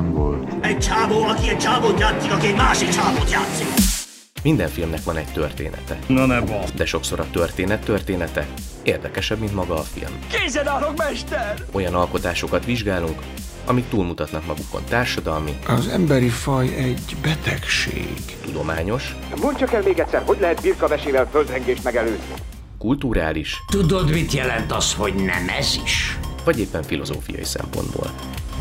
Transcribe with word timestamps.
nem 0.00 0.12
volt. 0.12 0.52
Egy 0.60 0.78
csávó, 0.78 1.22
aki 1.22 1.48
egy 1.48 1.58
csávót 1.58 1.98
játszik, 2.00 2.32
aki 2.32 2.46
egy 2.46 2.54
másik 2.56 2.88
csávót 2.88 3.30
játszik. 3.30 3.66
Minden 4.42 4.68
filmnek 4.68 5.04
van 5.04 5.16
egy 5.16 5.32
története. 5.32 5.98
Na 6.06 6.26
ne 6.26 6.40
basz. 6.40 6.70
De 6.74 6.84
sokszor 6.86 7.20
a 7.20 7.26
történet 7.32 7.84
története 7.84 8.46
érdekesebb, 8.82 9.38
mint 9.38 9.54
maga 9.54 9.74
a 9.74 9.82
film. 9.82 10.12
Készen 10.28 10.68
állok, 10.68 10.96
mester! 10.96 11.64
Olyan 11.72 11.94
alkotásokat 11.94 12.64
vizsgálunk, 12.64 13.18
amik 13.66 13.88
túlmutatnak 13.88 14.46
magukon 14.46 14.82
társadalmi, 14.88 15.58
Az 15.66 15.88
emberi 15.88 16.28
faj 16.28 16.74
egy 16.74 17.16
betegség. 17.22 18.14
tudományos, 18.44 19.16
Mondd 19.40 19.56
csak 19.56 19.72
el 19.72 19.82
még 19.82 19.98
egyszer, 19.98 20.22
hogy 20.26 20.38
lehet 20.40 20.60
birkavesével 20.62 21.28
földrengést 21.30 21.84
megelőzni? 21.84 22.34
kulturális 22.78 23.56
Tudod, 23.70 24.10
mit 24.10 24.32
jelent 24.32 24.72
az, 24.72 24.94
hogy 24.94 25.14
nem 25.14 25.48
ez 25.58 25.78
is? 25.84 26.18
vagy 26.44 26.60
éppen 26.60 26.82
filozófiai 26.82 27.44
szempontból. 27.44 28.10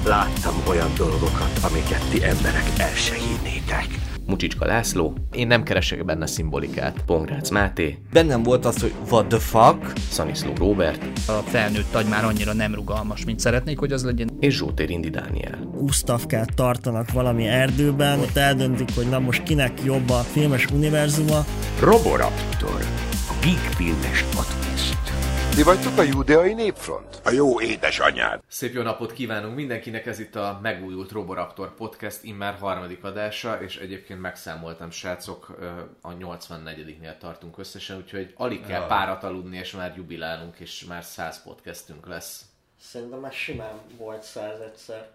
Láttam 0.06 0.54
olyan 0.68 0.90
dolgokat, 0.98 1.60
amiket 1.70 2.10
ti 2.10 2.24
emberek 2.24 2.66
el 2.78 2.94
se 2.96 3.16
hinnétek. 3.16 3.88
Mucsicska 4.26 4.66
László, 4.66 5.14
én 5.32 5.48
nem 5.48 5.64
keresek 5.64 6.06
benne 6.06 6.26
szimbolikát. 6.28 7.04
Pongrácz 7.06 7.50
Máté, 7.50 7.98
Bennem 8.14 8.44
volt 8.44 8.66
az, 8.66 8.82
hogy 8.82 8.94
what 9.10 9.28
the 9.28 9.40
fuck, 9.40 9.94
Szaniszló 10.10 10.54
Róbert 10.58 11.04
A 11.28 11.32
felnőtt 11.32 11.96
agy 11.96 12.06
már 12.06 12.24
annyira 12.26 12.54
nem 12.54 12.76
rugalmas, 12.76 13.26
mint 13.26 13.40
szeretnék, 13.40 13.80
hogy 13.80 13.92
az 13.92 14.04
legyen. 14.04 14.30
és 14.40 14.56
Zsótér 14.56 14.90
Indi 14.90 15.10
Dániel. 15.10 15.58
Gustavkát 15.74 16.54
tartanak 16.56 17.12
valami 17.12 17.48
erdőben, 17.48 18.20
ott 18.20 18.38
eldöntik, 18.38 18.90
hogy 18.96 19.10
na 19.10 19.20
most 19.20 19.44
kinek 19.44 19.84
jobb 19.84 20.10
a 20.10 20.20
filmes 20.20 20.66
univerzuma. 20.66 21.46
Roboraptor. 21.80 22.86
A 23.30 23.34
Geek 23.42 23.74
Filmes 23.76 24.24
Podcast. 24.24 24.69
Ti 25.56 25.64
vagytok 25.64 25.98
a 25.98 26.02
judeai 26.02 26.54
népfront? 26.54 27.22
A 27.24 27.32
jó 27.32 27.62
édesanyád. 27.62 28.42
Szép 28.48 28.74
jó 28.74 28.82
napot 28.82 29.14
kívánunk 29.14 29.56
mindenkinek, 29.56 30.06
ez 30.06 30.20
itt 30.20 30.36
a 30.36 30.60
megújult 30.62 31.12
Roboraptor 31.12 31.76
Podcast 31.76 32.24
immár 32.24 32.58
harmadik 32.60 33.04
adása, 33.04 33.62
és 33.62 33.78
egyébként 33.78 34.22
megszámoltam, 34.22 34.92
srácok, 34.92 35.58
a 36.02 36.14
84-nél 36.14 37.18
tartunk 37.18 37.58
összesen, 37.58 37.98
úgyhogy 37.98 38.34
alig 38.38 38.66
kell 38.66 38.88
párat 38.88 39.24
aludni, 39.24 39.58
és 39.58 39.72
már 39.72 39.94
jubilálunk, 39.98 40.60
és 40.60 40.86
már 40.86 41.04
100 41.04 41.44
podcastünk 41.44 42.08
lesz. 42.08 42.42
Szerintem 42.82 43.20
már 43.20 43.34
simán 43.34 43.80
volt 43.98 44.24
száz 44.24 44.60
egyszer. 44.60 45.10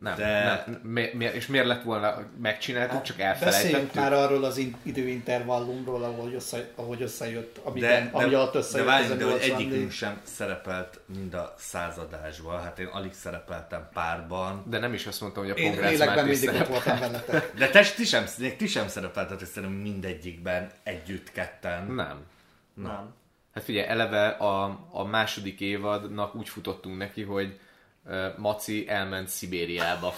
Nem, 0.00 0.16
De- 0.16 0.42
nem 0.66 0.80
mi, 0.82 1.08
mi, 1.12 1.24
és 1.24 1.46
miért 1.46 1.66
lett 1.66 1.82
volna, 1.82 2.22
megcsináltuk, 2.42 3.02
csak 3.02 3.16
Beszéljünk 3.16 3.42
elfelejtettük. 3.42 3.94
már 3.94 4.12
arról 4.12 4.44
az 4.44 4.56
in- 4.56 4.76
időintervallumról, 4.82 6.02
ahogy, 6.02 6.34
össze, 6.34 6.68
ahogy 6.74 7.02
összejött, 7.02 7.58
amiben, 7.62 8.04
de, 8.04 8.18
ami 8.18 8.34
alatt 8.34 8.52
de, 8.52 8.58
de 8.58 8.58
összejött 8.58 8.86
várjunk, 8.86 9.12
ez 9.12 9.18
de 9.18 9.24
a 9.24 9.30
hogy 9.30 9.38
84. 9.40 9.66
egyikünk 9.66 9.90
sem 9.90 10.20
szerepelt 10.22 11.00
mind 11.06 11.34
a 11.34 11.54
századásban. 11.58 12.62
Hát 12.62 12.78
én 12.78 12.86
alig 12.86 13.12
szerepeltem 13.12 13.88
párban. 13.92 14.64
De 14.66 14.78
nem 14.78 14.92
is 14.94 15.06
azt 15.06 15.20
mondtam, 15.20 15.42
hogy 15.42 15.52
a 15.52 15.54
Én 15.54 15.70
Pongrácz 15.70 15.90
lélekben 15.92 16.24
Máté 16.26 16.30
mindig 16.40 16.60
ott 16.60 16.66
voltam 16.68 16.98
veletek. 16.98 17.52
De 17.56 17.68
te, 17.68 17.82
ti 17.96 18.04
sem, 18.04 18.24
ti 18.56 18.66
sem 18.66 18.88
szerepeltetek 18.88 19.46
szerintem 19.46 19.78
mindegyikben 19.78 20.70
együtt 20.82 21.32
ketten. 21.32 21.86
Nem. 21.86 22.18
Nem. 22.74 23.14
Hát 23.54 23.64
figyelj, 23.64 23.88
eleve 23.88 24.28
a, 24.28 24.78
a 24.90 25.04
második 25.04 25.60
évadnak 25.60 26.34
úgy 26.34 26.48
futottunk 26.48 26.96
neki, 26.96 27.22
hogy 27.22 27.58
Maci 28.36 28.88
elment 28.88 29.28
Szibériába. 29.28 30.14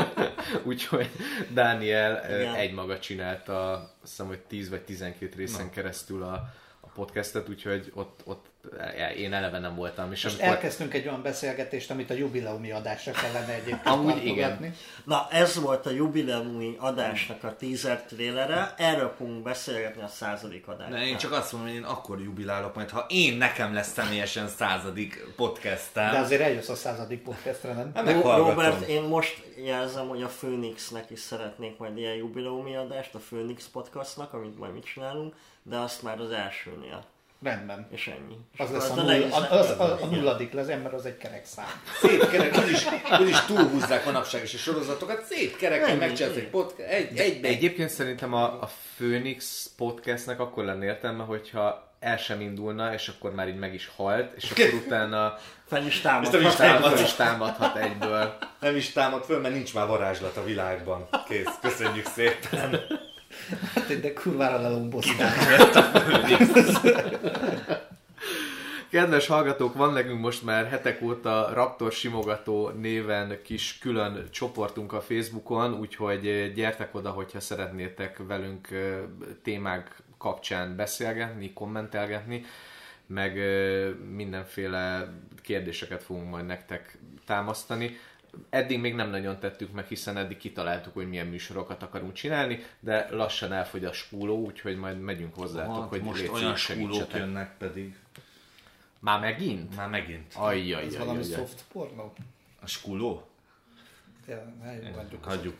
Úgyhogy 0.64 1.10
Dániel 1.48 2.24
Igen. 2.24 2.54
egymaga 2.54 2.98
csinálta, 2.98 3.72
azt 3.72 3.90
hiszem, 4.00 4.26
hogy 4.26 4.38
10 4.38 4.68
vagy 4.68 4.82
12 4.82 5.36
részen 5.36 5.70
keresztül 5.70 6.22
a, 6.22 6.32
a 6.80 6.88
podcastet, 6.94 7.48
úgyhogy 7.48 7.92
ott, 7.94 8.20
ott 8.24 8.46
én 9.16 9.32
eleve 9.32 9.58
nem 9.58 9.74
voltam. 9.74 10.12
És 10.12 10.22
Most 10.22 10.38
amikor- 10.38 10.54
elkezdtünk 10.54 10.94
egy 10.94 11.06
olyan 11.06 11.22
beszélgetést, 11.22 11.90
amit 11.90 12.10
a 12.10 12.14
jubileumi 12.14 12.70
adásra 12.70 13.12
kellene 13.12 13.52
egyébként 13.52 13.86
Amúgy 13.86 14.24
igen. 14.26 14.74
Na 15.04 15.26
ez 15.30 15.60
volt 15.60 15.86
a 15.86 15.90
jubileumi 15.90 16.76
adásnak 16.78 17.44
a 17.44 17.56
teaser 17.56 18.02
trélere, 18.02 18.74
erről 18.78 19.14
fogunk 19.16 19.42
beszélgetni 19.42 20.02
a 20.02 20.08
századik 20.08 20.68
adásban. 20.68 20.98
Én 21.00 21.16
csak 21.16 21.32
azt 21.32 21.52
mondom, 21.52 21.70
hogy 21.70 21.78
én 21.80 21.84
akkor 21.86 22.20
jubilálok 22.20 22.74
majd, 22.74 22.90
ha 22.90 23.06
én 23.08 23.36
nekem 23.36 23.74
lesz 23.74 23.92
személyesen 23.92 24.48
századik 24.48 25.26
podcastem. 25.36 26.10
De 26.10 26.18
azért 26.18 26.40
eljössz 26.42 26.68
a 26.68 26.74
századik 26.74 27.22
podcastra, 27.22 27.72
nem? 27.72 27.90
Hát 27.94 28.04
Ro- 28.04 28.14
meghallgatom. 28.14 28.48
Robert, 28.48 28.88
én 28.88 29.02
most 29.02 29.42
jelzem, 29.64 30.08
hogy 30.08 30.22
a 30.22 30.28
Phoenixnek 30.38 31.10
is 31.10 31.20
szeretnék 31.20 31.78
majd 31.78 31.96
ilyen 31.98 32.14
jubileumi 32.14 32.76
adást, 32.76 33.14
a 33.14 33.18
Phoenix 33.18 33.68
podcastnak, 33.72 34.32
amit 34.32 34.58
majd 34.58 34.72
mit 34.72 34.84
csinálunk, 34.84 35.34
de 35.62 35.76
azt 35.76 36.02
már 36.02 36.20
az 36.20 36.30
elsőnél. 36.30 37.04
Rendben. 37.42 37.86
És 37.90 38.06
ennyi. 38.06 38.36
És 38.52 38.58
Az 38.58 38.70
lesz 38.70 38.82
a, 38.82 38.86
azt 38.86 38.94
null, 38.96 39.04
ne 39.04 39.18
is- 39.18 39.32
a, 39.32 39.50
az, 39.58 39.70
a, 39.70 39.98
a 40.02 40.06
nulladik 40.06 40.52
lesz, 40.52 40.66
mert 40.66 40.92
az 40.92 41.06
egy 41.06 41.16
kerek 41.16 41.44
szám. 41.46 41.66
Szép 42.00 42.30
kerek, 42.30 42.58
úgyis, 42.58 42.86
úgyis 43.20 43.40
túlhúzzák 43.44 44.04
manapság 44.04 44.42
is 44.42 44.54
a 44.54 44.58
sorozatokat, 44.58 45.24
szép 45.24 45.56
kereken 45.56 45.88
Ennyi, 45.88 45.98
megcsinálsz 45.98 46.36
egy 46.36 46.48
podcast, 46.48 46.88
egy, 46.88 47.18
egybe 47.18 47.48
egy 47.48 47.54
Egyébként 47.54 47.88
szerintem 47.90 48.34
a, 48.34 48.44
a 48.44 48.68
Phoenix 48.96 49.70
podcastnek 49.76 50.40
akkor 50.40 50.64
lenne 50.64 50.84
értelme, 50.84 51.24
hogyha 51.24 51.90
el 52.00 52.16
sem 52.16 52.40
indulna, 52.40 52.92
és 52.92 53.08
akkor 53.08 53.34
már 53.34 53.48
így 53.48 53.58
meg 53.58 53.74
is 53.74 53.90
halt, 53.96 54.32
és 54.36 54.50
akkor 54.50 54.74
utána 54.86 55.38
Fel 55.66 55.86
is 55.86 56.00
nem 56.02 56.20
is 56.20 56.24
támad. 56.24 56.30
támad. 56.30 56.56
támad, 56.82 57.00
is 57.00 57.12
támadhat 57.12 57.76
egyből. 57.76 58.34
nem 58.60 58.76
is 58.76 58.90
támad 58.92 59.24
föl, 59.24 59.40
mert 59.40 59.54
nincs 59.54 59.74
már 59.74 59.86
varázslat 59.86 60.36
a 60.36 60.44
világban. 60.44 61.08
Kész, 61.28 61.58
köszönjük 61.60 62.06
szépen. 62.06 62.80
Hát 63.74 64.00
de 64.00 64.12
kurvára. 64.12 64.88
Kedves 68.90 69.26
hallgatók, 69.26 69.74
van 69.74 69.92
nekünk 69.92 70.20
most 70.20 70.44
már 70.44 70.66
hetek 70.66 71.02
óta 71.02 71.50
Raptor 71.54 71.92
Simogató 71.92 72.68
néven 72.68 73.38
kis 73.42 73.78
külön 73.78 74.28
csoportunk 74.30 74.92
a 74.92 75.00
Facebookon, 75.00 75.74
úgyhogy 75.74 76.52
gyertek 76.54 76.94
oda, 76.94 77.10
hogyha 77.10 77.40
szeretnétek 77.40 78.20
velünk 78.26 78.68
témák 79.42 80.02
kapcsán 80.18 80.76
beszélgetni, 80.76 81.52
kommentelgetni, 81.52 82.44
meg 83.06 83.38
mindenféle 84.14 85.12
kérdéseket 85.42 86.02
fogunk 86.02 86.30
majd 86.30 86.46
nektek 86.46 86.98
támasztani. 87.26 87.96
Eddig 88.50 88.78
még 88.80 88.94
nem 88.94 89.10
nagyon 89.10 89.38
tettük 89.38 89.72
meg, 89.72 89.86
hiszen 89.86 90.16
eddig 90.16 90.36
kitaláltuk, 90.36 90.94
hogy 90.94 91.08
milyen 91.08 91.26
műsorokat 91.26 91.82
akarunk 91.82 92.12
csinálni, 92.12 92.64
de 92.80 93.06
lassan 93.10 93.52
elfogy 93.52 93.84
a 93.84 93.92
spúló, 93.92 94.44
úgyhogy 94.44 94.76
majd 94.76 95.00
megyünk 95.00 95.34
hozzátok, 95.34 95.80
Hát, 95.80 95.88
hogy 95.88 96.02
most 96.02 96.20
légy 96.20 96.30
olyan 96.30 96.56
segítsetek. 96.56 97.20
jönnek 97.20 97.56
pedig. 97.56 97.96
Már 98.98 99.20
megint? 99.20 99.76
Már 99.76 99.88
megint. 99.88 100.32
Ajjaj, 100.36 100.84
Ez 100.84 100.96
valami 100.98 101.18
jaj, 101.18 101.28
jaj. 101.30 101.38
soft 101.40 101.64
pornó? 101.72 102.12
A 102.60 102.66
skuló? 102.66 103.28
Ja, 104.28 104.52
hagyjuk. 104.94 105.24
Hagyjuk. 105.24 105.56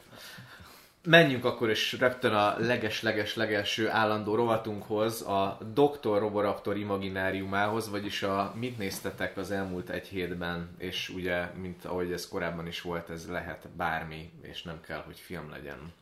Menjünk 1.05 1.45
akkor 1.45 1.71
is 1.71 1.93
rögtön 1.93 2.33
a 2.33 2.57
leges-leges-legelső 2.59 3.89
állandó 3.89 4.35
rovatunkhoz, 4.35 5.23
a 5.23 5.59
Dr. 5.75 6.19
Roboraptor 6.19 6.77
imagináriumához, 6.77 7.91
vagyis 7.91 8.23
a 8.23 8.53
mit 8.57 8.79
néztetek 8.79 9.37
az 9.37 9.51
elmúlt 9.51 9.91
egy 9.91 10.07
hétben, 10.07 10.77
és 10.79 11.09
ugye, 11.09 11.45
mint 11.61 11.85
ahogy 11.85 12.13
ez 12.13 12.29
korábban 12.29 12.67
is 12.67 12.81
volt, 12.81 13.11
ez 13.11 13.29
lehet 13.29 13.69
bármi, 13.77 14.33
és 14.43 14.63
nem 14.63 14.81
kell, 14.87 15.03
hogy 15.07 15.19
film 15.19 15.51
legyen. 15.51 15.93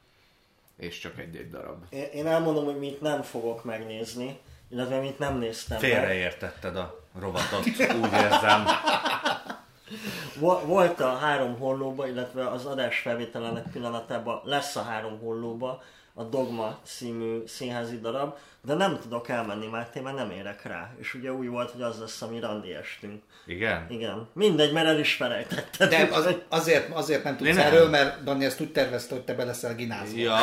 És 0.77 0.99
csak 0.99 1.19
egy-egy 1.19 1.50
darab. 1.50 1.84
Én 2.12 2.27
elmondom, 2.27 2.65
hogy 2.65 2.78
mit 2.78 3.00
nem 3.00 3.22
fogok 3.22 3.65
megnézni, 3.65 4.38
illetve 4.69 5.00
mit 5.00 5.19
nem 5.19 5.38
néztem. 5.38 5.78
Félreértetted 5.78 6.77
a 6.77 7.05
rovatot, 7.19 7.67
úgy 8.03 8.12
érzem. 8.12 8.65
Vo- 10.38 10.64
Volt 10.64 11.00
a 11.00 11.16
három 11.16 11.58
hollóba, 11.58 12.08
illetve 12.08 12.48
az 12.48 12.66
adás 12.66 12.98
felvételenek 12.98 13.64
pillanatában 13.72 14.40
lesz 14.44 14.76
a 14.76 14.82
három 14.82 15.18
hollóba 15.18 15.82
a 16.20 16.22
Dogma 16.22 16.78
című 16.84 17.42
színházi 17.47 18.00
darab, 18.00 18.34
de 18.64 18.75
nem 18.75 18.98
tudok 19.03 19.28
elmenni 19.28 19.66
mert 19.66 20.03
nem 20.03 20.31
érek 20.31 20.62
rá. 20.62 20.91
És 20.98 21.14
ugye 21.14 21.32
úgy 21.32 21.48
volt, 21.48 21.70
hogy 21.70 21.82
az 21.82 21.98
lesz, 21.98 22.22
ami 22.22 22.41
randi 22.41 22.72
estünk. 22.72 23.22
Igen? 23.46 23.87
Igen. 23.88 24.28
Mindegy, 24.32 24.72
mert 24.72 24.87
el 24.87 24.99
is 24.99 25.14
felejtetted. 25.14 25.88
De 25.88 26.08
az, 26.12 26.34
azért, 26.49 26.93
azért 26.93 27.25
nem 27.25 27.37
tudsz 27.37 27.49
Én 27.49 27.55
nem. 27.55 27.67
erről, 27.67 27.88
mert 27.88 28.25
Dani 28.25 28.44
ezt 28.44 28.61
úgy 28.61 28.72
tervezte, 28.72 29.14
hogy 29.14 29.25
te 29.25 29.34
be 29.34 29.44
leszel 29.44 29.75
ginázva. 29.75 30.19
Ja. 30.19 30.38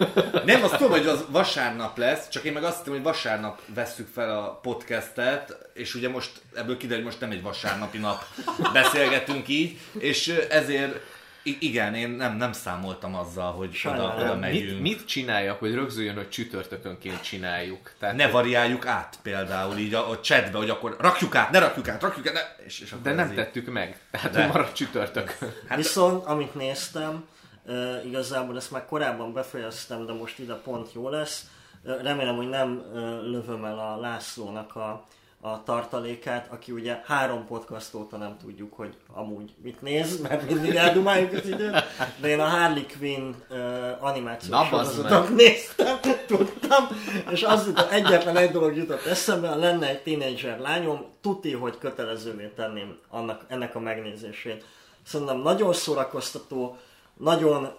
Nem, 0.44 0.62
azt 0.62 0.76
tudom, 0.76 0.90
hogy 0.90 1.06
az 1.06 1.24
vasárnap 1.28 1.96
lesz, 1.96 2.28
csak 2.28 2.44
én 2.44 2.52
meg 2.52 2.64
azt 2.64 2.76
hittem, 2.76 2.92
hogy 2.92 3.02
vasárnap 3.02 3.60
vesszük 3.74 4.08
fel 4.08 4.38
a 4.38 4.58
podcastet, 4.62 5.68
és 5.74 5.94
ugye 5.94 6.08
most 6.08 6.30
ebből 6.54 6.76
kiderül, 6.76 7.02
hogy 7.02 7.12
most 7.12 7.20
nem 7.20 7.30
egy 7.30 7.42
vasárnapi 7.42 7.98
nap 7.98 8.24
beszélgetünk 8.72 9.48
így, 9.48 9.78
és 9.98 10.28
ezért 10.50 11.00
i- 11.44 11.56
igen, 11.60 11.94
én 11.94 12.10
nem, 12.10 12.36
nem 12.36 12.52
számoltam 12.52 13.14
azzal, 13.14 13.52
hogy 13.52 13.66
oda, 13.68 13.76
Sajnálom. 13.76 14.14
oda 14.16 14.32
Mit, 14.32 14.40
megyünk. 14.40 14.80
mit 14.80 15.04
csináljak, 15.06 15.58
hogy 15.58 15.74
rögzüljön, 15.74 16.14
hogy 16.14 16.28
csütörtökönként 16.28 17.22
csináljuk? 17.22 17.90
Tehát, 17.98 18.16
Ne 18.16 18.28
variáljuk 18.30 18.86
át 18.86 19.18
például 19.22 19.76
így 19.76 19.94
a, 19.94 20.10
a 20.10 20.20
chatbe, 20.20 20.58
hogy 20.58 20.70
akkor 20.70 20.96
rakjuk 21.00 21.34
át, 21.34 21.50
ne 21.50 21.58
rakjuk 21.58 21.88
át, 21.88 22.02
rakjuk 22.02 22.26
át, 22.28 22.32
ne, 22.34 22.64
és, 22.64 22.80
és 22.80 22.90
akkor 22.92 23.02
de 23.02 23.12
nem 23.12 23.28
így- 23.28 23.34
tettük 23.34 23.66
meg. 23.72 23.98
Tehát 24.10 24.30
De. 24.32 24.46
marad 24.46 24.72
csütörtökön. 24.72 25.52
Hát- 25.68 25.76
Viszont, 25.78 26.24
amit 26.26 26.54
néztem, 26.54 27.24
uh, 27.66 28.06
igazából 28.06 28.56
ezt 28.56 28.70
már 28.70 28.84
korábban 28.86 29.32
befejeztem, 29.32 30.06
de 30.06 30.12
most 30.12 30.38
ide 30.38 30.54
pont 30.54 30.92
jó 30.92 31.08
lesz. 31.08 31.46
Uh, 31.84 32.02
remélem, 32.02 32.36
hogy 32.36 32.48
nem 32.48 32.76
uh, 32.92 32.94
lövöm 33.22 33.64
el 33.64 33.78
a 33.78 33.96
Lászlónak 34.00 34.76
a, 34.76 35.06
a 35.46 35.62
tartalékát, 35.64 36.52
aki 36.52 36.72
ugye 36.72 37.00
három 37.06 37.46
podcast 37.46 37.94
óta 37.94 38.16
nem 38.16 38.36
tudjuk, 38.42 38.74
hogy 38.74 38.96
amúgy 39.12 39.54
mit 39.62 39.82
néz, 39.82 40.20
mert 40.20 40.50
mindig 40.50 40.74
eldumáljuk 40.74 41.32
az 41.32 41.46
időt, 41.46 41.84
de 42.20 42.28
én 42.28 42.40
a 42.40 42.44
Harley 42.44 42.86
Quinn 42.98 43.34
uh, 43.50 43.58
animációs 44.00 44.68
sorozatot 44.68 45.28
néztem, 45.28 45.96
tudtam, 46.26 46.84
és 47.30 47.42
az 47.42 47.66
jutott, 47.66 47.90
egyetlen 47.90 48.36
egy 48.36 48.50
dolog 48.50 48.76
jutott 48.76 49.04
eszembe, 49.04 49.48
ha 49.48 49.56
lenne 49.56 49.88
egy 49.88 50.02
tínédzser 50.02 50.58
lányom, 50.58 51.04
tuti, 51.20 51.52
hogy 51.52 51.78
kötelezővé 51.78 52.52
tenném 52.56 52.98
annak, 53.08 53.44
ennek 53.48 53.74
a 53.74 53.80
megnézését. 53.80 54.64
Szerintem 55.06 55.38
nagyon 55.38 55.72
szórakoztató, 55.72 56.76
nagyon 57.16 57.72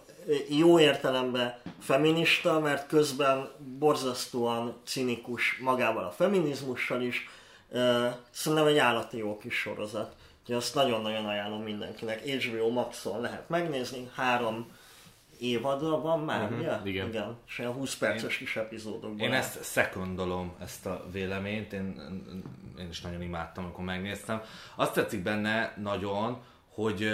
jó 0.50 0.80
értelemben 0.80 1.56
feminista, 1.80 2.60
mert 2.60 2.88
közben 2.88 3.50
borzasztóan 3.80 4.74
cinikus 4.84 5.58
magával 5.62 6.04
a 6.04 6.12
feminizmussal 6.12 7.02
is. 7.02 7.30
Szerintem 8.32 8.68
egy 8.68 8.78
állati 8.78 9.18
jó 9.18 9.38
kis 9.38 9.56
sorozat. 9.56 10.16
Úgyhogy 10.42 10.56
azt 10.56 10.76
nagyon-nagyon 10.76 11.26
ajánlom 11.26 11.62
mindenkinek. 11.62 12.22
HBO 12.26 12.70
Maxon 12.70 13.22
lehet 13.22 13.50
megnézni, 13.50 14.10
három 14.16 14.72
évadra 15.40 16.02
van 16.02 16.20
már, 16.20 16.50
Mhm, 16.50 16.60
ugye? 16.60 16.78
igen. 16.84 17.08
igen. 17.08 17.38
És 17.48 17.58
ilyen 17.60 17.72
20 17.72 17.96
perces 17.98 18.38
kis 18.38 18.56
epizódokban. 18.56 19.20
Én 19.20 19.32
áll. 19.32 19.38
ezt 19.38 19.64
szekundolom, 19.64 20.56
ezt 20.62 20.86
a 20.86 21.06
véleményt, 21.12 21.74
én, 21.74 22.02
én 22.80 22.88
is 22.90 23.02
nagyon 23.02 23.22
imádtam, 23.22 23.64
amikor 23.64 23.84
megnéztem. 23.84 24.42
Azt 24.76 24.94
tetszik 24.94 25.24
benne 25.24 25.74
nagyon, 25.82 26.42
hogy 26.70 27.10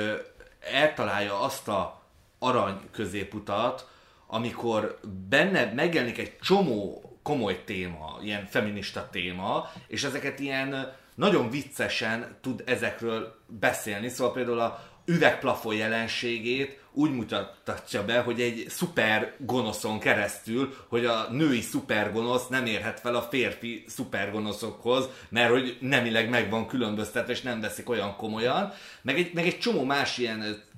eltalálja 0.59 1.39
azt 1.39 1.67
a 1.67 2.01
arany 2.39 2.79
középutat, 2.91 3.89
amikor 4.27 4.99
benne 5.29 5.73
megjelenik 5.73 6.17
egy 6.17 6.37
csomó 6.39 7.03
komoly 7.23 7.63
téma, 7.65 8.19
ilyen 8.21 8.45
feminista 8.45 9.09
téma, 9.11 9.71
és 9.87 10.03
ezeket 10.03 10.39
ilyen 10.39 10.93
nagyon 11.15 11.49
viccesen 11.49 12.37
tud 12.41 12.63
ezekről 12.65 13.41
beszélni. 13.47 14.09
Szóval 14.09 14.33
például 14.33 14.59
a 14.59 14.83
üvegplafon 15.05 15.75
jelenségét 15.75 16.80
úgy 16.93 17.11
mutatja 17.11 18.05
be, 18.05 18.19
hogy 18.19 18.41
egy 18.41 18.65
szuper 18.69 19.33
gonoszon 19.37 19.99
keresztül, 19.99 20.73
hogy 20.87 21.05
a 21.05 21.27
női 21.29 21.61
szupergonosz 21.61 22.47
nem 22.47 22.65
érhet 22.65 22.99
fel 22.99 23.15
a 23.15 23.21
férfi 23.21 23.83
szupergonoszokhoz, 23.87 25.09
mert 25.29 25.51
hogy 25.51 25.77
nemileg 25.79 26.29
meg 26.29 26.49
van 26.49 26.67
különböztetve, 26.67 27.31
és 27.31 27.41
nem 27.41 27.61
veszik 27.61 27.89
olyan 27.89 28.15
komolyan. 28.15 28.73
Meg 29.01 29.17
egy, 29.17 29.33
meg 29.33 29.45
egy 29.45 29.59
csomó 29.59 29.83
más 29.83 30.17
ilyen 30.17 30.69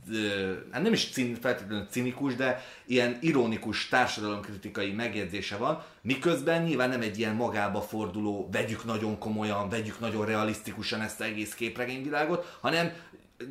hát 0.71 0.81
nem 0.81 0.93
is 0.93 1.09
cin, 1.11 1.37
feltétlenül 1.41 1.87
cinikus, 1.89 2.35
de 2.35 2.63
ilyen 2.85 3.17
ironikus 3.21 3.87
társadalomkritikai 3.87 4.91
megjegyzése 4.91 5.57
van, 5.57 5.83
miközben 6.01 6.63
nyilván 6.63 6.89
nem 6.89 7.01
egy 7.01 7.19
ilyen 7.19 7.35
magába 7.35 7.81
forduló, 7.81 8.49
vegyük 8.51 8.85
nagyon 8.85 9.17
komolyan, 9.17 9.69
vegyük 9.69 9.99
nagyon 9.99 10.25
realisztikusan 10.25 11.01
ezt 11.01 11.19
az 11.19 11.25
egész 11.25 11.53
képregényvilágot, 11.53 12.57
hanem 12.61 12.91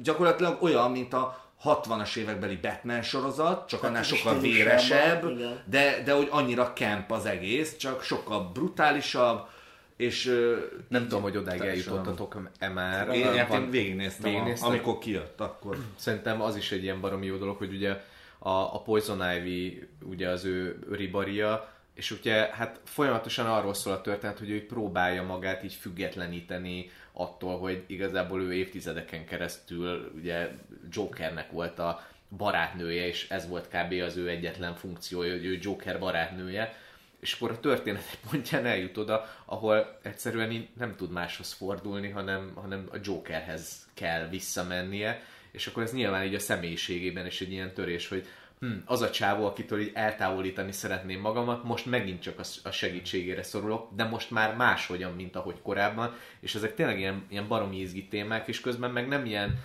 gyakorlatilag 0.02 0.62
olyan, 0.62 0.90
mint 0.90 1.12
a 1.12 1.51
60-as 1.64 2.16
évekbeli 2.16 2.56
Batman 2.56 3.02
sorozat, 3.02 3.68
csak 3.68 3.82
annál 3.82 4.02
sokkal 4.02 4.40
véresebb, 4.40 5.30
igen. 5.30 5.62
de, 5.64 6.02
de 6.04 6.12
hogy 6.12 6.28
annyira 6.30 6.72
camp 6.72 7.10
az 7.10 7.26
egész, 7.26 7.76
csak 7.76 8.02
sokkal 8.02 8.50
brutálisabb, 8.52 9.48
és 9.96 10.24
Nem 10.88 11.02
tudom, 11.02 11.22
hogy 11.22 11.36
odáig 11.36 11.60
eljutottatok-e 11.60 12.68
már. 12.68 13.08
Én, 13.08 13.26
én, 13.26 13.46
Van- 13.48 13.62
én 13.62 13.70
végignéztem, 13.70 14.30
Végignézted? 14.30 14.68
a, 14.68 14.70
amikor 14.72 14.98
kijött, 14.98 15.40
akkor. 15.40 15.76
Szerintem 15.96 16.42
az 16.42 16.56
is 16.56 16.72
egy 16.72 16.82
ilyen 16.82 17.00
baromi 17.00 17.26
jó 17.26 17.36
dolog, 17.36 17.56
hogy 17.56 17.74
ugye 17.74 18.00
a, 18.38 18.50
a 18.50 18.82
Poison 18.84 19.34
Ivy 19.36 19.88
ugye 20.04 20.28
az 20.28 20.44
ő 20.44 20.78
ribaria, 20.90 21.72
és 21.94 22.10
ugye 22.10 22.34
hát 22.52 22.80
folyamatosan 22.84 23.46
arról 23.46 23.74
szól 23.74 23.92
a 23.92 24.00
történet, 24.00 24.38
hogy 24.38 24.50
ő 24.50 24.66
próbálja 24.66 25.22
magát 25.22 25.62
így 25.62 25.74
függetleníteni 25.74 26.90
attól, 27.12 27.58
hogy 27.58 27.84
igazából 27.86 28.42
ő 28.42 28.54
évtizedeken 28.54 29.24
keresztül 29.24 30.12
ugye 30.16 30.50
Jokernek 30.90 31.50
volt 31.50 31.78
a 31.78 32.06
barátnője, 32.36 33.06
és 33.06 33.28
ez 33.28 33.48
volt 33.48 33.68
kb. 33.68 33.92
az 33.92 34.16
ő 34.16 34.28
egyetlen 34.28 34.74
funkciója, 34.74 35.32
hogy 35.32 35.44
ő 35.44 35.58
Joker 35.60 35.98
barátnője, 35.98 36.76
és 37.20 37.32
akkor 37.32 37.50
a 37.50 37.60
történet 37.60 38.02
egy 38.10 38.30
pontján 38.30 38.66
eljut 38.66 38.96
oda, 38.96 39.28
ahol 39.44 39.98
egyszerűen 40.02 40.68
nem 40.78 40.96
tud 40.96 41.10
máshoz 41.10 41.52
fordulni, 41.52 42.08
hanem, 42.08 42.52
hanem 42.54 42.88
a 42.92 42.96
Jokerhez 43.02 43.88
kell 43.94 44.28
visszamennie, 44.28 45.22
és 45.50 45.66
akkor 45.66 45.82
ez 45.82 45.92
nyilván 45.92 46.24
így 46.24 46.34
a 46.34 46.38
személyiségében 46.38 47.26
is 47.26 47.40
egy 47.40 47.52
ilyen 47.52 47.72
törés, 47.72 48.08
hogy 48.08 48.26
hm, 48.62 48.72
az 48.84 49.00
a 49.00 49.10
csávó, 49.10 49.46
akitől 49.46 49.80
így 49.80 49.90
eltávolítani 49.94 50.72
szeretném 50.72 51.20
magamat, 51.20 51.64
most 51.64 51.86
megint 51.86 52.20
csak 52.20 52.40
a 52.62 52.70
segítségére 52.70 53.42
szorulok, 53.42 53.88
de 53.94 54.04
most 54.04 54.30
már 54.30 54.56
máshogyan, 54.56 55.12
mint 55.12 55.36
ahogy 55.36 55.62
korábban, 55.62 56.14
és 56.40 56.54
ezek 56.54 56.74
tényleg 56.74 56.98
ilyen, 56.98 57.24
ilyen 57.28 57.48
baromi 57.48 57.80
izgi 57.80 58.08
témák, 58.08 58.48
és 58.48 58.60
közben 58.60 58.90
meg 58.90 59.08
nem 59.08 59.26
ilyen 59.26 59.58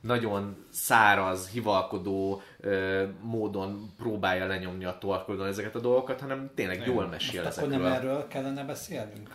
nagyon 0.00 0.66
száraz, 0.70 1.48
hivalkodó 1.48 2.42
ö, 2.60 3.04
módon 3.20 3.92
próbálja 3.96 4.46
lenyomni 4.46 4.84
a 4.84 4.98
torkodon 4.98 5.46
ezeket 5.46 5.74
a 5.74 5.80
dolgokat, 5.80 6.20
hanem 6.20 6.50
tényleg 6.54 6.86
jól 6.86 7.06
mesél 7.06 7.42
Most 7.42 7.56
akkor 7.56 7.68
nem 7.68 7.84
ezekről. 7.84 8.10
erről 8.10 8.28
kellene 8.28 8.64
beszélnünk? 8.64 9.28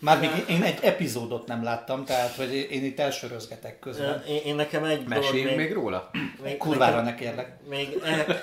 Már 0.00 0.20
még 0.20 0.30
én 0.48 0.62
egy 0.62 0.78
epizódot 0.82 1.46
nem 1.46 1.62
láttam, 1.64 2.04
tehát 2.04 2.34
hogy 2.34 2.54
én 2.54 2.84
itt 2.84 2.98
elsörözgetek 2.98 3.78
közben. 3.78 4.24
Én, 4.28 4.40
én 4.44 4.54
nekem 4.54 4.84
egy 4.84 5.04
dolog 5.04 5.08
Meséljünk 5.08 5.56
még 5.56 5.72
róla? 5.72 6.10
még, 6.42 6.56
Kurvára 6.56 7.02
nekem- 7.02 7.04
ne 7.04 7.14
kérlek. 7.14 7.52
Még 7.68 8.00
e, 8.04 8.42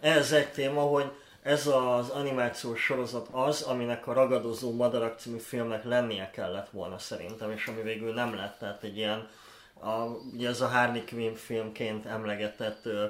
ez 0.00 0.32
egy 0.32 0.48
téma, 0.48 0.80
hogy 0.80 1.10
ez 1.42 1.66
az 1.66 2.08
animációs 2.08 2.80
sorozat 2.82 3.28
az, 3.30 3.62
aminek 3.62 4.06
a 4.06 4.12
Ragadozó 4.12 4.72
Madarak 4.74 5.18
című 5.18 5.38
filmnek 5.38 5.84
lennie 5.84 6.30
kellett 6.30 6.68
volna 6.70 6.98
szerintem, 6.98 7.50
és 7.50 7.66
ami 7.66 7.82
végül 7.82 8.12
nem 8.14 8.34
lett, 8.34 8.58
tehát 8.58 8.82
egy 8.82 8.96
ilyen, 8.96 9.28
a, 9.80 9.90
ugye 10.34 10.48
ez 10.48 10.60
a 10.60 10.66
Harley 10.68 11.04
Quinn 11.04 11.34
filmként 11.34 12.06
emlegetett 12.06 12.86
ö, 12.86 13.04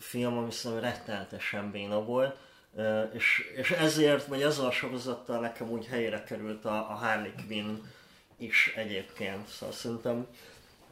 film, 0.00 0.36
ami 0.36 0.50
szerintem 0.50 0.90
rettenetesen 0.90 1.70
béna 1.70 2.04
volt, 2.04 2.36
és, 3.12 3.52
és 3.56 3.70
ezért, 3.70 4.26
vagy 4.26 4.42
ezzel 4.42 4.66
a 4.66 4.70
sorozattal 4.70 5.40
nekem 5.40 5.70
úgy 5.70 5.86
helyére 5.86 6.24
került 6.24 6.64
a, 6.64 6.90
a 6.90 6.94
Harley 6.94 7.32
Quinn 7.46 7.82
is 8.38 8.72
egyébként, 8.76 9.48
szóval 9.48 9.74
szerintem 9.74 10.26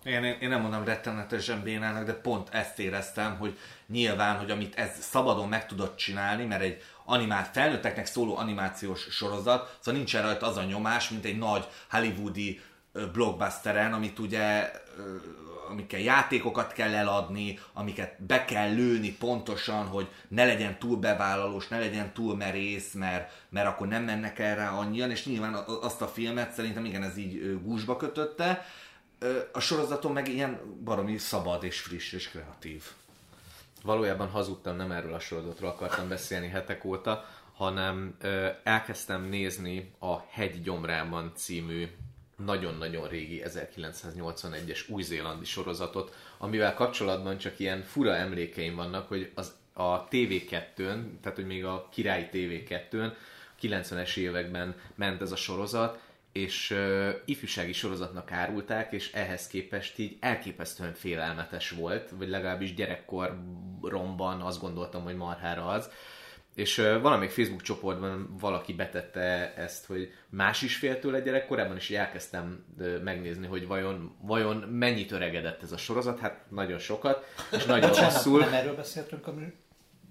Én, 0.05 0.25
én, 0.25 0.49
nem 0.49 0.61
mondom 0.61 0.85
rettenetesen 0.85 1.63
bénának, 1.63 2.05
de 2.05 2.13
pont 2.13 2.49
ezt 2.53 2.79
éreztem, 2.79 3.37
hogy 3.37 3.59
nyilván, 3.87 4.39
hogy 4.39 4.51
amit 4.51 4.75
ez 4.75 4.91
szabadon 5.01 5.49
meg 5.49 5.67
tudott 5.67 5.97
csinálni, 5.97 6.45
mert 6.45 6.63
egy 6.63 6.83
animált, 7.05 7.49
felnőtteknek 7.53 8.07
szóló 8.07 8.37
animációs 8.37 9.01
sorozat, 9.01 9.77
szóval 9.81 10.01
nincsen 10.01 10.23
rajta 10.23 10.47
az 10.47 10.57
a 10.57 10.65
nyomás, 10.65 11.09
mint 11.09 11.25
egy 11.25 11.39
nagy 11.39 11.67
hollywoodi 11.91 12.61
blockbusteren, 13.13 13.93
amit 13.93 14.19
ugye 14.19 14.71
amikkel 15.69 16.01
játékokat 16.01 16.73
kell 16.73 16.94
eladni, 16.94 17.59
amiket 17.73 18.23
be 18.23 18.44
kell 18.44 18.75
lőni 18.75 19.13
pontosan, 19.13 19.87
hogy 19.87 20.09
ne 20.29 20.44
legyen 20.44 20.79
túl 20.79 20.97
bevállalós, 20.97 21.69
ne 21.69 21.79
legyen 21.79 22.13
túl 22.13 22.37
merész, 22.37 22.93
mert, 22.93 23.33
mert 23.49 23.67
akkor 23.67 23.87
nem 23.89 24.03
mennek 24.03 24.39
el 24.39 24.56
rá 24.56 24.71
annyian, 24.71 25.11
és 25.11 25.27
nyilván 25.27 25.55
azt 25.81 26.03
a 26.03 26.09
filmet 26.09 26.53
szerintem 26.53 26.85
igen, 26.85 27.03
ez 27.03 27.17
így 27.17 27.61
gúzsba 27.63 27.97
kötötte. 27.97 28.67
A 29.53 29.61
sorozaton 29.61 30.13
meg 30.13 30.29
ilyen 30.29 30.61
baromi 30.85 31.19
szabad 31.19 31.65
és 31.65 31.81
friss 31.81 32.13
és 32.13 32.29
kreatív. 32.29 32.85
Valójában 33.83 34.29
hazudtam, 34.29 34.77
nem 34.77 34.91
erről 34.91 35.15
a 35.15 35.19
sorozatról 35.19 35.71
akartam 35.71 36.09
beszélni 36.09 36.49
hetek 36.49 36.85
óta, 36.85 37.25
hanem 37.55 38.15
ö, 38.21 38.49
elkezdtem 38.63 39.25
nézni 39.25 39.94
a 39.99 40.21
Hegy 40.31 40.63
gyomrában 40.63 41.33
című 41.35 41.89
nagyon-nagyon 42.36 43.08
régi 43.08 43.43
1981-es 43.44 44.88
új-zélandi 44.88 45.44
sorozatot, 45.44 46.17
amivel 46.38 46.74
kapcsolatban 46.74 47.38
csak 47.38 47.58
ilyen 47.58 47.82
fura 47.82 48.14
emlékeim 48.14 48.74
vannak, 48.74 49.08
hogy 49.08 49.31
az 49.34 49.55
a 49.72 50.08
TV2-n, 50.08 51.00
tehát 51.20 51.34
hogy 51.34 51.46
még 51.46 51.64
a 51.64 51.88
királyi 51.93 52.29
TV2-n 52.32 53.12
90-es 53.62 54.17
években 54.17 54.74
ment 54.94 55.22
ez 55.22 55.32
a 55.32 55.36
sorozat, 55.36 56.03
és 56.32 56.70
uh, 56.70 57.10
ifjúsági 57.24 57.72
sorozatnak 57.72 58.32
árulták, 58.32 58.93
és 58.93 59.12
ehhez 59.12 59.46
képest 59.46 59.98
így 59.98 60.17
elképesztően 60.20 60.93
félelmetes 60.93 61.70
volt, 61.70 62.10
vagy 62.10 62.29
legalábbis 62.29 62.74
gyerekkoromban 62.74 64.41
azt 64.41 64.60
gondoltam, 64.60 65.03
hogy 65.03 65.17
marhára 65.17 65.67
az. 65.67 65.91
És 66.55 66.77
valamelyik 66.77 67.31
Facebook 67.32 67.63
csoportban 67.63 68.37
valaki 68.41 68.73
betette 68.73 69.55
ezt, 69.56 69.87
hogy 69.87 70.13
más 70.29 70.63
is 70.63 70.77
fél 70.77 70.99
tőle 70.99 71.20
gyerekkorában, 71.20 71.77
és 71.77 71.89
így 71.89 71.96
elkezdtem 71.96 72.65
megnézni, 73.05 73.46
hogy 73.46 73.67
vajon, 73.67 74.17
vajon 74.20 74.56
mennyit 74.56 75.11
öregedett 75.13 75.63
ez 75.63 75.73
a 75.73 75.77
sorozat, 75.77 76.19
hát 76.19 76.51
nagyon 76.51 76.79
sokat, 76.79 77.25
és 77.53 77.65
nagyon 77.65 77.89
Bocsánat, 77.89 78.13
rosszul. 78.13 78.39
nem 78.41 78.53
erről 78.53 78.75
beszéltünk 78.75 79.27
a, 79.27 79.32
mű- 79.32 79.55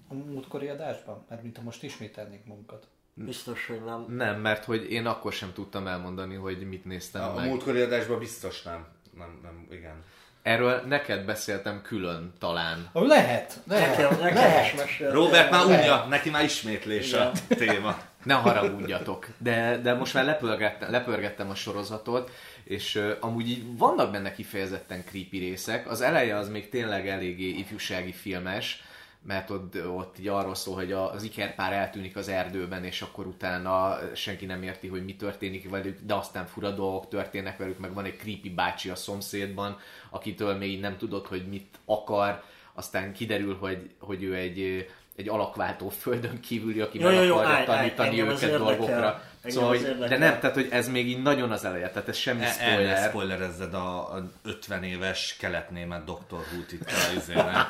a 0.08 0.14
múltkori 0.14 0.68
adásban? 0.68 1.24
Mert 1.28 1.42
mint 1.42 1.56
ha 1.56 1.62
most 1.62 1.82
ismételnék 1.82 2.44
munkat. 2.44 2.86
biztos, 3.14 3.66
hogy 3.66 3.84
nem. 3.84 4.04
Nem, 4.08 4.40
mert 4.40 4.64
hogy 4.64 4.90
én 4.92 5.06
akkor 5.06 5.32
sem 5.32 5.52
tudtam 5.52 5.86
elmondani, 5.86 6.34
hogy 6.34 6.68
mit 6.68 6.84
néztem 6.84 7.22
A, 7.22 7.30
a 7.30 7.34
meg. 7.34 7.48
múltkori 7.48 7.80
adásban 7.80 8.18
biztos 8.18 8.62
nem. 8.62 8.86
Nem, 9.18 9.38
nem, 9.42 9.66
igen. 9.70 10.02
Erről 10.44 10.82
neked 10.88 11.24
beszéltem 11.24 11.82
külön 11.82 12.32
talán. 12.38 12.90
Ó, 12.94 13.02
lehet, 13.02 13.60
lehet, 13.68 13.96
Nekem, 13.96 14.18
nekem 14.20 14.36
is 14.36 14.42
lehet. 14.42 14.76
mesél. 14.76 15.10
Robert 15.10 15.50
már 15.50 15.64
lehet. 15.66 15.80
unja, 15.80 16.06
neki 16.08 16.30
már 16.30 16.44
ismétlés 16.44 17.12
a 17.12 17.32
téma. 17.48 17.98
Ne 18.22 18.34
haragudjatok. 18.34 19.26
De, 19.38 19.78
de 19.82 19.94
most 19.94 20.14
már 20.14 20.24
lepörgettem, 20.24 20.90
lepörgettem 20.90 21.50
a 21.50 21.54
sorozatot, 21.54 22.30
és 22.64 22.94
uh, 22.94 23.10
amúgy 23.20 23.48
így 23.48 23.76
vannak 23.76 24.10
benne 24.12 24.32
kifejezetten 24.32 25.04
creepy 25.04 25.38
részek. 25.38 25.90
Az 25.90 26.00
eleje 26.00 26.36
az 26.36 26.48
még 26.48 26.68
tényleg 26.68 27.08
eléggé 27.08 27.48
ifjúsági 27.48 28.12
filmes, 28.12 28.82
mert 29.26 29.50
ott, 29.50 29.86
ott 29.86 30.18
így 30.18 30.28
arról 30.28 30.54
szól, 30.54 30.74
hogy 30.74 30.92
az 30.92 31.22
ikerpár 31.22 31.72
eltűnik 31.72 32.16
az 32.16 32.28
erdőben, 32.28 32.84
és 32.84 33.02
akkor 33.02 33.26
utána 33.26 33.98
senki 34.14 34.46
nem 34.46 34.62
érti, 34.62 34.88
hogy 34.88 35.04
mi 35.04 35.16
történik 35.16 35.70
velük, 35.70 35.98
de 36.02 36.14
aztán 36.14 36.46
fura 36.46 36.70
dolgok 36.70 37.08
történnek 37.08 37.56
velük, 37.56 37.78
meg 37.78 37.94
van 37.94 38.04
egy 38.04 38.16
creepy 38.16 38.50
bácsi 38.50 38.90
a 38.90 38.94
szomszédban, 38.94 39.78
akitől 40.10 40.54
még 40.54 40.80
nem 40.80 40.96
tudod, 40.96 41.26
hogy 41.26 41.48
mit 41.48 41.78
akar, 41.84 42.42
aztán 42.72 43.12
kiderül, 43.12 43.56
hogy, 43.56 43.90
hogy 43.98 44.22
ő 44.22 44.34
egy, 44.34 44.88
egy 45.16 45.28
alakváltó 45.28 45.88
földön 45.88 46.40
kívüli, 46.40 46.80
aki 46.80 46.98
Jó, 46.98 47.04
meg 47.06 47.14
jó, 47.14 47.22
jó, 47.22 47.36
akarja 47.36 47.54
állj, 47.54 47.64
tanítani 47.64 48.20
állj, 48.20 48.28
őket 48.28 48.42
érdekel. 48.42 48.58
dolgokra. 48.58 48.94
Engem 48.96 49.33
Szóval, 49.46 49.68
hogy, 49.68 49.98
de 49.98 50.18
nem, 50.18 50.38
tehát 50.40 50.54
hogy 50.54 50.68
ez 50.70 50.88
még 50.88 51.08
így 51.08 51.22
nagyon 51.22 51.50
az 51.50 51.64
eleje, 51.64 51.90
tehát 51.90 52.08
ez 52.08 52.16
semmi 52.16 52.42
El, 52.42 52.46
el 52.46 52.54
ne 52.54 52.72
spoiler. 52.72 53.08
spoilerezzed 53.08 53.74
a, 53.74 54.14
a 54.14 54.30
50 54.44 54.82
éves 54.82 55.36
keletnémet 55.38 56.04
Dr. 56.04 56.38
Who-t 56.52 56.72
itt 56.72 56.86
a 56.86 57.16
izének. 57.16 57.66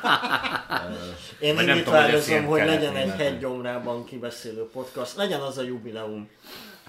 Én 1.39 1.55
nem 1.55 1.83
tudom, 1.83 2.45
hogy 2.45 2.65
legyen 2.65 2.95
egy 2.95 3.11
hegygyomrában 3.17 4.05
kibeszélő 4.05 4.69
podcast, 4.73 5.15
legyen 5.15 5.39
az 5.39 5.57
a 5.57 5.63
jubileum. 5.63 6.29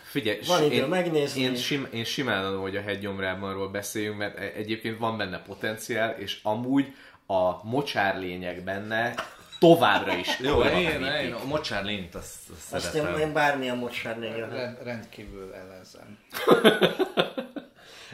Figyelj, 0.02 0.38
Van 0.46 0.62
idő 0.62 0.74
én, 0.74 0.84
megnézni. 0.84 1.40
Én, 1.40 1.56
sim, 1.56 1.88
én 1.92 2.04
simán 2.04 2.44
adom, 2.44 2.60
hogy 2.60 2.76
a 2.76 2.80
hegygyomrábanról 2.80 3.68
beszéljünk, 3.68 4.18
mert 4.18 4.38
e- 4.38 4.52
egyébként 4.56 4.98
van 4.98 5.16
benne 5.16 5.42
potenciál, 5.46 6.14
és 6.18 6.38
amúgy 6.42 6.94
a 7.26 7.64
mocsárlények 7.66 8.64
benne 8.64 9.14
továbbra 9.58 10.14
is 10.14 10.38
Jó, 10.40 10.62
én, 10.62 11.04
én 11.04 11.32
a 11.32 11.44
mocsár 11.44 11.84
lényt 11.84 12.14
azt, 12.14 12.34
azt 12.54 12.72
Azt 12.72 12.94
én, 12.94 13.02
szeretem. 13.02 13.20
én 13.20 13.32
bármilyen 13.32 13.76
mocsárnél 13.76 14.36
jöhet. 14.36 14.52
Rend, 14.52 14.78
rendkívül 14.82 15.54
ellenzem. 15.54 16.18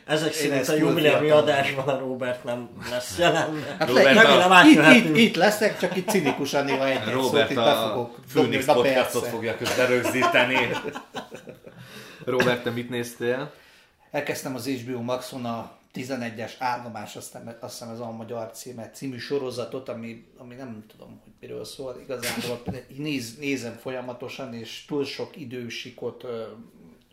Ezek 0.07 0.33
szerint 0.33 0.69
a 0.69 0.75
jubileumi 0.75 1.31
adásban 1.31 1.89
a 1.89 1.99
Robert 1.99 2.45
nem 2.45 2.69
lesz 2.91 3.19
jelen. 3.19 3.65
Hát 3.79 3.89
Robert, 3.89 4.15
le, 4.15 4.23
remélem 4.23 4.51
itt, 4.51 4.53
átjöhetünk. 4.53 5.17
itt, 5.17 5.27
itt 5.27 5.37
leszek, 5.37 5.79
csak 5.79 5.97
itt 5.97 6.09
cinikusan 6.09 6.65
néha 6.65 6.89
egy 6.89 7.03
szót 7.05 7.13
Robert 7.13 7.51
itt 7.51 7.57
be 7.57 7.63
a 7.63 7.89
fogok 7.89 8.67
na 8.67 8.75
podcastot 8.75 9.27
fogja 9.27 9.57
közben 9.57 9.87
rögzíteni. 9.87 10.57
Robert, 12.25 12.63
te 12.63 12.71
mit 12.71 12.91
néztél? 12.91 13.53
Elkezdtem 14.11 14.55
az 14.55 14.67
HBO 14.67 15.01
Maxon 15.01 15.45
a 15.45 15.71
11-es 15.95 16.53
állomás, 16.59 17.17
aztán 17.17 17.57
azt 17.61 17.79
hiszem 17.79 17.95
ez 17.95 18.01
a 18.01 18.11
magyar 18.11 18.51
címe, 18.51 18.91
című 18.91 19.19
sorozatot, 19.19 19.89
ami, 19.89 20.25
ami 20.39 20.55
nem 20.55 20.85
tudom, 20.89 21.21
hogy 21.25 21.32
miről 21.43 21.65
szól 21.65 22.01
igazából. 22.03 22.63
Néz, 22.97 23.39
nézem 23.39 23.75
folyamatosan, 23.75 24.55
és 24.55 24.85
túl 24.85 25.05
sok 25.05 25.37
idősikot 25.37 26.27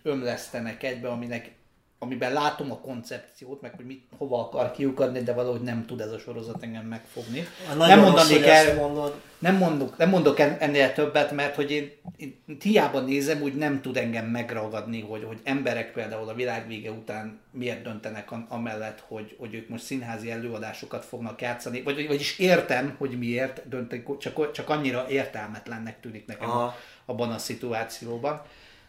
ömlesztenek 0.04 0.84
egybe, 0.84 1.10
aminek 1.10 1.52
amiben 2.02 2.34
látom 2.34 2.72
a 2.72 2.80
koncepciót, 2.80 3.62
meg 3.62 3.74
hogy 3.76 3.86
mit, 3.86 4.04
hova 4.18 4.40
akar 4.40 4.72
kiukadni, 4.72 5.24
de 5.24 5.34
valahogy 5.34 5.62
nem 5.62 5.86
tud 5.86 6.02
ez 6.02 6.12
a 6.12 6.20
sorozat 6.20 6.64
engem 6.64 6.86
megfogni. 6.86 7.48
Nem 7.78 8.00
rossz, 8.00 8.06
mondanék 8.10 8.38
hogy 8.38 8.48
el, 8.48 8.76
mondod. 8.76 9.22
nem 9.40 9.56
mondok, 9.56 9.98
nem 9.98 10.10
mondok 10.10 10.40
en- 10.40 10.62
ennél 10.62 10.94
többet, 10.94 11.32
mert 11.32 11.56
hogy 11.56 11.72
én, 11.72 11.92
én 12.18 12.36
hiába 12.62 13.00
nézem, 13.00 13.42
úgy 13.42 13.56
nem 13.56 13.82
tud 13.82 13.98
engem 13.98 14.26
megragadni, 14.26 15.02
hogy, 15.02 15.24
hogy 15.24 15.40
emberek 15.44 15.92
például 15.92 16.30
a 16.30 16.34
világ 16.34 16.68
vége 16.68 16.92
után 16.92 17.40
miért 17.52 17.82
döntenek 17.82 18.32
amellett, 18.50 19.04
hogy, 19.08 19.36
hogy 19.40 19.54
ők 19.54 19.70
most 19.70 19.84
színházi 19.84 20.32
előadásokat 20.32 21.06
fognak 21.06 21.42
játszani, 21.42 21.82
vagy, 21.82 22.08
vagyis 22.08 22.40
értem, 22.40 22.96
hogy 22.98 23.18
miért 23.18 23.68
döntenek, 23.70 24.18
csak, 24.18 24.52
csak 24.52 24.70
annyira 24.70 25.06
értelmetlennek 25.10 26.00
tűnik 26.00 26.26
nekem 26.26 26.50
Aha. 26.50 26.76
abban 27.06 27.32
a 27.32 27.38
szituációban. 27.38 28.42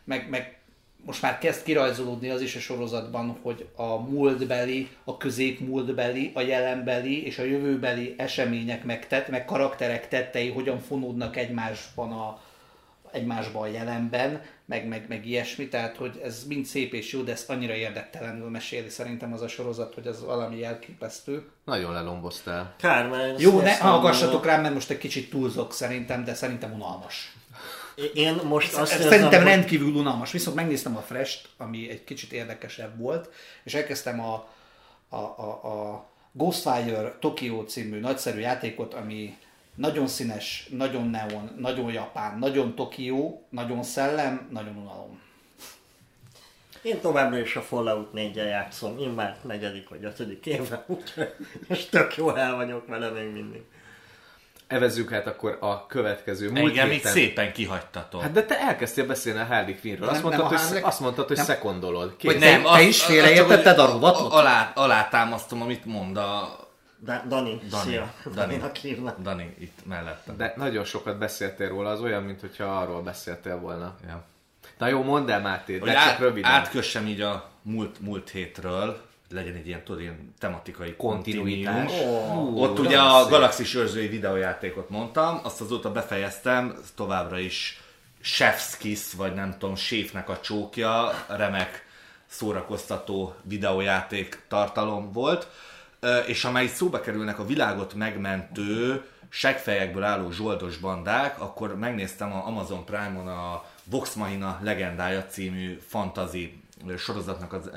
Meg, 0.05 0.29
meg 0.29 0.60
most 1.05 1.23
már 1.23 1.39
kezd 1.39 1.63
kirajzolódni 1.63 2.29
az 2.29 2.41
is 2.41 2.57
a 2.57 2.61
sorozatban, 2.61 3.39
hogy 3.43 3.69
a 3.77 3.97
múltbeli, 3.97 4.89
a 5.05 5.17
középmúltbeli, 5.17 6.31
a 6.35 6.41
jelenbeli 6.41 7.25
és 7.25 7.39
a 7.39 7.43
jövőbeli 7.43 8.15
események 8.19 8.85
meg, 8.85 9.07
tett, 9.07 9.29
meg 9.29 9.45
karakterek 9.45 10.09
tettei 10.09 10.51
hogyan 10.51 10.79
fonódnak 10.79 11.37
egymásban 11.37 12.13
a, 12.13 12.41
egymásban 13.13 13.63
a 13.63 13.67
jelenben, 13.67 14.43
meg, 14.65 14.87
meg, 14.89 15.05
meg 15.09 15.27
ilyesmi, 15.27 15.69
tehát 15.69 15.97
hogy 15.97 16.21
ez 16.25 16.45
mind 16.49 16.65
szép 16.65 16.93
és 16.93 17.13
jó, 17.13 17.21
de 17.21 17.33
ezt 17.33 17.51
annyira 17.51 17.75
érdektelenül 17.75 18.51
meséli 18.51 18.89
szerintem 18.89 19.33
az 19.33 19.43
a 19.43 19.49
sorozat, 19.49 19.95
hogy 19.95 20.07
ez 20.07 20.25
valami 20.25 20.65
elképesztő. 20.65 21.49
Nagyon 21.65 21.93
lelomboztál. 21.93 22.75
Kár, 22.79 23.09
mert 23.09 23.41
Jó, 23.41 23.61
ne 23.61 23.77
hallgassatok 23.77 24.45
rám, 24.45 24.63
mert 24.63 24.75
most 24.75 24.91
egy 24.91 24.99
kicsit 24.99 25.31
túlzok 25.31 25.73
szerintem, 25.73 26.25
de 26.25 26.35
szerintem 26.35 26.73
unalmas. 26.73 27.35
Én 28.15 28.41
most 28.45 28.75
azt 28.75 28.93
Ez 28.93 28.99
érzem, 28.99 29.13
Szerintem 29.13 29.45
rendkívül 29.45 29.95
unalmas. 29.95 30.33
Viszont 30.33 30.57
megnéztem 30.57 30.97
a 30.97 31.01
Fresh-t, 31.01 31.49
ami 31.57 31.91
egy 31.91 32.05
kicsit 32.05 32.33
érdekesebb 32.33 32.99
volt, 32.99 33.31
és 33.65 33.75
elkezdtem 33.75 34.21
a, 34.21 34.49
a, 35.09 35.17
a, 35.17 35.49
a 35.65 36.09
Ghostfire 36.33 37.17
Tokyo 37.21 37.65
című 37.65 38.01
nagyszerű 38.01 38.39
játékot, 38.39 38.95
ami 38.95 39.37
nagyon 39.75 40.07
színes, 40.07 40.69
nagyon 40.71 41.09
neon, 41.09 41.55
nagyon 41.59 41.93
japán, 41.93 42.39
nagyon 42.39 42.75
Tokió, 42.75 43.47
nagyon 43.49 43.83
szellem, 43.83 44.49
nagyon 44.51 44.77
unalom. 44.77 45.21
Én 46.83 47.01
továbbra 47.01 47.39
is 47.39 47.57
a 47.57 47.63
Fallout 47.63 48.13
4 48.13 48.37
játszom, 48.37 48.99
én 48.99 49.09
már 49.09 49.37
negyedik 49.43 49.89
vagy 49.89 50.05
ötödik 50.05 50.47
éve, 50.47 50.85
úgyhogy 50.87 51.35
és 51.69 51.85
tök 51.85 52.17
jó 52.17 52.35
el 52.35 52.55
vagyok 52.57 52.87
vele 52.87 53.09
még 53.11 53.33
mindig. 53.33 53.63
Evezzük 54.71 55.11
hát 55.11 55.27
akkor 55.27 55.57
a 55.61 55.87
következő. 55.87 56.51
Múlt 56.51 56.73
így 56.73 56.79
héten- 56.81 57.13
szépen 57.13 57.53
kihagytatok. 57.53 58.21
Hát 58.23 58.33
de 58.33 58.45
te 58.45 58.59
elkezdtél 58.61 59.07
beszélni 59.07 59.41
a 59.41 59.45
Harley 59.45 59.75
Quinnről. 59.81 60.09
Azt 60.09 60.23
Nem- 60.23 60.31
nem 60.31 60.41
mondtad, 60.41 60.61
a 60.69 60.69
hogy, 60.73 60.81
azt 60.83 61.01
mondtad, 61.01 61.27
hogy 61.27 61.37
nem. 61.37 61.45
szekondolod. 61.45 62.07
Vagy 62.07 62.17
Kész. 62.17 62.41
nem, 62.43 62.63
te 62.63 62.81
is 62.83 63.03
félreértetted 63.05 63.79
a 63.79 63.87
rovatot? 63.87 64.33
Alá, 64.33 64.73
alátámasztom, 64.75 65.63
amit 65.63 65.85
mond 65.85 66.17
a 66.17 66.59
Da- 67.05 67.23
Dani, 67.29 67.61
Dani. 67.71 67.91
szia. 67.91 68.13
Dani. 68.35 68.61
Hívnak. 68.81 69.21
Dani 69.21 69.55
itt 69.59 69.79
mellettem. 69.87 70.37
De 70.37 70.53
nagyon 70.57 70.85
sokat 70.85 71.19
beszéltél 71.19 71.69
róla, 71.69 71.91
az 71.91 72.01
olyan, 72.01 72.23
mintha 72.23 72.65
arról 72.81 73.03
beszéltél 73.03 73.59
volna. 73.59 73.97
Ja. 74.07 74.25
Na 74.79 74.87
jó, 74.89 75.03
mondd 75.03 75.31
el 75.31 75.41
Máté, 75.41 75.75
de 75.79 75.81
Hogy 75.81 75.91
csak 75.91 76.01
át, 76.01 76.19
röviden. 76.19 76.51
átkössem 76.51 77.07
így 77.07 77.21
a 77.21 77.49
múlt, 77.63 78.01
múlt 78.01 78.31
hétről, 78.31 79.01
legyen 79.31 79.55
egy 79.55 79.67
ilyen, 79.67 79.85
tudod, 79.85 80.01
ilyen 80.01 80.35
tematikai 80.39 80.95
Kontinuitás. 80.97 81.93
Ó, 81.93 82.63
Ott 82.63 82.79
ugye 82.79 82.99
a. 82.99 83.29
Galaxis 83.29 83.75
őrzői 83.75 84.09
videójátékot 84.09 84.91
mondtam, 84.91 85.41
azt 85.43 85.61
azóta 85.61 85.93
befejeztem, 85.93 86.77
továbbra 86.95 87.39
is 87.39 87.83
Chef's 88.25 88.75
Kiss, 88.79 89.13
vagy 89.13 89.35
nem 89.35 89.57
tudom, 89.59 89.77
séfnek 89.77 90.29
a 90.29 90.41
csókja, 90.41 91.25
remek 91.29 91.85
szórakoztató 92.27 93.35
videójáték 93.43 94.43
tartalom 94.49 95.13
volt, 95.13 95.49
és 96.27 96.45
amely 96.45 96.67
szóba 96.67 97.01
kerülnek 97.01 97.39
a 97.39 97.47
világot 97.47 97.95
megmentő 97.95 99.05
seggfejekből 99.29 100.03
álló 100.03 100.31
zsoldos 100.31 100.77
bandák, 100.77 101.41
akkor 101.41 101.77
megnéztem 101.77 102.33
a 102.33 102.47
Amazon 102.47 102.85
Prime-on 102.85 103.29
a 103.29 103.65
Vox 103.85 104.15
Machina 104.15 104.59
legendája 104.63 105.25
című 105.25 105.79
fantazi 105.87 106.63
sorozatnak 106.99 107.53
az 107.53 107.71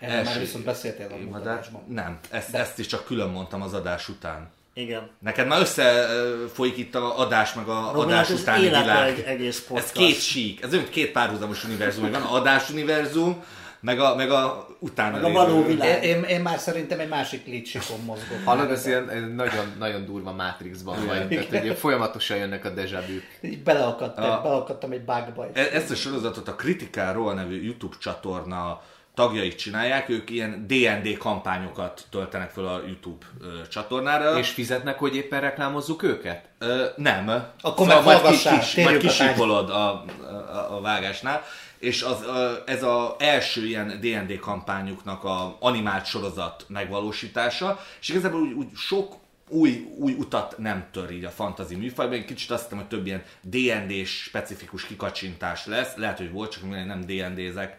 Erről 0.00 0.22
már 0.24 0.38
viszont 0.38 0.64
beszéltél 0.64 1.06
a 1.10 1.16
mutatásban. 1.24 1.82
Nem, 1.88 2.18
ezt, 2.30 2.54
ezt 2.54 2.78
is 2.78 2.86
csak 2.86 3.04
külön 3.04 3.28
mondtam 3.28 3.62
az 3.62 3.72
adás 3.74 4.08
után. 4.08 4.50
Igen. 4.74 5.10
Neked 5.18 5.46
már 5.46 5.60
összefolyik 5.60 6.76
itt 6.76 6.94
a 6.94 7.18
adás 7.18 7.54
meg 7.54 7.68
a 7.68 7.90
Robi, 7.92 8.06
adás 8.06 8.26
hát 8.26 8.36
ez 8.36 8.40
utáni 8.40 8.64
világ. 8.64 9.08
egy 9.18 9.24
egész 9.24 9.58
Ez 9.58 9.66
podcast. 9.66 9.92
két 9.92 10.20
sík, 10.20 10.62
ez 10.62 10.72
olyan 10.72 10.88
két 10.88 11.12
párhuzamos 11.12 11.64
univerzum, 11.64 12.10
van 12.10 12.22
a 12.22 12.32
adás 12.34 12.70
univerzum, 12.70 13.42
meg 13.80 14.00
a, 14.00 14.14
meg 14.14 14.30
a 14.30 14.66
utána 14.78 15.16
Meg 15.16 15.24
a 15.24 15.32
való 15.32 15.64
világ. 15.66 16.04
Én, 16.04 16.16
én, 16.16 16.22
én 16.22 16.40
már 16.40 16.58
szerintem 16.58 17.00
egy 17.00 17.08
másik 17.08 17.46
létsikon 17.46 18.00
mozgok. 18.04 18.38
Hallod, 18.44 18.70
ez 18.70 18.86
ilyen 18.86 19.08
eh, 19.10 19.20
nagyon, 19.20 19.72
nagyon 19.78 20.04
durva 20.04 20.32
Matrixban 20.32 21.06
vagy, 21.06 21.28
tehát 21.28 21.48
hogy 21.48 21.62
ilyen 21.64 21.74
folyamatosan 21.76 22.36
jönnek 22.36 22.64
a 22.64 22.70
deja 22.70 23.02
vu 23.06 23.48
Így 23.48 23.62
beleakadtam, 23.62 24.30
A- 24.30 24.40
beleakadtam 24.42 24.90
egy 24.92 25.04
bugba. 25.04 25.46
E- 25.52 25.68
Ezt 25.72 25.90
a 25.90 25.94
sorozatot 25.94 26.48
a 26.48 26.54
Kritikáról 26.54 27.34
nevű 27.34 27.62
YouTube 27.62 27.96
csatorna 28.00 28.82
tagjai 29.20 29.54
csinálják, 29.54 30.08
ők 30.08 30.30
ilyen 30.30 30.66
D&D 30.66 31.16
kampányokat 31.18 32.04
töltenek 32.10 32.50
fel 32.50 32.66
a 32.66 32.82
YouTube 32.86 33.26
ö, 33.40 33.68
csatornára. 33.68 34.38
És 34.38 34.48
fizetnek, 34.48 34.98
hogy 34.98 35.16
éppen 35.16 35.40
reklámozzuk 35.40 36.02
őket? 36.02 36.44
Ö, 36.58 36.84
nem. 36.96 37.44
Akkor 37.60 37.86
meg 37.86 38.04
majd, 38.04 38.18
hallgassál, 38.18 38.58
kis, 38.58 38.70
térjünk 38.70 39.36
majd 39.36 39.50
a 39.50 39.74
a, 39.74 40.04
a, 40.52 40.76
a 40.76 40.80
vágásnál. 40.80 41.42
És 41.78 42.02
az, 42.02 42.22
ö, 42.26 42.52
ez 42.66 42.82
az 42.82 43.08
első 43.18 43.66
ilyen 43.66 44.00
D&D 44.00 44.38
kampányuknak 44.38 45.24
a 45.24 45.56
animált 45.60 46.06
sorozat 46.06 46.64
megvalósítása, 46.68 47.80
és 48.00 48.08
igazából 48.08 48.40
úgy, 48.40 48.52
úgy 48.52 48.68
sok 48.74 49.14
új, 49.48 49.86
új 49.98 50.12
utat 50.12 50.58
nem 50.58 50.86
tör 50.92 51.10
így 51.10 51.24
a 51.24 51.30
fantasy 51.30 51.74
műfajban. 51.74 52.16
Én 52.16 52.26
kicsit 52.26 52.50
azt 52.50 52.62
hittem, 52.62 52.78
hogy 52.78 52.86
több 52.86 53.06
ilyen 53.06 53.22
D&D-s 53.40 54.22
specifikus 54.22 54.86
kikacsintás 54.86 55.66
lesz. 55.66 55.94
Lehet, 55.96 56.18
hogy 56.18 56.30
volt, 56.30 56.50
csak 56.50 56.86
nem 56.86 57.00
D&D-zek. 57.00 57.78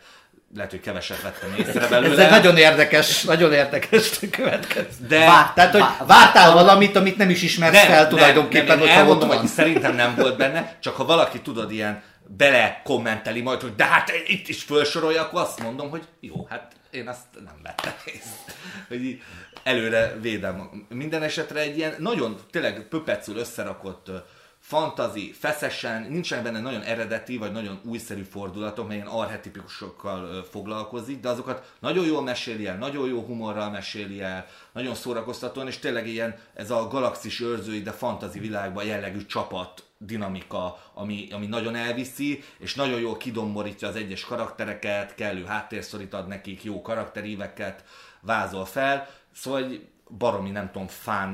Lehet, 0.55 0.71
hogy 0.71 0.79
keveset 0.79 1.21
vettem 1.21 1.53
észre 1.59 1.81
Ez 1.81 1.89
belőle. 1.89 2.23
egy 2.25 2.29
nagyon 2.31 2.57
érdekes, 2.57 3.23
nagyon 3.23 3.53
érdekes 3.53 4.19
következő. 4.31 4.87
De- 5.07 5.25
Vár, 5.25 5.53
tehát, 5.53 5.71
hogy 5.71 5.79
vá- 5.81 6.05
vártál 6.07 6.53
valamit, 6.53 6.95
amit 6.95 7.17
nem 7.17 7.29
is 7.29 7.41
ismersz 7.41 7.79
fel 7.85 8.07
tulajdonképpen, 8.07 8.67
nem, 8.67 8.79
hogyha 8.79 8.95
elmondom, 8.95 9.21
ott 9.27 9.33
van. 9.33 9.37
hogy 9.41 9.49
szerintem 9.49 9.95
nem 9.95 10.15
volt 10.15 10.37
benne, 10.37 10.75
csak 10.79 10.95
ha 10.95 11.05
valaki 11.05 11.41
tudod 11.41 11.71
ilyen 11.71 12.01
bele 12.37 12.81
kommenteli 12.83 13.41
majd, 13.41 13.61
hogy 13.61 13.75
de 13.75 13.83
hát 13.85 14.11
itt 14.27 14.47
is 14.47 14.63
felsorolja, 14.63 15.21
akkor 15.21 15.41
azt 15.41 15.61
mondom, 15.63 15.89
hogy 15.89 16.03
jó, 16.19 16.45
hát 16.49 16.71
én 16.91 17.07
azt 17.07 17.25
nem 17.45 17.55
vettem 17.63 17.93
észre. 18.05 18.53
Hogy 18.87 19.21
előre 19.63 20.15
védem. 20.21 20.85
Minden 20.89 21.23
esetre 21.23 21.59
egy 21.59 21.77
ilyen 21.77 21.95
nagyon 21.97 22.37
tényleg 22.51 22.85
pöpecül 22.89 23.37
összerakott 23.37 24.07
ö, 24.07 24.15
fantazi, 24.61 25.31
feszesen, 25.31 26.01
nincsenek 26.09 26.43
benne 26.43 26.59
nagyon 26.59 26.81
eredeti, 26.81 27.37
vagy 27.37 27.51
nagyon 27.51 27.79
újszerű 27.83 28.21
fordulatok, 28.21 28.87
mert 28.87 28.99
ilyen 28.99 29.15
arhetipikusokkal 29.15 30.43
foglalkozik, 30.43 31.19
de 31.19 31.29
azokat 31.29 31.73
nagyon 31.79 32.05
jól 32.05 32.21
meséli 32.21 32.67
el, 32.67 32.77
nagyon 32.77 33.07
jó 33.07 33.21
humorral 33.21 33.69
meséli 33.69 34.21
el, 34.21 34.45
nagyon 34.73 34.95
szórakoztatóan, 34.95 35.67
és 35.67 35.79
tényleg 35.79 36.07
ilyen 36.07 36.35
ez 36.53 36.71
a 36.71 36.87
galaxis 36.87 37.39
őrzői, 37.39 37.81
de 37.81 37.91
fantazi 37.91 38.39
világban 38.39 38.85
jellegű 38.85 39.25
csapat 39.25 39.83
dinamika, 39.97 40.77
ami, 40.93 41.27
ami 41.31 41.45
nagyon 41.45 41.75
elviszi, 41.75 42.43
és 42.57 42.75
nagyon 42.75 42.99
jól 42.99 43.17
kidomborítja 43.17 43.87
az 43.87 43.95
egyes 43.95 44.25
karaktereket, 44.25 45.15
kellő 45.15 45.45
háttérszorít 45.45 46.13
ad 46.13 46.27
nekik, 46.27 46.63
jó 46.63 46.81
karakteríveket 46.81 47.83
vázol 48.21 48.65
fel, 48.65 49.09
szóval 49.33 49.71
baromi, 50.17 50.49
nem 50.49 50.71
tudom, 50.71 50.87
fán, 50.87 51.33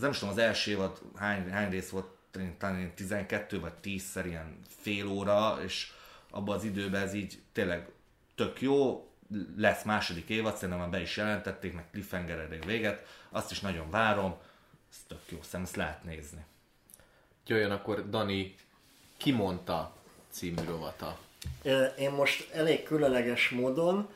nem 0.00 0.10
is 0.10 0.18
tudom, 0.18 0.34
az 0.34 0.40
első 0.40 0.70
évad 0.70 1.00
hány, 1.16 1.50
hány 1.50 1.70
rész 1.70 1.90
volt, 1.90 2.13
talán 2.58 2.78
ilyen 2.78 2.94
12 2.94 3.60
vagy 3.60 3.72
10 3.72 4.20
ilyen 4.24 4.58
fél 4.80 5.06
óra, 5.06 5.58
és 5.64 5.92
abban 6.30 6.56
az 6.56 6.64
időben 6.64 7.02
ez 7.02 7.14
így 7.14 7.38
tényleg 7.52 7.88
tök 8.34 8.60
jó, 8.60 9.08
lesz 9.56 9.82
második 9.82 10.28
évad, 10.28 10.54
szerintem 10.54 10.78
már 10.78 10.90
be 10.90 11.00
is 11.00 11.16
jelentették, 11.16 11.72
meg 11.72 11.90
cliffhanger 11.90 12.64
véget, 12.66 13.06
azt 13.30 13.50
is 13.50 13.60
nagyon 13.60 13.90
várom, 13.90 14.34
ez 14.90 14.96
tök 15.06 15.20
jó, 15.28 15.38
szerintem 15.42 15.62
ezt 15.62 15.76
lehet 15.76 16.04
nézni. 16.04 16.44
Jöjjön 17.46 17.70
akkor 17.70 18.08
Dani 18.10 18.54
kimondta 19.16 19.96
című 20.30 20.64
rovata. 20.64 21.18
Én 21.98 22.10
most 22.10 22.50
elég 22.52 22.82
különleges 22.82 23.48
módon, 23.48 24.08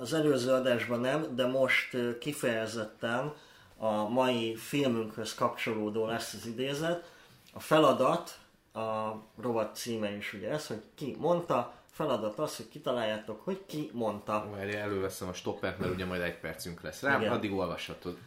az 0.00 0.12
előző 0.12 0.52
adásban 0.52 1.00
nem, 1.00 1.36
de 1.36 1.46
most 1.46 1.96
kifejezetten 2.20 3.32
a 3.76 4.08
mai 4.08 4.56
filmünkhöz 4.56 5.34
kapcsolódó 5.34 6.06
lesz 6.06 6.32
az 6.32 6.46
idézet. 6.46 7.12
A 7.56 7.60
feladat, 7.60 8.38
a 8.72 9.14
rovat 9.40 9.76
címe 9.76 10.16
is 10.16 10.32
ugye 10.32 10.50
ez, 10.50 10.66
hogy 10.66 10.82
ki 10.94 11.16
mondta, 11.18 11.74
feladat 11.90 12.38
az, 12.38 12.56
hogy 12.56 12.68
kitaláljátok, 12.68 13.44
hogy 13.44 13.66
ki 13.66 13.90
mondta. 13.92 14.48
Várj, 14.50 14.76
előveszem 14.76 15.28
a 15.28 15.32
stoppert, 15.32 15.78
mert 15.78 15.92
ugye 15.92 16.04
majd 16.04 16.20
egy 16.20 16.38
percünk 16.38 16.82
lesz 16.82 17.02
rá, 17.02 17.18
Igen. 17.18 17.32
addig 17.32 17.52
olvashatod. 17.52 18.18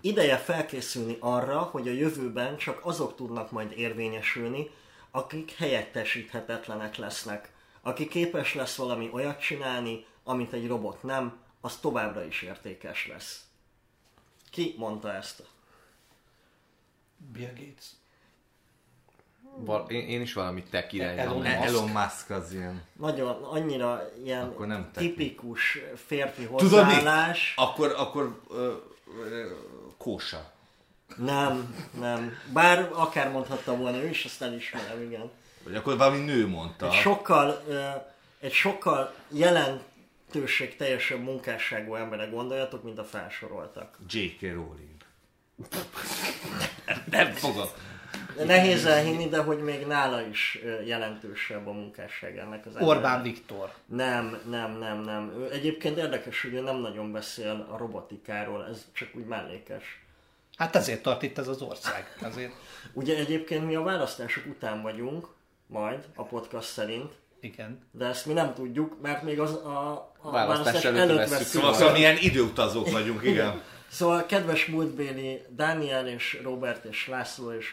Ideje 0.00 0.36
felkészülni 0.36 1.16
arra, 1.20 1.58
hogy 1.58 1.88
a 1.88 1.92
jövőben 1.92 2.56
csak 2.56 2.80
azok 2.82 3.14
tudnak 3.14 3.50
majd 3.50 3.72
érvényesülni, 3.76 4.70
akik 5.10 5.50
helyettesíthetetlenek 5.50 6.96
lesznek. 6.96 7.52
Aki 7.80 8.08
képes 8.08 8.54
lesz 8.54 8.76
valami 8.76 9.10
olyat 9.12 9.40
csinálni, 9.40 10.06
amit 10.24 10.52
egy 10.52 10.66
robot 10.66 11.02
nem, 11.02 11.38
az 11.60 11.76
továbbra 11.76 12.24
is 12.24 12.42
értékes 12.42 13.06
lesz. 13.06 13.44
Ki 14.50 14.74
mondta 14.78 15.12
ezt? 15.12 15.42
Bill 17.32 17.52
Gates. 17.52 17.84
Val- 19.56 19.90
én, 19.90 20.08
én 20.08 20.20
is 20.20 20.32
valamit 20.32 20.70
tech 20.70 20.94
irányba 20.94 21.22
Elon. 21.22 21.44
Elon 21.44 21.88
Musk 21.88 22.30
az 22.30 22.52
ilyen. 22.52 22.82
Nagyon, 22.92 23.42
annyira 23.42 24.02
ilyen 24.24 24.42
Akkor 24.42 24.66
nem 24.66 24.90
tipikus 24.92 25.78
férfi 26.06 26.44
Tudod 26.44 26.60
hozzáállás. 26.60 27.54
Akkor, 27.56 27.94
akkor 27.96 28.40
ö, 28.50 28.72
ö, 29.30 29.46
kósa. 29.98 30.52
Nem, 31.16 31.74
nem. 32.00 32.32
Bár 32.52 32.90
akár 32.92 33.30
mondhatta 33.30 33.76
volna 33.76 33.96
ő 33.96 34.08
is, 34.08 34.24
azt 34.24 34.42
elismerem, 34.42 35.02
igen. 35.02 35.30
Vagy 35.64 35.74
akkor 35.74 35.96
valami 35.96 36.24
nő 36.24 36.46
mondta. 36.48 36.86
Egy 36.86 36.92
sokkal, 36.92 37.62
ö, 37.68 37.82
egy 38.40 38.52
sokkal 38.52 39.14
jelentőség 39.28 40.76
teljesebb 40.76 41.22
munkásságú 41.22 41.94
emberre 41.94 42.26
gondoljatok, 42.26 42.82
mint 42.82 42.98
a 42.98 43.04
felsoroltak. 43.04 43.98
J.K. 44.08 44.40
Rowling. 44.42 44.92
nem 47.10 47.32
fogom. 47.32 47.64
De 47.64 47.83
nehéz 48.46 48.84
elhinni, 48.84 49.28
de 49.28 49.38
hogy 49.38 49.58
még 49.58 49.86
nála 49.86 50.20
is 50.20 50.58
jelentősebb 50.84 51.66
a 51.66 51.72
munkásság 51.72 52.38
ennek 52.38 52.66
az 52.66 52.72
Orbán 52.74 52.96
embernek. 52.96 53.22
Viktor. 53.22 53.72
Nem, 53.86 54.40
nem, 54.50 54.78
nem, 54.78 55.00
nem. 55.00 55.32
Ő 55.38 55.50
egyébként 55.52 55.96
érdekes, 55.96 56.42
hogy 56.42 56.54
ő 56.54 56.60
nem 56.60 56.76
nagyon 56.76 57.12
beszél 57.12 57.66
a 57.70 57.76
robotikáról, 57.76 58.66
ez 58.70 58.84
csak 58.92 59.08
úgy 59.14 59.26
mellékes. 59.26 60.02
Hát 60.56 60.76
ezért 60.76 61.02
tart 61.02 61.22
itt 61.22 61.38
ez 61.38 61.48
az 61.48 61.62
ország. 61.62 62.16
Ezért, 62.22 62.52
Ugye 62.92 63.16
egyébként 63.16 63.66
mi 63.66 63.74
a 63.74 63.82
választások 63.82 64.46
után 64.46 64.82
vagyunk, 64.82 65.28
majd 65.66 66.04
a 66.14 66.22
podcast 66.22 66.68
szerint, 66.68 67.12
igen. 67.40 67.86
de 67.90 68.04
ezt 68.04 68.26
mi 68.26 68.32
nem 68.32 68.54
tudjuk, 68.54 69.00
mert 69.02 69.22
még 69.22 69.40
az 69.40 69.52
a, 69.52 70.12
a 70.20 70.30
Választás 70.30 70.64
választás 70.64 70.84
előtt 70.84 71.00
előtt 71.00 71.28
veszünk. 71.28 71.48
Szóval, 71.48 71.74
szóval 71.74 71.92
milyen 71.92 72.16
időutazók 72.20 72.90
vagyunk, 72.90 73.22
igen. 73.22 73.62
Szóval 73.88 74.26
kedves 74.26 74.66
múltbéli 74.66 75.42
Dániel 75.48 76.08
és 76.08 76.40
Robert 76.42 76.84
és 76.84 77.08
László 77.08 77.52
és 77.52 77.66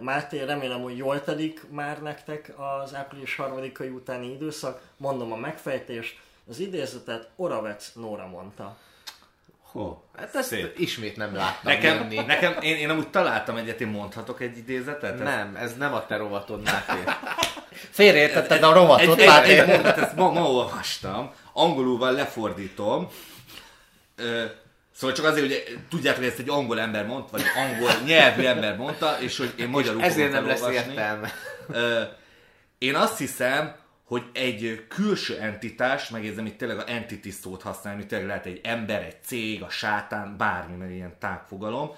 Máté, 0.00 0.42
remélem, 0.44 0.82
hogy 0.82 0.96
jól 0.96 1.24
telik 1.24 1.60
már 1.70 2.02
nektek 2.02 2.52
az 2.82 2.94
április 2.94 3.36
harmadikai 3.36 3.88
utáni 3.88 4.32
időszak. 4.32 4.80
Mondom 4.96 5.32
a 5.32 5.36
megfejtést. 5.36 6.18
Az 6.48 6.58
idézetet 6.58 7.28
Oravec 7.36 7.90
Nóra 7.94 8.26
mondta. 8.26 8.76
Hó, 9.62 10.04
Hát 10.16 10.34
ezt 10.34 10.48
Szép. 10.48 10.78
ismét 10.78 11.16
nem 11.16 11.34
láttam 11.34 11.72
Nekem, 11.72 11.96
jönni. 11.96 12.14
nekem 12.26 12.56
én, 12.60 12.76
én 12.76 12.90
amúgy 12.90 13.08
találtam 13.10 13.56
egyet, 13.56 13.80
én 13.80 13.88
mondhatok 13.88 14.40
egy 14.40 14.56
idézetet? 14.56 15.18
Nem, 15.18 15.56
ez 15.56 15.76
nem 15.76 15.94
a 15.94 16.06
te 16.06 16.16
rovatod, 16.16 16.62
Máté. 16.62 16.98
Félreértetted 17.90 18.62
a 18.62 18.72
rovatot, 18.72 19.18
Egy, 19.18 19.26
már 19.26 19.44
egy, 19.44 19.58
egy 19.58 19.66
mondat, 19.66 19.96
ezt 19.98 20.16
ma, 20.16 20.30
ma 20.32 20.50
olvastam, 20.50 21.32
angolulval 21.52 22.12
lefordítom. 22.12 23.08
Ö, 24.16 24.44
szóval 24.94 25.16
csak 25.16 25.24
azért, 25.24 25.46
hogy 25.46 25.78
tudjátok, 25.88 26.20
hogy 26.20 26.28
ezt 26.28 26.38
egy 26.38 26.48
angol 26.48 26.80
ember 26.80 27.06
mondta, 27.06 27.30
vagy 27.30 27.44
angol 27.56 27.90
nyelvű 28.04 28.44
ember 28.44 28.76
mondta, 28.76 29.20
és 29.20 29.38
hogy 29.38 29.52
én 29.56 29.68
magyarul 29.68 30.02
Ezért 30.02 30.28
fogom 30.28 30.32
nem 30.32 30.46
lesz 30.46 30.60
felolvasni. 30.60 30.90
értelme. 30.92 31.32
Én 32.78 32.94
azt 32.94 33.18
hiszem, 33.18 33.74
hogy 34.04 34.22
egy 34.32 34.84
külső 34.88 35.38
entitás, 35.38 36.08
megjegyzem, 36.08 36.46
itt 36.46 36.58
tényleg 36.58 36.78
a 36.78 36.88
entity 36.88 37.28
szót 37.28 37.62
használni, 37.62 38.06
tényleg 38.06 38.26
lehet 38.26 38.46
egy 38.46 38.60
ember, 38.62 39.02
egy 39.02 39.22
cég, 39.22 39.62
a 39.62 39.68
sátán, 39.68 40.36
bármi, 40.36 40.76
mert 40.76 40.90
ilyen 40.90 41.16
tágfogalom, 41.18 41.90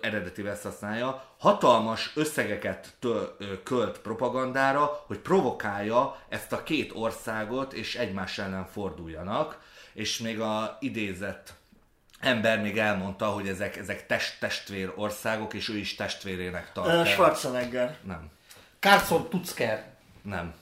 eredetivel 0.00 0.52
ezt 0.52 0.62
használja, 0.62 1.24
hatalmas 1.38 2.12
összegeket 2.14 2.94
ö, 3.00 3.22
költ 3.62 3.98
propagandára, 3.98 5.04
hogy 5.06 5.18
provokálja 5.18 6.18
ezt 6.28 6.52
a 6.52 6.62
két 6.62 6.90
országot, 6.94 7.72
és 7.72 7.94
egymás 7.94 8.38
ellen 8.38 8.66
forduljanak, 8.66 9.58
és 9.92 10.18
még 10.18 10.40
a 10.40 10.76
idézett 10.80 11.54
ember 12.26 12.60
még 12.60 12.78
elmondta, 12.78 13.26
hogy 13.26 13.48
ezek, 13.48 13.76
ezek 13.76 14.06
test, 14.06 14.40
testvér 14.40 14.92
országok, 14.96 15.54
és 15.54 15.68
ő 15.68 15.76
is 15.76 15.94
testvérének 15.94 16.72
tartja. 16.72 17.04
Schwarzenegger. 17.04 17.96
Nem, 18.02 18.30
Carson 18.80 19.28
Tucker. 19.28 19.84
nem. 20.22 20.54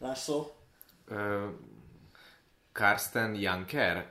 László? 0.00 0.56
Ö, 1.08 1.46
Karsten 2.72 3.34
Janker? 3.34 4.06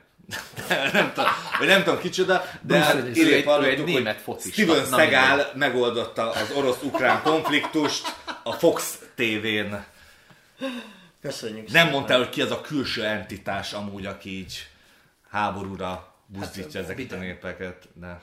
nem 0.92 1.12
tudom, 1.14 1.30
vagy 1.58 1.66
nem 1.66 1.82
tudom 1.82 1.98
kicsoda, 1.98 2.44
de 2.60 2.78
Bruce 2.78 2.84
hát 2.84 3.16
ő 3.16 3.42
hallottuk, 3.42 3.76
hogy 3.76 3.84
német 3.84 4.20
focista. 4.20 4.62
Steven 4.62 4.84
Seagal 4.84 5.46
megoldotta 5.54 6.30
az 6.30 6.50
orosz-ukrán 6.56 7.22
konfliktust 7.22 8.16
a 8.42 8.52
Fox 8.52 8.98
TV-n. 9.14 9.84
Köszönjük 11.20 11.70
Nem 11.70 11.88
mondta, 11.88 12.16
hogy 12.16 12.28
ki 12.28 12.42
az 12.42 12.50
a 12.50 12.60
külső 12.60 13.04
entitás 13.04 13.72
amúgy, 13.72 14.06
aki 14.06 14.38
így 14.38 14.68
háborúra 15.30 16.13
buzdítja 16.26 16.80
Hát, 16.80 16.90
ezeket 16.90 17.12
a 17.12 17.16
népeket, 17.16 17.88
de 17.92 18.20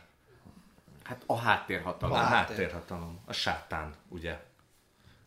Hát 1.03 1.23
a 1.25 1.37
háttérhatalom. 1.37 2.15
a 2.15 2.19
háttér. 2.19 2.55
háttérhatalom, 2.57 3.19
a 3.25 3.33
sátán, 3.33 3.93
ugye? 4.07 4.39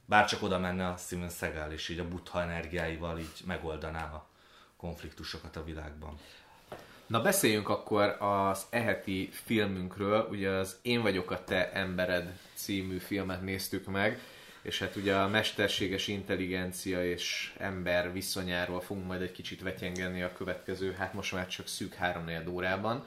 Bár 0.06 0.26
csak 0.26 0.42
oda 0.42 0.58
menne 0.58 0.88
a 0.88 0.96
Steven 0.96 1.28
Seagal, 1.30 1.72
és 1.72 1.88
így 1.88 1.98
a 1.98 2.08
buddha 2.08 2.42
energiáival 2.42 3.18
így 3.18 3.42
megoldaná 3.44 4.12
a 4.12 4.26
konfliktusokat 4.76 5.56
a 5.56 5.64
világban. 5.64 6.18
Na 7.06 7.22
beszéljünk 7.22 7.68
akkor 7.68 8.16
az 8.22 8.66
eheti 8.70 9.28
filmünkről, 9.32 10.26
ugye 10.30 10.50
az 10.50 10.78
Én 10.82 11.02
vagyok 11.02 11.30
a 11.30 11.44
te 11.44 11.72
embered 11.72 12.38
című 12.54 12.98
filmet 12.98 13.42
néztük 13.42 13.86
meg, 13.86 14.20
és 14.64 14.78
hát 14.78 14.96
ugye 14.96 15.14
a 15.14 15.28
mesterséges 15.28 16.08
intelligencia 16.08 17.10
és 17.10 17.52
ember 17.58 18.12
viszonyáról 18.12 18.80
fogunk 18.80 19.06
majd 19.06 19.22
egy 19.22 19.32
kicsit 19.32 19.62
vetyengeni 19.62 20.22
a 20.22 20.32
következő, 20.32 20.92
hát 20.92 21.14
most 21.14 21.32
már 21.32 21.46
csak 21.46 21.68
szűk 21.68 21.94
3 21.94 22.28
órában. 22.48 23.06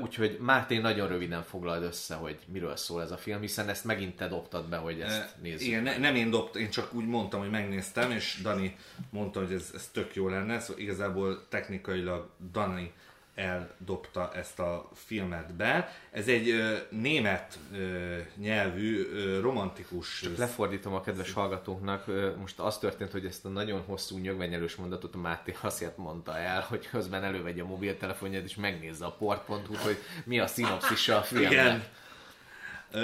Úgyhogy 0.00 0.36
Máté 0.40 0.78
nagyon 0.78 1.08
röviden 1.08 1.42
foglald 1.42 1.82
össze, 1.82 2.14
hogy 2.14 2.38
miről 2.46 2.76
szól 2.76 3.02
ez 3.02 3.10
a 3.10 3.16
film, 3.16 3.40
hiszen 3.40 3.68
ezt 3.68 3.84
megint 3.84 4.16
te 4.16 4.28
dobtad 4.28 4.68
be, 4.68 4.76
hogy 4.76 5.00
ezt 5.00 5.34
nézzük. 5.42 5.66
Igen, 5.66 5.82
ne, 5.82 5.98
nem 5.98 6.14
én 6.14 6.30
dobtam, 6.30 6.62
én 6.62 6.70
csak 6.70 6.94
úgy 6.94 7.06
mondtam, 7.06 7.40
hogy 7.40 7.50
megnéztem, 7.50 8.10
és 8.10 8.38
Dani 8.42 8.76
mondta, 9.10 9.40
hogy 9.40 9.52
ez, 9.52 9.70
ez 9.74 9.88
tök 9.92 10.14
jó 10.14 10.28
lenne, 10.28 10.60
szóval 10.60 10.82
igazából 10.82 11.46
technikailag 11.48 12.30
Dani 12.52 12.92
eldobta 13.40 14.30
ezt 14.34 14.58
a 14.58 14.88
filmet 14.94 15.54
be. 15.54 15.92
Ez 16.10 16.28
egy 16.28 16.48
ö, 16.48 16.76
német 16.90 17.58
ö, 17.72 18.16
nyelvű 18.36 19.08
ö, 19.12 19.40
romantikus... 19.40 20.20
Csak 20.20 20.36
lefordítom 20.36 20.94
a 20.94 21.00
kedves 21.00 21.32
hallgatóknak, 21.32 22.04
ö, 22.06 22.30
most 22.36 22.58
az 22.58 22.78
történt, 22.78 23.10
hogy 23.10 23.24
ezt 23.24 23.44
a 23.44 23.48
nagyon 23.48 23.82
hosszú 23.86 24.18
nyögvenyelős 24.18 24.74
mondatot 24.74 25.14
a 25.14 25.18
Máté 25.18 25.54
azért 25.60 25.96
mondta 25.96 26.38
el, 26.38 26.64
hogy 26.68 26.88
közben 26.88 27.24
elővegye 27.24 27.62
a 27.62 27.66
mobiltelefonját 27.66 28.44
és 28.44 28.54
megnézze 28.54 29.04
a 29.04 29.12
port.hu-t, 29.12 29.76
hogy 29.76 29.96
mi 30.24 30.38
a 30.38 30.46
szinopszisa 30.46 31.16
a 31.16 31.22
filmnek. 31.22 31.52
Igen. 31.52 31.84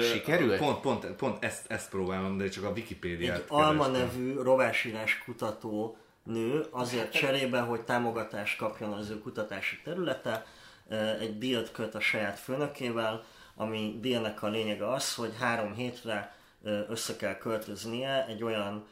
Sikerült? 0.01 0.57
Pont, 0.57 0.79
pont, 0.79 1.05
pont 1.05 1.43
ezt, 1.43 1.71
ezt 1.71 1.89
próbálom, 1.89 2.37
de 2.37 2.49
csak 2.49 2.63
a 2.63 2.69
Wikipédiát 2.69 3.37
Egy 3.37 3.45
Alma 3.47 3.87
nevű 3.87 4.33
rovásírás 4.33 5.23
kutató 5.25 5.97
nő 6.27 6.65
azért 6.71 7.11
cserébe, 7.11 7.59
hogy 7.59 7.81
támogatást 7.81 8.57
kapjon 8.57 8.93
az 8.93 9.09
ő 9.09 9.19
kutatási 9.19 9.79
területe, 9.83 10.45
egy 11.19 11.37
díjat 11.37 11.71
köt 11.71 11.95
a 11.95 11.99
saját 11.99 12.39
főnökével, 12.39 13.23
ami 13.55 13.97
díjnak 14.01 14.43
a 14.43 14.47
lényege 14.47 14.91
az, 14.91 15.15
hogy 15.15 15.33
három 15.39 15.73
hétre 15.73 16.35
össze 16.63 17.15
kell 17.15 17.37
költöznie 17.37 18.25
egy 18.27 18.43
olyan 18.43 18.87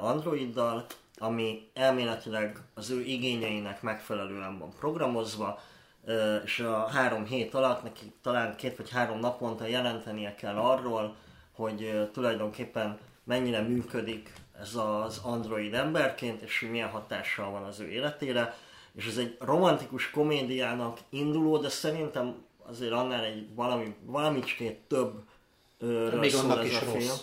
androiddal, 0.00 0.86
ami 1.18 1.70
elméletileg 1.74 2.58
az 2.74 2.90
ő 2.90 3.00
igényeinek 3.00 3.82
megfelelően 3.82 4.58
van 4.58 4.72
programozva, 4.78 5.60
és 6.44 6.58
a 6.58 6.86
három 6.86 7.24
hét 7.24 7.54
alatt 7.54 7.82
neki 7.82 8.12
talán 8.22 8.56
két 8.56 8.76
vagy 8.76 8.90
három 8.90 9.18
naponta 9.18 9.66
jelentenie 9.66 10.34
kell 10.34 10.56
arról, 10.56 11.16
hogy 11.52 12.08
tulajdonképpen 12.12 12.98
mennyire 13.24 13.60
működik 13.60 14.32
ez 14.60 14.74
az 14.74 15.20
android 15.22 15.74
emberként, 15.74 16.42
és 16.42 16.60
hogy 16.60 16.70
milyen 16.70 16.88
hatással 16.88 17.50
van 17.50 17.62
az 17.62 17.80
ő 17.80 17.88
életére. 17.88 18.56
És 18.94 19.06
ez 19.06 19.16
egy 19.16 19.36
romantikus 19.40 20.10
komédiának 20.10 20.98
induló, 21.08 21.58
de 21.58 21.68
szerintem 21.68 22.44
azért 22.66 22.92
annál 22.92 23.24
egy 23.24 23.54
valami, 23.54 23.94
valamicskét 24.04 24.78
több 24.88 25.22
ö, 25.78 26.16
Még 26.18 26.34
annak 26.34 26.58
ez 26.58 26.64
is 26.64 26.76
a 26.80 26.84
rossz. 26.84 26.94
film. 26.94 27.14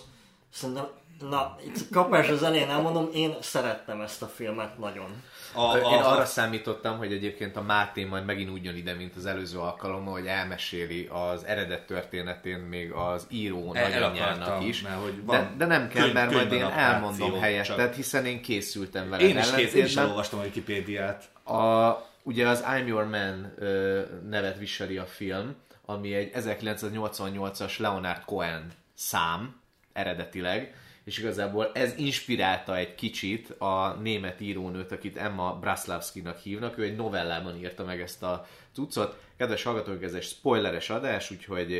Szerintem, 0.50 0.88
na, 1.20 1.58
itt 1.66 1.90
kapás 1.92 2.30
az 2.30 2.44
elején 2.44 2.70
elmondom, 2.70 3.10
én 3.14 3.36
szerettem 3.42 4.02
ezt 4.02 4.22
a 4.22 4.28
filmet 4.28 4.78
nagyon. 4.78 5.24
A, 5.54 5.60
A, 5.62 5.72
a, 5.72 5.78
Én 5.78 5.84
a, 6.00 6.12
arra 6.12 6.26
számítottam, 6.26 6.98
hogy 6.98 7.12
egyébként 7.14 7.56
a 7.56 7.62
Máté 7.62 8.04
majd 8.04 8.26
megint 8.26 8.50
úgy 8.50 8.64
jön 8.64 8.76
ide, 8.76 8.94
mint 8.94 9.16
az 9.16 9.26
előző 9.26 9.58
alkalommal, 9.60 10.14
hogy 10.14 10.26
elmeséli 10.26 11.10
az 11.12 11.44
eredet 11.46 11.86
történetén 11.86 12.58
még 12.60 12.92
az 12.92 13.28
író 13.30 13.74
El- 13.74 13.90
nagyanyjának 13.90 14.64
is. 14.64 14.82
mert 14.82 15.02
hogy 15.02 15.16
de, 15.16 15.22
van 15.26 15.54
de 15.58 15.66
nem 15.66 15.88
kell, 15.88 16.02
könyv- 16.02 16.14
mert 16.14 16.32
majd 16.32 16.52
én 16.52 16.64
elmondom 16.64 17.40
helyetted, 17.40 17.78
csak- 17.78 17.96
hiszen 17.96 18.26
én 18.26 18.42
készültem 18.42 19.10
vele. 19.10 19.24
én 19.24 19.38
is, 19.38 19.52
kész, 19.52 19.74
én 19.74 19.86
is 19.86 19.96
elolvastam 19.96 20.40
a 20.40 20.44
Wikipédiát. 20.44 21.24
A, 21.44 21.92
ugye 22.24 22.48
az 22.48 22.64
I'm 22.68 22.88
Your 22.88 23.04
Man 23.08 23.54
ö, 23.58 24.02
nevet 24.30 24.58
viseli 24.58 24.98
a 24.98 25.06
film, 25.06 25.56
ami 25.86 26.14
egy 26.14 26.32
1988-as 26.36 27.78
Leonard 27.80 28.24
Cohen 28.26 28.72
szám, 28.94 29.56
eredetileg, 29.94 30.76
és 31.04 31.18
igazából 31.18 31.72
ez 31.74 31.98
inspirálta 31.98 32.78
egy 32.78 32.96
kicsit 32.96 33.50
a 33.50 33.98
német 34.02 34.42
írónőt, 34.42 34.92
akit 34.92 35.18
Emma 35.18 35.58
Braslavskinak 35.60 36.38
hívnak, 36.38 36.78
ő 36.78 36.84
egy 36.84 36.96
novellában 36.96 37.58
írta 37.58 37.84
meg 37.84 38.02
ezt 38.02 38.24
a 38.24 38.48
cuccot. 38.74 39.22
Kedves 39.38 39.64
hallgatók, 39.64 40.04
ez 40.04 40.14
egy 40.14 40.24
spoileres 40.24 40.90
adás, 40.90 41.32
úgyhogy 41.32 41.74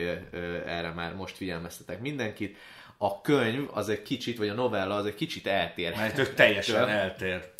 erre 0.66 0.92
már 0.92 1.16
most 1.16 1.36
figyelmeztetek 1.36 2.02
mindenkit. 2.02 2.58
A 2.98 3.22
könyv 3.22 3.70
az 3.74 3.90
egy 3.90 4.02
kicsit, 4.02 4.38
vagy 4.38 4.50
a 4.50 4.54
novella 4.54 4.96
az 4.96 5.06
egy 5.06 5.16
kicsit 5.16 5.48
eltér. 5.48 5.96
Mert 5.96 6.18
ők 6.18 6.34
teljesen 6.34 6.88
eltér. 6.88 7.52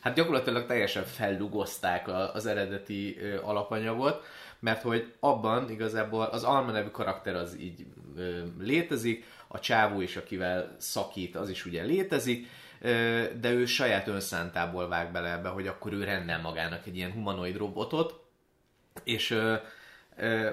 Hát 0.00 0.14
gyakorlatilag 0.14 0.66
teljesen 0.66 1.04
fellugozták 1.04 2.08
az 2.34 2.46
eredeti 2.46 3.18
alapanyagot, 3.42 4.24
mert 4.60 4.82
hogy 4.82 5.12
abban 5.20 5.70
igazából 5.70 6.24
az 6.24 6.44
Alma 6.44 6.70
nevű 6.70 6.88
karakter 6.88 7.34
az 7.34 7.56
így 7.60 7.86
ö, 8.16 8.42
létezik, 8.60 9.24
a 9.48 9.58
csávó 9.58 10.00
is, 10.00 10.16
akivel 10.16 10.76
szakít, 10.78 11.36
az 11.36 11.48
is 11.48 11.64
ugye 11.66 11.82
létezik, 11.82 12.46
de 13.40 13.50
ő 13.50 13.66
saját 13.66 14.08
önszántából 14.08 14.88
vág 14.88 15.12
bele 15.12 15.32
ebbe, 15.32 15.48
hogy 15.48 15.66
akkor 15.66 15.92
ő 15.92 16.04
rendel 16.04 16.40
magának 16.40 16.86
egy 16.86 16.96
ilyen 16.96 17.12
humanoid 17.12 17.56
robotot, 17.56 18.24
és 19.04 19.38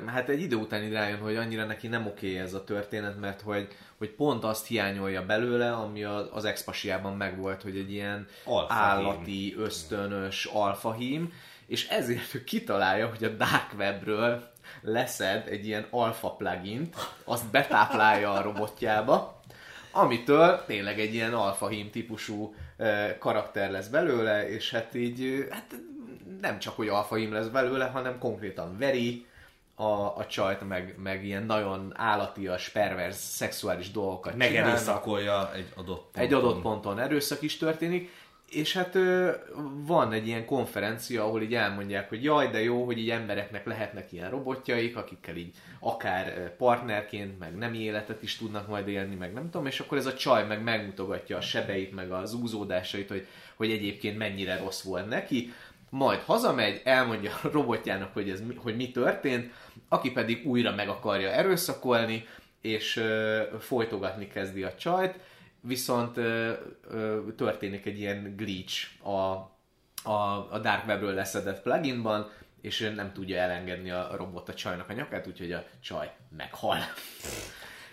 hát 0.05 0.29
egy 0.29 0.41
idő 0.41 0.55
után 0.55 0.83
így 0.83 0.91
rájön, 0.91 1.19
hogy 1.19 1.35
annyira 1.35 1.65
neki 1.65 1.87
nem 1.87 2.07
oké 2.07 2.39
ez 2.39 2.53
a 2.53 2.63
történet, 2.63 3.19
mert 3.19 3.41
hogy, 3.41 3.67
hogy 3.97 4.09
pont 4.09 4.43
azt 4.43 4.67
hiányolja 4.67 5.25
belőle, 5.25 5.73
ami 5.73 6.03
az 6.03 6.45
expasiában 6.45 7.17
megvolt, 7.17 7.61
hogy 7.61 7.77
egy 7.77 7.91
ilyen 7.91 8.27
Alfahím. 8.43 8.83
állati, 8.83 9.55
ösztönös 9.57 10.45
alfahím, 10.45 11.33
és 11.65 11.87
ezért 11.87 12.33
ő 12.35 12.43
kitalálja, 12.43 13.07
hogy 13.07 13.23
a 13.23 13.29
Dark 13.29 13.73
Webről 13.77 14.53
leszed 14.81 15.47
egy 15.47 15.65
ilyen 15.65 15.87
alfa 15.89 16.29
plugint, 16.29 16.95
azt 17.23 17.51
betáplálja 17.51 18.31
a 18.31 18.41
robotjába, 18.41 19.39
amitől 19.91 20.63
tényleg 20.65 20.99
egy 20.99 21.13
ilyen 21.13 21.33
alfahím 21.33 21.89
típusú 21.89 22.55
ö, 22.77 23.07
karakter 23.19 23.71
lesz 23.71 23.87
belőle, 23.87 24.49
és 24.49 24.71
hát 24.71 24.95
így, 24.95 25.47
hát 25.49 25.75
nem 26.41 26.59
csak, 26.59 26.75
hogy 26.75 26.87
alfahím 26.87 27.33
lesz 27.33 27.47
belőle, 27.47 27.85
hanem 27.85 28.19
konkrétan 28.19 28.77
veri 28.77 29.25
a, 29.75 30.17
a 30.17 30.25
csajt, 30.27 30.67
meg, 30.67 30.95
meg 30.97 31.25
ilyen 31.25 31.43
nagyon 31.43 31.93
állatias, 31.95 32.69
perverz, 32.69 33.17
szexuális 33.17 33.91
dolgokat 33.91 34.33
csinálnak 34.33 34.53
Megerőszakolja 34.53 35.53
egy 35.53 35.67
adott 35.75 36.01
ponton. 36.01 36.23
egy 36.23 36.33
adott 36.33 36.61
ponton. 36.61 36.99
Erőszak 36.99 37.41
is 37.41 37.57
történik, 37.57 38.11
és 38.49 38.73
hát 38.73 38.97
van 39.85 40.11
egy 40.11 40.27
ilyen 40.27 40.45
konferencia, 40.45 41.23
ahol 41.23 41.41
így 41.41 41.53
elmondják, 41.53 42.09
hogy 42.09 42.23
jaj, 42.23 42.47
de 42.47 42.63
jó, 42.63 42.85
hogy 42.85 42.97
így 42.97 43.09
embereknek 43.09 43.65
lehetnek 43.65 44.11
ilyen 44.11 44.29
robotjaik, 44.29 44.97
akikkel 44.97 45.35
így 45.35 45.53
akár 45.79 46.55
partnerként, 46.55 47.39
meg 47.39 47.55
nem 47.55 47.73
életet 47.73 48.23
is 48.23 48.37
tudnak 48.37 48.67
majd 48.67 48.87
élni, 48.87 49.15
meg 49.15 49.33
nem 49.33 49.49
tudom, 49.49 49.65
és 49.65 49.79
akkor 49.79 49.97
ez 49.97 50.05
a 50.05 50.13
csaj 50.13 50.45
meg 50.47 50.63
megmutogatja 50.63 51.37
a 51.37 51.41
sebeit, 51.41 51.95
meg 51.95 52.11
az 52.11 52.33
úzódásait, 52.33 53.09
hogy, 53.09 53.27
hogy 53.55 53.71
egyébként 53.71 54.17
mennyire 54.17 54.57
rossz 54.57 54.83
volt 54.83 55.09
neki, 55.09 55.53
majd 55.89 56.19
hazamegy, 56.19 56.81
elmondja 56.83 57.31
a 57.43 57.49
robotjának, 57.51 58.13
hogy, 58.13 58.29
ez, 58.29 58.43
hogy 58.55 58.75
mi 58.75 58.91
történt, 58.91 59.53
aki 59.89 60.11
pedig 60.11 60.45
újra 60.45 60.75
meg 60.75 60.89
akarja 60.89 61.29
erőszakolni, 61.29 62.27
és 62.61 63.03
folytogatni 63.59 64.27
kezdi 64.27 64.63
a 64.63 64.75
csajt, 64.75 65.19
viszont 65.65 66.17
ö, 66.17 66.51
ö, 66.89 67.19
történik 67.37 67.85
egy 67.85 67.99
ilyen 67.99 68.33
glitch 68.37 69.05
a, 69.07 69.11
a, 70.11 70.47
a 70.51 70.59
Dark 70.61 70.87
Webről 70.87 71.13
leszedett 71.13 71.61
pluginban, 71.61 72.31
és 72.61 72.91
nem 72.95 73.13
tudja 73.13 73.37
elengedni 73.37 73.91
a 73.91 74.09
robot 74.17 74.49
a 74.49 74.53
csajnak 74.53 74.89
a 74.89 74.93
nyakát, 74.93 75.27
úgyhogy 75.27 75.51
a 75.51 75.63
csaj 75.81 76.11
meghal. 76.37 76.77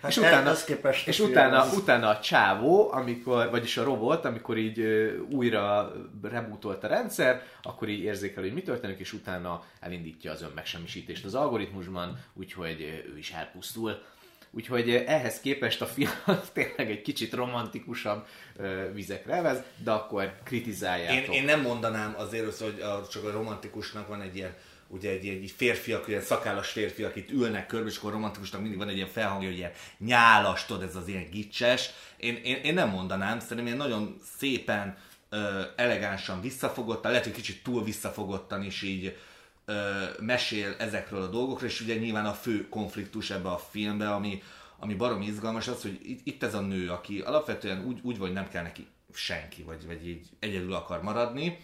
Hát 0.02 0.10
és 0.10 0.16
utána, 0.16 0.54
képest 0.66 1.08
és 1.08 1.20
utána, 1.20 1.60
az- 1.60 1.76
utána 1.76 2.08
a 2.08 2.20
csávó, 2.20 2.92
amikor, 2.92 3.50
vagyis 3.50 3.76
a 3.76 3.84
robot, 3.84 4.24
amikor 4.24 4.56
így 4.56 4.78
ö, 4.80 5.18
újra 5.18 5.92
rebootolt 6.22 6.84
a 6.84 6.86
rendszer, 6.88 7.42
akkor 7.62 7.88
így 7.88 8.00
érzékel, 8.02 8.42
hogy 8.42 8.52
mi 8.52 8.62
történik, 8.62 8.98
és 8.98 9.12
utána 9.12 9.64
elindítja 9.80 10.32
az 10.32 10.42
önmegsemmisítést 10.42 11.24
az 11.24 11.34
algoritmusban, 11.34 12.18
úgyhogy 12.34 12.80
ő 13.14 13.18
is 13.18 13.30
elpusztul. 13.30 14.02
Úgyhogy 14.54 14.90
ehhez 14.90 15.40
képest 15.40 15.80
a 15.80 15.86
film 15.86 16.10
tényleg 16.52 16.90
egy 16.90 17.02
kicsit 17.02 17.32
romantikusabb 17.32 18.26
vizekre 18.92 19.40
vez, 19.40 19.62
de 19.84 19.90
akkor 19.90 20.22
Én, 20.22 20.32
kritizáljátok. 20.44 21.34
én 21.34 21.44
nem 21.44 21.60
mondanám 21.60 22.14
azért, 22.16 22.58
hogy 22.58 22.80
a, 22.80 23.08
csak 23.08 23.24
a 23.24 23.30
romantikusnak 23.30 24.08
van 24.08 24.20
egy 24.20 24.36
ilyen 24.36 24.54
ugye 24.92 25.10
egy, 25.10 25.26
egy 25.26 25.54
férfiak, 25.56 26.08
ilyen 26.08 26.20
szakállas 26.20 26.70
férfiak 26.70 27.16
itt 27.16 27.30
ülnek 27.30 27.66
körbe, 27.66 27.88
és 27.88 27.96
akkor 27.96 28.12
romantikusnak 28.12 28.60
mindig 28.60 28.78
van 28.78 28.88
egy 28.88 28.96
ilyen 28.96 29.08
felhangja, 29.08 29.48
hogy 29.48 29.56
ilyen 29.56 29.72
nyálas, 29.98 30.66
tudod, 30.66 30.82
ez 30.82 30.96
az 30.96 31.08
ilyen 31.08 31.30
gicses. 31.30 31.90
Én, 32.16 32.40
én, 32.44 32.56
én 32.56 32.74
nem 32.74 32.88
mondanám, 32.88 33.38
szerintem 33.38 33.66
ilyen 33.66 33.78
nagyon 33.78 34.16
szépen, 34.38 34.96
ö, 35.28 35.62
elegánsan 35.76 36.40
visszafogottan, 36.40 37.10
lehet, 37.10 37.26
hogy 37.26 37.34
kicsit 37.34 37.62
túl 37.62 37.84
visszafogottan 37.84 38.64
is 38.64 38.82
így 38.82 39.16
ö, 39.64 40.04
mesél 40.20 40.74
ezekről 40.78 41.22
a 41.22 41.28
dolgokról, 41.28 41.68
és 41.68 41.80
ugye 41.80 41.94
nyilván 41.94 42.26
a 42.26 42.32
fő 42.32 42.68
konfliktus 42.68 43.30
ebbe 43.30 43.48
a 43.48 43.58
filmbe, 43.58 44.14
ami, 44.14 44.42
ami 44.78 44.94
baromi 44.94 45.26
izgalmas 45.26 45.68
az, 45.68 45.82
hogy 45.82 45.98
itt, 46.02 46.20
itt 46.26 46.42
ez 46.42 46.54
a 46.54 46.60
nő, 46.60 46.90
aki 46.90 47.20
alapvetően 47.20 47.84
úgy, 47.84 48.00
úgy 48.02 48.18
vagy 48.18 48.32
nem 48.32 48.48
kell 48.48 48.62
neki 48.62 48.86
senki, 49.12 49.62
vagy, 49.62 49.86
vagy 49.86 50.06
így 50.06 50.28
egyedül 50.38 50.74
akar 50.74 51.02
maradni, 51.02 51.58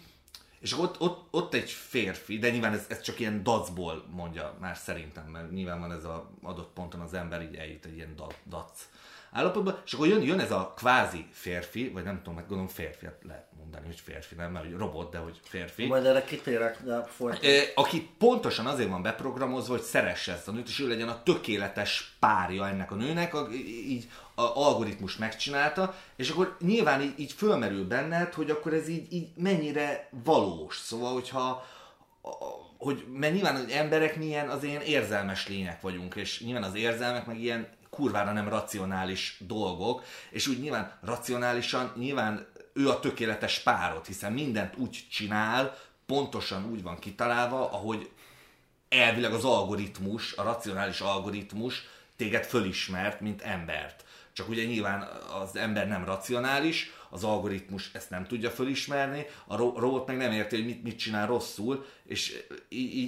és 0.59 0.77
ott, 0.77 0.99
ott, 0.99 1.27
ott 1.31 1.53
egy 1.53 1.69
férfi, 1.69 2.37
de 2.37 2.49
nyilván 2.49 2.73
ez, 2.73 2.85
ez 2.89 3.01
csak 3.01 3.19
ilyen 3.19 3.43
dacból 3.43 4.05
mondja 4.11 4.57
már 4.59 4.77
szerintem, 4.77 5.25
mert 5.25 5.51
nyilván 5.51 5.79
van 5.79 5.91
ez 5.91 6.03
a 6.03 6.31
adott 6.41 6.73
ponton 6.73 6.99
az 6.99 7.13
ember 7.13 7.41
így 7.41 7.55
eljut 7.55 7.85
egy 7.85 7.95
ilyen 7.95 8.15
da- 8.15 8.35
dac 8.49 8.87
állapotba, 9.31 9.81
és 9.85 9.93
akkor 9.93 10.07
jön, 10.07 10.21
jön 10.21 10.39
ez 10.39 10.51
a 10.51 10.73
kvázi 10.77 11.25
férfi, 11.31 11.89
vagy 11.89 12.03
nem 12.03 12.17
tudom, 12.17 12.33
meg 12.33 12.43
gondolom 12.47 12.67
férfi, 12.67 13.05
hát 13.05 13.17
lehet 13.23 13.47
mondani, 13.57 13.85
hogy 13.85 13.99
férfi, 13.99 14.35
nem, 14.35 14.51
mert 14.51 14.65
hogy 14.65 14.75
robot, 14.77 15.11
de 15.11 15.17
hogy 15.17 15.39
férfi. 15.43 15.85
Majd 15.85 16.05
erre 16.05 16.23
kitérek, 16.23 16.83
de 16.83 17.03
folyton. 17.03 17.49
Ö, 17.49 17.59
aki 17.75 18.09
pontosan 18.17 18.65
azért 18.65 18.89
van 18.89 19.01
beprogramozva, 19.01 19.73
hogy 19.73 19.81
szeresse 19.83 20.31
ezt 20.33 20.47
a 20.47 20.51
nőt, 20.51 20.67
és 20.67 20.79
ő 20.79 20.87
legyen 20.87 21.09
a 21.09 21.23
tökéletes 21.23 22.15
párja 22.19 22.67
ennek 22.67 22.91
a 22.91 22.95
nőnek, 22.95 23.33
a, 23.33 23.47
így 23.87 24.09
a 24.35 24.41
algoritmus 24.41 25.17
megcsinálta, 25.17 25.95
és 26.15 26.29
akkor 26.29 26.55
nyilván 26.59 27.01
így, 27.01 27.13
így 27.19 27.31
fölmerül 27.31 27.87
benned, 27.87 28.33
hogy 28.33 28.49
akkor 28.49 28.73
ez 28.73 28.87
így, 28.87 29.13
így 29.13 29.27
mennyire 29.35 30.09
valós. 30.23 30.77
Szóval, 30.77 31.13
hogyha 31.13 31.65
a, 32.21 32.29
a- 32.29 32.67
hogy 32.77 33.05
mert 33.13 33.33
nyilván 33.33 33.55
az 33.55 33.69
emberek 33.71 34.15
milyen 34.17 34.49
az 34.49 34.63
ilyen 34.63 34.81
érzelmes 34.81 35.47
lények 35.47 35.81
vagyunk, 35.81 36.15
és 36.15 36.41
nyilván 36.41 36.63
az 36.63 36.75
érzelmek 36.75 37.25
meg 37.25 37.39
ilyen 37.39 37.67
kurvára 37.89 38.31
nem 38.31 38.49
racionális 38.49 39.37
dolgok, 39.39 40.03
és 40.29 40.47
úgy 40.47 40.59
nyilván 40.59 40.97
racionálisan, 41.01 41.91
nyilván 41.95 42.47
ő 42.73 42.89
a 42.89 42.99
tökéletes 42.99 43.59
párod, 43.59 44.05
hiszen 44.05 44.33
mindent 44.33 44.77
úgy 44.77 45.05
csinál, 45.11 45.77
pontosan 46.05 46.65
úgy 46.65 46.83
van 46.83 46.99
kitalálva, 46.99 47.71
ahogy 47.71 48.09
elvileg 48.89 49.33
az 49.33 49.45
algoritmus, 49.45 50.33
a 50.33 50.43
racionális 50.43 50.99
algoritmus 50.99 51.83
téged 52.15 52.45
fölismert, 52.45 53.19
mint 53.19 53.41
embert. 53.41 54.05
Csak 54.33 54.49
ugye 54.49 54.63
nyilván 54.63 55.01
az 55.41 55.55
ember 55.55 55.87
nem 55.87 56.05
racionális, 56.05 56.91
az 57.09 57.23
algoritmus 57.23 57.91
ezt 57.93 58.09
nem 58.09 58.25
tudja 58.25 58.49
fölismerni, 58.49 59.25
a 59.47 59.55
ro- 59.55 59.77
robot 59.77 60.07
meg 60.07 60.17
nem 60.17 60.31
érti, 60.31 60.55
hogy 60.55 60.65
mit, 60.65 60.83
mit 60.83 60.97
csinál 60.97 61.27
rosszul, 61.27 61.85
és, 62.05 62.43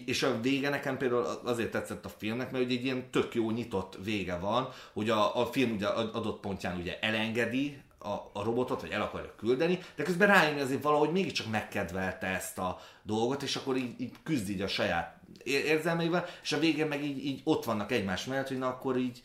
és 0.05 0.23
a 0.23 0.41
vége 0.41 0.69
nekem 0.69 0.97
például 0.97 1.41
azért 1.43 1.71
tetszett 1.71 2.05
a 2.05 2.09
filmnek, 2.09 2.51
mert 2.51 2.63
ugye 2.65 2.75
egy 2.75 2.83
ilyen 2.83 3.09
tök 3.11 3.33
jó 3.33 3.51
nyitott 3.51 3.97
vége 4.03 4.37
van, 4.37 4.69
hogy 4.93 5.09
a, 5.09 5.41
a 5.41 5.45
film 5.45 5.71
ugye 5.71 5.87
adott 5.87 6.39
pontján 6.39 6.79
ugye 6.79 6.99
elengedi 6.99 7.81
a, 8.03 8.29
a 8.33 8.43
robotot, 8.43 8.81
vagy 8.81 8.91
el 8.91 9.01
akarja 9.01 9.35
küldeni, 9.35 9.79
de 9.95 10.03
közben 10.03 10.27
rájön, 10.27 10.59
azért 10.59 10.83
valahogy 10.83 11.11
mégiscsak 11.11 11.49
megkedvelte 11.51 12.27
ezt 12.27 12.57
a 12.57 12.79
dolgot, 13.03 13.41
és 13.41 13.55
akkor 13.55 13.77
így, 13.77 14.01
így 14.01 14.11
küzd 14.23 14.49
így 14.49 14.61
a 14.61 14.67
saját 14.67 15.19
ér- 15.43 15.65
érzelmeivel, 15.65 16.25
és 16.41 16.51
a 16.51 16.59
végén 16.59 16.87
meg 16.87 17.03
így, 17.03 17.25
így 17.25 17.41
ott 17.43 17.63
vannak 17.63 17.91
egymás 17.91 18.25
mellett, 18.25 18.47
hogy 18.47 18.57
na 18.57 18.67
akkor 18.67 18.97
így, 18.97 19.23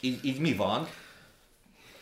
így, 0.00 0.24
így 0.24 0.40
mi 0.40 0.54
van. 0.54 0.88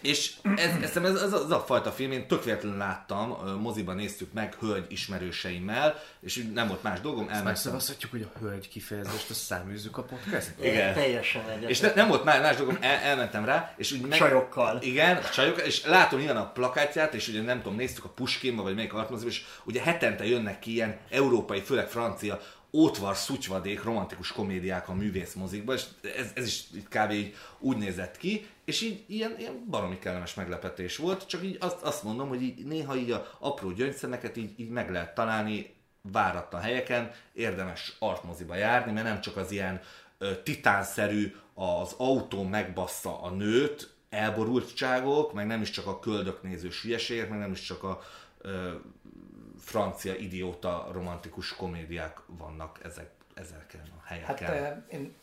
És 0.07 0.33
ez, 0.57 0.71
ez, 0.83 0.97
ez, 0.97 1.23
ez, 1.23 1.33
az 1.33 1.51
a 1.51 1.61
fajta 1.61 1.90
film, 1.92 2.12
én 2.12 2.27
tök 2.27 2.45
véletlenül 2.45 2.79
láttam, 2.79 3.37
moziban 3.61 3.97
néztük 3.97 4.33
meg 4.33 4.55
hölgy 4.61 4.85
ismerőseimmel, 4.88 6.03
és 6.21 6.49
nem 6.55 6.69
volt 6.69 6.83
más 6.83 7.01
dolgom, 7.01 7.23
elmentem. 7.23 7.45
Megszavazhatjuk, 7.45 8.11
hogy 8.11 8.29
a 8.35 8.38
hölgy 8.38 8.69
kifejezést 8.69 9.31
azt 9.31 9.40
száműzzük 9.40 9.97
a 9.99 10.03
podcastba? 10.03 10.64
Igen. 10.64 10.95
Teljesen 10.95 11.49
egyet. 11.49 11.71
És 11.71 11.81
ne, 11.81 11.92
nem 11.95 12.09
volt 12.09 12.25
más, 12.25 12.40
más 12.40 12.57
dolgom, 12.57 12.77
el, 12.81 12.99
elmentem 12.99 13.45
rá, 13.45 13.75
és 13.77 13.92
úgy 13.92 14.01
meg... 14.01 14.19
Csajokkal. 14.19 14.79
Igen, 14.83 15.21
csajokkal, 15.35 15.64
és 15.64 15.85
látom 15.85 16.21
ilyen 16.21 16.37
a 16.37 16.51
plakátját, 16.53 17.14
és 17.14 17.29
ugye 17.29 17.42
nem 17.42 17.62
tudom, 17.62 17.77
néztük 17.77 18.05
a 18.05 18.09
Puskinba, 18.09 18.62
vagy 18.62 18.75
melyik 18.75 18.95
artmoziba, 18.95 19.31
és 19.31 19.45
ugye 19.64 19.83
hetente 19.83 20.27
jönnek 20.27 20.59
ki 20.59 20.73
ilyen 20.73 20.99
európai, 21.11 21.61
főleg 21.61 21.88
francia, 21.88 22.40
ótvar, 22.73 23.16
szutyvadék, 23.16 23.83
romantikus 23.83 24.33
komédiák 24.33 24.88
a 24.88 24.95
művészmozikba, 24.95 25.75
és 25.75 25.83
ez, 26.16 26.31
ez 26.35 26.47
is 26.47 26.64
kb. 26.88 27.11
így 27.11 27.35
úgy 27.59 27.77
nézett 27.77 28.16
ki, 28.16 28.47
és 28.66 28.81
így 28.83 29.05
ilyen, 29.07 29.35
ilyen 29.38 29.64
baromi 29.70 29.98
kellemes 29.98 30.35
meglepetés 30.35 30.96
volt, 30.96 31.26
csak 31.26 31.44
így 31.44 31.57
azt, 31.61 31.83
azt 31.83 32.02
mondom, 32.02 32.29
hogy 32.29 32.42
így 32.42 32.64
néha 32.64 32.96
így 32.96 33.11
a 33.11 33.31
apró 33.38 33.70
gyöngyszemeket 33.70 34.37
így, 34.37 34.61
így 34.61 34.68
meg 34.68 34.90
lehet 34.90 35.14
találni 35.14 35.74
váratlan 36.12 36.61
helyeken, 36.61 37.11
érdemes 37.33 37.96
artmoziba 37.98 38.55
járni, 38.55 38.92
mert 38.92 39.07
nem 39.07 39.20
csak 39.20 39.37
az 39.37 39.50
ilyen 39.50 39.81
ö, 40.18 40.42
titánszerű 40.42 41.35
az 41.55 41.94
autó 41.96 42.42
megbassza 42.42 43.22
a 43.22 43.31
nőt, 43.31 43.94
elborultságok, 44.11 45.33
meg 45.33 45.46
nem 45.46 45.61
is 45.61 45.70
csak 45.70 45.87
a 45.87 45.98
köldöknézős 45.98 46.83
hülyeségek, 46.83 47.29
meg 47.29 47.38
nem 47.38 47.52
is 47.52 47.61
csak 47.62 47.83
a 47.83 48.00
ö, 48.40 48.72
francia 49.61 50.14
idióta 50.14 50.88
romantikus 50.92 51.57
komédiák 51.57 52.18
vannak 52.26 52.79
ezek, 52.83 53.11
ezeken 53.35 53.81
a 53.98 54.07
Hát 54.07 54.38
helyeken. 54.38 54.85
eh, 54.88 54.98
én, 54.98 55.14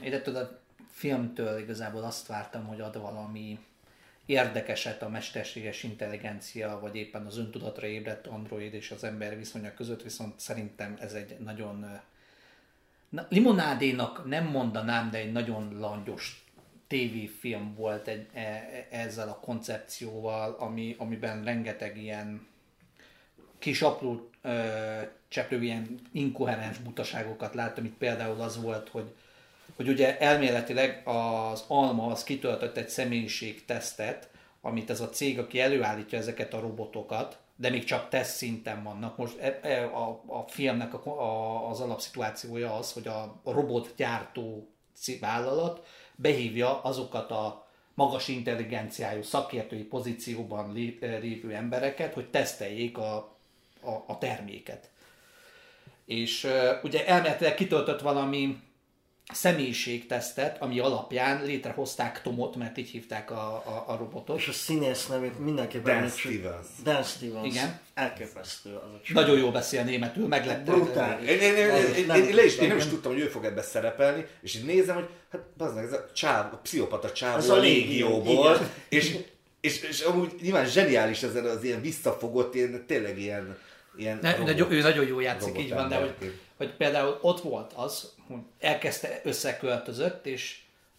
ettől 0.12 0.36
a 0.36 0.60
filmtől 0.98 1.58
igazából 1.58 2.02
azt 2.02 2.26
vártam, 2.26 2.66
hogy 2.66 2.80
ad 2.80 3.00
valami 3.00 3.58
érdekeset 4.26 5.02
a 5.02 5.08
mesterséges 5.08 5.82
intelligencia, 5.82 6.78
vagy 6.80 6.96
éppen 6.96 7.26
az 7.26 7.38
öntudatra 7.38 7.86
ébredt 7.86 8.26
android 8.26 8.74
és 8.74 8.90
az 8.90 9.04
ember 9.04 9.36
viszonya 9.36 9.74
között, 9.74 10.02
viszont 10.02 10.40
szerintem 10.40 10.96
ez 11.00 11.12
egy 11.12 11.38
nagyon 11.38 12.00
na, 13.08 13.26
limonádénak 13.28 14.26
nem 14.26 14.46
mondanám, 14.46 15.10
de 15.10 15.18
egy 15.18 15.32
nagyon 15.32 15.78
langyos 15.78 16.44
tévéfilm 16.86 17.74
volt 17.74 18.08
egy, 18.08 18.26
e, 18.32 18.40
e, 18.40 18.86
ezzel 18.90 19.28
a 19.28 19.40
koncepcióval, 19.40 20.56
ami, 20.58 20.94
amiben 20.98 21.44
rengeteg 21.44 22.02
ilyen 22.02 22.46
kis 23.58 23.82
apró 23.82 24.30
ö, 24.42 25.00
cseprő 25.28 25.62
ilyen 25.62 26.00
inkoherens 26.12 26.78
butaságokat 26.78 27.54
láttam, 27.54 27.84
itt 27.84 27.96
például 27.96 28.40
az 28.40 28.62
volt, 28.62 28.88
hogy, 28.88 29.14
hogy 29.78 29.88
ugye 29.88 30.18
elméletileg 30.18 31.02
az 31.04 31.64
Alma 31.68 32.06
az 32.06 32.24
kitöltött 32.24 32.76
egy 32.76 32.88
személyiségtesztet, 32.88 34.30
amit 34.60 34.90
ez 34.90 35.00
a 35.00 35.08
cég, 35.08 35.38
aki 35.38 35.60
előállítja 35.60 36.18
ezeket 36.18 36.54
a 36.54 36.60
robotokat, 36.60 37.38
de 37.56 37.70
még 37.70 37.84
csak 37.84 38.08
teszt 38.08 38.36
szinten 38.36 38.82
vannak. 38.82 39.16
Most 39.16 39.38
e, 39.38 39.58
e, 39.62 39.84
a, 39.84 40.22
a 40.26 40.44
filmnek 40.48 41.06
a, 41.06 41.20
a, 41.20 41.68
az 41.68 41.80
alapszituációja 41.80 42.74
az, 42.74 42.92
hogy 42.92 43.08
a, 43.08 43.40
robotgyártó 43.44 44.68
vállalat 45.20 45.86
behívja 46.16 46.82
azokat 46.82 47.30
a 47.30 47.68
magas 47.94 48.28
intelligenciájú 48.28 49.22
szakértői 49.22 49.82
pozícióban 49.82 50.76
eh, 51.00 51.20
lévő 51.20 51.54
embereket, 51.54 52.14
hogy 52.14 52.30
teszteljék 52.30 52.98
a, 52.98 53.14
a, 53.82 53.90
a 54.06 54.18
terméket. 54.18 54.90
És 56.04 56.48
ugye 56.82 57.06
elméletileg 57.06 57.54
kitöltött 57.54 58.00
valami 58.00 58.66
személyiségtesztet, 59.34 60.62
ami 60.62 60.78
alapján 60.78 61.44
létrehozták 61.44 62.22
Tomot, 62.22 62.56
mert 62.56 62.78
így 62.78 62.88
hívták 62.88 63.30
a, 63.30 63.62
a, 63.66 63.84
a 63.86 63.96
robotot. 63.96 64.38
És 64.38 64.48
a 64.48 64.52
színész 64.52 65.06
nevét 65.06 65.38
mindenképpen... 65.38 66.00
Dan. 66.00 66.08
Stevens. 66.10 66.66
Dan 66.82 67.02
Stevens. 67.02 67.54
Igen. 67.54 67.80
Elképesztő 67.94 68.70
az 68.70 68.92
a 68.94 69.00
csaj. 69.04 69.22
Nagyon 69.22 69.38
jól 69.38 69.50
beszél 69.50 69.84
németül, 69.84 70.26
meglepte. 70.26 70.72
Brutális. 70.72 71.28
Én, 71.28 71.40
én, 71.40 71.54
én, 71.54 71.70
én, 71.70 71.94
én, 71.94 72.06
Nem 72.06 72.22
én, 72.22 72.34
le 72.34 72.44
is, 72.44 72.56
én 72.56 72.68
nem 72.68 72.68
tudtam. 72.68 72.76
is 72.76 72.84
tudtam, 72.84 73.12
hogy 73.12 73.20
ő 73.20 73.26
fog 73.26 73.44
ebbe 73.44 73.62
szerepelni, 73.62 74.26
és 74.42 74.54
így 74.54 74.64
nézem, 74.64 74.94
hogy 74.94 75.08
hát 75.32 75.40
bazd 75.56 75.74
meg, 75.74 75.84
ez 75.84 75.92
a, 75.92 76.06
csáv, 76.14 76.52
a 76.52 76.56
pszichopata 76.56 77.06
Ez 77.06 77.12
csávó 77.12 77.50
a 77.50 77.56
a 77.56 77.58
légió, 77.58 78.08
légióból, 78.08 78.70
és, 78.88 79.18
és, 79.60 79.82
és 79.82 80.00
amúgy 80.00 80.32
nyilván 80.40 80.66
zseniális 80.66 81.22
ez 81.22 81.34
az 81.34 81.64
ilyen 81.64 81.80
visszafogott, 81.80 82.54
ilyen, 82.54 82.84
tényleg 82.86 83.18
ilyen, 83.18 83.58
ilyen 83.98 84.18
Ne, 84.22 84.30
robot- 84.30 84.46
nagyon, 84.46 84.72
ő 84.72 84.80
nagyon 84.80 85.06
jó 85.06 85.20
játszik, 85.20 85.58
így 85.58 85.74
van, 85.74 85.88
de 85.88 85.96
hogy, 85.96 86.14
hogy 86.56 86.76
például 86.76 87.18
ott 87.22 87.40
volt 87.40 87.72
az, 87.74 88.12
hogy 88.26 88.36
elkezdte 88.60 89.20
összeköltözött, 89.24 90.26
és 90.26 90.58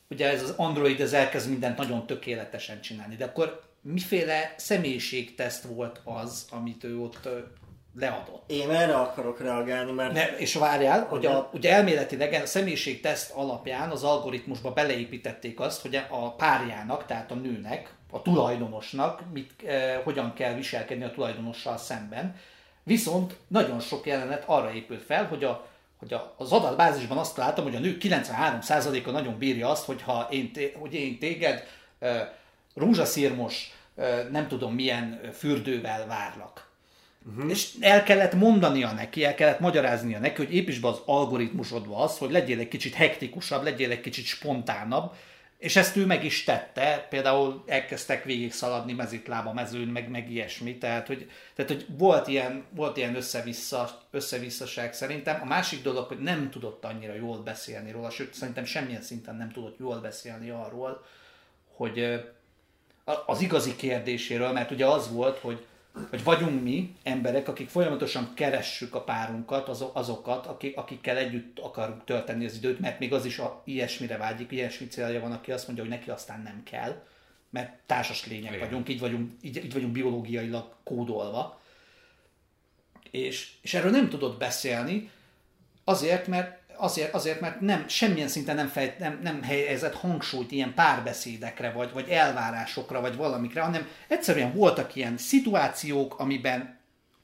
ugye 0.09 0.29
ez 0.29 0.43
az 0.43 0.53
Android 0.57 1.01
ez 1.01 1.13
elkezd 1.13 1.49
mindent 1.49 1.77
nagyon 1.77 2.05
tökéletesen 2.05 2.81
csinálni, 2.81 3.15
de 3.15 3.25
akkor 3.25 3.61
miféle 3.81 4.53
személyiségteszt 4.57 5.63
volt 5.63 6.01
az, 6.03 6.45
amit 6.51 6.83
ő 6.83 6.99
ott 6.99 7.29
leadott? 7.99 8.51
Én 8.51 8.69
erre 8.69 8.95
akarok 8.95 9.39
reagálni, 9.41 9.91
mert 9.91 10.13
Ne, 10.13 10.37
és 10.37 10.53
várjál, 10.53 11.05
hogy 11.05 11.25
a, 11.25 11.49
ugye 11.53 11.73
elméletileg 11.73 12.33
a 12.33 12.45
személyiségteszt 12.45 13.31
alapján 13.31 13.89
az 13.89 14.03
algoritmusba 14.03 14.71
beleépítették 14.71 15.59
azt, 15.59 15.81
hogy 15.81 15.95
a 16.09 16.33
párjának, 16.33 17.05
tehát 17.05 17.31
a 17.31 17.35
nőnek, 17.35 17.93
a 18.11 18.21
tulajdonosnak 18.21 19.21
mit, 19.33 19.51
eh, 19.65 19.99
hogyan 20.03 20.33
kell 20.33 20.53
viselkedni 20.53 21.03
a 21.03 21.11
tulajdonossal 21.11 21.77
szemben. 21.77 22.35
Viszont 22.89 23.35
nagyon 23.47 23.79
sok 23.79 24.05
jelenet 24.05 24.43
arra 24.45 24.73
épült 24.73 25.03
fel, 25.03 25.25
hogy, 25.25 25.43
a, 25.43 25.67
hogy 25.97 26.13
a, 26.13 26.33
az 26.37 26.51
adatbázisban 26.51 27.17
azt 27.17 27.37
láttam, 27.37 27.63
hogy 27.63 27.75
a 27.75 27.79
nők 27.79 28.01
93%-a 28.03 29.11
nagyon 29.11 29.37
bírja 29.37 29.69
azt, 29.69 29.85
hogyha 29.85 30.27
én, 30.31 30.51
té, 30.51 30.75
hogy 30.79 30.93
én 30.93 31.19
téged 31.19 31.67
eh, 31.99 32.27
rózsaszírmos, 32.75 33.71
eh, 33.95 34.25
nem 34.31 34.47
tudom 34.47 34.73
milyen 34.73 35.19
fürdővel 35.33 36.07
várlak. 36.07 36.69
Uh-huh. 37.35 37.49
És 37.49 37.73
el 37.79 38.03
kellett 38.03 38.33
mondania 38.33 38.91
neki, 38.91 39.25
el 39.25 39.35
kellett 39.35 39.59
magyaráznia 39.59 40.19
neki, 40.19 40.43
hogy 40.45 40.53
építs 40.53 40.81
be 40.81 40.87
az 40.87 41.01
algoritmusodba 41.05 41.97
az, 41.97 42.17
hogy 42.17 42.31
legyél 42.31 42.59
egy 42.59 42.67
kicsit 42.67 42.93
hektikusabb, 42.93 43.63
legyél 43.63 43.91
egy 43.91 44.01
kicsit 44.01 44.25
spontánabb, 44.25 45.13
és 45.59 45.75
ezt 45.75 45.95
ő 45.95 46.05
meg 46.05 46.23
is 46.23 46.43
tette, 46.43 47.07
például 47.09 47.63
elkezdtek 47.67 48.23
végig 48.23 48.53
szaladni 48.53 48.93
mezitlába 48.93 49.53
mezőn, 49.53 49.87
meg, 49.87 50.09
meg 50.09 50.31
ilyesmi, 50.31 50.77
tehát 50.77 51.07
hogy, 51.07 51.29
tehát, 51.55 51.71
hogy 51.71 51.85
volt 51.97 52.27
ilyen, 52.27 52.65
volt 52.69 52.97
ilyen 52.97 53.15
össze-vissza, 53.15 54.01
összevisszaság 54.11 54.93
szerintem. 54.93 55.41
A 55.41 55.45
másik 55.45 55.81
dolog, 55.81 56.07
hogy 56.07 56.19
nem 56.19 56.49
tudott 56.49 56.85
annyira 56.85 57.13
jól 57.13 57.37
beszélni 57.37 57.91
róla, 57.91 58.09
sőt 58.09 58.33
szerintem 58.33 58.65
semmilyen 58.65 59.01
szinten 59.01 59.35
nem 59.35 59.51
tudott 59.51 59.79
jól 59.79 59.99
beszélni 59.99 60.49
arról, 60.49 61.05
hogy 61.75 62.23
az 63.25 63.41
igazi 63.41 63.75
kérdéséről, 63.75 64.51
mert 64.51 64.71
ugye 64.71 64.85
az 64.85 65.11
volt, 65.11 65.37
hogy, 65.37 65.65
hogy 66.09 66.23
vagyunk 66.23 66.63
mi 66.63 66.95
emberek, 67.03 67.47
akik 67.47 67.69
folyamatosan 67.69 68.33
keressük 68.33 68.95
a 68.95 69.03
párunkat, 69.03 69.67
azo- 69.67 69.95
azokat, 69.95 70.45
akik, 70.45 70.77
akikkel 70.77 71.17
együtt 71.17 71.59
akarunk 71.59 72.03
tölteni 72.03 72.45
az 72.45 72.55
időt, 72.55 72.79
mert 72.79 72.99
még 72.99 73.13
az 73.13 73.25
is 73.25 73.39
a, 73.39 73.61
ilyesmire 73.65 74.17
vágyik, 74.17 74.51
ilyesmi 74.51 74.87
célja 74.87 75.19
van, 75.19 75.31
aki 75.31 75.51
azt 75.51 75.65
mondja, 75.65 75.83
hogy 75.83 75.93
neki 75.93 76.09
aztán 76.09 76.41
nem 76.41 76.63
kell, 76.63 77.03
mert 77.49 77.79
társas 77.85 78.27
lények 78.27 78.59
vagyunk, 78.59 78.89
így 78.89 78.99
vagyunk, 78.99 79.31
így, 79.41 79.57
így 79.57 79.73
vagyunk 79.73 79.91
biológiailag 79.91 80.75
kódolva. 80.83 81.61
És, 83.11 83.51
és 83.61 83.73
erről 83.73 83.91
nem 83.91 84.09
tudott 84.09 84.37
beszélni, 84.37 85.11
azért, 85.83 86.27
mert 86.27 86.58
azért, 86.79 87.13
azért, 87.13 87.39
mert 87.39 87.59
nem, 87.59 87.87
semmilyen 87.87 88.27
szinten 88.27 88.55
nem, 88.55 88.67
fej, 88.67 88.95
nem, 88.99 89.19
nem 89.23 89.43
helyezett 89.43 89.93
hangsúlyt 89.95 90.51
ilyen 90.51 90.73
párbeszédekre, 90.73 91.71
vagy, 91.71 91.93
vagy 91.93 92.09
elvárásokra, 92.09 93.01
vagy 93.01 93.15
valamikre, 93.15 93.61
hanem 93.61 93.87
egyszerűen 94.07 94.53
voltak 94.53 94.95
ilyen 94.95 95.17
szituációk, 95.17 96.19
amiben 96.19 96.79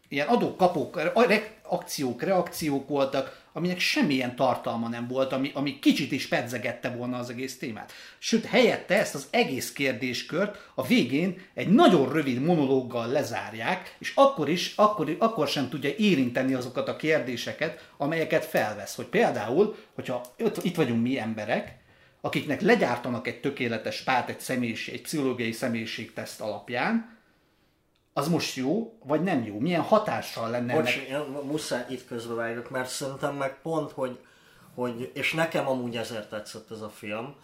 ilyen 0.08 0.28
adókapók, 0.28 1.02
re- 1.28 1.54
akciók, 1.62 2.22
reakciók 2.22 2.88
voltak, 2.88 3.44
aminek 3.56 3.80
semmilyen 3.80 4.36
tartalma 4.36 4.88
nem 4.88 5.08
volt, 5.08 5.34
ami, 5.34 5.52
ami 5.54 5.80
kicsit 5.80 6.12
is 6.12 6.28
pedzegette 6.28 6.90
volna 6.90 7.18
az 7.18 7.30
egész 7.30 7.58
témát. 7.58 7.92
Sőt, 8.18 8.46
helyette 8.46 9.00
ezt 9.00 9.16
az 9.16 9.28
egész 9.30 9.74
kérdéskört 9.74 10.72
a 10.74 10.88
végén 10.88 11.42
egy 11.54 11.68
nagyon 11.68 12.12
rövid 12.12 12.42
monológgal 12.42 13.08
lezárják, 13.08 13.96
és 14.00 14.12
akkor 14.16 14.50
is, 14.50 14.74
akkor, 14.76 15.16
akkor 15.20 15.48
sem 15.48 15.70
tudja 15.70 15.90
érinteni 15.98 16.54
azokat 16.54 16.88
a 16.88 16.96
kérdéseket, 16.96 17.90
amelyeket 17.98 18.46
felvesz. 18.46 18.96
Hogy 18.96 19.06
például, 19.06 19.76
hogyha 19.94 20.22
itt, 20.62 20.76
vagyunk 20.76 21.02
mi 21.02 21.20
emberek, 21.20 21.78
akiknek 22.22 22.62
legyártanak 22.62 23.28
egy 23.28 23.40
tökéletes 23.40 24.02
párt 24.02 24.30
egy, 24.30 24.40
személyiség, 24.40 24.94
egy 24.94 25.02
pszichológiai 25.02 25.52
személyiségteszt 25.52 26.42
alapján, 26.42 27.15
az 28.18 28.28
most 28.28 28.56
jó, 28.56 28.98
vagy 29.04 29.22
nem 29.22 29.44
jó? 29.44 29.60
Milyen 29.60 29.82
hatással 29.82 30.50
lenne 30.50 30.74
Bocs, 30.74 30.96
ennek? 30.96 31.08
én 31.08 31.20
muszáj 31.44 31.86
itt 31.90 32.08
közbevágok, 32.08 32.70
mert 32.70 32.90
szerintem 32.90 33.36
meg 33.36 33.62
pont, 33.62 33.92
hogy, 33.92 34.20
hogy, 34.76 35.12
és 35.14 35.34
nekem 35.34 35.68
amúgy 35.68 35.98
ezért 35.98 36.30
tetszett 36.30 36.72
ez 36.72 36.82
a 36.82 36.90
film, 36.90 37.36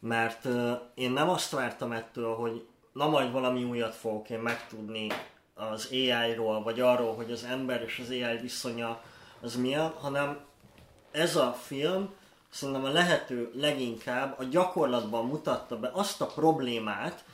mert 0.00 0.44
uh, 0.44 0.72
én 0.94 1.10
nem 1.10 1.28
azt 1.28 1.50
vártam 1.50 1.92
ettől, 1.92 2.34
hogy 2.34 2.66
na 2.92 3.08
majd 3.08 3.32
valami 3.32 3.64
újat 3.64 3.94
fogok 3.94 4.30
én 4.30 4.38
megtudni 4.38 5.06
az 5.54 5.88
AI-ról, 5.90 6.62
vagy 6.62 6.80
arról, 6.80 7.14
hogy 7.14 7.30
az 7.30 7.44
ember 7.44 7.82
és 7.82 7.98
az 8.02 8.10
AI 8.10 8.36
viszonya 8.40 9.02
az 9.40 9.56
milyen, 9.56 9.88
hanem 9.88 10.38
ez 11.10 11.36
a 11.36 11.52
film 11.52 12.14
szerintem 12.50 12.84
a 12.84 12.92
lehető 12.92 13.50
leginkább 13.54 14.38
a 14.38 14.44
gyakorlatban 14.44 15.26
mutatta 15.26 15.78
be 15.78 15.90
azt 15.92 16.20
a 16.20 16.26
problémát, 16.26 17.24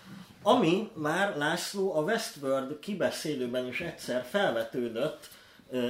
ami 0.43 0.91
már 0.95 1.37
László 1.37 1.97
a 1.97 2.03
Westworld 2.03 2.79
kibeszélőben 2.79 3.67
is 3.67 3.81
egyszer 3.81 4.27
felvetődött 4.31 5.29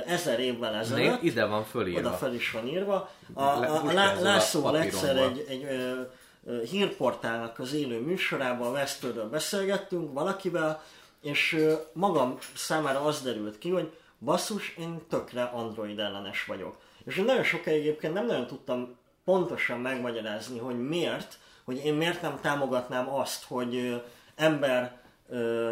ezer 0.07 0.41
évvel 0.41 0.75
ezelőtt. 0.75 1.23
Ide 1.23 1.45
van 1.45 1.65
fölírva. 1.65 1.99
Oda 1.99 2.17
fel 2.17 2.35
is 2.35 2.51
van 2.51 2.67
írva. 2.67 3.11
A, 3.33 3.43
a, 3.43 3.85
a 3.85 3.93
Lászlóval 4.21 4.79
egyszer 4.79 5.17
egy, 5.17 5.47
egy 5.49 5.65
ö, 5.65 6.01
ö, 6.45 6.63
hírportálnak 6.63 7.59
az 7.59 7.73
élő 7.73 8.01
műsorában 8.01 8.67
a 8.67 8.71
Westworldről 8.71 9.29
beszélgettünk 9.29 10.13
valakivel, 10.13 10.83
és 11.23 11.53
ö, 11.53 11.75
magam 11.93 12.39
számára 12.55 13.01
az 13.01 13.23
derült 13.23 13.59
ki, 13.59 13.71
hogy 13.71 13.93
basszus, 14.19 14.77
én 14.79 15.01
tökre 15.09 15.43
Android 15.43 15.99
ellenes 15.99 16.45
vagyok. 16.45 16.77
És 17.05 17.17
én 17.17 17.25
nagyon 17.25 17.45
sokáig 17.45 17.81
egyébként 17.81 18.15
nem 18.15 18.27
nagyon 18.27 18.47
tudtam 18.47 18.97
pontosan 19.25 19.81
megmagyarázni, 19.81 20.59
hogy 20.59 20.87
miért, 20.89 21.39
hogy 21.65 21.85
én 21.85 21.95
miért 21.95 22.23
nem 22.23 22.39
támogatnám 22.41 23.15
azt, 23.15 23.45
hogy 23.45 24.03
ember 24.43 25.01
ö, 25.29 25.71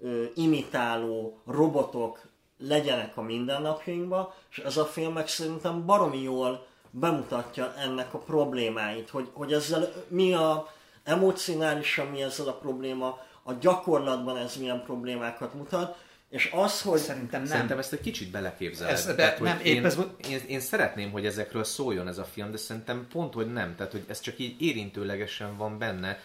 ö, 0.00 0.24
imitáló 0.34 1.40
robotok 1.46 2.20
legyenek 2.58 3.16
a 3.16 3.22
mindennapjainkban, 3.22 4.32
és 4.50 4.58
ez 4.58 4.76
a 4.76 4.84
film 4.84 5.12
meg 5.12 5.28
szerintem 5.28 5.86
baromi 5.86 6.22
jól 6.22 6.66
bemutatja 6.90 7.74
ennek 7.76 8.14
a 8.14 8.18
problémáit, 8.18 9.10
hogy, 9.10 9.28
hogy 9.32 9.52
ezzel 9.52 9.92
mi 10.08 10.34
a 10.34 10.68
emocionálisan 11.04 12.06
mi 12.06 12.22
ezzel 12.22 12.48
a 12.48 12.58
probléma, 12.58 13.18
a 13.42 13.52
gyakorlatban 13.60 14.36
ez 14.36 14.56
milyen 14.56 14.82
problémákat 14.82 15.54
mutat, 15.54 15.96
és 16.30 16.50
az, 16.54 16.82
hogy... 16.82 16.98
Szerintem 16.98 17.40
nem. 17.40 17.50
Szerintem 17.50 17.78
ezt 17.78 17.92
egy 17.92 18.00
kicsit 18.00 18.30
beleképzeled. 18.30 18.92
Ez- 18.92 19.06
de 19.06 19.14
Tehát, 19.14 19.40
nem, 19.40 19.58
épp 19.58 19.64
én, 19.64 19.84
ez 19.84 19.98
én, 20.28 20.40
én, 20.48 20.60
szeretném, 20.60 21.10
hogy 21.10 21.26
ezekről 21.26 21.64
szóljon 21.64 22.08
ez 22.08 22.18
a 22.18 22.24
film, 22.24 22.50
de 22.50 22.56
szerintem 22.56 23.06
pont, 23.12 23.34
hogy 23.34 23.52
nem. 23.52 23.76
Tehát, 23.76 23.92
hogy 23.92 24.04
ez 24.08 24.20
csak 24.20 24.38
így 24.38 24.62
érintőlegesen 24.62 25.56
van 25.56 25.78
benne. 25.78 26.20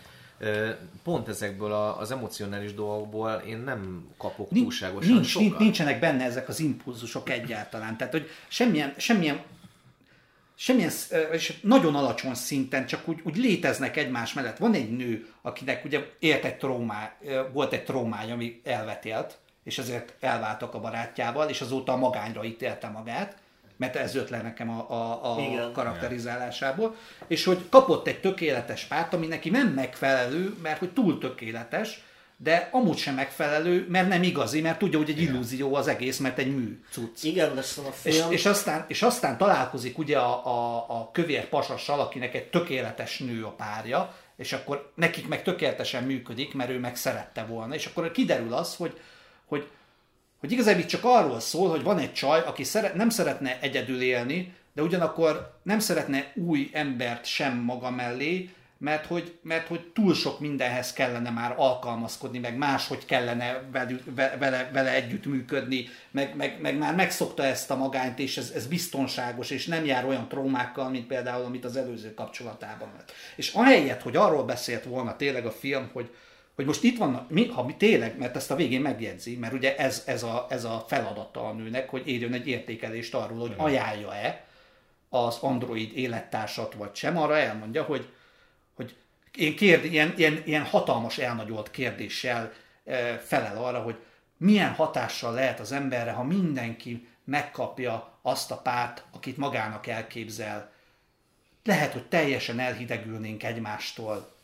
Pont 1.04 1.28
ezekből 1.28 1.72
a, 1.72 2.00
az 2.00 2.12
emocionális 2.12 2.74
dolgokból 2.74 3.32
én 3.32 3.58
nem 3.58 4.08
kapok 4.18 4.50
Nincs, 4.52 4.64
túlságosan 4.64 5.14
nincs, 5.14 5.28
sokat. 5.28 5.48
nincs, 5.48 5.60
nincsenek 5.60 6.00
benne 6.00 6.24
ezek 6.24 6.48
az 6.48 6.60
impulzusok 6.60 7.30
egyáltalán. 7.30 7.98
Tehát, 7.98 8.14
hogy 8.14 8.30
semmilyen, 8.48 8.94
semmilyen 8.98 9.42
semmilyen, 10.56 10.92
és 11.32 11.60
nagyon 11.62 11.96
alacsony 11.96 12.34
szinten 12.34 12.86
csak 12.86 13.08
úgy, 13.08 13.20
úgy 13.24 13.38
léteznek 13.38 13.98
egymás 13.98 14.34
mellett. 14.34 14.58
Van 14.58 14.74
egy 14.74 14.96
nő, 14.96 15.28
akinek 15.42 15.86
ugye 15.86 16.06
élt 16.20 16.46
egy 16.46 16.58
traumá, 16.58 17.16
ö, 17.26 17.42
volt 17.54 17.74
egy 17.74 17.84
traumája, 17.84 18.34
ami 18.34 18.62
elvetélt, 18.64 19.38
és 19.64 19.78
ezért 19.78 20.14
elváltak 20.20 20.74
a 20.74 20.80
barátjával, 20.80 21.50
és 21.50 21.62
azóta 21.62 21.92
a 21.92 21.98
magányra 21.98 22.44
ítélte 22.44 22.88
magát, 22.88 23.38
mert 23.84 23.96
ez 23.96 24.16
jött 24.16 24.30
le 24.30 24.42
nekem 24.42 24.70
a, 24.70 24.92
a, 24.92 25.34
a 25.34 25.40
Igen. 25.42 25.72
karakterizálásából, 25.72 26.96
és 27.28 27.44
hogy 27.44 27.70
kapott 27.70 28.08
egy 28.08 28.20
tökéletes 28.20 28.84
párt, 28.84 29.14
ami 29.14 29.28
neki 29.28 29.50
nem 29.50 29.68
megfelelő, 29.68 30.56
mert 30.62 30.80
hogy 30.80 30.94
túl 30.94 31.18
tökéletes, 31.18 32.04
de 32.38 32.70
amúgy 32.72 32.98
sem 32.98 33.16
megfelelő, 33.16 33.86
mert 33.90 34.08
nem 34.08 34.24
igazi, 34.24 34.62
mert 34.62 34.80
tudja, 34.80 34.98
hogy 34.98 35.10
egy 35.10 35.22
illúzió 35.22 35.76
az 35.76 35.88
egész, 35.88 36.18
mert 36.18 36.38
egy 36.38 36.56
mű 36.56 36.84
cucc. 36.92 37.24
Igen, 37.24 37.56
de 37.56 37.62
szerintem 37.62 38.00
a 38.04 38.08
És, 38.08 38.16
film... 38.16 38.32
és, 38.32 38.46
aztán, 38.46 38.86
és 38.88 39.02
aztán 39.02 39.38
találkozik 39.38 39.98
ugye 39.98 40.18
a, 40.18 40.46
a, 40.46 40.86
a 40.90 41.10
kövér 41.12 41.50
pasassal, 41.50 42.00
akinek 42.00 42.36
egy 42.36 42.50
tökéletes 42.50 43.20
nő 43.20 43.44
a 43.44 43.52
párja, 43.52 44.14
és 44.36 44.54
akkor 44.54 44.92
nekik 44.96 45.28
meg 45.28 45.44
tökéletesen 45.44 46.04
működik, 46.04 46.54
mert 46.54 46.70
ő 46.70 46.80
meg 46.80 46.96
szerette 46.96 47.44
volna, 47.44 47.74
és 47.74 47.86
akkor 47.86 48.12
kiderül 48.12 48.54
az, 48.54 48.76
hogy, 48.76 49.00
hogy, 49.46 49.68
hogy 50.44 50.52
igazából 50.52 50.82
itt 50.82 50.88
csak 50.88 51.04
arról 51.04 51.40
szól, 51.40 51.70
hogy 51.70 51.84
van 51.84 52.00
egy 52.00 52.14
csaj, 52.14 52.40
aki 52.46 52.64
szeret, 52.64 52.94
nem 52.94 53.10
szeretne 53.10 53.58
egyedül 53.62 54.02
élni, 54.02 54.54
de 54.74 54.82
ugyanakkor 54.82 55.60
nem 55.64 55.80
szeretne 55.80 56.32
új 56.36 56.70
embert 56.74 57.26
sem 57.26 57.58
maga 57.58 57.90
mellé, 57.92 58.50
mert 58.78 59.06
hogy, 59.06 59.40
mert 59.42 59.68
hogy 59.68 59.92
túl 59.94 60.14
sok 60.14 60.40
mindenhez 60.40 60.94
kellene 60.94 61.30
már 61.30 61.54
alkalmazkodni, 61.58 62.40
meg 62.40 62.58
máshogy 62.58 63.06
kellene 63.06 63.62
velük, 63.72 64.02
ve- 64.16 64.40
vele, 64.40 64.70
vele 64.74 64.94
együtt 64.94 65.26
működni, 65.26 65.86
meg, 66.12 66.36
meg, 66.36 66.62
meg 66.62 66.78
már 66.78 66.96
megszokta 66.96 67.44
ezt 67.44 67.72
a 67.72 67.76
magányt, 67.76 68.20
és 68.20 68.38
ez, 68.38 68.52
ez 68.56 68.68
biztonságos, 68.68 69.50
és 69.50 69.66
nem 69.66 69.86
jár 69.86 70.06
olyan 70.06 70.28
traumákkal, 70.28 70.90
mint 70.90 71.08
például, 71.08 71.46
amit 71.46 71.66
az 71.66 71.76
előző 71.76 72.14
kapcsolatában 72.14 72.90
lett. 72.98 73.12
És 73.36 73.54
ahelyett, 73.54 74.02
hogy 74.02 74.16
arról 74.16 74.44
beszélt 74.44 74.84
volna 74.84 75.16
tényleg 75.16 75.46
a 75.46 75.52
film, 75.52 75.90
hogy, 75.94 76.10
hogy 76.56 76.66
most 76.66 76.84
itt 76.84 76.98
vannak, 76.98 77.30
mi, 77.30 77.48
ha 77.48 77.64
mi 77.64 77.76
tényleg, 77.76 78.18
mert 78.18 78.36
ezt 78.36 78.52
a 78.52 78.56
végén 78.56 78.82
megjegyzi, 78.82 79.36
mert 79.36 79.54
ugye 79.54 79.78
ez, 79.78 80.04
ez, 80.06 80.24
a, 80.24 80.46
ez 80.50 80.64
a 80.64 80.86
feladata 80.88 81.48
a 81.48 81.54
nőnek, 81.54 81.90
hogy 81.90 82.08
érjön 82.08 82.34
egy 82.34 82.48
értékelést 82.48 83.14
arról, 83.14 83.40
hogy 83.40 83.54
ajánlja-e 83.58 84.46
az 85.10 85.38
android 85.42 85.98
élettársat 85.98 86.74
vagy 86.74 86.96
sem, 86.96 87.18
arra 87.18 87.38
elmondja, 87.38 87.84
hogy, 87.84 88.14
hogy 88.76 88.96
én 89.38 89.56
kérd, 89.56 89.86
ilyen, 89.86 90.14
ilyen, 90.18 90.42
ilyen 90.46 90.64
hatalmas 90.64 91.18
elnagyolt 91.18 91.72
kérdéssel 91.72 92.54
e, 92.86 93.18
felel 93.18 93.64
arra, 93.64 93.82
hogy 93.82 93.96
milyen 94.38 94.74
hatással 94.74 95.34
lehet 95.34 95.60
az 95.60 95.72
emberre, 95.72 96.12
ha 96.12 96.24
mindenki 96.24 97.08
megkapja 97.24 98.18
azt 98.22 98.52
a 98.52 98.58
párt, 98.58 99.04
akit 99.12 99.38
magának 99.38 99.88
elképzel. 99.88 100.72
Lehet, 101.64 101.94
hogy 101.94 102.06
teljesen 102.08 102.60
elhidegülnénk 102.60 103.44
egymástól, 103.44 104.36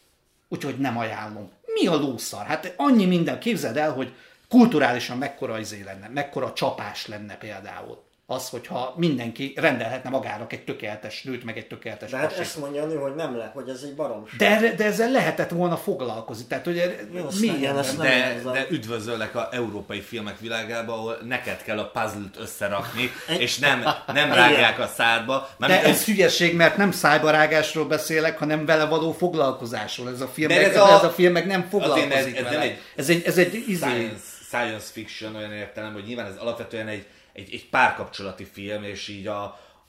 úgyhogy 0.47 0.77
nem 0.77 0.97
ajánlom. 0.97 1.51
Mi 1.79 1.87
a 1.87 1.95
lószar? 1.95 2.45
Hát 2.45 2.73
annyi 2.77 3.05
minden, 3.05 3.39
képzeld 3.39 3.77
el, 3.77 3.91
hogy 3.91 4.13
kulturálisan 4.49 5.17
mekkora 5.17 5.59
izé 5.59 5.83
lenne, 5.83 6.07
mekkora 6.07 6.53
csapás 6.53 7.07
lenne 7.07 7.37
például. 7.37 8.08
Az, 8.31 8.49
hogyha 8.49 8.93
mindenki 8.97 9.53
rendelhetne 9.55 10.09
magának 10.09 10.53
egy 10.53 10.63
tökéletes 10.63 11.23
nőt, 11.23 11.43
meg 11.43 11.57
egy 11.57 11.67
tökéletes 11.67 12.11
De 12.11 12.17
hát 12.17 12.37
ezt 12.39 12.57
mondja 12.57 12.83
a 12.83 12.85
nő, 12.85 12.95
hogy 12.95 13.15
nem 13.15 13.37
le, 13.37 13.51
hogy 13.53 13.69
ez 13.69 13.81
egy 13.83 13.95
baromság. 13.95 14.35
De, 14.37 14.73
de 14.77 14.85
ezzel 14.85 15.11
lehetett 15.11 15.49
volna 15.49 15.77
foglalkozni. 15.77 16.45
Tehát, 16.47 16.65
hogy 16.65 16.95
milyen 17.39 17.77
ezt 17.77 17.97
nem 17.97 18.05
De, 18.07 18.33
érzem. 18.35 18.53
de 18.53 18.65
üdvözöllek 18.69 19.35
a 19.35 19.49
európai 19.51 19.99
filmek 20.01 20.39
világába, 20.39 20.93
ahol 20.93 21.17
neked 21.27 21.63
kell 21.63 21.77
a 21.79 21.85
puzzle-t 21.91 22.37
összerakni, 22.39 23.11
és 23.39 23.57
nem, 23.57 23.83
nem 24.13 24.33
rágják 24.33 24.79
a 24.79 24.87
szádba. 24.87 25.49
De 25.57 25.67
Mármint 25.67 25.83
ez 25.95 26.05
hülyeség, 26.05 26.55
mert 26.55 26.77
nem 26.77 26.91
szájbarágásról 26.91 27.85
beszélek, 27.85 28.37
hanem 28.37 28.65
vele 28.65 28.85
való 28.85 29.11
foglalkozásról. 29.11 30.09
Ez 30.09 30.21
a 30.21 30.27
film, 30.27 30.47
De 30.47 30.55
meg, 30.55 30.63
ez 30.63 30.71
ez, 30.75 30.81
a- 30.81 30.93
ez 30.97 31.03
a 31.03 31.09
film 31.09 31.31
meg 31.31 31.45
nem 31.45 31.67
foglalkozik 31.69 32.13
ez- 32.13 32.25
ez 32.25 32.33
vele. 32.33 32.49
nem 32.49 32.61
egy- 32.61 32.77
ez 32.95 33.09
egy, 33.09 33.23
ez 33.25 33.37
egy 33.37 33.53
izé, 33.67 33.75
science, 33.89 34.23
science 34.47 34.87
fiction 34.91 35.35
olyan 35.35 35.51
értelem, 35.53 35.93
hogy 35.93 36.03
nyilván 36.03 36.25
ez 36.25 36.37
alapvetően 36.37 36.87
egy, 36.87 37.05
egy, 37.33 37.53
egy 37.53 37.69
párkapcsolati 37.69 38.43
film, 38.43 38.83
és 38.83 39.07
így 39.07 39.27
a, 39.27 39.43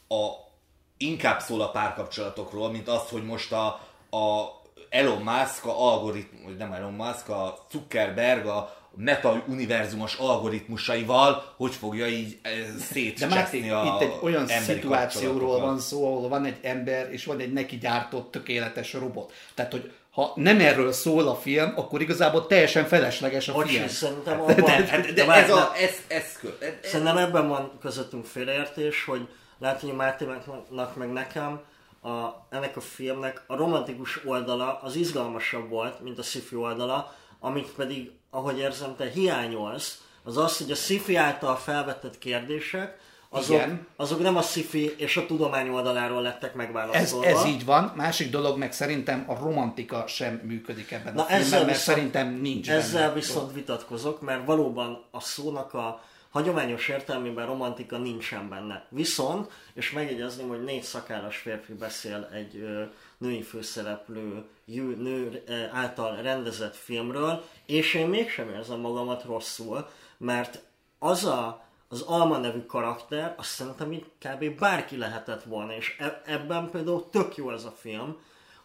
a 0.08 0.48
inkább 0.96 1.40
szól 1.40 1.60
a 1.60 1.70
párkapcsolatokról, 1.70 2.70
mint 2.70 2.88
az, 2.88 3.08
hogy 3.08 3.24
most 3.24 3.52
a, 3.52 3.66
a 4.10 4.58
Elon 4.88 5.22
Musk, 5.22 5.64
a 5.64 5.80
algoritmus, 5.80 6.42
vagy 6.44 6.56
nem 6.56 6.72
Elon 6.72 6.92
Musk, 6.92 7.28
a 7.28 7.66
Zuckerberg, 7.70 8.46
a 8.46 8.78
meta 8.96 9.44
univerzumos 9.46 10.14
algoritmusaival, 10.14 11.54
hogy 11.56 11.74
fogja 11.74 12.06
így 12.06 12.38
eh, 12.42 12.52
de 12.52 13.26
már 13.26 13.46
szétcseszni 13.46 13.58
itt 13.58 14.00
egy 14.00 14.14
olyan 14.22 14.46
szituációról 14.46 15.60
van 15.60 15.78
szó, 15.78 16.06
ahol 16.06 16.28
van 16.28 16.44
egy 16.44 16.58
ember, 16.62 17.12
és 17.12 17.24
van 17.24 17.38
egy 17.38 17.52
neki 17.52 17.78
gyártott 17.78 18.30
tökéletes 18.30 18.92
robot. 18.92 19.32
Tehát, 19.54 19.72
hogy 19.72 19.92
ha 20.10 20.32
nem 20.34 20.60
erről 20.60 20.92
szól 20.92 21.28
a 21.28 21.34
film, 21.34 21.72
akkor 21.76 22.00
igazából 22.00 22.46
teljesen 22.46 22.84
felesleges 22.86 23.48
a 23.48 23.52
Bocsi, 23.52 23.76
film. 23.76 23.88
szerintem 23.88 24.36
de- 24.46 24.52
abban... 24.52 24.86
Hát, 24.86 25.12
de 25.12 25.24
várj, 25.24 25.44
ez, 25.44 25.50
a, 25.50 25.72
ez, 25.76 25.94
ez, 26.08 26.38
ez, 26.60 26.90
Szerintem 26.90 27.16
ebben 27.16 27.48
van 27.48 27.78
közöttünk 27.80 28.24
félreértés, 28.24 29.04
hogy 29.04 29.28
lehet, 29.58 29.80
hogy 29.80 29.92
Máténak 29.92 30.96
meg 30.96 31.12
nekem 31.12 31.60
a, 32.02 32.46
ennek 32.50 32.76
a 32.76 32.80
filmnek 32.80 33.42
a 33.46 33.56
romantikus 33.56 34.20
oldala 34.24 34.80
az 34.82 34.96
izgalmasabb 34.96 35.68
volt, 35.68 36.00
mint 36.00 36.18
a 36.18 36.22
sci 36.22 36.42
oldala, 36.54 37.14
amit 37.40 37.68
pedig, 37.68 38.10
ahogy 38.30 38.58
érzem, 38.58 38.96
te 38.96 39.10
hiányolsz, 39.10 40.00
az 40.24 40.36
az, 40.36 40.58
hogy 40.58 40.70
a 40.70 40.74
sci 40.74 41.16
által 41.16 41.56
felvetett 41.56 42.18
kérdések, 42.18 42.98
azok, 43.32 43.56
Igen. 43.56 43.86
azok 43.96 44.20
nem 44.22 44.36
a 44.36 44.42
sci 44.42 44.94
és 44.96 45.16
a 45.16 45.26
tudomány 45.26 45.68
oldaláról 45.68 46.22
lettek 46.22 46.50
Ez, 46.50 46.56
megválaszolva. 46.56 47.26
ez 47.26 47.44
így 47.44 47.64
van. 47.64 47.92
Másik 47.96 48.30
dolog 48.30 48.58
meg 48.58 48.72
szerintem 48.72 49.24
a 49.26 49.34
romantika 49.34 50.04
sem 50.06 50.40
működik 50.44 50.90
ebben 50.90 51.14
Na 51.14 51.22
a 51.22 51.24
filmben, 51.24 51.50
mert 51.50 51.64
viszont, 51.66 51.76
szerintem 51.96 52.34
nincs 52.40 52.70
Ezzel 52.70 53.00
benne. 53.02 53.12
viszont 53.14 53.52
vitatkozok, 53.52 54.20
mert 54.20 54.46
valóban 54.46 55.04
a 55.10 55.20
szónak 55.20 55.74
a 55.74 56.02
hagyományos 56.30 56.88
értelmében 56.88 57.46
romantika 57.46 57.98
nincsen 57.98 58.48
benne. 58.48 58.86
Viszont, 58.88 59.50
és 59.74 59.90
megjegyezném, 59.92 60.48
hogy 60.48 60.64
négy 60.64 60.82
szakállas 60.82 61.36
férfi 61.36 61.72
beszél 61.72 62.28
egy 62.32 62.56
ö, 62.56 62.82
női 63.18 63.42
főszereplő 63.42 64.44
jő, 64.64 64.96
nő 64.96 65.42
ö, 65.46 65.52
által 65.72 66.16
rendezett 66.22 66.76
filmről, 66.76 67.44
és 67.66 67.94
én 67.94 68.06
mégsem 68.06 68.48
érzem 68.48 68.80
magamat 68.80 69.24
rosszul, 69.24 69.88
mert 70.18 70.62
az 70.98 71.24
a, 71.24 71.64
az 71.92 72.00
Alma 72.00 72.38
nevű 72.38 72.60
karakter, 72.66 73.34
azt 73.36 73.48
szerintem 73.48 73.92
így 73.92 74.04
kb. 74.18 74.58
bárki 74.58 74.96
lehetett 74.96 75.42
volna, 75.42 75.76
és 75.76 75.96
e- 75.98 76.22
ebben 76.24 76.70
például 76.70 77.08
tök 77.10 77.36
jó 77.36 77.50
ez 77.50 77.64
a 77.64 77.74
film, 77.80 78.16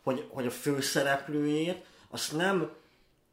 hogy, 0.03 0.27
hogy 0.29 0.45
a 0.45 0.51
főszereplőjét 0.51 1.85
azt 2.09 2.35
nem 2.35 2.69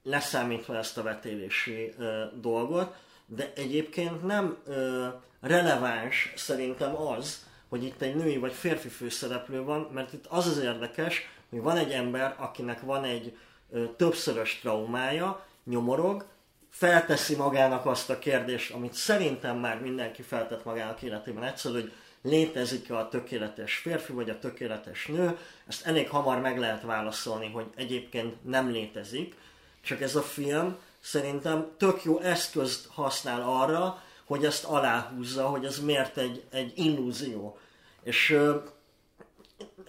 leszámítva 0.03 0.77
ezt 0.77 0.99
a 0.99 1.03
vetélési 1.03 1.93
ö, 1.99 2.25
dolgot, 2.41 2.95
de 3.27 3.53
egyébként 3.55 4.23
nem 4.23 4.57
ö, 4.67 5.07
releváns 5.41 6.33
szerintem 6.37 6.97
az, 6.97 7.47
hogy 7.69 7.85
itt 7.85 8.03
egy 8.03 8.15
női 8.15 8.37
vagy 8.37 8.53
férfi 8.53 8.89
főszereplő 8.89 9.63
van, 9.63 9.89
mert 9.93 10.13
itt 10.13 10.27
az 10.29 10.47
az 10.47 10.59
érdekes, 10.59 11.29
hogy 11.51 11.61
van 11.63 11.77
egy 11.77 11.91
ember, 11.91 12.35
akinek 12.39 12.81
van 12.81 13.05
egy 13.05 13.37
ö, 13.71 13.85
többszörös 13.97 14.59
traumája, 14.59 15.47
nyomorog, 15.65 16.27
felteszi 16.73 17.37
magának 17.37 17.87
azt 17.87 18.11
a 18.11 18.19
kérdést, 18.19 18.73
amit 18.73 18.95
szerintem 18.95 19.59
már 19.59 19.81
mindenki 19.81 20.23
feltett 20.23 20.65
magának 20.65 21.03
életében 21.03 21.45
egyszer, 21.45 21.73
hogy 21.73 21.93
létezik-e 22.23 22.97
a 22.97 23.09
tökéletes 23.09 23.75
férfi 23.75 24.13
vagy 24.13 24.31
a 24.31 24.39
tökéletes 24.39 25.07
nő, 25.07 25.39
ezt 25.69 25.87
elég 25.87 26.09
hamar 26.09 26.41
meg 26.41 26.59
lehet 26.59 26.83
válaszolni, 26.83 27.51
hogy 27.51 27.67
egyébként 27.77 28.45
nem 28.45 28.71
létezik, 28.71 29.35
csak 29.83 30.01
ez 30.01 30.17
a 30.17 30.23
film 30.23 30.77
szerintem 31.01 31.67
tök 31.79 32.05
jó 32.05 32.21
eszközt 32.21 32.87
használ 32.91 33.43
arra, 33.43 34.03
hogy 34.25 34.45
ezt 34.45 34.65
aláhúzza, 34.65 35.47
hogy 35.47 35.65
ez 35.65 35.79
miért 35.79 36.17
egy, 36.17 36.45
egy 36.51 36.73
illúzió. 36.75 37.59
És 38.03 38.31
ö, 38.31 38.57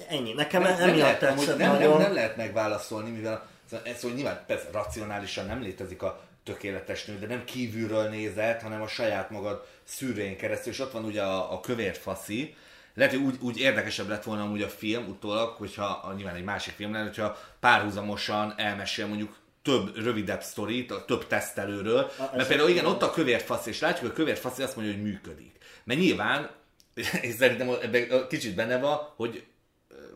ennyi. 0.07 0.33
Nekem 0.33 0.61
nem, 0.61 0.77
nem, 0.77 0.89
emiatt 0.89 0.99
lehet, 0.99 1.23
amúgy 1.23 1.37
tetszett 1.37 1.57
nem, 1.57 1.71
nem, 1.71 1.81
nagyon. 1.81 2.01
nem 2.01 2.13
lehet 2.13 2.37
megválaszolni, 2.37 3.09
mivel 3.11 3.49
szóval 3.69 3.85
ez, 3.85 4.01
hogy 4.01 4.13
nyilván 4.13 4.43
persze 4.47 4.69
racionálisan 4.71 5.45
nem 5.45 5.61
létezik 5.61 6.01
a 6.01 6.23
tökéletes 6.43 7.05
nő, 7.05 7.19
de 7.19 7.27
nem 7.27 7.43
kívülről 7.45 8.09
nézett, 8.09 8.61
hanem 8.61 8.81
a 8.81 8.87
saját 8.87 9.29
magad 9.29 9.67
szűrőjén 9.83 10.37
keresztül, 10.37 10.71
és 10.71 10.79
ott 10.79 10.91
van 10.91 11.05
ugye 11.05 11.21
a, 11.21 11.53
a 11.53 11.59
kövér 11.59 11.95
faszi, 11.95 12.55
lehet, 12.93 13.13
hogy 13.13 13.21
úgy, 13.21 13.35
úgy 13.39 13.59
érdekesebb 13.59 14.07
lett 14.07 14.23
volna 14.23 14.43
amúgy 14.43 14.61
a 14.61 14.69
film 14.69 15.07
utólag, 15.07 15.49
hogyha 15.49 15.85
a, 15.85 16.13
nyilván 16.13 16.35
egy 16.35 16.43
másik 16.43 16.73
film 16.73 16.91
lenne, 16.91 17.05
hogyha 17.05 17.37
párhuzamosan 17.59 18.53
elmesél 18.57 19.07
mondjuk 19.07 19.35
több 19.61 19.97
rövidebb 19.97 20.41
sztorit, 20.41 20.91
a 20.91 21.05
több 21.05 21.27
tesztelőről, 21.27 22.11
mert 22.17 22.35
ez 22.35 22.47
például 22.47 22.69
igen, 22.69 22.85
ott 22.85 23.01
a 23.01 23.11
kövér 23.11 23.41
fasz, 23.41 23.65
és 23.65 23.79
látjuk, 23.79 24.01
hogy 24.01 24.09
a 24.09 24.13
kövér 24.13 24.37
fasz 24.37 24.59
azt 24.59 24.75
mondja, 24.75 24.93
hogy 24.93 25.03
működik. 25.03 25.57
Mert 25.83 25.99
nyilván, 25.99 26.49
és 27.21 27.33
szerintem 27.33 27.69
ebben 27.81 28.27
kicsit 28.27 28.55
benne 28.55 28.79
van, 28.79 28.97
hogy 29.15 29.43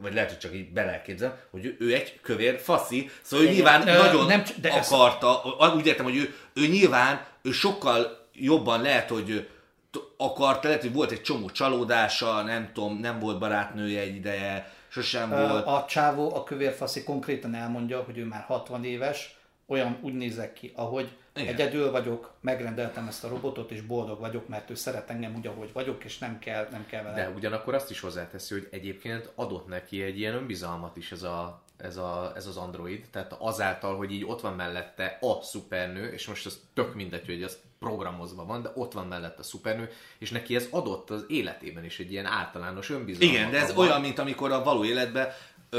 vagy 0.02 0.14
lehet, 0.14 0.30
hogy 0.30 0.38
csak 0.40 0.54
így 0.56 0.70
belelképzelem, 0.74 1.36
hogy 1.52 1.76
ő, 1.80 1.94
egy 1.94 2.20
kövér 2.22 2.60
faszi, 2.60 3.10
szóval 3.22 3.46
ő 3.46 3.50
Igen. 3.50 3.56
nyilván 3.56 3.88
Ö, 3.88 3.98
nagyon 4.06 4.26
nem 4.26 4.44
de 4.62 4.72
ez- 4.72 4.92
akarta, 4.92 5.42
úgy 5.76 5.86
értem, 5.86 6.06
hogy 6.06 6.16
ő, 6.18 6.36
ő 6.54 6.68
nyilván, 6.68 7.26
ő 7.42 7.52
sokkal 7.52 8.28
jobban 8.34 8.82
lehet, 8.82 9.10
hogy 9.10 9.48
akarta, 10.18 10.68
lehet, 10.68 10.82
hogy 10.84 10.94
volt 10.94 11.12
egy 11.12 11.22
csomó 11.22 11.50
csalódása, 11.50 12.42
nem 12.42 12.70
tudom, 12.74 13.00
nem 13.00 13.20
volt 13.20 13.40
barátnője 13.40 14.02
egy 14.02 14.16
ideje, 14.16 14.72
sosem 14.88 15.32
Ö, 15.32 15.48
volt. 15.48 15.66
A 15.66 15.86
csávó, 15.90 16.36
a 16.36 16.44
kövérfaszi 16.44 17.04
konkrétan 17.04 17.56
elmondja, 17.56 18.04
hogy 18.04 18.18
ő 18.18 18.26
már 18.26 18.44
60 18.48 18.84
éves, 18.86 19.36
olyan 19.68 19.98
úgy 20.02 20.14
nézek 20.14 20.54
ki, 20.54 20.72
ahogy 20.76 21.10
Igen. 21.40 21.54
egyedül 21.54 21.92
vagyok, 21.92 22.34
megrendeltem 22.42 23.08
ezt 23.08 23.24
a 23.24 23.28
robotot, 23.28 23.72
és 23.72 23.82
boldog 23.82 24.20
vagyok, 24.20 24.48
mert 24.48 24.70
ő 24.70 24.76
szeret 24.76 25.10
engem 25.10 25.36
úgy, 25.36 25.48
ahogy 25.48 25.70
vagyok, 25.74 26.04
és 26.04 26.18
nem 26.18 26.40
kell, 26.40 26.68
nem 26.72 26.86
kell 26.86 27.04
vele. 27.04 27.16
De 27.16 27.30
ugyanakkor 27.30 27.74
azt 27.74 27.90
is 27.90 28.00
hozzáteszi, 28.00 28.54
hogy 28.54 28.68
egyébként 28.72 29.32
adott 29.36 29.68
neki 29.68 30.02
egy 30.02 30.20
ilyen 30.20 30.34
önbizalmat 30.34 30.98
is 30.98 31.12
ez, 31.12 31.24
a, 31.24 31.62
ez, 31.78 31.98
a, 31.98 32.32
ez 32.36 32.46
az 32.46 32.58
android. 32.58 33.06
Tehát 33.12 33.36
azáltal, 33.40 33.98
hogy 33.98 34.12
így 34.12 34.26
ott 34.26 34.42
van 34.42 34.54
mellette 34.54 35.18
a 35.22 35.42
szupernő, 35.42 36.12
és 36.12 36.28
most 36.28 36.46
az 36.46 36.60
tök 36.74 36.96
mindegy, 36.96 37.26
hogy 37.26 37.44
az 37.44 37.58
programozva 37.80 38.46
van, 38.46 38.62
de 38.62 38.72
ott 38.76 38.94
van 38.94 39.08
mellette 39.08 39.40
a 39.40 39.44
szupernő, 39.44 39.92
és 40.18 40.32
neki 40.32 40.56
ez 40.56 40.68
adott 40.72 41.10
az 41.10 41.26
életében 41.28 41.84
is 41.86 42.00
egy 42.00 42.12
ilyen 42.12 42.26
általános 42.26 42.90
önbizalmat. 42.90 43.36
Igen, 43.36 43.52
de 43.52 43.58
ez 43.58 43.70
abban. 43.70 43.88
olyan, 43.88 44.02
mint 44.02 44.20
amikor 44.20 44.52
a 44.52 44.64
való 44.64 44.86
életben 44.86 45.28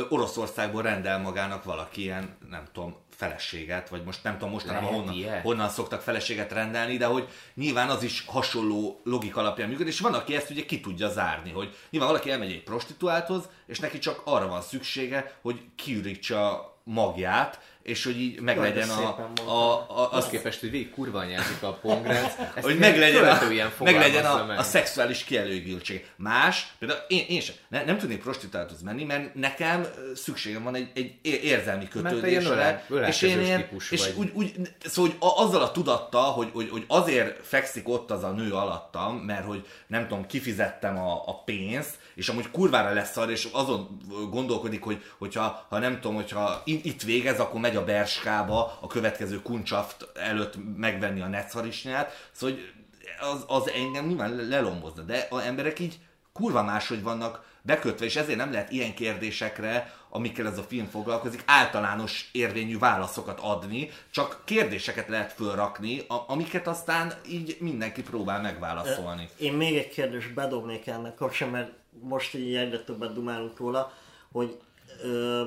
Oroszországból 0.09 0.83
rendel 0.83 1.19
magának 1.19 1.65
valaki 1.65 2.03
ilyen, 2.03 2.37
nem 2.51 2.65
tudom, 2.73 2.97
feleséget, 3.19 3.89
vagy 3.89 4.05
most 4.05 4.23
nem 4.23 4.33
tudom 4.33 4.51
mostanában 4.51 4.85
Lehet 4.89 4.99
honnan, 5.01 5.19
ilyen? 5.19 5.41
honnan 5.41 5.69
szoktak 5.69 6.01
feleséget 6.01 6.53
rendelni, 6.53 6.97
de 6.97 7.07
hogy 7.07 7.29
nyilván 7.55 7.89
az 7.89 8.03
is 8.03 8.25
hasonló 8.27 9.01
logika 9.05 9.41
alapján 9.41 9.69
működik, 9.69 9.93
és 9.93 10.01
van, 10.01 10.15
aki 10.15 10.37
ezt 10.37 10.51
ugye 10.51 10.65
ki 10.65 10.81
tudja 10.81 11.09
zárni, 11.09 11.51
hogy 11.51 11.77
nyilván 11.91 12.11
valaki 12.11 12.31
elmegy 12.31 12.53
egy 12.53 12.63
prostituálthoz, 12.63 13.49
és 13.67 13.79
neki 13.79 13.99
csak 13.99 14.21
arra 14.25 14.49
van 14.49 14.63
szüksége, 14.63 15.39
hogy 15.43 15.61
kiürítsa 15.77 16.73
magját, 16.89 17.61
és 17.83 18.05
hogy 18.05 18.21
így 18.21 18.41
meglegyen 18.41 18.89
a, 18.89 19.31
a, 19.47 19.51
a, 19.51 19.87
a, 19.89 20.13
Azt 20.13 20.31
képest, 20.31 20.61
hogy 20.61 20.71
végig 20.71 20.91
kurva 20.91 21.19
anyázik 21.19 21.63
a 21.63 21.73
pongrác, 21.73 22.35
hogy 22.55 22.65
ilyen 22.65 22.79
meglegyen, 22.79 23.25
a, 23.25 23.39
követően 23.39 23.73
meglegyen 23.81 24.25
a, 24.25 24.45
meg. 24.45 24.59
a 24.59 24.63
szexuális 24.63 25.25
kielőgültség. 25.25 26.07
Más, 26.17 26.67
például 26.79 27.01
én, 27.09 27.25
én 27.29 27.41
sem, 27.41 27.55
ne, 27.69 27.85
nem 27.85 27.99
tudnék 27.99 28.23
prostituálthoz 28.23 28.83
menni, 28.83 29.05
mert 29.05 29.35
nekem 29.35 29.87
szükségem 30.15 30.63
van 30.63 30.75
egy, 30.75 30.91
egy 30.95 31.19
érzelmi 31.23 31.89
ilyen 31.93 32.05
kötődésre. 32.05 32.85
ölel- 32.89 33.09
és 33.09 33.23
én 33.23 33.41
ilyen, 33.41 33.61
típus 33.61 33.91
és 33.91 34.01
vagy. 34.01 34.15
úgy, 34.17 34.31
úgy, 34.35 34.53
szóval 34.85 35.11
hogy 35.11 35.29
a, 35.29 35.43
azzal 35.43 35.63
a 35.63 35.71
tudattal, 35.71 36.33
hogy, 36.33 36.51
hogy, 36.53 36.69
hogy 36.71 36.85
azért 36.87 37.47
fekszik 37.47 37.89
ott 37.89 38.11
az 38.11 38.25
a 38.25 38.31
nő 38.31 38.53
alattam, 38.53 39.17
mert 39.17 39.45
hogy 39.45 39.67
nem 39.87 40.09
tudom, 40.09 40.27
kifizettem 40.27 40.99
a, 40.99 41.23
a 41.27 41.43
pénzt, 41.45 41.99
és 42.19 42.29
amúgy 42.29 42.51
kurvára 42.51 42.93
lesz 42.93 43.17
arra, 43.17 43.31
és 43.31 43.49
azon 43.53 43.99
gondolkodik, 44.31 44.83
hogy 44.83 45.03
hogyha 45.19 45.67
ha 45.69 45.79
nem 45.79 46.01
tudom, 46.01 46.17
hogyha 46.17 46.63
itt 46.65 47.03
végez, 47.03 47.41
akkor 47.41 47.61
megy 47.61 47.77
a 47.77 47.85
Berskába 47.85 48.79
a 48.81 48.87
következő 48.87 49.43
kuncsaft 49.43 50.09
előtt 50.15 50.55
megvenni 50.77 51.21
a 51.21 51.27
netszharisnyát, 51.27 52.29
szóval 52.33 52.57
hogy 52.57 52.73
az, 53.21 53.45
az 53.47 53.71
engem 53.71 54.07
nyilván 54.07 54.47
lelombozna, 54.49 55.03
de 55.03 55.27
az 55.31 55.43
emberek 55.43 55.79
így 55.79 55.99
kurva 56.33 56.63
máshogy 56.63 57.03
vannak 57.03 57.45
bekötve, 57.63 58.05
és 58.05 58.17
ezért 58.17 58.39
nem 58.39 58.53
lehet 58.53 58.71
ilyen 58.71 58.95
kérdésekre, 58.95 59.95
amikkel 60.11 60.47
ez 60.47 60.59
a 60.59 60.63
film 60.63 60.87
foglalkozik, 60.87 61.43
általános 61.47 62.29
érvényű 62.33 62.79
válaszokat 62.79 63.41
adni, 63.41 63.91
csak 64.11 64.43
kérdéseket 64.45 65.09
lehet 65.09 65.33
fölrakni, 65.33 66.05
amiket 66.27 66.67
aztán 66.67 67.13
így 67.29 67.57
mindenki 67.61 68.03
próbál 68.03 68.41
megválaszolni. 68.41 69.29
Én 69.39 69.53
még 69.53 69.77
egy 69.77 69.89
kérdést 69.89 70.35
bedobnék 70.35 70.87
ennek 70.87 71.15
kapcsán, 71.15 71.49
mert 71.49 71.73
most 72.01 72.35
így 72.35 72.55
egyre 72.55 72.79
többet 72.79 73.13
dumálunk 73.13 73.59
róla, 73.59 73.93
hogy 74.33 74.61
ö, 75.03 75.47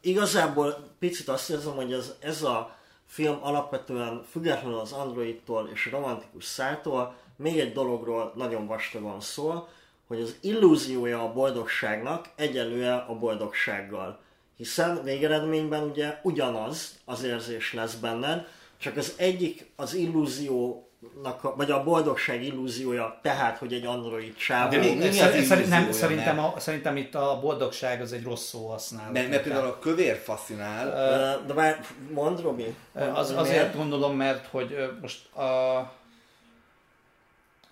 igazából 0.00 0.94
picit 0.98 1.28
azt 1.28 1.50
érzem, 1.50 1.74
hogy 1.74 1.92
ez, 1.92 2.14
ez 2.20 2.42
a 2.42 2.76
film 3.06 3.38
alapvetően 3.40 4.24
függetlenül 4.30 4.78
az 4.78 4.92
androidtól 4.92 5.70
és 5.72 5.88
romantikus 5.90 6.44
szájtól 6.44 7.14
még 7.36 7.58
egy 7.58 7.72
dologról 7.72 8.32
nagyon 8.34 8.66
vastagon 8.66 9.20
szól, 9.20 9.68
hogy 10.08 10.20
az 10.20 10.36
illúziója 10.40 11.22
a 11.22 11.32
boldogságnak 11.32 12.28
egyenlően 12.36 12.98
a 12.98 13.14
boldogsággal. 13.14 14.20
Hiszen 14.56 15.02
végeredményben 15.04 15.82
ugye 15.82 16.18
ugyanaz 16.22 16.98
az 17.04 17.22
érzés 17.22 17.72
lesz 17.72 17.94
benned, 17.94 18.46
csak 18.78 18.96
az 18.96 19.12
egyik 19.16 19.70
az 19.76 19.94
illúziónak, 19.94 21.44
a, 21.44 21.54
vagy 21.56 21.70
a 21.70 21.82
boldogság 21.82 22.42
illúziója, 22.44 23.18
tehát, 23.22 23.58
hogy 23.58 23.72
egy 23.72 23.86
android 23.86 24.36
csávó. 24.36 24.70
De 24.70 24.78
mi- 24.78 24.94
mi- 24.94 25.12
Szer- 25.12 25.34
az 25.34 25.44
szerint- 25.46 25.68
nem, 25.68 25.92
szerintem, 25.92 26.38
a, 26.38 26.54
szerintem 26.58 26.96
itt 26.96 27.14
a 27.14 27.38
boldogság 27.40 28.00
az 28.00 28.12
egy 28.12 28.22
rossz 28.22 28.44
szó 28.48 28.66
használat. 28.68 29.12
Mert, 29.12 29.28
mert 29.28 29.42
például 29.42 29.66
a 29.66 29.78
kövér 29.78 30.16
faszinál, 30.16 30.86
Ö, 30.86 31.46
De 31.46 31.52
már 31.54 31.80
mondd, 32.12 32.42
Robi. 32.42 32.74
mondd, 32.94 33.08
Az, 33.14 33.30
azért 33.30 33.56
miért? 33.56 33.76
gondolom, 33.76 34.16
mert 34.16 34.46
hogy 34.46 34.76
most 35.00 35.32
a, 35.34 35.42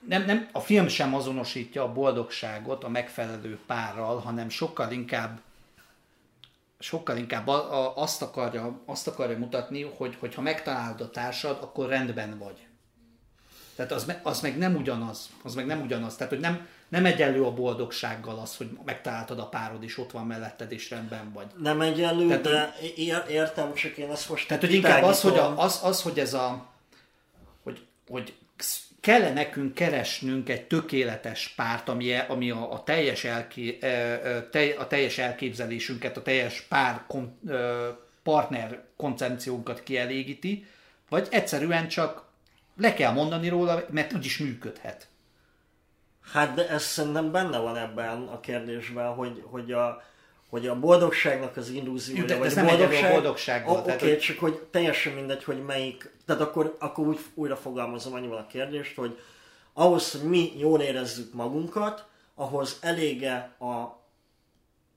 nem, 0.09 0.25
nem, 0.25 0.49
a 0.53 0.61
film 0.61 0.89
sem 0.89 1.15
azonosítja 1.15 1.83
a 1.83 1.93
boldogságot 1.93 2.85
a 2.85 2.89
megfelelő 2.89 3.59
párral, 3.67 4.19
hanem 4.19 4.49
sokkal 4.49 4.93
inkább 4.93 5.41
sokkal 6.79 7.17
inkább 7.17 7.47
a, 7.49 7.85
a, 7.85 7.97
azt, 7.97 8.23
akarja, 8.23 8.81
azt 8.87 9.09
akarja 9.09 9.39
mutatni, 9.39 9.83
hogy, 9.83 10.17
hogy 10.19 10.35
ha 10.35 10.41
megtalálod 10.41 11.01
a 11.01 11.11
társad, 11.11 11.59
akkor 11.61 11.89
rendben 11.89 12.39
vagy. 12.39 12.67
Tehát 13.75 13.93
az, 13.93 14.13
az 14.23 14.41
meg 14.41 14.59
nem 14.59 14.75
ugyanaz. 14.75 15.31
Az 15.43 15.55
meg 15.55 15.67
nem 15.67 15.81
ugyanaz. 15.81 16.17
Tehát, 16.17 16.33
hogy 16.33 16.41
nem, 16.41 16.67
nem 16.89 17.05
egyenlő 17.05 17.45
a 17.45 17.53
boldogsággal 17.53 18.39
az, 18.39 18.57
hogy 18.57 18.79
megtaláltad 18.85 19.39
a 19.39 19.49
párod, 19.49 19.83
és 19.83 19.99
ott 19.99 20.11
van 20.11 20.27
melletted, 20.27 20.73
és 20.73 20.91
rendben 20.91 21.33
vagy. 21.33 21.47
Nem 21.63 21.81
egyenlő, 21.81 22.27
Tehát, 22.27 22.43
de 22.43 22.75
ér, 22.97 23.25
értem, 23.29 23.75
csak 23.75 23.97
én 23.97 24.11
ezt 24.11 24.29
most 24.29 24.49
Tehát, 24.49 24.63
hogy 24.63 24.75
inkább 24.75 25.03
az, 25.03 25.21
hogy, 25.21 25.37
a, 25.37 25.59
az, 25.59 25.81
az, 25.83 26.03
hogy 26.03 26.19
ez 26.19 26.35
a 26.35 26.67
hogy 28.09 28.35
kell 29.07 29.33
nekünk 29.33 29.75
keresnünk 29.75 30.49
egy 30.49 30.67
tökéletes 30.67 31.49
párt, 31.49 31.89
ami, 31.89 32.19
ami 32.29 32.51
a, 32.51 32.73
a, 32.73 32.83
teljes 32.83 33.25
elké, 33.25 33.79
a 34.79 34.87
teljes 34.87 35.19
elképzelésünket, 35.19 36.17
a 36.17 36.23
teljes 36.23 36.61
pár 36.61 37.05
kon, 37.07 37.39
partner 38.23 38.85
koncepciónkat 38.97 39.83
kielégíti, 39.83 40.67
vagy 41.09 41.29
egyszerűen 41.31 41.89
csak 41.89 42.25
le 42.77 42.95
kell 42.95 43.13
mondani 43.13 43.49
róla, 43.49 43.85
mert 43.91 44.13
úgyis 44.13 44.39
működhet. 44.39 45.09
Hát 46.33 46.55
de 46.55 46.69
ez 46.69 46.83
szerintem 46.83 47.33
benne 47.33 47.59
van 47.59 47.77
ebben 47.77 48.23
a 48.23 48.41
kérdésben, 48.41 49.15
hogy, 49.15 49.43
hogy 49.45 49.73
a, 49.73 50.03
hogy 50.51 50.67
a 50.67 50.79
boldogságnak 50.79 51.57
az 51.57 51.69
illúziója, 51.69 52.25
de, 52.25 52.37
vagy 52.37 52.47
ez 52.47 52.57
a 52.57 52.65
boldogság, 52.65 53.13
boldogság 53.13 53.69
Oké, 53.69 53.93
okay, 53.93 54.09
hogy... 54.09 54.19
csak 54.19 54.39
hogy 54.39 54.55
teljesen 54.55 55.13
mindegy, 55.13 55.45
hogy 55.45 55.65
melyik, 55.65 56.11
tehát 56.27 56.43
akkor, 56.43 56.77
akkor 56.79 57.07
úgy 57.07 57.19
újra 57.35 57.57
fogalmazom 57.57 58.15
annyival 58.15 58.39
a 58.39 58.47
kérdést, 58.47 58.97
hogy 58.97 59.19
ahhoz, 59.73 60.13
hogy 60.13 60.29
mi 60.29 60.53
jól 60.59 60.81
érezzük 60.81 61.33
magunkat, 61.33 62.05
ahhoz 62.35 62.79
elége 62.81 63.35
a 63.59 64.05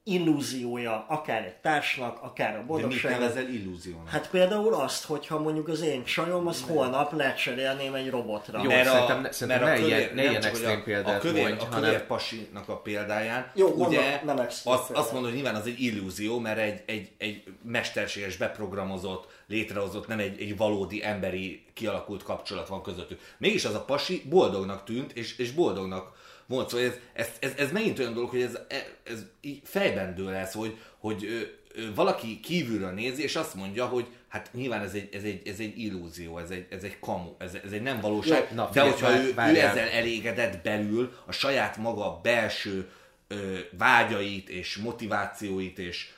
illúziója 0.09 1.05
akár 1.07 1.43
egy 1.43 1.55
társnak, 1.55 2.19
akár 2.21 2.57
a 2.57 2.65
boldogság. 2.65 3.11
De 3.11 3.17
mit 3.17 3.19
nevezel 3.19 3.53
illúziónak? 3.53 4.09
Hát 4.09 4.29
például 4.29 4.73
azt, 4.73 5.05
hogyha 5.05 5.39
mondjuk 5.39 5.67
az 5.67 5.81
én 5.81 6.03
csajom, 6.03 6.47
az 6.47 6.63
holnap 6.67 7.13
lecserélném 7.13 7.93
egy 7.93 8.09
robotra. 8.09 8.61
Jó, 8.63 8.69
mert 8.69 8.87
a, 8.87 8.91
szerintem, 8.91 9.31
szerintem 9.31 9.63
mert 9.63 9.79
ne, 9.79 9.83
kövér, 9.83 9.97
ilyen, 9.97 10.15
ne 10.15 10.21
ilyen 10.21 10.43
extrém 10.43 10.83
példát 10.83 11.17
a 11.17 11.19
kövér, 11.19 11.47
mondj, 11.47 11.63
a 11.63 11.69
kövér 11.69 11.83
hanem... 11.83 12.07
pasinak 12.07 12.69
a 12.69 12.77
példáján, 12.77 13.51
Jó, 13.55 13.67
ugye 13.67 13.99
mondom, 13.99 14.03
nem 14.23 14.47
azt, 14.63 14.67
azt 14.91 15.11
mondod, 15.11 15.31
hogy 15.31 15.39
nyilván 15.39 15.55
az 15.55 15.67
egy 15.67 15.81
illúzió, 15.81 16.39
mert 16.39 16.59
egy, 16.59 16.81
egy, 16.85 17.11
egy 17.17 17.43
mesterséges, 17.63 18.37
beprogramozott, 18.37 19.27
létrehozott, 19.47 20.07
nem 20.07 20.19
egy, 20.19 20.41
egy 20.41 20.57
valódi 20.57 21.05
emberi 21.05 21.65
kialakult 21.73 22.23
kapcsolat 22.23 22.67
van 22.67 22.83
közöttük. 22.83 23.19
Mégis 23.37 23.65
az 23.65 23.73
a 23.73 23.85
pasi 23.85 24.23
boldognak 24.29 24.83
tűnt, 24.83 25.11
és, 25.11 25.37
és 25.37 25.51
boldognak 25.51 26.11
volt. 26.49 26.69
Szóval 26.69 26.85
ez, 26.85 26.93
ez, 27.13 27.29
ez, 27.39 27.53
ez 27.57 27.71
megint 27.71 27.99
olyan 27.99 28.13
dolog, 28.13 28.29
hogy 28.29 28.41
ez, 28.41 28.59
ez 29.03 29.25
így 29.41 29.61
fejben 29.63 30.15
dől 30.15 30.31
lesz, 30.31 30.53
hogy, 30.53 30.77
hogy 30.97 31.25
ö, 31.25 31.39
ö, 31.81 31.93
valaki 31.93 32.39
kívülről 32.39 32.91
nézi, 32.91 33.23
és 33.23 33.35
azt 33.35 33.55
mondja, 33.55 33.85
hogy 33.85 34.07
hát 34.27 34.49
nyilván 34.53 34.81
ez 34.81 34.93
egy, 34.93 35.09
ez 35.15 35.23
egy, 35.23 35.47
ez 35.47 35.59
egy 35.59 35.79
illúzió, 35.79 36.37
ez 36.37 36.49
egy, 36.49 36.67
ez 36.69 36.83
egy 36.83 36.99
kamu, 36.99 37.29
ez, 37.37 37.53
ez 37.65 37.71
egy 37.71 37.81
nem 37.81 38.01
valóság, 38.01 38.47
Jó, 38.49 38.55
na, 38.55 38.69
de 38.73 38.81
hogyha 38.81 39.17
ő, 39.17 39.27
ő 39.27 39.59
ezzel 39.59 39.87
elégedett 39.87 40.63
belül, 40.63 41.13
a 41.25 41.31
saját 41.31 41.77
maga 41.77 42.19
belső 42.23 42.89
ö, 43.27 43.57
vágyait 43.77 44.49
és 44.49 44.77
motivációit 44.77 45.79
és 45.79 46.09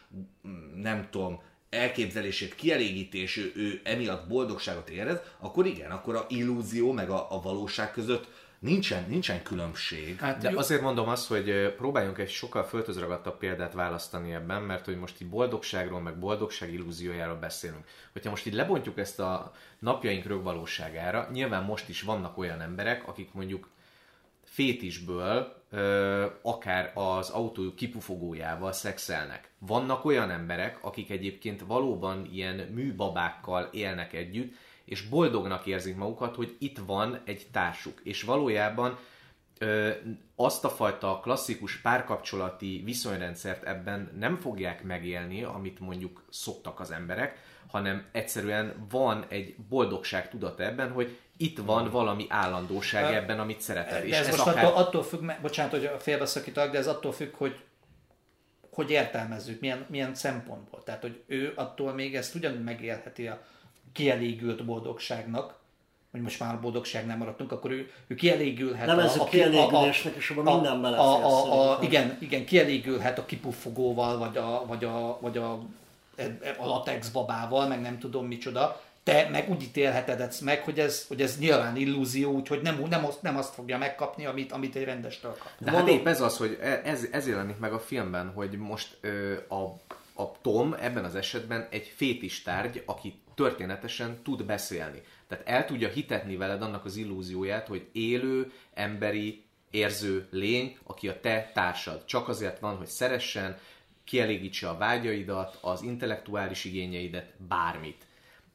mm, 0.47 0.81
nem 0.81 1.07
tudom, 1.11 1.41
elképzelését 1.69 2.55
kielégíti, 2.55 3.21
és 3.21 3.37
ő, 3.37 3.51
ő 3.55 3.81
emiatt 3.83 4.27
boldogságot 4.27 4.89
érez, 4.89 5.17
akkor 5.39 5.65
igen, 5.65 5.91
akkor 5.91 6.15
a 6.15 6.25
illúzió 6.29 6.91
meg 6.91 7.09
a, 7.09 7.27
a 7.29 7.41
valóság 7.41 7.91
között 7.91 8.27
nincsen, 8.61 9.05
nincsen 9.07 9.43
különbség. 9.43 10.19
Hát, 10.19 10.41
De 10.41 10.49
jó. 10.51 10.57
azért 10.57 10.81
mondom 10.81 11.09
azt, 11.09 11.27
hogy 11.27 11.73
próbáljunk 11.77 12.17
egy 12.17 12.29
sokkal 12.29 12.63
föltözragadtabb 12.63 13.37
példát 13.37 13.73
választani 13.73 14.33
ebben, 14.33 14.61
mert 14.61 14.85
hogy 14.85 14.97
most 14.97 15.21
így 15.21 15.29
boldogságról, 15.29 16.01
meg 16.01 16.19
boldogság 16.19 16.73
illúziójáról 16.73 17.35
beszélünk. 17.35 17.85
Hogyha 18.11 18.29
most 18.29 18.45
így 18.45 18.53
lebontjuk 18.53 18.97
ezt 18.97 19.19
a 19.19 19.51
napjaink 19.79 20.25
rögvalóságára, 20.25 21.29
nyilván 21.31 21.63
most 21.63 21.89
is 21.89 22.01
vannak 22.01 22.37
olyan 22.37 22.61
emberek, 22.61 23.07
akik 23.07 23.33
mondjuk 23.33 23.67
fétisből 24.43 25.59
akár 26.41 26.91
az 26.95 27.29
autójuk 27.29 27.75
kipufogójával 27.75 28.71
szexelnek. 28.71 29.49
Vannak 29.59 30.05
olyan 30.05 30.31
emberek, 30.31 30.77
akik 30.81 31.09
egyébként 31.09 31.63
valóban 31.67 32.29
ilyen 32.31 32.55
műbabákkal 32.55 33.69
élnek 33.71 34.13
együtt, 34.13 34.53
és 34.91 35.01
boldognak 35.01 35.65
érzik 35.65 35.95
magukat, 35.95 36.35
hogy 36.35 36.55
itt 36.59 36.77
van 36.85 37.21
egy 37.25 37.47
társuk. 37.51 37.99
És 38.03 38.23
valójában 38.23 38.97
ö, 39.57 39.89
azt 40.35 40.65
a 40.65 40.69
fajta 40.69 41.19
klasszikus 41.23 41.77
párkapcsolati 41.77 42.81
viszonyrendszert 42.85 43.63
ebben 43.63 44.11
nem 44.19 44.37
fogják 44.37 44.83
megélni, 44.83 45.43
amit 45.43 45.79
mondjuk 45.79 46.23
szoktak 46.29 46.79
az 46.79 46.91
emberek, 46.91 47.37
hanem 47.67 48.05
egyszerűen 48.11 48.87
van 48.89 49.25
egy 49.29 49.55
boldogság 49.69 50.29
tudata 50.29 50.63
ebben, 50.63 50.91
hogy 50.91 51.17
itt 51.37 51.57
van 51.57 51.89
valami 51.89 52.25
állandóság 52.29 53.13
ebben, 53.13 53.39
amit 53.39 53.61
szereted. 53.61 54.05
És 54.05 54.17
ez, 54.17 54.27
ez 54.27 54.37
most 54.37 54.47
akár... 54.47 54.65
attól, 54.65 54.77
attól 54.77 55.03
függ, 55.03 55.31
bocsánat, 55.41 55.71
hogy 55.71 55.89
félbeszakítok, 55.99 56.71
de 56.71 56.77
ez 56.77 56.87
attól 56.87 57.11
függ, 57.11 57.35
hogy 57.35 57.55
hogy 58.71 58.91
értelmezzük, 58.91 59.59
milyen, 59.59 59.85
milyen 59.89 60.15
szempontból. 60.15 60.83
Tehát, 60.83 61.01
hogy 61.01 61.23
ő 61.27 61.53
attól 61.55 61.93
még 61.93 62.15
ezt 62.15 62.35
ugyanúgy 62.35 62.63
megélheti 62.63 63.27
a 63.27 63.41
kielégült 63.93 64.65
boldogságnak, 64.65 65.59
hogy 66.11 66.21
most 66.21 66.39
már 66.39 66.53
a 66.53 66.59
boldogság 66.59 67.05
nem 67.05 67.17
maradtunk, 67.17 67.51
akkor 67.51 67.71
ő, 67.71 67.91
ő 68.07 68.15
kielégülhet. 68.15 68.85
Nem 68.85 68.99
ez 68.99 69.17
a, 69.17 69.21
a 69.21 69.25
kielégülésnek, 69.25 70.15
és 70.15 70.29
abban 70.29 70.53
minden 70.55 70.81
belefér. 70.81 71.05
A, 71.05 71.25
a, 71.25 71.71
a, 71.71 71.79
igen, 71.81 72.17
igen, 72.19 72.45
kielégülhet 72.45 73.19
a 73.19 73.25
kipuffogóval, 73.25 74.17
vagy 74.17 74.37
a, 74.37 74.65
vagy 74.67 74.83
a, 74.83 75.17
vagy 75.21 75.37
a, 75.37 75.51
a 76.57 76.65
latex 76.65 77.09
babával, 77.09 77.67
meg 77.67 77.81
nem 77.81 77.99
tudom 77.99 78.25
micsoda. 78.25 78.81
Te 79.03 79.27
meg 79.31 79.49
úgy 79.49 79.61
ítélheted 79.61 80.21
ezt 80.21 80.41
meg, 80.41 80.63
hogy 80.63 80.79
ez, 80.79 81.07
hogy 81.07 81.21
ez 81.21 81.39
nyilván 81.39 81.75
illúzió, 81.75 82.31
úgyhogy 82.31 82.61
nem, 82.61 82.83
nem, 82.89 83.05
azt, 83.05 83.21
nem 83.21 83.37
azt 83.37 83.53
fogja 83.53 83.77
megkapni, 83.77 84.25
amit, 84.25 84.51
amit 84.51 84.75
egy 84.75 84.83
rendestől 84.83 85.31
kap. 85.31 85.51
De 85.57 85.71
hát 85.71 85.87
épp 85.87 86.07
ez 86.07 86.21
az, 86.21 86.37
hogy 86.37 86.57
e- 86.61 86.81
ez, 86.83 87.05
ez 87.11 87.27
jelenik 87.27 87.57
meg 87.57 87.73
a 87.73 87.79
filmben, 87.79 88.31
hogy 88.35 88.57
most 88.57 88.97
ö, 89.01 89.33
a, 89.47 89.61
a 90.21 90.31
Tom 90.41 90.75
ebben 90.81 91.03
az 91.03 91.15
esetben 91.15 91.67
egy 91.69 91.93
fétis 91.95 92.41
tárgy, 92.41 92.83
aki 92.85 93.21
történetesen 93.41 94.21
tud 94.23 94.45
beszélni. 94.45 95.01
Tehát 95.27 95.47
el 95.47 95.65
tudja 95.65 95.89
hitetni 95.89 96.35
veled 96.35 96.61
annak 96.61 96.85
az 96.85 96.95
illúzióját, 96.95 97.67
hogy 97.67 97.87
élő, 97.91 98.51
emberi, 98.73 99.43
érző 99.69 100.27
lény, 100.31 100.77
aki 100.83 101.07
a 101.07 101.19
te 101.19 101.51
társad. 101.53 102.05
Csak 102.05 102.27
azért 102.27 102.59
van, 102.59 102.75
hogy 102.75 102.87
szeressen, 102.87 103.57
kielégítse 104.03 104.69
a 104.69 104.77
vágyaidat, 104.77 105.57
az 105.61 105.81
intellektuális 105.81 106.65
igényeidet, 106.65 107.33
bármit. 107.47 108.05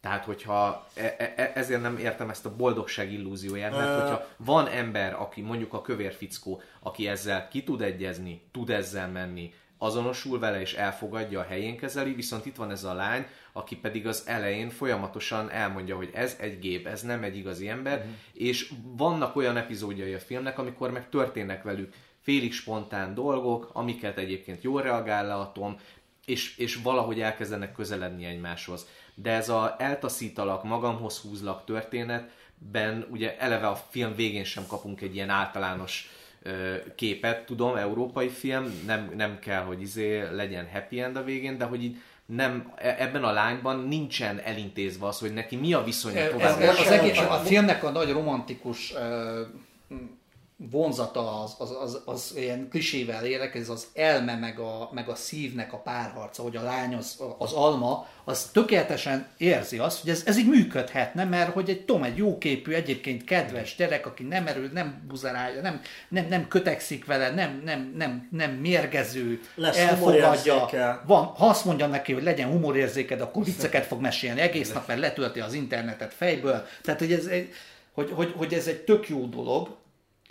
Tehát, 0.01 0.25
hogyha 0.25 0.87
e, 0.95 1.15
e, 1.19 1.33
e, 1.37 1.53
ezért 1.55 1.81
nem 1.83 1.99
értem 1.99 2.31
ezt 2.31 2.47
a 2.47 2.57
boldogság 2.57 3.13
illúzióját, 3.13 3.73
mert 3.73 4.01
hogyha 4.01 4.29
van 4.37 4.67
ember, 4.67 5.15
aki 5.15 5.41
mondjuk 5.41 5.73
a 5.73 5.83
kövér 5.83 6.13
fickó, 6.13 6.63
aki 6.81 7.09
ezzel 7.09 7.49
ki 7.49 7.63
tud 7.63 7.83
egyezni, 7.83 8.43
tud 8.53 8.71
ezzel 8.71 9.09
menni, 9.09 9.53
azonosul 9.79 10.39
vele 10.39 10.61
és 10.61 10.75
elfogadja, 10.75 11.41
a 11.41 11.47
helyén 11.49 11.77
kezeli, 11.77 12.13
viszont 12.13 12.47
itt 12.47 12.57
van 12.57 12.71
ez 12.71 12.85
a 12.85 12.95
lány, 12.95 13.27
aki 13.53 13.77
pedig 13.77 14.07
az 14.07 14.23
elején 14.27 14.71
folyamatosan 14.71 15.51
elmondja, 15.51 15.97
hogy 15.97 16.11
ez 16.15 16.37
egy 16.41 16.59
gép, 16.59 16.87
ez 16.87 17.03
nem 17.03 17.23
egy 17.23 17.37
igazi 17.37 17.69
ember, 17.69 17.99
uh-huh. 17.99 18.15
és 18.33 18.73
vannak 18.97 19.37
olyan 19.37 19.57
epizódjai 19.57 20.15
a 20.15 20.19
filmnek, 20.19 20.59
amikor 20.59 20.91
meg 20.91 21.09
történnek 21.09 21.63
velük 21.63 21.95
félig 22.21 22.53
spontán 22.53 23.15
dolgok, 23.15 23.71
amiket 23.73 24.19
egyébként 24.19 24.63
jól 24.63 24.83
reagál 24.83 25.27
le 25.27 25.35
a 25.35 25.53
Tom, 25.53 25.77
és, 26.25 26.57
és 26.57 26.75
valahogy 26.75 27.21
elkezdenek 27.21 27.73
közeledni 27.73 28.25
egymáshoz. 28.25 28.87
De 29.15 29.31
ez 29.31 29.49
a 29.49 29.77
eltaszítalak, 29.79 30.65
magamhoz 30.65 31.19
húzlak 31.19 31.65
történetben, 31.65 33.07
ugye 33.11 33.39
eleve 33.39 33.67
a 33.67 33.75
film 33.75 34.15
végén 34.15 34.45
sem 34.45 34.67
kapunk 34.67 35.01
egy 35.01 35.15
ilyen 35.15 35.31
általános 35.31 36.11
képet, 36.95 37.47
tudom, 37.47 37.77
európai 37.77 38.29
film, 38.29 38.83
nem, 38.87 39.13
nem 39.17 39.39
kell, 39.39 39.63
hogy 39.63 39.81
izé 39.81 40.23
legyen 40.33 40.69
happy 40.73 41.01
end 41.01 41.17
a 41.17 41.25
végén, 41.25 41.59
de 41.59 41.65
hogy 41.65 41.83
így 41.83 41.97
nem, 42.27 42.73
e, 42.77 42.97
ebben 42.99 43.25
a 43.25 43.33
lányban 43.33 43.81
nincsen 43.81 44.39
elintézve 44.39 45.07
az, 45.07 45.19
hogy 45.19 45.33
neki 45.33 45.57
mi 45.57 45.73
a 45.73 45.85
viszonya 45.85 46.29
tovább. 46.29 46.61
Ez, 46.61 46.79
az 46.79 46.91
egész, 46.91 47.19
a 47.19 47.43
filmnek 47.45 47.85
a 47.85 47.91
nagy 47.91 48.13
romantikus 48.13 48.95
vonzata 50.59 51.43
az, 51.43 51.55
az, 51.59 51.71
az, 51.81 52.03
az 52.05 52.35
ilyen 52.37 52.69
klisével 52.71 53.25
élek, 53.25 53.55
ez 53.55 53.69
az 53.69 53.87
elme 53.95 54.37
meg 54.37 54.59
a, 54.59 54.91
meg 54.93 55.09
a 55.09 55.15
szívnek 55.15 55.73
a 55.73 55.77
párharca, 55.77 56.43
hogy 56.43 56.57
a 56.57 56.63
lány 56.63 56.95
az, 56.95 57.21
az 57.39 57.53
alma, 57.53 58.07
az 58.25 58.51
tökéletesen 58.53 59.27
érzi 59.37 59.79
azt, 59.79 60.01
hogy 60.01 60.11
ez, 60.11 60.23
ez 60.27 60.39
így 60.39 60.49
működhetne, 60.49 61.25
mert 61.25 61.53
hogy 61.53 61.71
egy 61.71 61.85
Tom 61.85 62.03
egy 62.03 62.17
jóképű, 62.17 62.73
egyébként 62.73 63.25
kedves 63.25 63.75
gyerek, 63.77 64.07
aki 64.07 64.23
nem 64.23 64.47
erő, 64.47 64.71
nem 64.73 65.05
buzerálja, 65.09 65.61
nem, 65.61 65.81
nem, 66.09 66.27
nem 66.29 66.49
kötekszik 66.49 67.05
vele, 67.05 67.31
nem, 67.31 67.63
nem, 67.65 67.95
nem, 67.97 68.29
nem 68.31 68.51
mérgező, 68.51 69.41
Lesz 69.55 69.79
elfogadja. 69.79 71.03
Van, 71.07 71.25
ha 71.25 71.47
azt 71.47 71.65
mondja 71.65 71.87
neki, 71.87 72.13
hogy 72.13 72.23
legyen 72.23 72.51
humorérzéked, 72.51 73.21
akkor 73.21 73.45
vicceket 73.45 73.87
fog 73.87 74.01
mesélni 74.01 74.41
egész 74.41 74.73
nap, 74.73 74.87
mert 74.87 75.01
letölti 75.01 75.41
az 75.41 75.53
internetet 75.53 76.15
fejből. 76.15 76.67
Tehát, 76.83 77.01
hogy 77.01 77.13
ez, 77.13 77.29
hogy, 77.93 78.11
hogy, 78.11 78.33
hogy 78.37 78.55
ez 78.55 78.67
egy 78.67 78.81
tök 78.81 79.09
jó 79.09 79.27
dolog, 79.27 79.77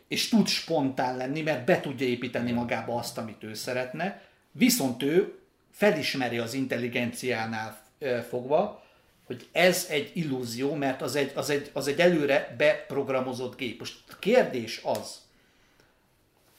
és 0.07 0.29
tud 0.29 0.47
spontán 0.47 1.17
lenni, 1.17 1.41
mert 1.41 1.65
be 1.65 1.79
tudja 1.79 2.07
építeni 2.07 2.51
magába 2.51 2.95
azt, 2.95 3.17
amit 3.17 3.43
ő 3.43 3.53
szeretne, 3.53 4.21
viszont 4.51 5.03
ő 5.03 5.39
felismeri 5.71 6.37
az 6.37 6.53
intelligenciánál 6.53 7.83
fogva, 8.29 8.83
hogy 9.25 9.47
ez 9.51 9.87
egy 9.89 10.11
illúzió, 10.13 10.73
mert 10.73 11.01
az 11.01 11.15
egy, 11.15 11.31
az 11.35 11.49
egy, 11.49 11.69
az 11.73 11.87
egy 11.87 11.99
előre 11.99 12.55
beprogramozott 12.57 13.57
gép. 13.57 13.79
Most 13.79 14.03
a 14.09 14.15
kérdés 14.19 14.81
az, 14.83 15.23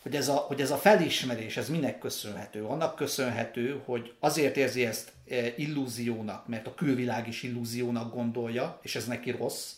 hogy 0.03 0.17
ez, 0.17 0.29
a, 0.29 0.35
hogy 0.35 0.61
ez 0.61 0.71
a 0.71 0.77
felismerés, 0.77 1.57
ez 1.57 1.69
minek 1.69 1.99
köszönhető? 1.99 2.65
Annak 2.65 2.97
köszönhető, 2.97 3.83
hogy 3.85 4.13
azért 4.21 4.57
érzi 4.57 4.85
ezt 4.85 5.13
illúziónak, 5.57 6.47
mert 6.49 6.67
a 6.67 6.75
külvilág 6.75 7.29
is 7.29 7.43
illúziónak 7.43 8.15
gondolja, 8.15 8.79
és 8.83 8.97
ez 8.97 9.07
neki 9.07 9.31
rossz, 9.31 9.73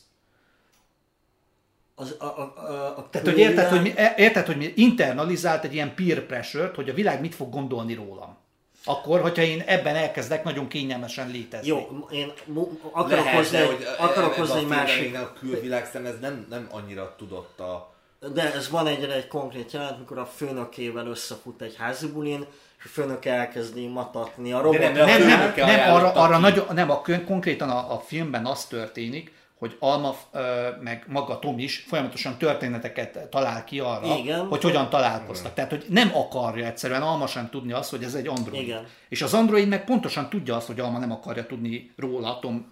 az, 1.98 2.14
a, 2.18 2.24
a, 2.24 2.52
a, 2.56 2.98
a 2.98 3.08
Tehát, 3.10 3.26
hogy 3.26 3.38
érted, 3.38 3.68
hogy, 3.68 3.82
mi, 3.82 3.92
e- 3.96 4.14
érted, 4.16 4.46
hogy 4.46 4.56
mi 4.56 4.72
internalizált 4.76 5.64
egy 5.64 5.74
ilyen 5.74 5.94
peer 5.94 6.20
pressure 6.20 6.70
hogy 6.74 6.88
a 6.88 6.94
világ 6.94 7.20
mit 7.20 7.34
fog 7.34 7.50
gondolni 7.50 7.94
rólam. 7.94 8.36
Akkor, 8.84 9.20
hogyha 9.20 9.42
én 9.42 9.60
ebben 9.66 9.96
elkezdek 9.96 10.44
nagyon 10.44 10.68
kényelmesen 10.68 11.30
létezni. 11.30 11.68
Jó, 11.68 12.06
én 12.10 12.32
akarok 12.92 13.24
Lehet, 13.24 13.34
hozni, 13.34 13.58
hogy 13.58 13.86
akarok 13.98 14.32
ebben 14.32 14.38
hozni 14.38 14.54
a 14.54 14.58
egy 14.58 14.66
másik... 14.66 15.14
A 15.16 15.32
külvilág 15.38 15.86
szem 15.86 16.06
ez 16.06 16.14
nem, 16.20 16.46
nem 16.50 16.68
annyira 16.70 17.14
tudott 17.18 17.60
a... 17.60 17.94
De 18.32 18.52
ez 18.52 18.70
van 18.70 18.86
egyre 18.86 19.12
egy 19.12 19.28
konkrét 19.28 19.72
jelenet, 19.72 19.98
mikor 19.98 20.18
a 20.18 20.26
főnökével 20.26 21.06
összefut 21.06 21.62
egy 21.62 21.76
házi 21.76 22.06
bulin, 22.06 22.46
és 22.78 22.84
a 22.84 22.88
főnök 22.88 23.24
elkezdi 23.24 23.86
matatni 23.86 24.52
a 24.52 24.60
robot. 24.60 24.80
nem, 24.80 24.92
de 24.92 25.02
a 25.02 25.06
nem, 25.06 25.20
nem, 25.20 25.38
főnöke 25.38 25.64
nem, 25.64 25.94
arra, 25.94 26.12
arra 26.12 26.38
nagyon, 26.38 26.66
nem, 26.74 26.90
a, 26.90 27.02
konkrétan 27.26 27.70
a, 27.70 27.92
a 27.92 27.98
filmben 28.06 28.46
az 28.46 28.64
történik, 28.64 29.32
hogy 29.58 29.76
Alma, 29.78 30.16
meg 30.80 31.04
maga 31.08 31.38
Tom 31.38 31.58
is 31.58 31.84
folyamatosan 31.88 32.38
történeteket 32.38 33.28
talál 33.30 33.64
ki 33.64 33.80
arra, 33.80 34.16
Igen. 34.16 34.46
hogy 34.46 34.62
hogyan 34.62 34.90
találkoztak. 34.90 35.54
Tehát, 35.54 35.70
hogy 35.70 35.84
nem 35.88 36.10
akarja 36.14 36.66
egyszerűen 36.66 37.02
Alma 37.02 37.26
sem 37.26 37.48
tudni 37.50 37.72
azt, 37.72 37.90
hogy 37.90 38.02
ez 38.02 38.14
egy 38.14 38.26
android. 38.26 38.62
Igen. 38.62 38.86
És 39.08 39.22
az 39.22 39.34
android 39.34 39.68
meg 39.68 39.84
pontosan 39.84 40.28
tudja 40.28 40.56
azt, 40.56 40.66
hogy 40.66 40.80
Alma 40.80 40.98
nem 40.98 41.12
akarja 41.12 41.46
tudni 41.46 41.92
róla, 41.96 42.38
Tom, 42.38 42.68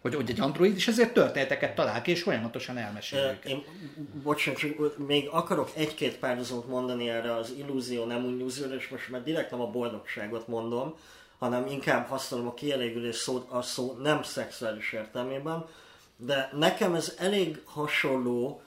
hogy, 0.00 0.14
hogy 0.14 0.30
egy 0.30 0.40
android, 0.40 0.76
és 0.76 0.88
ezért 0.88 1.12
történeteket 1.12 1.74
talál 1.74 2.02
ki, 2.02 2.10
és 2.10 2.22
folyamatosan 2.22 2.76
elmesél 2.76 3.38
Ö. 3.44 3.48
Én, 3.48 3.64
bocsánat, 4.22 4.60
csak 4.60 5.06
még 5.06 5.28
akarok 5.30 5.70
egy-két 5.74 6.16
párhuzamot 6.16 6.68
mondani 6.68 7.08
erre 7.08 7.34
az 7.34 7.54
illúzió, 7.58 8.04
nem 8.04 8.24
illúzióra, 8.24 8.74
és 8.74 8.88
most 8.88 9.10
már 9.10 9.22
direkt 9.22 9.50
nem 9.50 9.60
a 9.60 9.70
boldogságot 9.70 10.48
mondom, 10.48 10.94
hanem 11.38 11.66
inkább 11.66 12.08
használom 12.08 12.46
a 12.46 12.54
kielégülés 12.54 13.16
szót, 13.16 13.50
a 13.50 13.62
szó 13.62 13.96
nem 14.02 14.22
szexuális 14.22 14.92
értelmében, 14.92 15.64
de 16.18 16.50
nekem 16.52 16.94
ez 16.94 17.14
elég 17.18 17.62
hasonló 17.64 18.62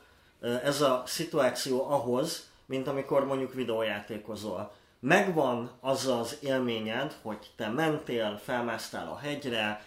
ez 0.63 0.81
a 0.81 1.03
szituáció 1.05 1.89
ahhoz, 1.89 2.49
mint 2.65 2.87
amikor 2.87 3.25
mondjuk 3.25 3.53
videójátékozol. 3.53 4.71
Megvan 4.99 5.71
az 5.79 6.07
az 6.07 6.37
élményed, 6.41 7.15
hogy 7.21 7.37
te 7.55 7.67
mentél, 7.67 8.39
felmásztál 8.43 9.07
a 9.07 9.17
hegyre, 9.17 9.85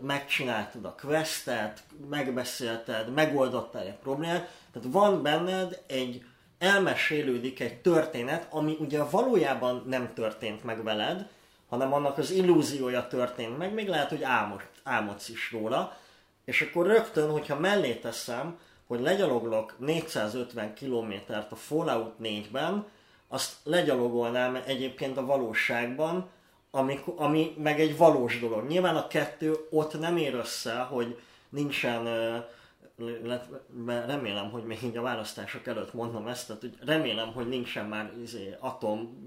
megcsináltad 0.00 0.84
a 0.84 0.94
questet, 1.00 1.82
megbeszélted, 2.10 3.12
megoldottál 3.12 3.86
egy 3.86 3.98
problémát, 4.02 4.50
tehát 4.72 4.88
van 4.90 5.22
benned 5.22 5.82
egy, 5.86 6.24
elmesélődik 6.58 7.60
egy 7.60 7.80
történet, 7.80 8.46
ami 8.50 8.76
ugye 8.80 9.04
valójában 9.04 9.84
nem 9.86 10.14
történt 10.14 10.64
meg 10.64 10.82
veled, 10.82 11.28
hanem 11.68 11.92
annak 11.92 12.18
az 12.18 12.30
illúziója 12.30 13.06
történt 13.06 13.58
meg, 13.58 13.74
még 13.74 13.88
lehet, 13.88 14.08
hogy 14.08 14.22
álmod, 14.22 14.60
álmodsz 14.82 15.28
is 15.28 15.52
róla, 15.52 15.96
és 16.44 16.62
akkor 16.62 16.86
rögtön, 16.86 17.30
hogyha 17.30 17.58
mellé 17.58 17.94
teszem, 17.94 18.58
hogy 18.86 19.00
legyaloglok 19.00 19.74
450 19.78 20.74
kilométert 20.74 21.52
a 21.52 21.56
Fallout 21.56 22.14
4-ben, 22.22 22.86
azt 23.28 23.56
legyalogolnám 23.64 24.62
egyébként 24.66 25.16
a 25.16 25.26
valóságban, 25.26 26.30
ami, 26.70 26.98
ami 27.16 27.54
meg 27.58 27.80
egy 27.80 27.96
valós 27.96 28.40
dolog. 28.40 28.66
Nyilván 28.66 28.96
a 28.96 29.06
kettő 29.06 29.56
ott 29.70 29.98
nem 29.98 30.16
ér 30.16 30.34
össze, 30.34 30.74
hogy 30.74 31.18
nincsen, 31.48 32.04
remélem, 34.06 34.50
hogy 34.50 34.64
még 34.64 34.82
így 34.82 34.96
a 34.96 35.02
választások 35.02 35.66
előtt 35.66 35.92
mondom 35.92 36.26
ezt, 36.26 36.46
tehát 36.46 36.62
hogy 36.62 36.74
remélem, 36.86 37.32
hogy 37.32 37.48
nincsen 37.48 37.86
már 37.86 38.12
izé, 38.22 38.56
atom 38.60 39.24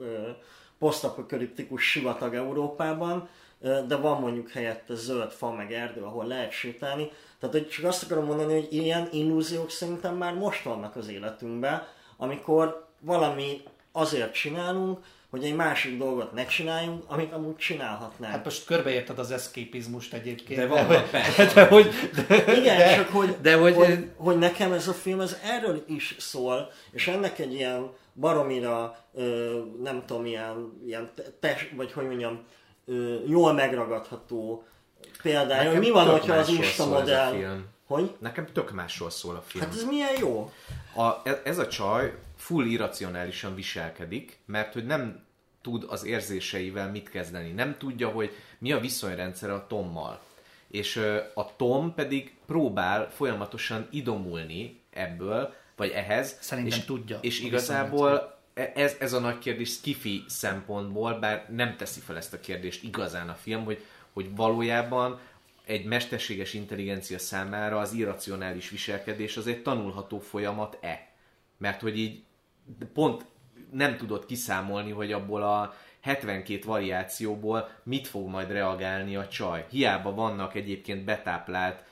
posztapokaliptikus 0.80 1.89
sivatag 1.89 2.36
Európában, 2.36 3.30
de 3.60 3.95
van 3.95 4.20
mondjuk 4.20 4.49
helyette 4.49 4.95
zöld 4.95 5.32
fa 5.32 5.51
meg 5.51 5.74
erdő, 5.74 6.01
ahol 6.01 6.26
lehet 6.26 6.51
sétálni. 6.51 7.12
Tehát 7.39 7.56
hogy 7.56 7.68
csak 7.68 7.86
azt 7.86 8.03
akarom 8.03 8.26
mondani, 8.26 8.53
hogy 8.53 8.68
ilyen 8.74 9.10
illúziók 9.12 9.72
szerintem 9.72 10.16
már 10.16 10.34
most 10.34 10.64
vannak 10.64 10.95
az 10.95 11.08
életünkben, 11.08 11.88
amikor 12.18 12.88
valami 12.99 13.62
azért 13.91 14.34
csinálunk, 14.34 14.99
hogy 15.30 15.43
egy 15.43 15.56
másik 15.56 15.97
dolgot 15.97 16.34
ne 16.34 16.45
csináljunk, 16.45 17.03
amit 17.08 17.34
amúgy 17.34 17.56
csinálhatnánk. 17.56 18.34
Hát 18.34 18.43
most 18.43 18.66
körbeérted 18.66 19.20
az 19.20 19.32
eszképizmust 19.32 20.14
egyébként. 20.14 20.60
De 20.60 20.68
van, 20.68 20.86
hogy, 20.86 21.10
persze. 21.10 21.53
de, 21.53 21.66
hogy, 21.66 21.89
de, 22.28 22.58
Igen, 22.58 22.78
de, 22.78 22.95
csak 22.95 23.10
hogy, 23.10 23.36
de 23.41 23.56
hogy, 23.56 23.76
hogy, 23.76 24.10
hogy 24.18 24.38
nekem 24.38 24.72
ez 24.72 24.88
a 24.88 24.93
film 24.93 25.20
ez 25.20 25.38
erről 25.43 25.84
is 25.88 26.16
szól, 26.20 26.72
és 26.91 27.08
ennek 27.08 27.39
egy 27.39 27.53
ilyen 27.53 27.89
baromira, 28.14 28.97
ö, 29.14 29.60
nem 29.84 30.03
tudom, 30.06 30.26
ilyen, 30.26 30.82
ilyen 30.86 31.12
tes, 31.39 31.74
vagy 31.76 31.91
hogy 31.91 32.06
mondjam, 32.06 32.45
jól 33.27 33.53
megragadható 33.53 34.63
példája, 35.21 35.71
hogy 35.71 35.79
Nekem 35.79 35.79
mi 35.79 35.89
van, 35.89 36.09
hogyha 36.09 36.33
az 36.33 36.49
Insta 36.49 36.86
modell... 36.86 37.63
Hogy? 37.86 38.15
Nekem 38.19 38.47
tök 38.53 38.71
másról 38.71 39.09
szól 39.09 39.36
a 39.36 39.41
film. 39.41 39.63
Hát 39.63 39.73
ez 39.73 39.83
milyen 39.83 40.17
jó. 40.19 40.51
A, 40.95 41.29
ez 41.43 41.57
a 41.57 41.67
csaj 41.67 42.17
full 42.36 42.65
irracionálisan 42.65 43.55
viselkedik, 43.55 44.39
mert 44.45 44.73
hogy 44.73 44.86
nem 44.86 45.23
tud 45.61 45.86
az 45.89 46.05
érzéseivel 46.05 46.91
mit 46.91 47.09
kezdeni. 47.09 47.51
Nem 47.51 47.77
tudja, 47.77 48.09
hogy 48.09 48.31
mi 48.57 48.71
a 48.71 48.79
viszonyrendszere 48.79 49.53
a 49.53 49.67
Tommal. 49.67 50.21
És 50.67 50.95
a 51.33 51.55
Tom 51.55 51.93
pedig 51.93 52.36
próbál 52.45 53.09
folyamatosan 53.09 53.88
idomulni 53.91 54.81
ebből, 54.89 55.53
vagy 55.75 55.89
ehhez. 55.89 56.38
Szerintem 56.39 56.79
és, 56.79 56.86
tudja 56.86 57.17
És 57.21 57.39
igazából 57.41 58.34
ez, 58.56 58.95
ez 58.99 59.14
a 59.14 59.20
nagy 59.20 59.39
kérdés 59.39 59.70
skifi 59.70 60.24
szempontból, 60.28 61.20
bár 61.20 61.45
nem 61.49 61.76
teszi 61.78 61.99
fel 61.99 62.18
ezt 62.18 62.34
a 62.34 62.39
kérdést 62.39 62.84
igazán 62.84 63.30
a 63.30 63.34
film, 63.34 63.64
hogy, 63.64 63.84
hogy 64.14 64.36
valójában 64.36 65.20
egy 65.66 65.86
mesterséges 65.86 66.53
intelligencia 66.53 67.20
számára 67.20 67.80
az 67.80 67.93
irracionális 67.93 68.70
viselkedés 68.70 69.38
az 69.38 69.47
egy 69.47 69.62
tanulható 69.62 70.20
folyamat-e. 70.20 71.08
Mert 71.58 71.82
hogy 71.82 71.97
így 71.97 72.24
pont 72.93 73.26
nem 73.72 73.97
tudod 73.97 74.26
kiszámolni, 74.26 74.91
hogy 74.91 75.12
abból 75.12 75.43
a 75.43 75.76
72 75.99 76.62
variációból 76.66 77.70
mit 77.84 78.08
fog 78.08 78.28
majd 78.28 78.51
reagálni 78.51 79.16
a 79.16 79.28
csaj. 79.28 79.66
Hiába 79.70 80.14
vannak 80.14 80.56
egyébként 80.56 81.03
betáplált 81.03 81.84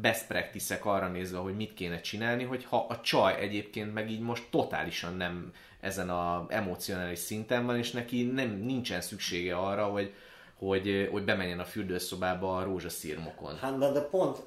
best 0.00 0.26
practice-ek 0.26 0.84
arra 0.84 1.08
nézve, 1.08 1.38
hogy 1.38 1.56
mit 1.56 1.74
kéne 1.74 2.00
csinálni, 2.00 2.44
hogy 2.44 2.64
ha 2.64 2.86
a 2.88 3.00
csaj 3.00 3.34
egyébként 3.40 3.94
meg 3.94 4.10
így 4.10 4.20
most 4.20 4.44
totálisan 4.50 5.16
nem 5.16 5.52
ezen 5.80 6.10
a 6.10 6.46
emocionális 6.48 7.18
szinten 7.18 7.66
van, 7.66 7.76
és 7.76 7.90
neki 7.90 8.24
nem, 8.24 8.50
nincsen 8.50 9.00
szüksége 9.00 9.56
arra, 9.56 9.84
hogy, 9.84 10.14
hogy, 10.58 11.08
hogy 11.10 11.24
bemenjen 11.24 11.60
a 11.60 11.64
fürdőszobába 11.64 12.56
a 12.56 12.64
rózsaszírmokon. 12.64 13.56
Hát 13.56 13.78
de, 13.78 13.92
de 13.92 14.00
pont 14.00 14.38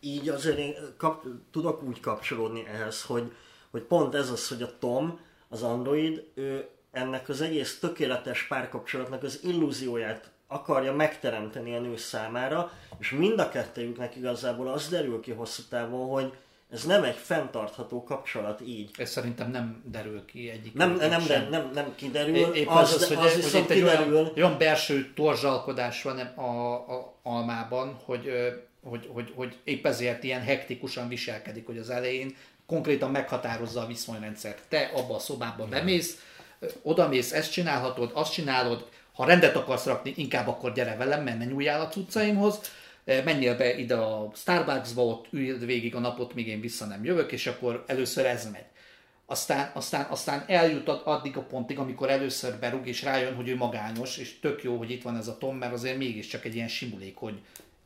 így 0.00 0.28
azért 0.28 0.58
én 0.58 0.74
kap, 0.96 1.24
tudok 1.50 1.82
úgy 1.82 2.00
kapcsolódni 2.00 2.66
ehhez, 2.66 3.02
hogy, 3.02 3.32
hogy 3.70 3.82
pont 3.82 4.14
ez 4.14 4.30
az, 4.30 4.48
hogy 4.48 4.62
a 4.62 4.78
Tom, 4.78 5.20
az 5.48 5.62
android, 5.62 6.30
ő 6.34 6.68
ennek 6.90 7.28
az 7.28 7.40
egész 7.40 7.78
tökéletes 7.78 8.46
párkapcsolatnak 8.46 9.22
az 9.22 9.40
illúzióját 9.42 10.30
akarja 10.50 10.92
megteremteni 10.92 11.74
a 11.74 11.80
nő 11.80 11.96
számára, 11.96 12.72
és 12.98 13.10
mind 13.10 13.38
a 13.38 13.48
kettőjüknek 13.48 14.16
igazából 14.16 14.68
az 14.68 14.88
derül 14.88 15.20
ki 15.20 15.30
hosszú 15.30 15.62
távon, 15.68 16.08
hogy 16.08 16.32
ez 16.72 16.84
nem 16.84 17.04
egy 17.04 17.16
fenntartható 17.16 18.04
kapcsolat 18.04 18.60
így. 18.60 18.90
Ez 18.98 19.10
szerintem 19.10 19.50
nem 19.50 19.82
derül 19.84 20.24
ki 20.24 20.50
egyik. 20.50 20.74
Nem, 20.74 20.94
nem, 20.96 21.24
nem, 21.28 21.48
nem, 21.50 21.70
nem 21.74 21.94
kiderül, 21.94 22.36
É- 22.36 22.54
Épp 22.54 22.68
az, 22.68 22.94
az, 22.94 23.02
az, 23.02 23.08
hogy, 23.08 23.16
az 23.16 23.32
hogy 23.32 23.42
viszont 23.42 23.70
egy 23.70 23.76
kiderül, 23.76 24.14
olyan, 24.14 24.32
olyan 24.36 24.58
belső 24.58 25.12
torzsalkodás 25.14 26.02
van 26.02 26.18
a, 26.18 26.74
a 26.74 27.14
almában, 27.22 28.00
hogy, 28.04 28.30
hogy, 28.82 29.08
hogy, 29.12 29.32
hogy 29.36 29.56
épp 29.64 29.86
ezért 29.86 30.24
ilyen 30.24 30.40
hektikusan 30.40 31.08
viselkedik, 31.08 31.66
hogy 31.66 31.78
az 31.78 31.90
elején 31.90 32.36
konkrétan 32.66 33.10
meghatározza 33.10 33.80
a 33.80 33.86
viszonyrendszert. 33.86 34.62
Te 34.68 34.90
abba 34.94 35.14
a 35.14 35.18
szobába 35.18 35.66
bemész, 35.66 36.24
odamész, 36.82 37.32
ezt 37.32 37.52
csinálhatod, 37.52 38.10
azt 38.14 38.32
csinálod, 38.32 38.88
ha 39.20 39.26
rendet 39.26 39.56
akarsz 39.56 39.84
rakni, 39.84 40.12
inkább 40.16 40.48
akkor 40.48 40.72
gyere 40.72 40.96
velem, 40.96 41.22
mert 41.22 41.38
ne 41.38 41.44
nyúljál 41.44 41.80
a 41.80 41.88
cuccaimhoz, 41.88 42.60
Ö, 43.04 43.22
menjél 43.22 43.56
be 43.56 43.78
ide 43.78 43.94
a 43.94 44.30
Starbucksba, 44.34 45.04
ott 45.04 45.26
üljed 45.30 45.64
végig 45.64 45.94
a 45.94 45.98
napot, 45.98 46.34
míg 46.34 46.46
én 46.46 46.60
vissza 46.60 46.84
nem 46.84 47.04
jövök, 47.04 47.32
és 47.32 47.46
akkor 47.46 47.84
először 47.86 48.26
ez 48.26 48.50
megy. 48.50 48.64
Aztán, 49.26 49.70
aztán, 49.74 50.06
aztán 50.10 50.44
eljut 50.46 50.88
ad- 50.88 51.06
addig 51.06 51.36
a 51.36 51.42
pontig, 51.42 51.78
amikor 51.78 52.10
először 52.10 52.58
berúg, 52.58 52.86
és 52.86 53.02
rájön, 53.02 53.34
hogy 53.34 53.48
ő 53.48 53.56
magányos, 53.56 54.16
és 54.16 54.38
tök 54.40 54.62
jó, 54.62 54.76
hogy 54.76 54.90
itt 54.90 55.02
van 55.02 55.16
ez 55.16 55.28
a 55.28 55.38
Tom, 55.38 55.56
mert 55.56 55.72
azért 55.72 55.96
mégiscsak 55.96 56.44
egy 56.44 56.54
ilyen 56.54 56.68
simulékony 56.68 57.40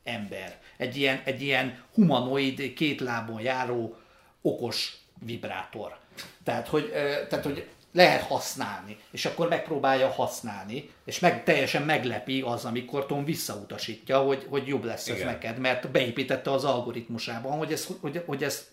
ember. 0.05 0.59
Egy 0.77 0.97
ilyen, 0.97 1.21
egy 1.25 1.43
ilyen 1.43 1.83
humanoid, 1.95 2.73
két 2.73 3.01
lábon 3.01 3.41
járó, 3.41 3.97
okos 4.43 4.97
vibrátor. 5.21 5.97
Tehát, 6.45 6.69
hogy, 6.69 6.91
ö, 6.95 7.27
tehát, 7.29 7.45
hogy 7.45 7.69
lehet 7.95 8.23
használni, 8.23 8.97
és 9.11 9.25
akkor 9.25 9.49
megpróbálja 9.49 10.09
használni, 10.09 10.91
és 11.05 11.19
meg, 11.19 11.45
teljesen 11.45 11.83
meglepi 11.83 12.41
az, 12.41 12.65
amikor 12.65 13.07
Tom 13.07 13.25
visszautasítja, 13.25 14.19
hogy, 14.19 14.47
hogy 14.49 14.67
jobb 14.67 14.85
lesz 14.85 15.09
ez 15.09 15.17
Igen. 15.17 15.27
neked, 15.27 15.59
mert 15.59 15.91
beépítette 15.91 16.51
az 16.51 16.65
algoritmusában, 16.65 17.59
hogy 17.59 17.73
ez, 17.73 17.89
hogy, 18.01 18.23
hogy 18.27 18.43
ez 18.43 18.69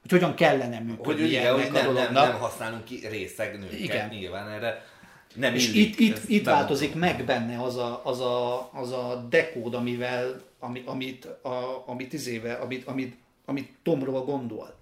hogy 0.00 0.10
hogyan 0.10 0.34
kellene 0.34 0.78
működni 0.78 1.20
Hogy 1.22 1.30
igen, 1.30 1.54
hogy 1.54 1.70
nem, 1.72 1.92
nem, 1.92 2.12
nem 2.12 2.38
használunk 2.38 2.84
ki 2.84 3.06
részeg 3.08 3.58
nőket, 3.58 3.78
Igen. 3.78 4.08
nyilván 4.08 4.48
erre 4.48 4.84
nem 5.34 5.54
És 5.54 5.68
illik. 5.68 5.88
itt, 5.88 5.98
itt, 5.98 6.28
itt 6.28 6.44
nem- 6.44 6.54
változik 6.54 6.94
meg 6.94 7.24
benne 7.24 7.62
az 7.62 7.76
a, 7.76 8.00
az 8.04 8.20
a, 8.20 8.70
az 8.72 8.92
a 8.92 9.26
dekód, 9.30 9.74
amivel, 9.74 10.42
ami, 10.58 10.82
amit, 10.86 11.24
a, 11.24 11.82
amit 11.86 12.12
izével, 12.12 12.60
amit, 12.60 12.86
amit 12.86 13.16
amit 13.46 13.72
Tomról 13.82 14.24
gondol. 14.24 14.74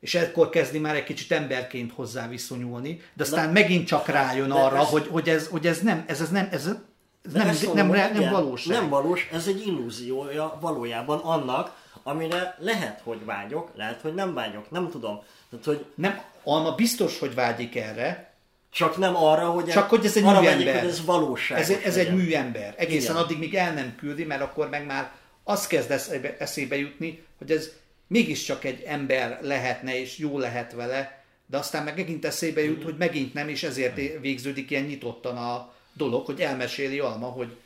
És 0.00 0.14
ekkor 0.14 0.48
kezdi 0.48 0.78
már 0.78 0.94
egy 0.96 1.04
kicsit 1.04 1.32
emberként 1.32 1.92
hozzá 1.92 2.28
viszonyulni, 2.28 3.00
de 3.14 3.22
aztán 3.22 3.46
De- 3.52 3.60
megint 3.60 3.86
csak 3.86 4.06
rájön 4.08 4.50
arra, 4.50 4.78
ez- 4.78 4.88
hogy, 4.88 5.06
hogy, 5.10 5.28
ez, 5.28 5.46
hogy 5.46 5.66
ez 5.66 5.80
nem, 5.80 6.04
ez, 6.06 6.20
ez 6.20 6.30
nem, 6.30 6.48
ez, 6.50 6.66
ez 7.24 7.32
nem, 7.32 7.48
ezt 7.48 7.74
nem, 7.74 7.86
nem, 7.86 7.96
nem 7.96 8.14
igen, 8.14 8.32
valóság. 8.32 8.72
Nem 8.80 8.88
valós, 8.88 9.28
ez 9.32 9.46
egy 9.46 9.66
illúziója 9.66 10.58
valójában 10.60 11.18
annak, 11.18 11.76
amire 12.02 12.56
lehet, 12.58 13.00
hogy 13.04 13.24
vágyok, 13.24 13.70
lehet, 13.76 14.00
hogy 14.00 14.14
nem 14.14 14.34
vágyok, 14.34 14.70
nem 14.70 14.90
tudom. 14.90 15.22
Tehát, 15.50 15.64
hogy 15.64 15.84
nem, 15.94 16.20
Alma 16.44 16.74
biztos, 16.74 17.18
hogy 17.18 17.34
vágyik 17.34 17.76
erre, 17.76 18.32
csak 18.70 18.96
nem 18.96 19.16
arra, 19.16 19.46
hogy, 19.50 19.64
Csak 19.64 19.88
hogy 19.88 20.04
ez 20.04 20.16
egy 20.16 20.22
arra 20.24 20.40
műember. 20.40 20.64
vágyik, 20.64 20.80
hogy 20.80 20.90
ez 20.90 21.04
valóság. 21.04 21.58
Ez, 21.58 21.70
ez 21.70 21.96
egy 21.96 22.14
műember. 22.14 22.74
Egészen 22.76 23.10
Igen. 23.10 23.22
addig, 23.24 23.38
míg 23.38 23.54
el 23.54 23.72
nem 23.74 23.94
küldi, 23.98 24.24
mert 24.24 24.40
akkor 24.40 24.68
meg 24.68 24.86
már 24.86 25.10
az 25.44 25.66
kezd 25.66 25.90
eszébe, 25.90 26.36
eszébe 26.38 26.76
jutni, 26.78 27.24
hogy 27.38 27.50
ez 27.50 27.70
mégiscsak 28.08 28.64
egy 28.64 28.82
ember 28.82 29.38
lehetne, 29.42 30.00
és 30.00 30.18
jó 30.18 30.38
lehet 30.38 30.72
vele, 30.72 31.24
de 31.46 31.58
aztán 31.58 31.84
meg 31.84 31.96
megint 31.96 32.24
eszébe 32.24 32.64
jut, 32.64 32.82
hogy 32.82 32.96
megint 32.96 33.34
nem, 33.34 33.48
és 33.48 33.62
ezért 33.62 34.20
végződik 34.20 34.70
ilyen 34.70 34.84
nyitottan 34.84 35.36
a 35.36 35.74
dolog, 35.92 36.26
hogy 36.26 36.40
elmeséli 36.40 36.98
Alma, 36.98 37.26
hogy 37.26 37.56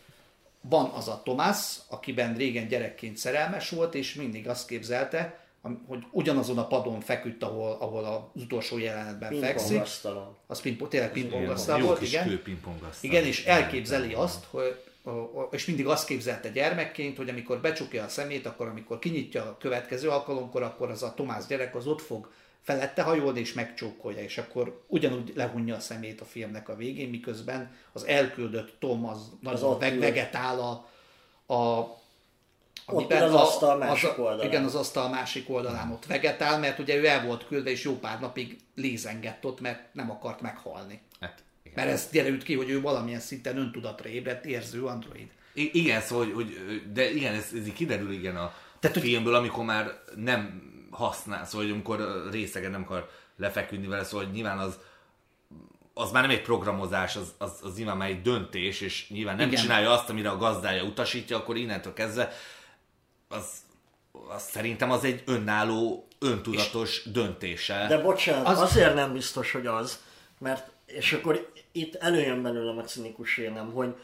van 0.61 0.91
az 0.91 1.09
a 1.09 1.21
Tomás, 1.25 1.77
akiben 1.89 2.35
régen 2.37 2.69
gyerekként 2.69 3.17
szerelmes 3.17 3.69
volt, 3.69 3.95
és 3.95 4.15
mindig 4.15 4.49
azt 4.49 4.67
képzelte, 4.67 5.41
hogy 5.87 6.05
ugyanazon 6.11 6.59
a 6.59 6.67
padon 6.67 7.01
feküdt, 7.01 7.43
ahol, 7.43 7.77
ahol 7.81 8.05
az 8.05 8.43
utolsó 8.43 8.79
jelenetben 8.79 9.41
fekszik. 9.41 9.83
Az 10.47 10.61
pingpong, 10.61 10.91
tényleg 10.91 11.13
pingpongasztal 11.13 11.81
volt, 11.81 12.03
igen. 12.03 12.29
kőpingpongasztal. 12.29 13.11
Igen, 13.11 13.25
és 13.25 13.45
elképzeli 13.45 14.15
azt, 14.15 14.45
hogy 14.51 14.81
és 15.51 15.67
mindig 15.67 15.87
azt 15.87 16.07
képzelte 16.07 16.49
gyermekként, 16.49 17.17
hogy 17.17 17.29
amikor 17.29 17.61
becsukja 17.61 18.05
a 18.05 18.09
szemét, 18.09 18.47
akkor 18.47 18.69
amikor 18.69 18.99
kinyitja 18.99 19.43
a 19.43 19.57
következő 19.59 20.09
alkalomkor, 20.09 20.63
akkor 20.63 20.91
az 20.91 21.03
a 21.03 21.15
Tomás 21.15 21.47
gyerek 21.47 21.75
az 21.75 21.87
ott 21.87 22.01
fog 22.01 22.31
felette 22.63 23.03
hajolni 23.03 23.41
és 23.41 23.53
megcsókolja, 23.53 24.23
és 24.23 24.39
akkor 24.39 24.85
ugyanúgy 24.87 25.33
lehunja 25.35 25.77
a 25.77 25.81
szemét 25.81 26.21
a 26.21 26.25
filmnek 26.25 26.69
a 26.69 26.77
végén, 26.77 27.09
miközben 27.09 27.75
az 27.93 28.07
elküldött 28.07 28.77
Tom 28.79 29.07
az 29.07 29.33
veg- 29.79 29.95
ül. 29.95 30.01
vegetál 30.01 30.61
a, 30.61 30.89
a 31.55 32.01
ül 32.93 33.07
az 33.09 33.35
asztal 33.35 33.77
másik 33.77 34.11
az, 34.11 34.19
oldalán. 34.19 34.47
Igen, 34.47 34.65
az 34.65 34.75
asztal 34.75 35.09
másik 35.09 35.51
oldalán 35.51 35.91
ott 35.91 36.07
vegetál, 36.07 36.59
mert 36.59 36.79
ugye 36.79 36.97
ő 36.97 37.07
el 37.07 37.27
volt 37.27 37.47
küldve, 37.47 37.71
és 37.71 37.85
jó 37.85 37.99
pár 37.99 38.21
napig 38.21 38.61
lézengett 38.75 39.45
ott, 39.45 39.61
mert 39.61 39.95
nem 39.95 40.11
akart 40.11 40.41
meghalni. 40.41 41.01
Igen. 41.73 41.85
Mert 41.85 41.97
ez 41.99 42.09
derült 42.13 42.43
ki, 42.43 42.55
hogy 42.55 42.71
ő 42.71 42.81
valamilyen 42.81 43.21
szinten 43.21 43.57
öntudatra 43.57 44.09
ébredt, 44.09 44.45
érző 44.45 44.85
android. 44.85 45.29
I- 45.55 45.71
igen, 45.73 46.01
szóval, 46.01 46.25
hogy, 46.25 46.35
hogy 46.35 46.83
de 46.93 47.11
igen, 47.11 47.35
ez, 47.35 47.45
ez 47.61 47.67
így 47.67 47.73
kiderül 47.73 48.13
igen 48.13 48.37
a 48.37 48.55
Tehát, 48.81 48.99
filmből, 48.99 49.35
amikor 49.35 49.65
már 49.65 50.03
nem 50.17 50.71
használ, 50.91 51.45
szóval, 51.47 51.63
hogy 51.67 51.75
amikor 51.75 52.29
részegen 52.31 52.71
nem 52.71 52.83
akar 52.83 53.11
lefeküdni 53.37 53.87
vele, 53.87 54.05
szóval 54.05 54.25
hogy 54.25 54.35
nyilván 54.35 54.59
az 54.59 54.79
az 55.95 56.11
már 56.11 56.23
nem 56.23 56.31
egy 56.31 56.43
programozás, 56.43 57.17
az, 57.17 57.35
az, 57.39 57.53
az 57.63 57.77
nyilván 57.77 57.97
már 57.97 58.09
egy 58.09 58.23
döntés, 58.23 58.81
és 58.81 59.09
nyilván 59.09 59.37
nem 59.37 59.49
Igen. 59.49 59.61
Csinálja 59.61 59.91
azt, 59.91 60.09
amire 60.11 60.31
a 60.31 60.37
gazdája 60.37 60.83
utasítja, 60.83 61.37
akkor 61.37 61.57
innentől 61.57 61.93
kezdve 61.93 62.33
az, 63.29 63.47
az 64.29 64.43
szerintem 64.43 64.91
az 64.91 65.05
egy 65.05 65.23
önálló, 65.27 66.07
öntudatos 66.19 67.03
döntése. 67.05 67.87
De 67.89 67.99
bocsánat, 67.99 68.47
Az- 68.47 68.61
az... 68.61 68.71
azért 68.71 68.95
nem 68.95 69.13
biztos, 69.13 69.53
hogy 69.53 69.67
az, 69.67 69.99
mert, 70.39 70.71
és 70.93 71.13
akkor 71.13 71.51
itt 71.73 71.95
előjön 71.95 72.43
belőlem 72.43 72.79
a 72.79 72.83
cinikus 72.83 73.37
énem, 73.37 73.73
hogy 73.73 73.95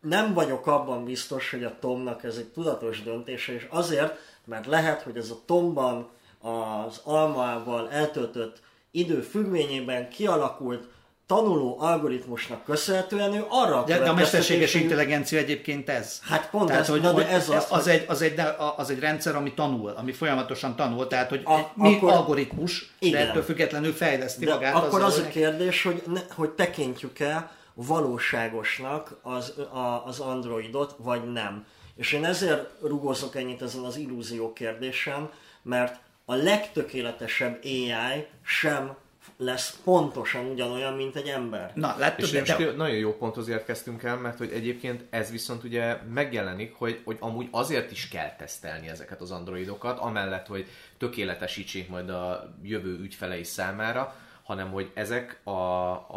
nem 0.00 0.34
vagyok 0.34 0.66
abban 0.66 1.04
biztos, 1.04 1.50
hogy 1.50 1.64
a 1.64 1.78
Tomnak 1.78 2.24
ez 2.24 2.36
egy 2.36 2.48
tudatos 2.48 3.02
döntése, 3.02 3.52
és 3.52 3.66
azért, 3.70 4.18
mert 4.44 4.66
lehet, 4.66 5.02
hogy 5.02 5.16
ez 5.16 5.30
a 5.30 5.42
Tomban 5.44 6.08
az 6.40 7.00
almával 7.04 7.90
eltöltött 7.90 8.60
idő 8.90 9.20
függvényében 9.20 10.08
kialakult 10.08 10.88
tanuló 11.26 11.76
algoritmusnak 11.80 12.64
köszönhetően 12.64 13.34
ő 13.34 13.44
arra 13.48 13.82
De, 13.84 13.98
de 13.98 14.08
a 14.08 14.14
mesterséges 14.14 14.74
jut- 14.74 14.82
intelligencia 14.82 15.38
egyébként 15.38 15.88
ez. 15.88 16.20
Hát 16.22 16.50
pont 16.50 16.66
tehát, 16.66 16.82
ez, 16.82 16.88
hogy, 16.88 17.00
na 17.00 17.12
de 17.12 17.28
ez 17.28 17.48
az, 17.48 17.66
az, 17.70 17.86
egy, 17.86 18.04
az, 18.08 18.22
egy, 18.22 18.40
az 18.76 18.90
egy 18.90 18.98
rendszer, 18.98 19.34
ami 19.36 19.54
tanul, 19.54 19.90
ami 19.90 20.12
folyamatosan 20.12 20.76
tanul, 20.76 21.06
tehát 21.06 21.28
hogy 21.28 21.40
A- 21.44 21.52
a, 21.52 21.70
mi 21.74 21.94
akkor- 21.94 22.12
algoritmus, 22.12 22.80
de 23.00 23.06
Igen. 23.06 23.28
ettől 23.28 23.42
függetlenül 23.42 23.92
fejleszti 23.92 24.44
De 24.44 24.52
magát. 24.54 24.74
akkor 24.74 25.02
az 25.02 25.18
a 25.18 25.22
hogy- 25.22 25.30
kérdés, 25.30 25.82
hogy, 25.82 26.02
ne, 26.06 26.20
hogy 26.34 26.50
tekintjük-e 26.50 27.50
valóságosnak 27.74 29.16
az, 29.22 29.52
a, 29.72 30.02
az 30.06 30.18
androidot, 30.20 30.94
vagy 30.98 31.32
nem. 31.32 31.64
És 31.96 32.12
én 32.12 32.24
ezért 32.24 32.68
rugózok 32.82 33.36
ennyit 33.36 33.62
ezen 33.62 33.82
az 33.82 33.96
illúzió 33.96 34.52
kérdésen, 34.52 35.30
mert 35.62 35.96
a 36.24 36.34
legtökéletesebb 36.34 37.58
AI 37.64 38.26
sem 38.44 38.94
lesz 39.36 39.80
pontosan 39.84 40.46
ugyanolyan, 40.46 40.92
mint 40.92 41.16
egy 41.16 41.28
ember. 41.28 41.72
Na, 41.74 41.94
látod, 41.98 42.24
És 42.24 42.30
de, 42.30 42.38
most 42.38 42.56
de, 42.56 42.72
nagyon 42.72 42.96
jó 42.96 43.16
ponthoz 43.16 43.48
érkeztünk 43.48 44.02
el, 44.02 44.16
mert 44.16 44.38
hogy 44.38 44.50
egyébként 44.52 45.04
ez 45.10 45.30
viszont 45.30 45.64
ugye 45.64 45.96
megjelenik, 46.12 46.74
hogy, 46.74 47.00
hogy 47.04 47.16
amúgy 47.20 47.48
azért 47.50 47.90
is 47.90 48.08
kell 48.08 48.36
tesztelni 48.36 48.88
ezeket 48.88 49.20
az 49.20 49.30
androidokat, 49.30 49.98
amellett, 49.98 50.46
hogy 50.46 50.66
tökéletesítsék 50.98 51.88
majd 51.88 52.10
a 52.10 52.54
jövő 52.62 52.98
ügyfelei 53.00 53.44
számára, 53.44 54.16
hanem 54.42 54.70
hogy 54.70 54.90
ezek 54.94 55.40
a, 55.44 55.50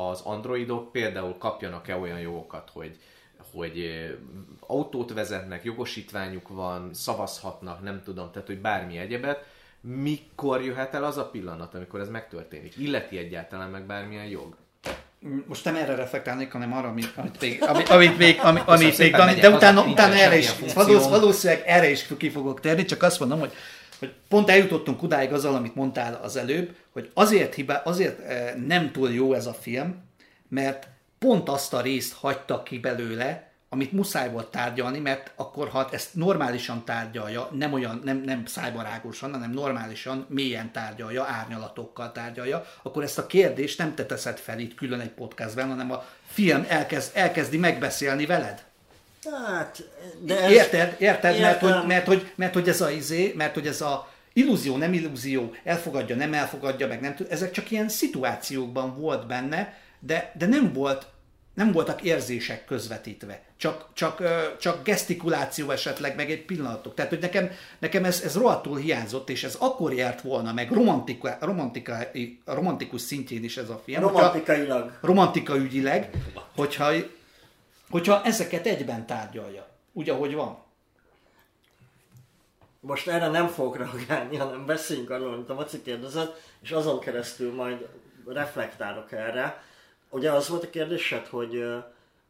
az 0.10 0.22
androidok 0.22 0.92
például 0.92 1.38
kapjanak-e 1.38 1.98
olyan 1.98 2.20
jogokat, 2.20 2.70
hogy, 2.74 2.98
hogy 3.52 3.80
eh, 3.80 4.12
autót 4.60 5.14
vezetnek, 5.14 5.64
jogosítványuk 5.64 6.48
van, 6.48 6.94
szavazhatnak, 6.94 7.82
nem 7.82 8.02
tudom, 8.04 8.32
tehát 8.32 8.48
hogy 8.48 8.62
bármi 8.62 8.98
egyebet, 8.98 9.46
mikor 9.82 10.64
jöhet 10.64 10.94
el 10.94 11.04
az 11.04 11.18
a 11.18 11.30
pillanat, 11.30 11.74
amikor 11.74 12.00
ez 12.00 12.10
megtörténik? 12.10 12.78
Illeti 12.78 13.18
egyáltalán 13.18 13.70
meg 13.70 13.86
bármilyen 13.86 14.26
jog? 14.26 14.56
most 15.48 15.66
nem 15.66 15.76
erre 15.76 15.96
reflektálnék, 15.96 16.52
hanem 16.52 16.74
arra, 16.74 16.88
amit, 16.88 17.12
amit 17.16 17.42
még, 17.42 17.64
amit, 17.74 17.90
amit 17.90 18.18
még, 18.18 18.40
ami, 18.42 18.60
amit 18.66 18.98
még 18.98 19.12
de 19.40 19.50
utána, 19.50 19.84
utána 19.84 20.14
erre 20.14 20.38
is, 20.38 20.52
valószínűleg 21.10 21.64
erre 21.66 21.90
is 21.90 22.06
ki 22.18 22.30
fogok 22.30 22.60
térni, 22.60 22.86
csak 22.86 23.04
azt 23.04 23.20
mondom, 23.20 23.40
hogy, 23.40 23.54
hogy 24.00 24.14
pont 24.28 24.50
eljutottunk 24.50 25.04
odáig 25.04 25.34
azzal, 25.34 25.56
amit 25.56 25.76
mondtál 25.76 26.20
az 26.24 26.36
előbb, 26.36 26.76
hogy 26.92 27.10
azért, 27.14 27.54
hibá, 27.54 27.82
azért 27.86 28.20
eh, 28.20 28.54
nem 28.68 28.92
túl 28.92 29.12
jó 29.12 29.34
ez 29.34 29.46
a 29.46 29.54
film, 29.54 30.04
mert 30.50 30.88
pont 31.20 31.50
azt 31.50 31.74
a 31.74 31.82
részt 31.82 32.14
hagyta 32.14 32.64
ki 32.64 32.80
belőle, 32.80 33.49
amit 33.70 33.92
muszáj 33.92 34.32
volt 34.32 34.52
tárgyalni, 34.52 35.00
mert 35.00 35.32
akkor, 35.36 35.70
ha 35.70 35.90
ezt 35.92 36.16
normálisan 36.16 36.86
tárgyalja, 36.86 37.50
nem 37.52 37.74
olyan, 37.74 38.02
nem, 38.04 38.22
nem 38.26 38.46
szájbarágosan, 38.46 39.32
hanem 39.32 39.52
normálisan, 39.52 40.26
mélyen 40.30 40.72
tárgyalja, 40.72 41.24
árnyalatokkal 41.24 42.12
tárgyalja, 42.12 42.66
akkor 42.84 43.04
ezt 43.04 43.18
a 43.18 43.26
kérdést 43.26 43.78
nem 43.78 43.96
te 43.96 44.06
teszed 44.06 44.38
fel 44.38 44.60
itt 44.60 44.76
külön 44.76 45.00
egy 45.00 45.10
podcastben, 45.10 45.68
hanem 45.68 45.92
a 45.92 46.06
film 46.26 46.66
elkezd, 46.68 47.12
elkezdi 47.14 47.58
megbeszélni 47.58 48.26
veled. 48.26 48.64
Hát, 49.46 49.84
de 50.20 50.42
ez, 50.42 50.52
Érted? 50.52 50.96
Érted? 51.00 51.40
Mert 51.40 51.60
hogy, 51.60 51.86
mert, 51.88 52.06
hogy, 52.06 52.32
mert 52.36 52.54
hogy 52.54 52.70
ez 52.70 52.82
a 52.82 52.90
izé, 52.90 53.34
mert 53.38 53.54
hogy 53.54 53.68
ez 53.68 53.82
a 53.82 54.12
illúzió, 54.34 54.78
nem 54.78 54.94
illúzió, 54.94 55.56
elfogadja, 55.64 56.16
nem 56.16 56.34
elfogadja, 56.34 56.88
meg 56.88 57.02
nem 57.02 57.16
tud, 57.16 57.28
ezek 57.30 57.52
csak 57.52 57.72
ilyen 57.72 57.90
szituációkban 57.90 59.00
volt 59.00 59.28
benne, 59.28 59.78
de, 60.00 60.32
de 60.38 60.46
nem 60.46 60.74
volt 60.74 61.08
nem 61.60 61.72
voltak 61.72 62.02
érzések 62.02 62.66
közvetítve, 62.66 63.42
csak, 63.58 63.86
csak, 63.94 64.24
csak 64.60 64.84
gesztikuláció 64.84 65.70
esetleg, 65.72 66.16
meg 66.16 66.32
egy 66.32 66.46
pillanatok. 66.46 66.94
Tehát, 66.94 67.12
hogy 67.12 67.20
nekem, 67.20 67.52
nekem 67.80 68.04
ez, 68.04 68.22
ez 68.22 68.36
rohadtul 68.36 68.78
hiányzott, 68.78 69.30
és 69.30 69.44
ez 69.44 69.56
akkor 69.60 69.94
járt 69.94 70.22
volna 70.22 70.54
meg 70.54 70.72
romantika, 70.72 71.38
romantika, 71.42 71.98
romantikus 72.46 73.02
szintjén 73.02 73.44
is 73.44 73.58
ez 73.58 73.70
a 73.70 73.82
film. 73.84 74.02
hogyha- 74.02 74.20
romantikailag. 74.20 74.98
romantika 75.02 75.56
ügyileg, 75.56 76.10
hogyha, 76.56 76.92
hogyha 77.90 78.24
ezeket 78.24 78.66
egyben 78.66 79.06
tárgyalja, 79.06 79.68
úgy, 79.94 80.10
ahogy 80.10 80.34
van. 80.34 80.58
Most 82.80 83.08
erre 83.08 83.28
nem 83.28 83.48
fogok 83.48 83.78
reagálni, 83.78 84.38
hanem 84.38 84.66
beszéljünk 84.66 85.10
arról, 85.10 85.34
amit 85.34 85.50
a 85.50 85.54
Maci 85.54 85.82
kérdezett, 85.82 86.42
és 86.62 86.72
azon 86.72 87.00
keresztül 87.00 87.54
majd 87.54 87.88
reflektálok 88.26 89.12
erre. 89.12 89.68
Ugye 90.10 90.32
az 90.32 90.50
volt 90.50 90.64
a 90.64 90.70
kérdésed, 90.70 91.26
hogy, 91.26 91.64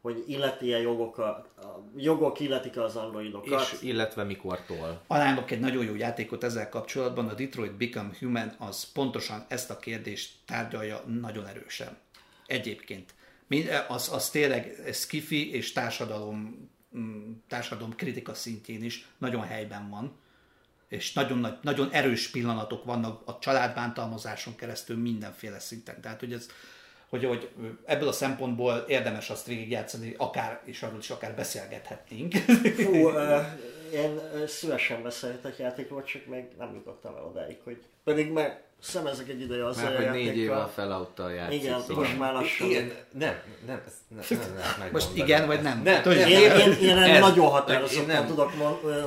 hogy 0.00 0.24
illeti-e 0.26 0.78
jogok, 0.78 1.18
a, 1.18 1.28
a 1.56 1.84
jogok 1.96 2.40
illetik-e 2.40 2.82
az 2.82 2.96
androidokat? 2.96 3.60
És 3.72 3.82
illetve 3.82 4.24
mikortól? 4.24 5.02
Ajánlok 5.06 5.50
egy 5.50 5.60
nagyon 5.60 5.84
jó 5.84 5.94
játékot 5.94 6.44
ezzel 6.44 6.68
kapcsolatban, 6.68 7.28
a 7.28 7.34
Detroit 7.34 7.72
Become 7.72 8.10
Human 8.18 8.54
az 8.58 8.92
pontosan 8.92 9.44
ezt 9.48 9.70
a 9.70 9.78
kérdést 9.78 10.32
tárgyalja 10.46 11.04
nagyon 11.20 11.46
erősen. 11.46 11.96
Egyébként. 12.46 13.14
Az, 13.88 14.12
az 14.12 14.30
tényleg 14.30 14.74
skifi 14.92 15.54
és 15.54 15.72
társadalom, 15.72 16.70
mm, 16.96 17.32
társadalom 17.48 17.94
kritika 17.96 18.34
szintjén 18.34 18.84
is 18.84 19.06
nagyon 19.18 19.42
helyben 19.42 19.90
van 19.90 20.18
és 20.90 21.12
nagyon, 21.12 21.38
nagy, 21.38 21.58
nagyon 21.62 21.90
erős 21.90 22.28
pillanatok 22.28 22.84
vannak 22.84 23.22
a 23.24 23.38
családbántalmazáson 23.38 24.56
keresztül 24.56 24.96
mindenféle 24.96 25.58
szinten. 25.58 26.00
Tehát, 26.00 26.20
hogy, 26.20 26.32
ez, 26.32 26.48
hogy, 27.10 27.24
hogy 27.24 27.48
ebből 27.84 28.08
a 28.08 28.12
szempontból 28.12 28.84
érdemes 28.88 29.30
azt 29.30 29.46
végigjátszani, 29.46 30.14
akár, 30.18 30.60
és 30.64 30.82
arról 30.82 30.98
is 30.98 31.10
akár 31.10 31.34
beszélgethetnénk. 31.34 32.34
Fú, 32.76 33.08
én 34.02 34.20
szívesen 34.46 35.02
beszélhetek 35.02 35.58
játékról, 35.58 36.02
csak 36.02 36.26
még 36.26 36.44
nem 36.58 36.74
jutottam 36.74 37.16
el 37.16 37.24
odáig, 37.24 37.58
hogy 37.64 37.82
pedig 38.04 38.32
meg 38.32 38.62
szemezek 38.80 39.28
egy 39.28 39.40
ideje 39.40 39.66
az 39.66 39.76
Már 39.76 39.96
hogy 39.96 40.10
négy 40.10 40.36
éve 40.36 40.56
a 40.56 40.68
Fallout-tal 40.68 41.32
játszik. 41.32 41.62
Igen, 41.62 41.80
szóval. 41.80 42.04
most 42.04 42.18
már 42.18 42.32
lassan. 42.32 42.68
Igen, 42.68 42.92
nem, 43.12 43.34
nem, 43.66 43.82
nem, 44.08 44.24
nem, 44.28 44.38
nem, 44.40 44.74
nem 44.78 44.88
Most 44.92 45.16
igen, 45.16 45.46
vagy 45.46 45.62
nem? 45.62 45.82
Nem, 45.82 46.02
hogy 46.02 46.16
nem, 46.16 46.28
Én, 46.28 46.50
én, 46.50 46.72
én 46.72 46.96
Ez- 46.96 47.20
nagyon 47.20 47.48
határozottan 47.48 48.06
nem. 48.06 48.26
tudok 48.26 48.52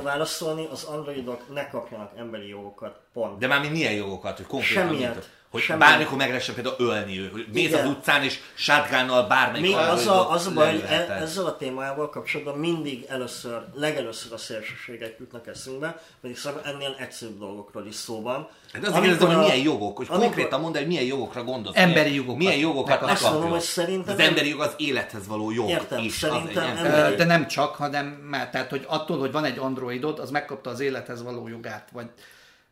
válaszolni, 0.02 0.68
az 0.70 0.84
androidok 0.84 1.54
ne 1.54 1.68
kapjanak 1.68 2.12
emberi 2.16 2.48
jogokat, 2.48 3.00
pont. 3.12 3.38
De 3.38 3.46
már 3.46 3.60
mi 3.60 3.68
milyen 3.68 3.92
jogokat, 3.92 4.36
hogy 4.36 4.46
konkrétan 4.46 4.86
Semmiet. 4.88 5.30
Hogy 5.54 5.62
Semmiet. 5.62 5.88
bármikor 5.88 6.16
meg 6.16 6.28
lehessen 6.28 6.54
például 6.54 6.74
ölni 6.78 7.18
ő, 7.18 7.28
hogy 7.32 7.46
mész 7.52 7.66
Igen. 7.68 7.84
az 7.86 7.90
utcán 7.90 8.22
és 8.22 8.38
shotgunnal 8.54 9.26
bármelyik 9.26 9.66
Mi, 9.66 9.74
az, 9.74 10.06
a, 10.06 10.30
az 10.30 10.46
a 10.46 10.52
baj, 10.52 10.70
hogy 10.70 10.84
e, 10.88 11.16
ezzel 11.20 11.44
a 11.46 11.56
témával 11.56 12.10
kapcsolatban 12.10 12.58
mindig 12.58 13.04
először, 13.08 13.64
legelőször 13.74 14.32
a 14.32 14.36
szélsőségek 14.36 15.16
jutnak 15.18 15.46
eszünkbe, 15.46 16.02
pedig 16.20 16.36
szerintem 16.38 16.74
ennél 16.74 16.96
egyszerűbb 16.98 17.38
dolgokról 17.38 17.86
is 17.86 17.94
szó 17.94 18.22
van. 18.22 18.48
De 18.72 18.78
azért 18.86 19.02
kérdezem, 19.02 19.26
hogy 19.28 19.36
milyen 19.36 19.56
jogok, 19.62 19.96
hogy 19.96 20.06
amikor- 20.08 20.24
konkrétan 20.26 20.60
mondd 20.60 20.76
hogy 20.76 20.86
milyen 20.86 21.04
jogokra 21.04 21.44
gondolsz. 21.44 21.76
Emberi 21.76 22.14
jogokat. 22.14 22.36
Milyen 22.38 22.58
jogokat 22.58 23.02
azt 23.02 23.30
mondom, 23.30 23.50
hogy 23.50 23.60
szerintem 23.60 24.14
Az 24.14 24.20
emberi 24.20 24.48
jog 24.48 24.60
az 24.60 24.74
élethez 24.76 25.26
való 25.26 25.50
jog 25.50 25.68
Értem, 25.68 25.98
is. 26.04 26.12
szerintem 26.12 26.70
az 26.72 26.78
egy 26.78 26.84
emberi- 26.86 27.14
De 27.16 27.24
nem 27.24 27.46
csak, 27.46 27.74
hanem 27.74 28.06
már, 28.06 28.50
tehát, 28.50 28.70
hogy 28.70 28.84
attól, 28.88 29.18
hogy 29.18 29.32
van 29.32 29.44
egy 29.44 29.58
androidod, 29.58 30.18
az 30.18 30.30
megkapta 30.30 30.70
az 30.70 30.80
élethez 30.80 31.22
való 31.22 31.48
jogát, 31.48 31.88
vagy 31.92 32.06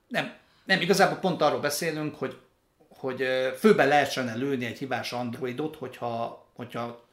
nem, 0.08 0.32
nem, 0.64 0.80
igazából 0.80 1.16
pont 1.18 1.42
arról 1.42 1.60
beszélünk, 1.60 2.14
hogy, 2.18 2.36
hogy 3.02 3.22
ö, 3.22 3.48
főbe 3.58 3.84
lehessen 3.84 4.38
lőni 4.38 4.64
egy 4.64 4.78
hibás 4.78 5.12
androidot, 5.12 5.76
hogyha, 5.76 6.46
hogyha 6.54 7.04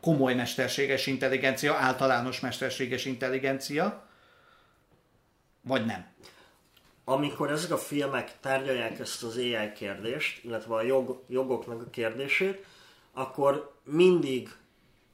komoly 0.00 0.34
mesterséges 0.34 1.06
intelligencia, 1.06 1.74
általános 1.74 2.40
mesterséges 2.40 3.04
intelligencia, 3.04 4.08
vagy 5.62 5.86
nem. 5.86 6.06
amikor 7.04 7.50
ezek 7.50 7.70
a 7.70 7.76
filmek 7.76 8.40
tárgyalják 8.40 8.98
ezt 8.98 9.22
az 9.22 9.36
AI 9.36 9.72
kérdést, 9.74 10.44
illetve 10.44 10.74
a 10.74 10.82
jog, 10.82 11.22
jogoknak 11.28 11.80
a 11.80 11.90
kérdését, 11.90 12.64
akkor 13.12 13.74
mindig 13.84 14.48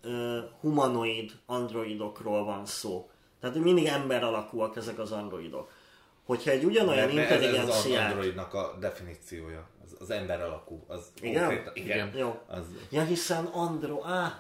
uh, 0.05 0.39
humanoid 0.61 1.33
androidokról 1.47 2.45
van 2.45 2.67
szó. 2.67 3.11
Tehát 3.41 3.57
mindig 3.57 3.87
ember 3.87 4.25
alakúak 4.25 4.77
ezek 4.77 4.99
az 4.99 5.13
androidok. 5.13 5.73
Hogyha 6.31 6.51
egy 6.51 6.65
ugyanolyan 6.65 7.09
Mert- 7.09 7.15
mert 7.15 7.31
ez 7.31 7.37
az 7.37 7.43
intelligenciát... 7.45 8.11
androidnak 8.11 8.55
a 8.55 8.77
definíciója. 8.81 9.69
Az, 9.85 9.97
az 10.01 10.11
ember 10.11 10.43
alakú. 10.43 10.85
Az 10.89 11.01
Igen? 11.21 11.71
igen. 11.75 12.13
Jó. 12.17 12.39
Az, 12.49 12.63
Ja, 12.91 13.03
hiszen 13.03 13.45
andro... 13.45 14.03
Á, 14.05 14.39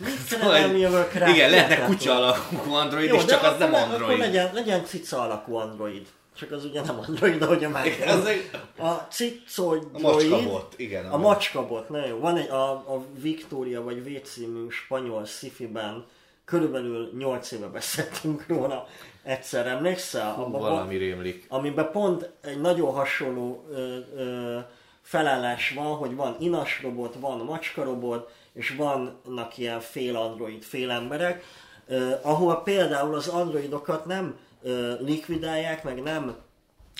mit 0.00 0.18
Szóval, 0.28 0.58
nem 0.60 0.76
jövök 0.76 1.12
rá? 1.12 1.28
igen, 1.28 1.50
lehetne 1.50 1.84
kutya 1.86 2.14
alakú 2.16 2.72
android, 2.72 3.08
Jó, 3.08 3.14
és 3.16 3.24
de 3.24 3.32
csak 3.32 3.42
az 3.42 3.58
nem 3.58 3.74
android. 3.74 4.02
Akkor 4.02 4.16
legyen, 4.18 4.50
legyen 4.54 4.84
cica 4.84 5.20
alakú 5.20 5.54
android. 5.54 6.06
Csak 6.36 6.50
az 6.50 6.64
ugye 6.64 6.82
nem 6.82 6.98
android, 6.98 7.42
ahogy 7.42 7.64
a 7.64 7.68
másik. 7.68 7.94
Igen, 7.94 8.08
az 8.18 8.26
egy- 8.26 8.50
A 8.78 8.90
cicoid... 9.10 9.82
A 9.92 9.98
macskabot, 9.98 10.74
igen, 10.76 11.06
A 11.06 11.14
a- 11.14 11.18
macskabot, 11.18 11.88
na 11.88 12.06
jó. 12.06 12.18
Van 12.18 12.36
egy, 12.36 12.48
a, 12.48 12.70
a 12.70 13.04
Victoria 13.20 13.82
vagy 13.82 14.02
V 14.02 14.22
című 14.28 14.68
spanyol 14.68 15.24
sci-fiben 15.24 16.04
körülbelül 16.44 17.10
8 17.18 17.50
éve 17.52 17.66
beszéltünk 17.66 18.44
róla. 18.48 18.88
Egyszer 19.26 19.66
emlékszel? 19.66 20.32
Hú, 20.32 20.42
Abba- 20.42 20.58
valami 20.58 20.96
rémlik. 20.96 21.46
amiben 21.48 21.90
pont 21.90 22.30
egy 22.40 22.60
nagyon 22.60 22.92
hasonló 22.92 23.64
ö, 23.70 23.98
ö, 24.16 24.58
felállás 25.02 25.70
van, 25.70 25.96
hogy 25.96 26.14
van 26.14 26.36
inas 26.38 26.82
robot, 26.82 27.14
van 27.20 27.38
macska 27.38 27.82
robot, 27.84 28.30
és 28.52 28.74
vannak 28.76 29.58
ilyen 29.58 29.80
fél 29.80 30.16
android, 30.16 30.62
fél 30.62 30.90
emberek, 30.90 31.44
ö, 31.86 32.10
ahol 32.22 32.62
például 32.62 33.14
az 33.14 33.28
androidokat 33.28 34.04
nem 34.04 34.38
ö, 34.62 34.94
likvidálják, 35.00 35.84
meg 35.84 36.02
nem 36.02 36.36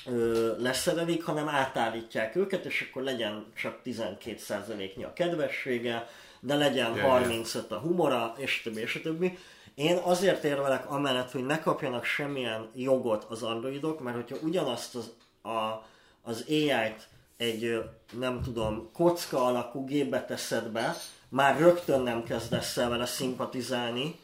ö, 0.06 0.52
leszerelik, 0.58 1.24
hanem 1.24 1.48
átállítják 1.48 2.36
őket, 2.36 2.64
és 2.64 2.86
akkor 2.90 3.02
legyen 3.02 3.44
csak 3.56 3.78
12%-nyi 3.84 5.04
a 5.04 5.12
kedvessége, 5.12 6.08
de 6.40 6.54
legyen 6.54 6.96
ja. 6.96 7.08
35 7.08 7.72
a 7.72 7.78
humora, 7.78 8.34
és 8.38 8.62
többi, 8.62 8.80
és 8.80 9.00
többi. 9.02 9.38
Én 9.76 9.96
azért 9.96 10.44
érvelek 10.44 10.90
amellett, 10.90 11.30
hogy 11.30 11.46
ne 11.46 11.60
kapjanak 11.60 12.04
semmilyen 12.04 12.70
jogot 12.74 13.24
az 13.24 13.42
androidok, 13.42 14.00
mert 14.00 14.16
hogyha 14.16 14.36
ugyanazt 14.42 14.94
az, 14.94 15.12
a, 15.52 15.84
az 16.22 16.44
AI-t 16.48 17.08
egy, 17.36 17.82
nem 18.18 18.42
tudom, 18.42 18.90
kocka 18.92 19.44
alakú 19.44 19.84
gépbe 19.84 20.24
teszed 20.24 20.68
be, 20.68 20.96
már 21.28 21.58
rögtön 21.58 22.00
nem 22.00 22.24
kezdesz 22.24 22.76
el 22.76 22.88
vele 22.88 23.06
szimpatizálni, 23.06 24.18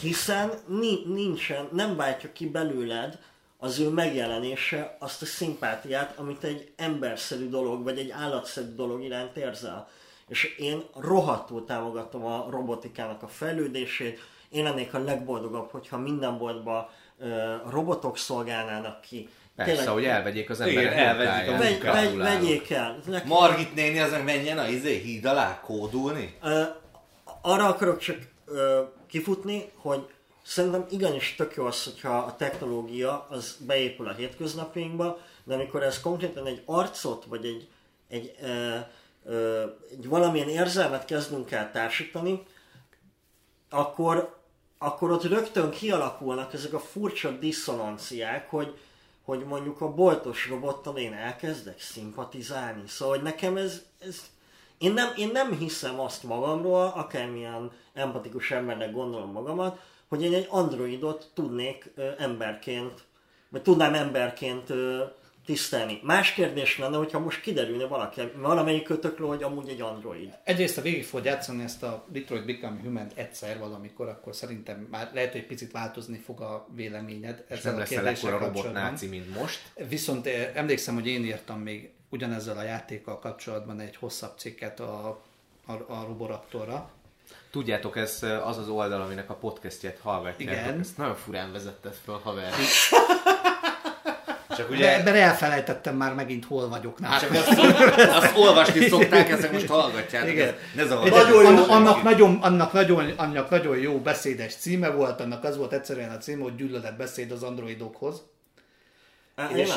hiszen 0.00 0.52
ni- 0.66 1.04
nincsen, 1.06 1.68
nem 1.72 1.96
váltja 1.96 2.32
ki 2.32 2.48
belőled 2.48 3.18
az 3.56 3.78
ő 3.78 3.88
megjelenése 3.88 4.96
azt 4.98 5.22
a 5.22 5.26
szimpátiát, 5.26 6.18
amit 6.18 6.44
egy 6.44 6.72
emberszerű 6.76 7.48
dolog, 7.48 7.82
vagy 7.82 7.98
egy 7.98 8.10
állatszerű 8.10 8.74
dolog 8.74 9.02
iránt 9.02 9.36
érzel. 9.36 9.88
És 10.28 10.44
én 10.58 10.82
rohadtul 10.94 11.64
támogatom 11.64 12.24
a 12.24 12.46
robotikának 12.50 13.22
a 13.22 13.28
fejlődését. 13.28 14.18
Én 14.48 14.62
lennék 14.62 14.94
a 14.94 14.98
legboldogabb, 14.98 15.70
hogyha 15.70 15.98
minden 15.98 16.38
boltba 16.38 16.90
robotok 17.70 18.18
szolgálnának 18.18 19.00
ki. 19.00 19.28
Persze, 19.56 19.90
hogy 19.90 20.04
elvegyék 20.04 20.50
az 20.50 20.60
emberek 20.60 20.92
Igen, 20.92 21.06
elvegyék 21.06 21.48
a 21.48 21.56
munkáját. 21.56 21.94
Vegy, 21.94 22.16
vegy, 22.16 22.16
vegyék 22.16 22.70
el. 22.70 22.98
Nek- 23.06 23.24
Margit 23.24 23.74
néni 23.74 23.98
az 23.98 24.10
meg 24.10 24.24
menjen 24.24 24.58
a 24.58 24.68
izé 24.68 24.98
híd 24.98 25.24
alá 25.24 25.60
kódulni? 25.60 26.38
Arra 27.42 27.66
akarok 27.66 27.98
csak 27.98 28.16
kifutni, 29.06 29.70
hogy 29.76 30.06
szerintem 30.42 30.86
igenis 30.90 31.34
tök 31.34 31.54
jó 31.54 31.64
az, 31.66 31.84
hogyha 31.84 32.16
a 32.16 32.36
technológia 32.36 33.26
az 33.30 33.56
beépül 33.66 34.08
a 34.08 34.12
hétköznapjainkba, 34.12 35.18
de 35.44 35.54
amikor 35.54 35.82
ez 35.82 36.00
konkrétan 36.00 36.46
egy 36.46 36.62
arcot, 36.64 37.24
vagy 37.24 37.44
egy, 37.44 37.68
egy, 38.08 38.34
ö, 38.42 38.76
valamilyen 40.06 40.48
érzelmet 40.48 41.04
kezdünk 41.04 41.50
el 41.50 41.70
társítani, 41.70 42.42
akkor, 43.70 44.38
akkor 44.78 45.10
ott 45.10 45.24
rögtön 45.24 45.70
kialakulnak 45.70 46.52
ezek 46.52 46.72
a 46.72 46.78
furcsa 46.78 47.30
diszonanciák, 47.30 48.50
hogy, 48.50 48.78
hogy 49.24 49.44
mondjuk 49.44 49.80
a 49.80 49.94
boltos 49.94 50.48
robottal 50.48 50.96
én 50.96 51.12
elkezdek 51.12 51.80
szimpatizálni. 51.80 52.82
Szóval 52.86 53.14
hogy 53.14 53.24
nekem 53.24 53.56
ez, 53.56 53.82
ez 53.98 54.20
én, 54.78 54.92
nem, 54.92 55.12
én 55.16 55.30
nem 55.32 55.52
hiszem 55.52 56.00
azt 56.00 56.22
magamról, 56.22 56.92
akármilyen 56.94 57.70
empatikus 57.94 58.50
embernek 58.50 58.92
gondolom 58.92 59.32
magamat, 59.32 59.80
hogy 60.08 60.22
én 60.22 60.34
egy 60.34 60.46
androidot 60.50 61.30
tudnék 61.34 61.92
emberként, 62.18 63.04
vagy 63.48 63.62
tudnám 63.62 63.94
emberként 63.94 64.72
tisztelni. 65.48 66.00
Más 66.02 66.32
kérdés 66.32 66.78
lenne, 66.78 66.96
hogyha 66.96 67.18
most 67.18 67.40
kiderülne 67.40 67.84
valaki, 67.84 68.20
valamelyik 68.36 68.82
kötökről, 68.82 69.28
hogy 69.28 69.42
amúgy 69.42 69.68
egy 69.68 69.80
android. 69.80 70.38
Egyrészt, 70.44 70.74
ha 70.74 70.82
végig 70.82 71.04
fogod 71.04 71.24
játszani 71.24 71.62
ezt 71.62 71.82
a 71.82 72.04
Detroit 72.08 72.46
Become 72.46 72.80
Human 72.82 73.10
egyszer 73.14 73.58
valamikor, 73.58 74.08
akkor 74.08 74.34
szerintem 74.34 74.86
már 74.90 75.10
lehet, 75.14 75.32
hogy 75.32 75.46
picit 75.46 75.72
változni 75.72 76.18
fog 76.18 76.40
a 76.40 76.66
véleményed 76.74 77.44
És 77.48 77.56
ezzel 77.56 77.72
nem 77.72 77.80
a 77.80 77.84
kérdéssel 77.84 78.12
ekkora 78.12 78.38
kapcsolatban. 78.38 78.62
robotnáci, 78.62 79.06
mint 79.06 79.38
most. 79.38 79.72
Viszont 79.88 80.26
eh, 80.26 80.50
emlékszem, 80.54 80.94
hogy 80.94 81.06
én 81.06 81.24
írtam 81.24 81.60
még 81.60 81.90
ugyanezzel 82.08 82.58
a 82.58 82.62
játékkal 82.62 83.18
kapcsolatban 83.18 83.80
egy 83.80 83.96
hosszabb 83.96 84.38
cikket 84.38 84.80
a, 84.80 85.08
a, 85.66 85.72
a 85.72 86.04
Roboraptorra. 86.06 86.90
Tudjátok, 87.50 87.96
ez 87.96 88.22
az 88.44 88.58
az 88.58 88.68
oldal, 88.68 89.00
aminek 89.02 89.30
a 89.30 89.34
podcastjét 89.34 89.98
hallgatjátok. 89.98 90.66
Igen. 90.66 90.80
Ezt 90.80 90.96
nagyon 90.96 91.14
furán 91.14 91.52
vezetted 91.52 91.94
föl, 92.04 92.18
haver. 92.18 92.52
Csak 94.58 94.68
De 94.68 94.74
ugye, 94.74 94.98
ebben 94.98 95.14
elfelejtettem 95.14 95.96
már 95.96 96.14
megint, 96.14 96.44
hol 96.44 96.68
vagyok. 96.68 96.98
Na. 97.00 97.18
csak 97.20 97.30
azt, 97.30 97.58
azt 98.10 98.36
olvasni 98.36 98.88
szokták, 98.88 99.28
ezek 99.30 99.52
most. 99.52 99.66
Igen. 100.28 100.48
Ez- 100.76 100.88
Ne. 100.88 101.08
Nagyon 101.10 101.42
jó. 101.42 101.48
annak, 101.48 101.68
annak, 101.68 102.02
nagyon, 102.02 102.38
annak, 102.42 102.72
nagyon, 102.72 103.10
annak 103.16 103.50
nagyon 103.50 103.78
jó 103.78 103.98
beszédes 103.98 104.54
címe 104.54 104.90
volt, 104.90 105.20
annak 105.20 105.44
az 105.44 105.56
volt 105.56 105.72
egyszerűen 105.72 106.10
a 106.10 106.16
címe, 106.18 106.42
hogy 106.42 106.54
gyűlölet 106.54 106.96
beszéd 106.96 107.30
az 107.30 107.42
androidokhoz. 107.42 108.22
Á, 109.34 109.48
Én 109.50 109.56
és, 109.56 109.68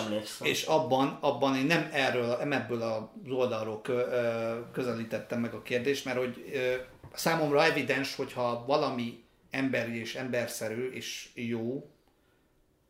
és 0.48 0.64
abban, 0.64 1.18
abban 1.22 1.56
én 1.56 1.66
nem 1.66 1.90
erről, 1.92 2.36
nem 2.40 2.52
ebből 2.52 2.82
az 2.82 3.32
oldalról 3.32 3.82
kö, 3.82 3.94
ö, 3.94 4.54
közelítettem 4.74 5.40
meg 5.40 5.54
a 5.54 5.62
kérdést, 5.62 6.06
mert 6.06 6.18
hogy 6.18 6.52
ö, 6.54 6.58
számomra 7.14 7.64
evidens, 7.66 8.16
hogyha 8.16 8.64
valami 8.68 9.24
emberi 9.52 10.00
és 10.00 10.16
emberszerű 10.16 10.90
és 10.94 11.28
jó, 11.34 11.90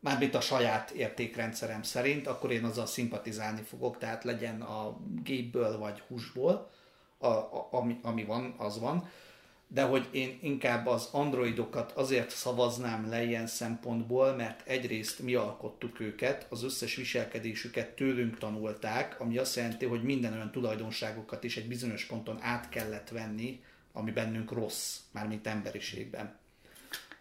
mármint 0.01 0.35
a 0.35 0.41
saját 0.41 0.89
értékrendszerem 0.91 1.83
szerint, 1.83 2.27
akkor 2.27 2.51
én 2.51 2.63
azzal 2.63 2.85
szimpatizálni 2.85 3.61
fogok, 3.61 3.97
tehát 3.97 4.23
legyen 4.23 4.61
a 4.61 4.97
gépből 5.23 5.77
vagy 5.77 5.99
húsból, 5.99 6.69
a, 7.17 7.27
a, 7.27 7.67
ami, 7.71 7.99
ami 8.01 8.23
van, 8.23 8.55
az 8.57 8.79
van. 8.79 9.09
De 9.67 9.83
hogy 9.83 10.07
én 10.11 10.39
inkább 10.41 10.87
az 10.87 11.09
androidokat 11.11 11.91
azért 11.91 12.29
szavaznám 12.29 13.09
le 13.09 13.23
ilyen 13.23 13.47
szempontból, 13.47 14.35
mert 14.35 14.67
egyrészt 14.67 15.19
mi 15.19 15.35
alkottuk 15.35 15.99
őket, 15.99 16.45
az 16.49 16.63
összes 16.63 16.95
viselkedésüket 16.95 17.95
tőlünk 17.95 18.37
tanulták, 18.37 19.19
ami 19.19 19.37
azt 19.37 19.55
jelenti, 19.55 19.85
hogy 19.85 20.03
minden 20.03 20.33
olyan 20.33 20.51
tulajdonságokat 20.51 21.43
is 21.43 21.57
egy 21.57 21.67
bizonyos 21.67 22.05
ponton 22.05 22.37
át 22.41 22.69
kellett 22.69 23.09
venni, 23.09 23.63
ami 23.93 24.11
bennünk 24.11 24.51
rossz, 24.51 24.99
mármint 25.11 25.47
emberiségben. 25.47 26.39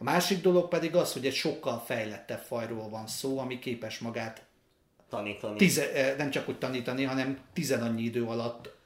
A 0.02 0.04
másik 0.04 0.40
dolog 0.42 0.68
pedig 0.68 0.94
az, 0.96 1.12
hogy 1.12 1.26
egy 1.26 1.34
sokkal 1.34 1.78
fejlettebb 1.78 2.38
fajról 2.38 2.88
van 2.88 3.06
szó, 3.06 3.38
ami 3.38 3.58
képes 3.58 3.98
magát 3.98 4.44
Tanítani. 5.08 5.56
tize, 5.56 5.92
eh, 5.92 6.16
nem 6.16 6.30
csak 6.30 6.48
úgy 6.48 6.58
tanítani, 6.58 7.04
hanem 7.04 7.38
tizenannyi 7.52 8.02
idő 8.02 8.24
alatt 8.24 8.76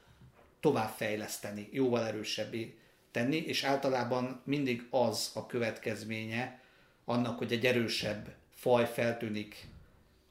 továbbfejleszteni, 0.60 1.68
jóval 1.72 2.06
erősebbé 2.06 2.78
tenni, 3.10 3.36
és 3.36 3.64
általában 3.64 4.40
mindig 4.44 4.86
az 4.90 5.30
a 5.34 5.46
következménye 5.46 6.60
annak, 7.04 7.38
hogy 7.38 7.52
egy 7.52 7.66
erősebb 7.66 8.34
faj 8.54 8.86
feltűnik 8.86 9.68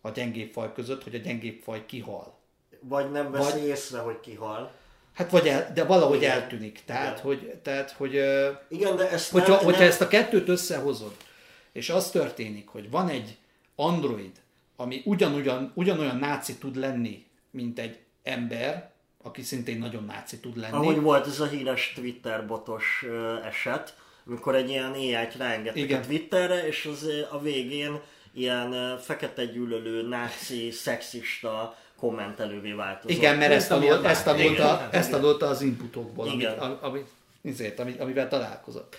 a 0.02 0.10
gyengébb 0.10 0.52
faj 0.52 0.74
között, 0.74 1.04
hogy 1.04 1.16
a 1.16 1.20
gyengébb 1.20 1.62
faj 1.62 1.86
kihal. 1.86 2.40
Vagy 2.80 3.12
nem 3.12 3.32
veszi 3.32 3.52
Vagy- 3.60 3.68
észre, 3.68 4.00
hogy 4.00 4.20
kihal. 4.20 4.72
Hát 5.14 5.32
vagy 5.32 5.48
el, 5.48 5.72
de 5.74 5.84
valahogy 5.84 6.18
Igen. 6.18 6.32
eltűnik. 6.32 6.82
Tehát, 6.86 7.12
Igen. 7.12 7.22
hogy, 7.26 7.54
tehát, 7.62 7.92
hogy 7.92 8.14
Igen, 8.68 8.96
de 8.96 9.10
ezt 9.10 9.32
hogyha, 9.32 9.56
nem, 9.56 9.64
hogyha 9.64 9.80
nem, 9.80 9.90
ezt 9.90 10.02
a 10.02 10.08
kettőt 10.08 10.48
összehozod, 10.48 11.16
és 11.72 11.90
az 11.90 12.10
történik, 12.12 12.68
hogy 12.68 12.90
van 12.90 13.10
egy 13.10 13.38
android, 13.76 14.32
ami 14.76 15.02
ugyanolyan, 15.06 15.72
ugyanolyan 15.76 16.18
náci 16.18 16.58
tud 16.58 16.76
lenni, 16.76 17.26
mint 17.52 17.80
egy 17.80 18.00
ember, 18.24 18.92
aki 19.24 19.42
szintén 19.42 19.78
nagyon 19.78 20.04
náci 20.04 20.40
tud 20.40 20.58
lenni. 20.58 20.76
Ahogy 20.76 21.02
volt 21.02 21.28
ez 21.28 21.40
a 21.40 21.46
híres 21.46 21.94
Twitter 21.96 22.48
botos 22.48 23.06
eset, 23.46 23.96
amikor 24.28 24.56
egy 24.56 24.70
ilyen 24.70 24.92
AI-t 24.92 25.36
ráengedtek 25.38 25.84
Igen. 25.84 26.02
a 26.02 26.06
Twitterre, 26.06 26.68
és 26.68 26.86
az 26.86 27.10
a 27.32 27.40
végén 27.40 28.00
ilyen 28.34 29.00
fekete 29.00 29.46
gyűlölő, 29.46 30.08
náci, 30.08 30.72
szexista 30.72 31.78
kommentelővé 32.04 32.72
változott. 32.72 33.18
Igen, 33.18 33.38
mert 33.38 33.52
ezt, 33.52 33.68
tanul, 33.68 33.88
tanulták. 33.88 34.12
ezt, 34.12 34.24
tanulta, 34.24 34.76
Igen. 34.76 34.90
ezt 34.92 35.10
tanulta 35.12 35.48
az 35.48 35.62
inputokból, 35.62 36.28
amit, 36.28 36.42
Igen. 36.42 36.58
ami, 36.58 36.76
ami, 36.82 37.04
azért, 37.52 37.80
ami, 37.80 37.96
amivel 38.00 38.28
találkozott. 38.28 38.96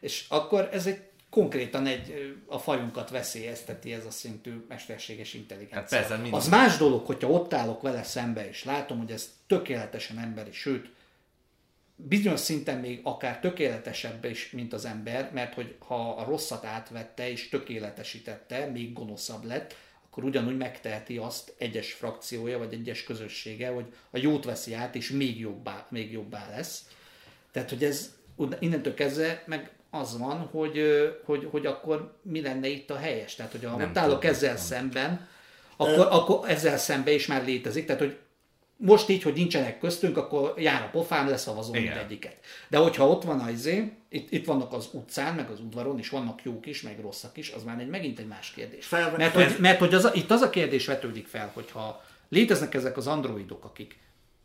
És 0.00 0.24
akkor 0.28 0.68
ez 0.72 0.86
egy 0.86 1.00
konkrétan 1.30 1.86
egy, 1.86 2.36
a 2.46 2.58
fajunkat 2.58 3.10
veszélyezteti 3.10 3.92
ez 3.92 4.04
a 4.06 4.10
szintű 4.10 4.64
mesterséges 4.68 5.34
intelligencia. 5.34 5.98
Hát 5.98 6.08
persze, 6.08 6.36
az 6.36 6.48
más 6.48 6.76
dolog, 6.76 7.06
hogyha 7.06 7.28
ott 7.28 7.54
állok 7.54 7.82
vele 7.82 8.02
szembe, 8.02 8.48
és 8.48 8.64
látom, 8.64 8.98
hogy 8.98 9.10
ez 9.10 9.30
tökéletesen 9.46 10.18
emberi, 10.18 10.52
sőt, 10.52 10.88
bizonyos 11.96 12.40
szinten 12.40 12.78
még 12.78 13.00
akár 13.02 13.40
tökéletesebb 13.40 14.24
is, 14.24 14.50
mint 14.50 14.72
az 14.72 14.84
ember, 14.84 15.30
mert 15.32 15.54
hogy 15.54 15.74
ha 15.78 16.14
a 16.14 16.24
rosszat 16.24 16.64
átvette 16.64 17.30
és 17.30 17.48
tökéletesítette, 17.48 18.66
még 18.66 18.92
gonoszabb 18.92 19.44
lett, 19.44 19.76
akkor 20.12 20.24
ugyanúgy 20.24 20.56
megteheti 20.56 21.16
azt 21.16 21.54
egyes 21.58 21.92
frakciója, 21.92 22.58
vagy 22.58 22.72
egyes 22.72 23.04
közössége, 23.04 23.68
hogy 23.68 23.84
a 24.10 24.18
jót 24.18 24.44
veszi 24.44 24.74
át, 24.74 24.94
és 24.94 25.10
még 25.10 25.40
jobbá, 25.40 25.86
még 25.90 26.12
jobbá 26.12 26.48
lesz. 26.50 26.84
Tehát, 27.52 27.70
hogy 27.70 27.84
ez 27.84 28.14
innentől 28.58 28.94
kezdve 28.94 29.42
meg 29.46 29.70
az 29.90 30.18
van, 30.18 30.38
hogy, 30.38 30.82
hogy, 31.24 31.48
hogy 31.50 31.66
akkor 31.66 32.18
mi 32.22 32.40
lenne 32.40 32.68
itt 32.68 32.90
a 32.90 32.96
helyes. 32.96 33.34
Tehát, 33.34 33.52
hogy 33.52 33.64
ha 33.64 33.76
Nem 33.76 33.90
állok 33.94 34.24
ezzel 34.24 34.56
szemben, 34.56 35.28
akkor, 35.76 36.06
akkor 36.10 36.50
ezzel 36.50 36.78
szembe 36.78 37.12
is 37.12 37.26
már 37.26 37.44
létezik. 37.44 37.86
Tehát, 37.86 38.00
hogy 38.00 38.16
most 38.84 39.08
így, 39.08 39.22
hogy 39.22 39.34
nincsenek 39.34 39.78
köztünk, 39.78 40.16
akkor 40.16 40.54
jár 40.56 40.82
a 40.82 40.88
pofám, 40.90 41.28
leszavazom 41.28 41.74
Igen. 41.74 41.86
mindegyiket. 41.86 42.36
De 42.68 42.78
hogyha 42.78 43.08
ott 43.08 43.22
van 43.22 43.40
az 43.40 43.50
izé, 43.50 43.92
itt, 44.08 44.32
itt 44.32 44.44
vannak 44.44 44.72
az 44.72 44.88
utcán, 44.92 45.34
meg 45.34 45.50
az 45.50 45.60
udvaron, 45.60 45.98
és 45.98 46.08
vannak 46.08 46.42
jók 46.42 46.66
is, 46.66 46.82
meg 46.82 47.00
rosszak 47.00 47.36
is, 47.36 47.50
az 47.50 47.62
már 47.62 47.80
egy 47.80 47.88
megint 47.88 48.18
egy 48.18 48.26
más 48.26 48.50
kérdés. 48.50 48.86
Fel- 48.86 49.16
mert, 49.16 49.34
hogy, 49.34 49.56
mert 49.58 49.78
hogy 49.78 49.94
az, 49.94 50.10
itt 50.14 50.30
az 50.30 50.40
a 50.40 50.50
kérdés 50.50 50.86
vetődik 50.86 51.26
fel, 51.26 51.50
hogyha 51.54 52.04
léteznek 52.28 52.74
ezek 52.74 52.96
az 52.96 53.06
androidok, 53.06 53.64
akik 53.64 53.98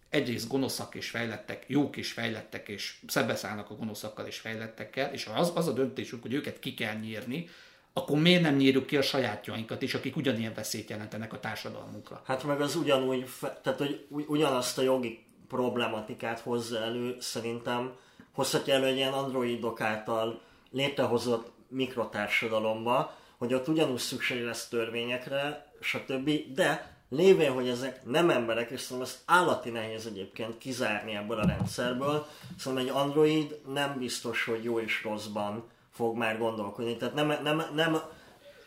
egyrészt 0.10 0.48
gonoszak 0.48 0.96
és 0.96 1.10
fejlettek, 1.10 1.64
jók 1.68 1.98
és 1.98 2.12
fejlettek, 2.12 2.68
és 2.68 2.96
szembeszállnak 3.08 3.70
a 3.70 3.76
gonoszakkal 3.76 4.26
és 4.26 4.38
fejlettekkel, 4.38 5.14
és 5.14 5.24
ha 5.24 5.40
az, 5.40 5.52
az 5.56 5.68
a 5.68 5.74
döntésük, 5.74 6.22
hogy 6.22 6.34
őket 6.34 6.60
ki 6.60 6.74
kell 6.74 6.96
nyírni, 6.96 7.50
akkor 7.98 8.20
miért 8.20 8.42
nem 8.42 8.56
nyírjuk 8.56 8.86
ki 8.86 8.98
a 8.98 9.02
sajátjainkat 9.02 9.82
is, 9.82 9.94
akik 9.94 10.16
ugyanilyen 10.16 10.54
veszélyt 10.54 10.90
jelentenek 10.90 11.34
a 11.34 11.40
társadalmunkra? 11.40 12.22
Hát 12.26 12.44
meg 12.44 12.62
az 12.62 12.76
ugyanúgy, 12.76 13.30
tehát 13.64 13.80
hogy 13.80 14.06
ugy- 14.10 14.28
ugyanazt 14.28 14.78
a 14.78 14.82
jogi 14.82 15.26
problematikát 15.48 16.40
hozza 16.40 16.80
elő, 16.80 17.16
szerintem 17.20 17.92
hozhatja 18.34 18.74
elő 18.74 18.86
egy 18.86 18.96
ilyen 18.96 19.14
androidok 19.14 19.82
által 19.82 20.42
létrehozott 20.72 21.52
mikrotársadalomba, 21.68 23.16
hogy 23.38 23.54
ott 23.54 23.68
ugyanúgy 23.68 24.00
szükség 24.00 24.44
lesz 24.44 24.68
törvényekre, 24.68 25.72
stb. 25.80 26.30
De 26.54 26.96
lévén, 27.10 27.52
hogy 27.52 27.68
ezek 27.68 28.06
nem 28.06 28.30
emberek, 28.30 28.70
és 28.70 28.82
szerintem 28.82 29.08
ezt 29.08 29.22
állati 29.26 29.70
nehéz 29.70 30.06
egyébként 30.06 30.58
kizárni 30.58 31.16
ebből 31.16 31.40
a 31.40 31.48
rendszerből, 31.48 32.26
szerintem 32.58 32.88
egy 32.88 32.94
android 33.02 33.60
nem 33.74 33.98
biztos, 34.00 34.44
hogy 34.44 34.64
jó 34.64 34.80
és 34.80 35.04
rosszban 35.04 35.64
fog 35.98 36.18
már 36.18 36.38
gondolkodni. 36.38 36.98
Tehát 36.98 37.14
nem, 37.14 37.34
nem, 37.44 37.64
nem 37.76 37.98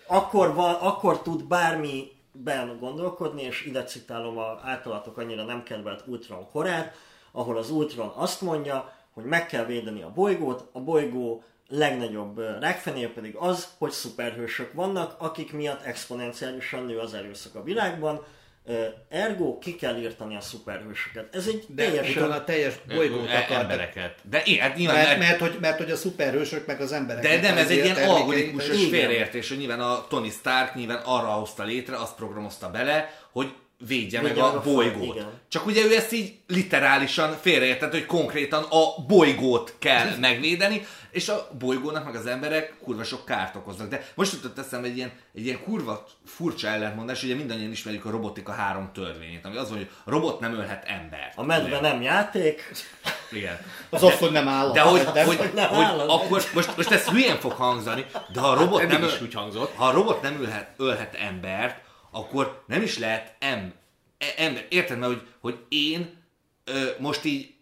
akkor, 0.06 0.54
van, 0.54 0.74
akkor 0.74 1.22
tud 1.22 1.44
bármiben 1.44 2.78
gondolkodni, 2.80 3.42
és 3.42 3.64
ide 3.64 3.84
citálom 3.84 4.38
a 4.38 4.60
általatok 4.64 5.16
annyira 5.16 5.44
nem 5.44 5.62
kedvelt 5.62 6.02
Ultron 6.06 6.50
korát, 6.52 6.94
ahol 7.32 7.56
az 7.56 7.70
Ultron 7.70 8.12
azt 8.14 8.40
mondja, 8.40 8.92
hogy 9.14 9.24
meg 9.24 9.46
kell 9.46 9.64
védeni 9.64 10.02
a 10.02 10.12
bolygót, 10.14 10.68
a 10.72 10.80
bolygó 10.80 11.42
legnagyobb 11.68 12.38
ö, 12.38 12.58
rákfenéje 12.58 13.12
pedig 13.12 13.36
az, 13.36 13.68
hogy 13.78 13.90
szuperhősök 13.90 14.72
vannak, 14.72 15.14
akik 15.18 15.52
miatt 15.52 15.82
exponenciálisan 15.82 16.84
nő 16.84 16.98
az 16.98 17.14
erőszak 17.14 17.54
a 17.54 17.62
világban, 17.62 18.24
ergo 19.08 19.58
ki 19.58 19.76
kell 19.76 19.96
írtani 19.96 20.36
a 20.36 20.40
szuperhősöket. 20.40 21.34
Ez 21.34 21.46
egy 21.46 21.64
De 21.68 21.84
teljesen... 21.84 22.30
a 22.30 22.44
teljes 22.44 22.74
bolygót 22.94 23.28
E- 23.28 23.36
akartak. 23.36 23.62
embereket. 23.62 24.14
De 24.30 24.42
hát 24.60 24.76
nyilván, 24.76 24.96
Mert, 24.96 25.18
mert, 25.18 25.18
mert, 25.18 25.40
hogy, 25.40 25.60
mert 25.60 25.78
hogy 25.78 25.90
a 25.90 25.96
szuperhősök 25.96 26.66
meg 26.66 26.80
az 26.80 26.92
emberek. 26.92 27.22
de 27.22 27.40
nem, 27.40 27.56
ez 27.56 27.70
egy 27.70 27.84
ilyen 27.84 28.08
algoritmusos 28.08 28.88
félreértés, 28.88 29.48
hogy 29.48 29.58
nyilván 29.58 29.80
a 29.80 30.06
Tony 30.08 30.30
Stark 30.30 30.74
nyilván 30.74 31.02
arra 31.04 31.26
hozta 31.26 31.62
létre, 31.64 31.96
azt 31.96 32.14
programozta 32.14 32.70
bele, 32.70 33.14
hogy 33.32 33.52
védje 33.86 34.20
meg 34.20 34.36
a 34.38 34.54
a 34.56 34.60
bolygót. 34.60 35.14
igen. 35.14 35.30
Csak 35.48 35.66
ugye 35.66 35.84
ő 35.84 35.94
ezt 35.96 36.12
így 36.12 36.34
literálisan 36.46 37.36
félreértett, 37.40 37.90
hogy 37.90 38.06
konkrétan 38.06 38.62
a 38.62 39.04
bolygót 39.06 39.74
kell 39.78 40.16
megvédeni, 40.20 40.86
és 41.10 41.28
a 41.28 41.48
bolygónak 41.58 42.04
meg 42.04 42.14
az 42.14 42.26
emberek 42.26 42.74
kurva 42.82 43.04
sok 43.04 43.24
kárt 43.24 43.56
okoznak. 43.56 43.88
De 43.88 44.06
most 44.14 44.32
jutott 44.32 44.58
eszembe 44.58 44.86
egy 44.88 44.96
ilyen, 44.96 45.12
egy 45.34 45.44
ilyen 45.46 45.62
kurva 45.62 46.06
furcsa 46.26 46.68
ellentmondás, 46.68 47.22
ugye 47.22 47.34
mindannyian 47.34 47.70
ismerjük 47.70 48.04
a 48.04 48.10
robotika 48.10 48.52
három 48.52 48.90
törvényét, 48.92 49.44
ami 49.44 49.56
az 49.56 49.68
hogy 49.70 49.90
a 50.04 50.10
robot 50.10 50.40
nem 50.40 50.54
ölhet 50.54 50.84
embert. 50.86 51.32
A 51.38 51.42
medve 51.42 51.80
nem 51.80 52.02
játék, 52.02 52.72
Igen. 53.32 53.58
Az 53.90 54.02
az, 54.02 54.18
hogy 54.18 54.30
nem 54.32 54.48
állat. 54.48 54.74
De 54.74 54.80
hogy, 54.80 55.08
Nem- 55.14 55.26
hogy, 55.26 55.50
nem 55.54 55.68
hogy 55.68 55.84
állat. 55.84 56.08
akkor, 56.08 56.42
most, 56.54 56.76
most 56.76 56.90
ez 56.90 57.04
hülyén 57.08 57.36
fog 57.36 57.52
hangzani, 57.52 58.06
de 58.32 58.40
ha 58.40 58.48
a 58.50 58.54
robot 58.54 58.86
nem, 58.86 59.04
is 59.04 59.20
úgy 59.20 59.34
hangzott. 59.34 59.74
ha 59.74 59.86
a 59.86 59.92
robot 59.92 60.22
nem 60.22 60.40
ölhet, 60.42 60.70
ölhet 60.76 61.14
embert, 61.14 61.80
akkor 62.10 62.62
nem 62.66 62.82
is 62.82 62.98
lehet 62.98 63.34
em, 63.38 63.72
e- 64.18 64.34
ember. 64.36 64.66
Érted, 64.68 64.98
mert 64.98 65.12
hogy, 65.12 65.22
hogy 65.40 65.58
én 65.68 66.18
ö, 66.64 66.84
most 66.98 67.24
így 67.24 67.54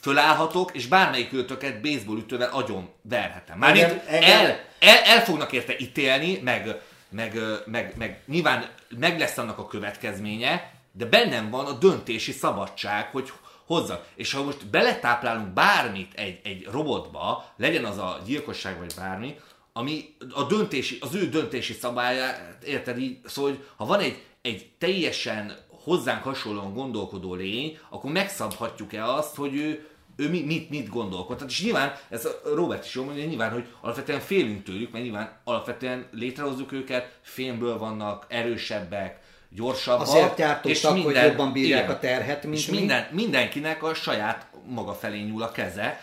fölállhatok, 0.00 0.70
és 0.74 0.86
bármelyik 0.86 1.32
őtöket 1.32 1.80
baseball 1.80 2.16
ütővel 2.16 2.50
agyon 2.52 2.88
verhetem. 3.02 3.58
Mármint 3.58 3.84
Engem- 3.84 4.06
engem- 4.06 4.30
el, 4.30 4.60
el, 4.78 5.02
el 5.04 5.24
fognak 5.24 5.52
érte 5.52 5.74
ítélni, 5.78 6.40
meg, 6.42 6.80
meg, 7.08 7.38
meg, 7.66 7.94
meg 7.96 8.22
nyilván 8.26 8.68
meg 8.98 9.18
lesz 9.18 9.38
annak 9.38 9.58
a 9.58 9.66
következménye, 9.66 10.72
de 10.92 11.04
bennem 11.04 11.50
van 11.50 11.66
a 11.66 11.72
döntési 11.72 12.32
szabadság, 12.32 13.10
hogy 13.10 13.32
hozzak. 13.66 14.06
És 14.14 14.32
ha 14.32 14.42
most 14.42 14.66
beletáplálunk 14.66 15.48
bármit 15.48 16.14
egy, 16.14 16.40
egy 16.44 16.68
robotba, 16.70 17.52
legyen 17.56 17.84
az 17.84 17.98
a 17.98 18.20
gyilkosság 18.26 18.78
vagy 18.78 18.92
bármi, 18.96 19.36
ami 19.72 20.14
a 20.30 20.42
döntési, 20.42 20.98
az 21.00 21.14
ő 21.14 21.28
döntési 21.28 21.72
szabályát, 21.72 22.64
érted 22.64 22.98
így, 22.98 23.18
szóval, 23.24 23.50
hogy 23.50 23.64
ha 23.76 23.86
van 23.86 24.00
egy, 24.00 24.22
egy 24.42 24.70
teljesen 24.78 25.56
hozzánk 25.82 26.22
hasonlóan 26.22 26.74
gondolkodó 26.74 27.34
lény, 27.34 27.78
akkor 27.88 28.12
megszabhatjuk-e 28.12 29.04
azt, 29.04 29.36
hogy 29.36 29.54
ő, 29.54 29.86
ő 30.16 30.28
mi- 30.28 30.44
mit, 30.44 30.70
mit 30.70 30.88
gondolkodhat. 30.88 31.50
És 31.50 31.62
nyilván, 31.62 31.92
ez 32.08 32.28
Robert 32.54 32.84
is 32.84 32.94
jól 32.94 33.04
mondja, 33.04 33.24
nyilván, 33.24 33.52
hogy 33.52 33.64
alapvetően 33.80 34.20
félünk 34.20 34.62
tőlük, 34.62 34.92
mert 34.92 35.04
nyilván 35.04 35.40
alapvetően 35.44 36.06
létrehozzuk 36.12 36.72
őket, 36.72 37.18
fémből 37.22 37.78
vannak, 37.78 38.26
erősebbek, 38.28 39.20
gyorsabbak. 39.50 40.06
Azért 40.06 40.36
gyártottak, 40.36 40.98
hogy 41.02 41.14
jobban 41.14 41.52
bírják 41.52 41.90
a 41.90 41.98
terhet, 41.98 42.42
mint 42.44 42.56
és 42.56 42.66
mi. 42.66 42.76
minden, 42.76 43.06
mindenkinek 43.10 43.82
a 43.82 43.94
saját 43.94 44.46
maga 44.66 44.92
felé 44.92 45.20
nyúl 45.20 45.42
a 45.42 45.50
keze. 45.52 46.00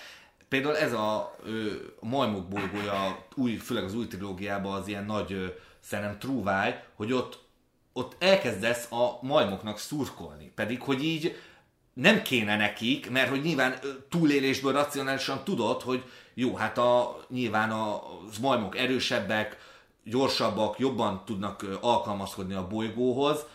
Például 0.49 0.77
ez 0.77 0.93
a 0.93 1.36
ö, 1.45 1.65
majmok 1.99 2.47
bolygója, 2.47 3.25
új, 3.36 3.55
főleg 3.55 3.84
az 3.84 3.95
új 3.95 4.07
trilógiában 4.07 4.73
az 4.73 4.88
ilyen 4.88 5.05
nagy 5.05 5.34
ö, 5.34 5.45
szerintem 5.80 6.19
trúváj, 6.19 6.84
hogy 6.95 7.13
ott, 7.13 7.39
ott 7.93 8.15
elkezdesz 8.19 8.91
a 8.91 9.19
majmoknak 9.21 9.77
szurkolni. 9.77 10.51
Pedig, 10.55 10.81
hogy 10.81 11.03
így 11.03 11.35
nem 11.93 12.21
kéne 12.21 12.57
nekik, 12.57 13.09
mert 13.09 13.29
hogy 13.29 13.41
nyilván 13.41 13.73
túlélésből 14.09 14.71
racionálisan 14.71 15.43
tudod, 15.43 15.81
hogy 15.81 16.03
jó, 16.33 16.55
hát 16.55 16.77
a, 16.77 17.19
nyilván 17.29 17.71
a, 17.71 18.01
majmok 18.41 18.77
erősebbek, 18.77 19.57
gyorsabbak, 20.03 20.79
jobban 20.79 21.25
tudnak 21.25 21.65
alkalmazkodni 21.81 22.53
a 22.53 22.67
bolygóhoz, 22.67 23.45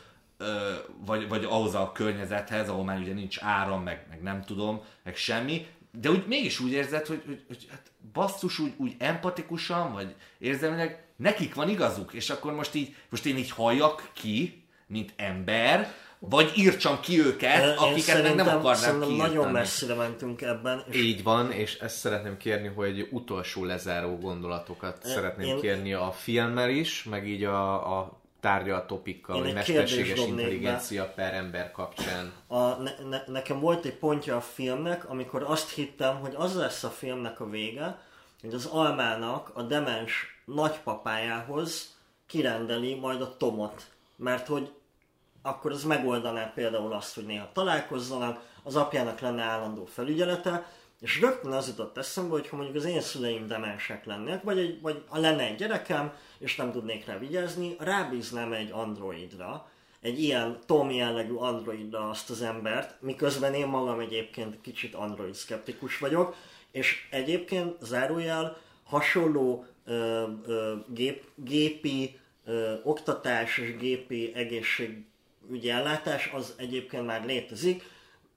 vagy, 1.06 1.28
vagy 1.28 1.44
ahhoz 1.44 1.74
a 1.74 1.92
környezethez, 1.92 2.68
ahol 2.68 2.84
már 2.84 2.98
ugye 2.98 3.12
nincs 3.12 3.38
áram, 3.40 3.82
meg, 3.82 4.06
meg 4.10 4.22
nem 4.22 4.42
tudom, 4.42 4.82
meg 5.02 5.16
semmi, 5.16 5.66
de 6.00 6.10
úgy 6.10 6.26
mégis 6.26 6.60
úgy 6.60 6.72
érzed, 6.72 7.06
hogy, 7.06 7.22
hogy, 7.26 7.44
hogy 7.46 7.66
hát 7.70 7.90
basszus 8.12 8.58
úgy, 8.58 8.72
úgy 8.76 8.94
empatikusan, 8.98 9.92
vagy 9.92 10.14
érzelmileg 10.38 11.04
nekik 11.16 11.54
van 11.54 11.68
igazuk, 11.68 12.12
és 12.12 12.30
akkor 12.30 12.52
most 12.52 12.74
így, 12.74 12.94
most 13.10 13.26
én 13.26 13.36
így 13.36 13.50
halljak 13.50 14.10
ki, 14.12 14.64
mint 14.86 15.12
ember, 15.16 15.92
vagy 16.18 16.52
írtsam 16.56 17.00
ki 17.00 17.20
őket, 17.20 17.62
Én 17.62 17.68
akiket 17.78 18.22
meg 18.22 18.34
nem 18.34 18.46
akarnám 18.48 18.74
szerintem 18.74 19.08
kiírtani. 19.08 19.34
nagyon 19.34 19.52
messzire 19.52 19.94
mentünk 19.94 20.42
ebben. 20.42 20.84
És 20.90 20.96
Így 21.00 21.22
van, 21.22 21.52
és 21.52 21.78
ezt 21.78 21.96
szeretném 21.96 22.36
kérni, 22.36 22.68
hogy 22.68 23.08
utolsó 23.10 23.64
lezáró 23.64 24.16
gondolatokat 24.18 25.04
Én- 25.04 25.10
szeretném 25.12 25.46
én- 25.48 25.60
kérni 25.60 25.92
a 25.92 26.10
filmmel 26.10 26.70
is, 26.70 27.02
meg 27.04 27.28
így 27.28 27.44
a, 27.44 27.98
a 27.98 28.20
tárgya 28.44 28.76
a 28.76 28.86
topikkal, 28.86 29.44
egy 29.44 29.54
mesterséges 29.54 30.18
dobnék 30.18 30.34
be. 30.34 30.42
intelligencia 30.42 31.12
per 31.14 31.34
ember 31.34 31.70
kapcsán. 31.70 32.32
a, 32.46 32.58
ne, 32.58 32.90
ne, 33.08 33.22
nekem 33.26 33.60
volt 33.60 33.84
egy 33.84 33.96
pontja 33.96 34.36
a 34.36 34.40
filmnek, 34.40 35.08
amikor 35.08 35.42
azt 35.42 35.70
hittem, 35.70 36.18
hogy 36.18 36.34
az 36.36 36.56
lesz 36.56 36.84
a 36.84 36.88
filmnek 36.90 37.40
a 37.40 37.48
vége, 37.48 37.98
hogy 38.40 38.54
az 38.54 38.66
almának 38.66 39.50
a 39.54 39.62
demens 39.62 40.42
nagypapájához 40.44 41.96
kirendeli 42.26 42.94
majd 42.94 43.20
a 43.20 43.36
Tomot. 43.36 43.86
Mert 44.16 44.46
hogy 44.46 44.72
akkor 45.42 45.72
az 45.72 45.84
megoldaná 45.84 46.52
például 46.54 46.92
azt, 46.92 47.14
hogy 47.14 47.26
néha 47.26 47.50
találkozzanak, 47.52 48.42
az 48.62 48.76
apjának 48.76 49.20
lenne 49.20 49.42
állandó 49.42 49.84
felügyelete, 49.84 50.66
és 51.04 51.20
rögtön 51.20 51.52
az 51.52 51.68
jutott 51.68 51.98
eszembe, 51.98 52.30
hogy 52.30 52.48
ha 52.48 52.56
mondjuk 52.56 52.76
az 52.76 52.84
én 52.84 53.00
szüleim 53.00 53.46
demensek 53.46 54.04
lennének, 54.04 54.42
vagy, 54.42 54.58
egy, 54.58 54.80
vagy 54.80 55.02
ha 55.08 55.18
lenne 55.18 55.42
egy 55.42 55.56
gyerekem, 55.56 56.12
és 56.38 56.56
nem 56.56 56.72
tudnék 56.72 57.06
rá 57.06 57.18
vigyázni, 57.18 57.76
rábíznám 57.78 58.52
egy 58.52 58.70
androidra, 58.70 59.68
egy 60.00 60.22
ilyen 60.22 60.58
Tom 60.66 60.90
jellegű 60.90 61.34
androidra 61.34 62.08
azt 62.08 62.30
az 62.30 62.42
embert, 62.42 63.02
miközben 63.02 63.54
én 63.54 63.66
magam 63.66 64.00
egyébként 64.00 64.60
kicsit 64.60 64.94
android 64.94 65.34
szkeptikus 65.34 65.98
vagyok, 65.98 66.36
és 66.70 67.08
egyébként 67.10 67.76
zárójel 67.82 68.56
hasonló 68.84 69.66
ö, 69.84 70.24
ö, 70.46 70.74
gép, 70.88 71.24
gépi 71.34 72.18
ö, 72.44 72.74
oktatás 72.82 73.58
és 73.58 73.76
gépi 73.76 74.32
egészségügyi 74.34 75.70
ellátás 75.70 76.30
az 76.34 76.54
egyébként 76.56 77.06
már 77.06 77.24
létezik. 77.26 77.92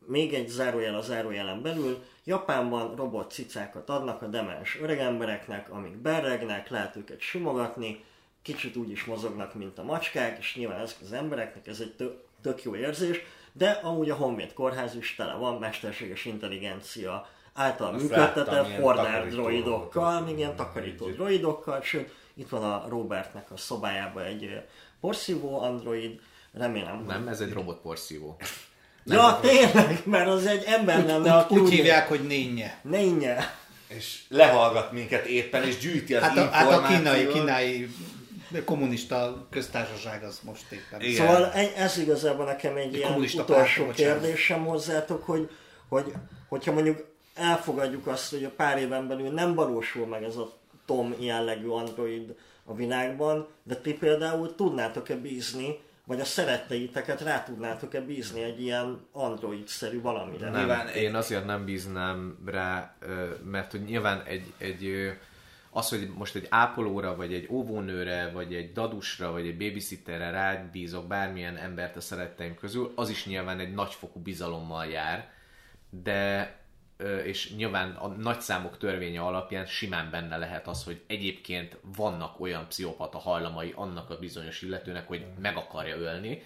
Még 0.08 0.34
egy 0.34 0.48
zárójel 0.48 0.96
a 0.96 1.02
zárójelen 1.02 1.62
belül, 1.62 2.04
Japánban 2.24 2.96
robot 2.96 3.32
cicákat 3.32 3.90
adnak 3.90 4.22
a 4.22 4.26
demens 4.26 4.80
öregembereknek, 4.82 5.72
amik 5.72 5.96
berregnek, 5.96 6.70
lehet 6.70 6.96
őket 6.96 7.20
simogatni, 7.20 8.04
kicsit 8.42 8.76
úgy 8.76 8.90
is 8.90 9.06
mozognak, 9.06 9.54
mint 9.54 9.78
a 9.78 9.84
macskák, 9.84 10.38
és 10.38 10.56
nyilván 10.56 10.80
ezek 10.80 10.98
az 11.02 11.12
embereknek 11.12 11.68
ez 11.68 11.80
egy 11.80 11.94
tök, 11.96 12.24
tök 12.42 12.64
jó 12.64 12.76
érzés, 12.76 13.22
de 13.52 13.70
amúgy 13.70 14.10
a 14.10 14.16
Honvéd 14.16 14.54
kórház 14.54 14.96
is 14.96 15.16
tele 15.16 15.34
van 15.34 15.60
mesterséges 15.60 16.26
intelligencia 16.26 17.28
által 17.54 17.94
Azt 17.94 18.02
működtetett 18.02 18.76
takarító 18.76 19.36
droidokkal, 19.36 20.22
még 20.22 20.38
ilyen 20.38 20.56
takarító 20.56 21.10
droidokkal, 21.10 21.82
sőt, 21.82 22.16
itt 22.34 22.50
van 22.50 22.64
a 22.64 22.86
Robertnek 22.88 23.52
a 23.52 23.58
szobájában 23.58 24.24
egy 24.24 24.62
porszívó 25.00 25.62
android, 25.62 26.22
remélem, 26.54 26.98
hogy... 26.98 27.06
Nem, 27.06 27.28
ez 27.28 27.42
egy 27.42 27.54
robotporszívó. 29.08 29.62
Ja, 29.62 29.72
tényleg, 29.72 30.02
mert 30.06 30.28
az 30.28 30.46
egy 30.46 30.64
ember 30.66 31.06
lenne, 31.06 31.34
aki 31.34 31.58
Úgy 31.58 31.70
hívják, 31.70 32.08
hogy 32.08 32.22
nénye. 32.28 32.80
Nénye. 32.82 33.56
És 33.88 34.20
lehallgat 34.30 34.92
minket 34.92 35.26
éppen, 35.26 35.64
és 35.64 35.78
gyűjti 35.78 36.14
az 36.14 36.22
Hát 36.22 36.38
a, 36.38 36.50
hát 36.50 36.72
a 36.72 36.82
kínai, 36.82 37.28
kínai 37.28 37.90
kommunista 38.66 39.48
köztársaság 39.50 40.24
az 40.24 40.40
most 40.44 40.72
éppen. 40.72 41.02
Igen. 41.02 41.26
Szóval 41.26 41.52
e- 41.52 41.74
ez 41.76 41.98
igazából 41.98 42.46
nekem 42.46 42.76
egy 42.76 42.96
ilyen 42.96 43.08
kommunista 43.08 43.42
utolsó 43.42 43.86
bocsánat. 43.86 44.22
kérdésem 44.22 44.66
hozzátok, 44.66 45.24
hogy, 45.26 45.50
hogy 45.90 46.14
hogyha 46.48 46.72
mondjuk 46.72 47.06
elfogadjuk 47.36 48.08
azt, 48.08 48.30
hogy 48.30 48.44
a 48.44 48.50
pár 48.50 48.78
éven 48.78 49.08
belül 49.08 49.30
nem 49.30 49.54
valósul 49.54 50.06
meg 50.06 50.24
ez 50.24 50.36
a 50.36 50.54
Tom 50.86 51.16
jellegű 51.20 51.68
android 51.68 52.36
a 52.66 52.76
világban, 52.76 53.48
de 53.64 53.76
ti 53.76 53.94
például 53.94 54.56
tudnátok-e 54.56 55.16
bízni, 55.16 55.80
vagy 56.08 56.20
a 56.20 56.26
szeretteiteket 56.26 57.22
rá 57.22 57.44
tudnátok-e 57.44 58.02
bízni 58.02 58.44
egy 58.44 58.62
ilyen 58.62 59.08
android-szerű 59.12 60.02
valamire? 60.02 60.50
Nem, 60.50 60.60
Nyilván 60.60 60.88
én 60.88 61.16
azért 61.16 61.46
nem 61.46 61.66
bíznám 61.66 62.38
rá, 62.46 62.96
mert 63.44 63.72
hogy 63.72 63.82
nyilván 63.84 64.22
egy, 64.26 64.54
egy 64.58 65.12
az, 65.70 65.90
hogy 65.90 66.10
most 66.16 66.36
egy 66.36 66.48
ápolóra, 66.50 67.16
vagy 67.16 67.34
egy 67.34 67.48
óvónőre, 67.50 68.30
vagy 68.34 68.56
egy 68.56 68.72
dadusra, 68.72 69.32
vagy 69.32 69.48
egy 69.48 69.58
babysitterre 69.58 70.30
rábízok 70.30 71.08
bármilyen 71.08 71.56
embert 71.56 71.96
a 71.96 72.02
szeretteim 72.02 72.56
közül, 72.56 72.92
az 72.96 73.10
is 73.10 73.26
nyilván 73.26 73.60
egy 73.60 73.74
nagyfokú 73.74 74.20
bizalommal 74.20 74.86
jár, 74.86 75.30
de 75.90 76.56
és 77.24 77.56
nyilván 77.56 77.92
a 77.92 78.08
nagyszámok 78.08 78.78
törvénye 78.78 79.22
alapján 79.22 79.66
simán 79.66 80.10
benne 80.12 80.38
lehet 80.38 80.68
az, 80.68 80.84
hogy 80.84 81.04
egyébként 81.08 81.78
vannak 81.96 82.40
olyan 82.40 82.68
pszichopata 82.68 83.18
hajlamai 83.18 83.74
annak 83.76 84.10
a 84.10 84.18
bizonyos 84.18 84.62
illetőnek, 84.62 85.08
hogy 85.08 85.26
meg 85.42 85.58
akarja 85.58 85.96
ölni, 85.96 86.44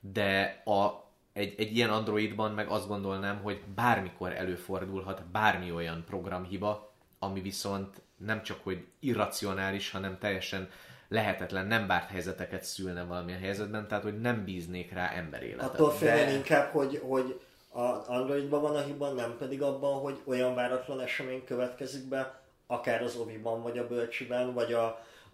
de 0.00 0.62
a, 0.64 1.04
egy, 1.32 1.54
egy 1.58 1.76
ilyen 1.76 1.90
androidban 1.90 2.52
meg 2.52 2.68
azt 2.68 2.88
gondolnám, 2.88 3.42
hogy 3.42 3.60
bármikor 3.74 4.32
előfordulhat 4.32 5.24
bármi 5.24 5.72
olyan 5.72 6.04
programhiba, 6.06 6.92
ami 7.18 7.40
viszont 7.40 8.02
nem 8.16 8.42
csak 8.42 8.60
hogy 8.62 8.86
irracionális, 8.98 9.90
hanem 9.90 10.18
teljesen 10.18 10.68
lehetetlen, 11.08 11.66
nem 11.66 11.86
várt 11.86 12.10
helyzeteket 12.10 12.64
szülne 12.64 13.04
valamilyen 13.04 13.40
helyzetben, 13.40 13.88
tehát 13.88 14.04
hogy 14.04 14.20
nem 14.20 14.44
bíznék 14.44 14.92
rá 14.92 15.10
emberéletet. 15.10 15.74
Attól 15.74 15.90
félnél 15.90 16.24
De- 16.24 16.32
inkább, 16.32 16.70
hogy, 16.70 17.00
hogy 17.02 17.40
a 17.72 18.04
Androidban 18.06 18.60
van 18.60 18.76
a 18.76 18.82
hiba, 18.82 19.12
nem 19.12 19.36
pedig 19.38 19.62
abban, 19.62 20.00
hogy 20.00 20.20
olyan 20.24 20.54
váratlan 20.54 21.00
esemény 21.00 21.44
következik 21.44 22.08
be, 22.08 22.40
akár 22.66 23.02
az 23.02 23.16
oviban, 23.16 23.62
vagy 23.62 23.78
a 23.78 23.86
bölcsiben, 23.86 24.54
vagy 24.54 24.72
a, 24.72 24.84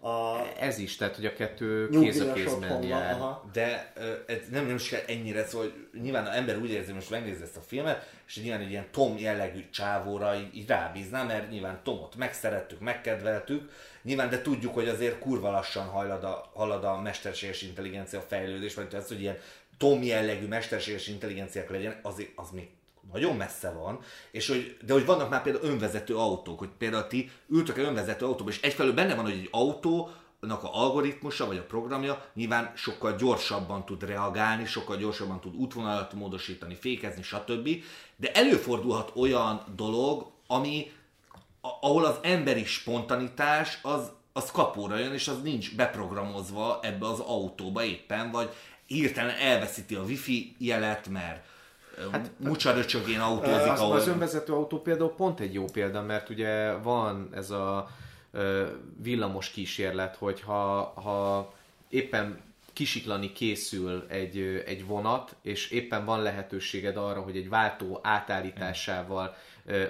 a 0.07 0.39
Ez 0.59 0.77
is, 0.77 0.95
tehát 0.95 1.15
hogy 1.15 1.25
a 1.25 1.33
kettő 1.33 1.89
kéz 1.89 2.19
a 2.19 2.33
kézben 2.33 2.83
jár. 2.83 3.13
Aha. 3.13 3.49
De 3.53 3.93
ez 4.27 4.37
nem, 4.51 4.65
nem 4.65 4.75
is 4.75 4.89
kell 4.89 5.01
ennyire, 5.07 5.45
szóval 5.45 5.67
hogy 5.67 6.01
nyilván 6.01 6.25
az 6.25 6.35
ember 6.35 6.57
úgy 6.57 6.69
érzi, 6.69 6.85
hogy 6.85 6.95
most 6.95 7.09
megnézi 7.09 7.43
ezt 7.43 7.57
a 7.57 7.61
filmet, 7.61 8.09
és 8.27 8.39
nyilván 8.41 8.61
egy 8.61 8.69
ilyen 8.69 8.87
Tom 8.91 9.17
jellegű 9.17 9.69
csávóra 9.69 10.35
így, 10.35 10.55
így 10.55 10.67
rábíznám, 10.67 11.27
mert 11.27 11.49
nyilván 11.49 11.79
Tomot 11.83 12.15
megszerettük, 12.15 12.79
megkedveltük, 12.79 13.71
nyilván, 14.01 14.29
de 14.29 14.41
tudjuk, 14.41 14.73
hogy 14.73 14.87
azért 14.87 15.19
kurva 15.19 15.51
lassan 15.51 15.85
hajlad 15.85 16.23
a, 16.23 16.51
halad 16.53 16.83
a 16.83 17.01
mesterséges 17.01 17.61
intelligencia 17.61 18.21
fejlődés, 18.21 18.73
vagy 18.73 18.95
az, 18.95 19.07
hogy 19.07 19.21
ilyen 19.21 19.37
Tom 19.77 20.03
jellegű 20.03 20.47
mesterséges 20.47 21.07
intelligenciák 21.07 21.69
legyen, 21.69 21.99
az, 22.03 22.25
az 22.35 22.49
még 22.51 22.67
nagyon 23.11 23.35
messze 23.35 23.71
van, 23.71 23.99
és 24.31 24.47
hogy, 24.47 24.77
de 24.85 24.93
hogy 24.93 25.05
vannak 25.05 25.29
már 25.29 25.41
például 25.41 25.65
önvezető 25.65 26.15
autók, 26.15 26.59
hogy 26.59 26.69
például 26.77 27.07
ti 27.07 27.31
ültök 27.49 27.77
egy 27.77 27.85
önvezető 27.85 28.25
autóba, 28.25 28.49
és 28.49 28.61
egyfelől 28.61 28.93
benne 28.93 29.15
van, 29.15 29.23
hogy 29.23 29.33
egy 29.33 29.49
autó, 29.51 30.09
a 30.39 30.59
algoritmusa 30.61 31.45
vagy 31.45 31.57
a 31.57 31.65
programja 31.65 32.25
nyilván 32.33 32.71
sokkal 32.75 33.15
gyorsabban 33.15 33.85
tud 33.85 34.03
reagálni, 34.03 34.65
sokkal 34.65 34.97
gyorsabban 34.97 35.39
tud 35.39 35.55
útvonalat 35.55 36.13
módosítani, 36.13 36.75
fékezni, 36.75 37.21
stb. 37.21 37.69
De 38.15 38.31
előfordulhat 38.31 39.11
olyan 39.15 39.63
dolog, 39.75 40.31
ami, 40.47 40.91
ahol 41.61 42.05
az 42.05 42.19
emberi 42.21 42.65
spontanitás 42.65 43.79
az, 43.81 44.11
az 44.33 44.51
kapóra 44.51 44.97
jön, 44.97 45.13
és 45.13 45.27
az 45.27 45.41
nincs 45.41 45.75
beprogramozva 45.75 46.79
ebbe 46.81 47.07
az 47.07 47.19
autóba 47.19 47.83
éppen, 47.83 48.31
vagy 48.31 48.49
hirtelen 48.87 49.35
elveszíti 49.35 49.95
a 49.95 50.01
wifi 50.01 50.55
jelet, 50.57 51.09
mert 51.09 51.45
hát, 52.11 52.31
mucsaröcsögén 52.37 53.19
autózik, 53.19 53.71
Az, 53.71 53.79
ahol... 53.79 53.95
az 53.95 54.07
önvezető 54.07 54.53
autó 54.53 54.81
például 54.81 55.13
pont 55.15 55.39
egy 55.39 55.53
jó 55.53 55.65
példa, 55.65 56.01
mert 56.01 56.29
ugye 56.29 56.71
van 56.71 57.29
ez 57.33 57.49
a 57.49 57.89
villamos 59.01 59.49
kísérlet, 59.49 60.15
hogy 60.15 60.41
ha, 60.41 60.93
ha 60.95 61.53
éppen 61.89 62.45
kisiklani 62.73 63.31
készül 63.31 64.05
egy, 64.07 64.63
egy 64.65 64.85
vonat, 64.85 65.35
és 65.41 65.69
éppen 65.69 66.05
van 66.05 66.21
lehetőséged 66.21 66.97
arra, 66.97 67.21
hogy 67.21 67.37
egy 67.37 67.49
váltó 67.49 67.99
átállításával 68.03 69.35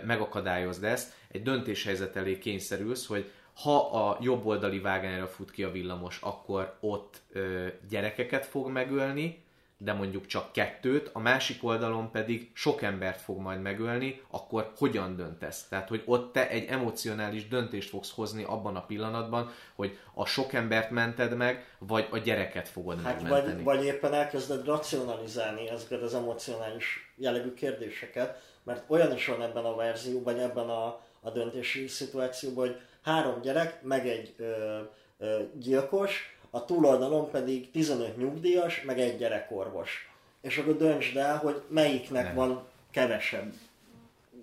megakadályozd 0.06 0.84
ezt, 0.84 1.14
egy 1.32 1.44
döntéshelyzet 1.44 2.16
elé 2.16 2.38
kényszerülsz, 2.38 3.06
hogy 3.06 3.32
ha 3.62 4.08
a 4.08 4.18
jobb 4.22 4.46
oldali 4.46 4.80
vágányra 4.80 5.28
fut 5.28 5.52
ki 5.52 5.64
a 5.64 5.72
villamos, 5.72 6.20
akkor 6.22 6.78
ott 6.80 7.22
ö, 7.32 7.68
gyerekeket 7.90 8.46
fog 8.46 8.68
megölni, 8.70 9.46
de 9.80 9.94
mondjuk 9.94 10.26
csak 10.26 10.52
kettőt, 10.52 11.10
a 11.14 11.20
másik 11.20 11.64
oldalon 11.64 12.12
pedig 12.12 12.52
sok 12.54 12.82
embert 12.82 13.22
fog 13.22 13.40
majd 13.40 13.62
megölni, 13.62 14.22
akkor 14.30 14.72
hogyan 14.78 15.16
döntesz? 15.16 15.68
Tehát, 15.68 15.88
hogy 15.90 16.04
ott 16.06 16.34
te 16.34 16.50
egy 16.50 16.66
emocionális 16.70 17.48
döntést 17.48 17.90
fogsz 17.90 18.12
hozni 18.12 18.44
abban 18.44 18.76
a 18.76 18.86
pillanatban, 18.86 19.52
hogy 19.76 19.98
a 20.14 20.26
sok 20.26 20.54
embert 20.54 20.90
mented 20.90 21.36
meg, 21.36 21.76
vagy 21.80 22.08
a 22.12 22.18
gyereket 22.18 22.68
fogod 22.70 23.02
Hát 23.02 23.22
megmenteni. 23.22 23.64
vagy, 23.64 23.78
vagy 23.78 23.86
éppen 23.86 24.14
elkezded 24.14 24.66
racionalizálni 24.66 25.70
ezeket 25.70 26.02
az 26.02 26.14
emocionális 26.14 27.14
jellegű 27.16 27.54
kérdéseket, 27.54 28.42
mert 28.64 28.84
olyan 28.88 29.14
is 29.14 29.28
van 29.28 29.42
ebben 29.42 29.66
a 29.66 29.76
verzióban, 29.76 30.40
ebben 30.40 30.70
a, 30.70 30.86
a 31.22 31.30
döntési 31.30 31.88
szituációban, 31.88 32.68
hogy 32.68 32.82
három 33.08 33.42
gyerek, 33.42 33.82
meg 33.84 34.08
egy 34.08 34.34
ö, 34.38 34.80
ö, 35.18 35.42
gyilkos, 35.54 36.38
a 36.50 36.66
túloldalon 36.66 37.30
pedig 37.32 37.72
15 37.72 38.18
nyugdíjas, 38.18 38.82
meg 38.82 39.00
egy 39.00 39.18
gyerekorvos. 39.18 40.12
És 40.42 40.58
akkor 40.58 40.78
döntsd 40.78 41.18
el, 41.18 41.38
hogy 41.38 41.62
melyiknek 41.68 42.24
Nem. 42.26 42.36
van 42.36 42.68
kevesebb 42.92 43.54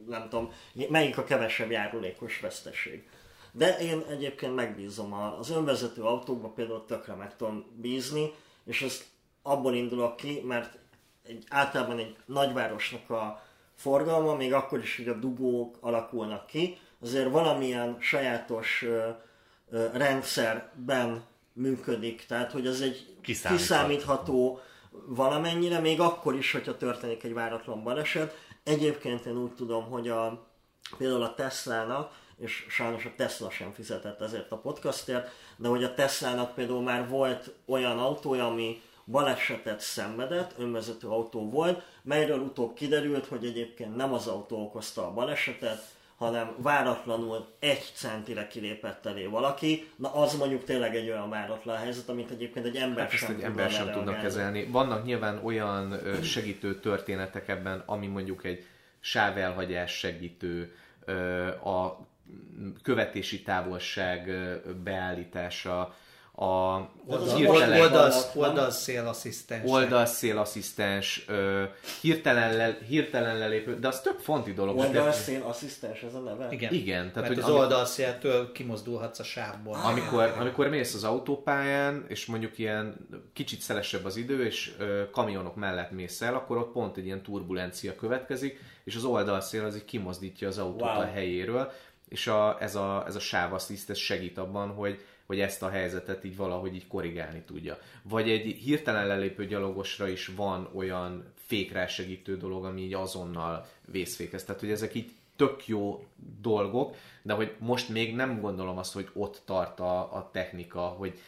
nem 0.08 0.28
tudom, 0.28 0.52
melyik 0.88 1.18
a 1.18 1.24
kevesebb 1.24 1.70
járulékos 1.70 2.40
veszteség. 2.40 3.08
De 3.52 3.78
én 3.78 4.04
egyébként 4.08 4.54
megbízom 4.54 5.12
a- 5.12 5.38
az 5.38 5.50
önvezető 5.50 6.02
autókba, 6.02 6.48
például 6.48 6.84
tökre 6.86 7.14
meg 7.14 7.36
tudom 7.36 7.64
bízni, 7.80 8.32
és 8.64 8.82
ezt 8.82 9.04
abból 9.42 9.74
indulok 9.74 10.16
ki, 10.16 10.40
mert 10.44 10.78
egy, 11.26 11.44
általában 11.48 11.98
egy 11.98 12.16
nagyvárosnak 12.26 13.10
a 13.10 13.42
forgalma, 13.74 14.34
még 14.34 14.52
akkor 14.52 14.78
is, 14.78 14.96
hogy 14.96 15.08
a 15.08 15.14
dugók 15.18 15.76
alakulnak 15.80 16.46
ki, 16.46 16.78
azért 17.04 17.30
valamilyen 17.30 17.96
sajátos 18.00 18.84
rendszerben 19.92 21.24
működik, 21.52 22.24
tehát 22.26 22.52
hogy 22.52 22.66
az 22.66 22.80
egy 22.80 23.16
Kiszámítható. 23.20 23.56
kiszámítható 23.56 24.60
valamennyire, 25.06 25.78
még 25.78 26.00
akkor 26.00 26.34
is, 26.34 26.52
hogyha 26.52 26.76
történik 26.76 27.22
egy 27.22 27.32
váratlan 27.32 27.82
baleset. 27.82 28.36
Egyébként 28.62 29.26
én 29.26 29.36
úgy 29.36 29.52
tudom, 29.52 29.84
hogy 29.84 30.08
a, 30.08 30.46
például 30.98 31.22
a 31.22 31.34
Tesla-nak, 31.34 32.12
és 32.38 32.66
sajnos 32.68 33.04
a 33.04 33.12
Tesla 33.16 33.50
sem 33.50 33.72
fizetett 33.72 34.20
ezért 34.20 34.52
a 34.52 34.56
podcastért, 34.56 35.30
de 35.56 35.68
hogy 35.68 35.84
a 35.84 35.94
Tesla-nak 35.94 36.54
például 36.54 36.82
már 36.82 37.08
volt 37.08 37.54
olyan 37.66 37.98
autója, 37.98 38.46
ami 38.46 38.82
balesetet 39.04 39.80
szenvedett, 39.80 40.54
önvezető 40.58 41.08
autó 41.08 41.50
volt, 41.50 41.82
melyről 42.02 42.38
utóbb 42.38 42.74
kiderült, 42.74 43.26
hogy 43.26 43.44
egyébként 43.44 43.96
nem 43.96 44.12
az 44.12 44.26
autó 44.26 44.62
okozta 44.62 45.06
a 45.06 45.12
balesetet, 45.12 45.82
hanem 46.24 46.54
váratlanul 46.56 47.46
egy 47.58 47.90
centire 47.94 48.46
kilépett 48.46 49.06
elé 49.06 49.26
valaki, 49.26 49.90
na 49.96 50.14
az 50.14 50.34
mondjuk 50.34 50.64
tényleg 50.64 50.96
egy 50.96 51.08
olyan 51.08 51.30
váratlan 51.30 51.76
helyzet, 51.76 52.08
amit 52.08 52.30
egyébként 52.30 52.66
egy 52.66 52.76
ember 52.76 53.08
Hát 53.08 53.18
sem 53.18 53.34
egy 53.34 53.42
ember 53.42 53.70
sem 53.70 53.90
tudnak 53.90 54.20
kezelni. 54.20 54.66
Vannak 54.66 55.04
nyilván 55.04 55.40
olyan 55.44 56.00
segítő 56.22 56.74
történetek 56.74 57.48
ebben, 57.48 57.82
ami 57.86 58.06
mondjuk 58.06 58.44
egy 58.44 58.66
sávelhagyás 59.00 59.98
segítő, 59.98 60.74
a 61.64 62.06
követési 62.82 63.42
távolság 63.42 64.30
beállítása, 64.84 65.94
a 66.36 66.76
hirtelen- 67.36 67.80
Oldalsz, 67.80 68.30
oldalszél 68.34 69.06
asszisztens. 69.06 69.70
oldalszélasszisztens, 69.70 71.24
ö, 71.28 71.62
hirtelen, 72.00 72.56
le, 72.56 72.78
hirtelen 72.88 73.38
lelépő, 73.38 73.78
de 73.78 73.88
az 73.88 74.00
tök 74.00 74.18
fonti 74.18 74.52
dolog. 74.52 74.76
mert- 74.76 74.88
Oldalszín 74.88 75.40
asszisztens 75.40 76.02
ez 76.02 76.14
a 76.14 76.18
neve? 76.18 76.48
Igen. 76.50 76.72
Igen, 76.72 76.98
tehát, 77.12 77.14
Mert 77.14 77.26
hogy 77.28 77.38
az 77.38 77.44
ami- 77.48 77.58
oldalszéltől 77.58 78.52
kimozdulhatsz 78.52 79.18
a 79.18 79.22
sávból. 79.22 79.78
Amikor, 79.84 80.34
amikor 80.38 80.68
mész 80.68 80.94
az 80.94 81.04
autópályán, 81.04 82.04
és 82.08 82.26
mondjuk 82.26 82.58
ilyen 82.58 83.08
kicsit 83.32 83.60
szelesebb 83.60 84.04
az 84.04 84.16
idő, 84.16 84.44
és 84.44 84.72
ö, 84.78 85.02
kamionok 85.10 85.54
mellett 85.56 85.90
mész 85.90 86.20
el, 86.20 86.34
akkor 86.34 86.56
ott 86.56 86.72
pont 86.72 86.96
egy 86.96 87.04
ilyen 87.06 87.22
turbulencia 87.22 87.94
következik, 87.94 88.58
és 88.84 88.96
az 88.96 89.04
oldalszél 89.04 89.64
az 89.64 89.76
így 89.76 89.84
kimozdítja 89.84 90.48
az 90.48 90.58
autót 90.58 90.80
Wow. 90.80 91.00
a 91.00 91.04
helyéről, 91.04 91.72
és 92.08 92.26
a, 92.26 92.56
ez 92.60 92.74
a, 92.74 93.04
ez 93.06 93.14
a 93.16 93.20
sávassziszt 93.20 93.90
ez 93.90 93.96
segít 93.98 94.38
abban, 94.38 94.68
hogy, 94.68 95.04
hogy 95.26 95.40
ezt 95.40 95.62
a 95.62 95.70
helyzetet 95.70 96.24
így 96.24 96.36
valahogy 96.36 96.74
így 96.74 96.86
korrigálni 96.86 97.42
tudja. 97.46 97.78
Vagy 98.02 98.30
egy 98.30 98.46
hirtelen 98.46 99.06
lelépő 99.06 99.46
gyalogosra 99.46 100.08
is 100.08 100.26
van 100.26 100.68
olyan 100.74 101.32
fékrá 101.34 101.86
segítő 101.86 102.36
dolog, 102.36 102.64
ami 102.64 102.80
így 102.80 102.94
azonnal 102.94 103.66
vészfékez. 103.84 104.44
Tehát, 104.44 104.60
hogy 104.60 104.70
ezek 104.70 104.94
így 104.94 105.12
tök 105.36 105.66
jó 105.66 106.06
dolgok, 106.40 106.96
de 107.22 107.32
hogy 107.32 107.54
most 107.58 107.88
még 107.88 108.14
nem 108.14 108.40
gondolom 108.40 108.78
azt, 108.78 108.92
hogy 108.92 109.08
ott 109.12 109.42
tart 109.44 109.80
a, 109.80 109.98
a 109.98 110.30
technika, 110.32 110.80
hogy 110.80 111.18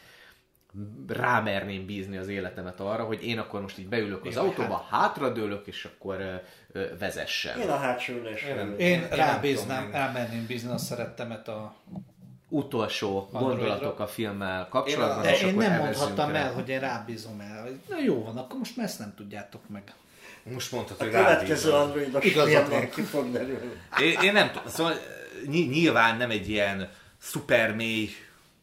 rámerném 1.07 1.87
bízni 1.87 2.17
az 2.17 2.29
életemet 2.29 2.81
arra, 2.81 3.05
hogy 3.05 3.27
én 3.27 3.39
akkor 3.39 3.61
most 3.61 3.79
így 3.79 3.89
beülök 3.89 4.25
az 4.25 4.37
autóba, 4.37 4.87
hátradőlök, 4.91 5.67
és 5.67 5.85
akkor 5.85 6.21
ö, 6.21 6.35
ö, 6.73 6.97
vezessen. 6.99 7.61
Én 7.61 7.69
a 7.69 7.77
hátsó 7.77 8.13
ülésre. 8.13 8.61
Én 8.61 8.75
Én 8.79 9.09
rábíznám, 9.09 9.85
én- 9.85 9.91
rámerném 9.91 10.47
bízni 10.47 10.71
a 10.71 10.79
szerettemet 10.79 11.49
a... 11.49 11.75
Utolsó 12.49 13.29
Androidra. 13.33 13.49
gondolatok 13.67 14.01
a 14.01 14.07
filmmel 14.07 14.69
kapcsolatban, 14.71 15.23
De 15.23 15.39
én 15.39 15.55
nem 15.55 15.79
mondhattam 15.79 16.35
el, 16.35 16.53
hogy 16.53 16.69
én 16.69 16.81
rábízom 16.81 17.41
el. 17.41 17.69
Na 17.89 17.99
jó 18.05 18.25
van, 18.25 18.37
akkor 18.37 18.59
most 18.59 18.77
már 18.77 18.87
ezt 18.87 18.99
nem 18.99 19.15
tudjátok 19.17 19.69
meg. 19.69 19.95
Most 20.43 20.73
mondtad, 20.73 20.97
A 21.01 21.03
hogy 21.03 21.13
következő 21.13 21.71
rábízol. 21.71 21.75
androidos 21.81 22.25
Igazad 22.25 22.49
filmnél 22.49 22.79
van. 22.81 22.91
ki 22.91 23.03
fog 23.03 23.31
derülni. 23.33 23.73
Én, 24.01 24.21
én 24.23 24.33
nem 24.33 24.51
tudom, 24.51 24.69
szóval 24.69 24.93
ny- 25.47 25.71
nyilván 25.71 26.17
nem 26.17 26.31
egy 26.31 26.49
ilyen 26.49 26.91
szuper 27.19 27.75
mély, 27.75 28.09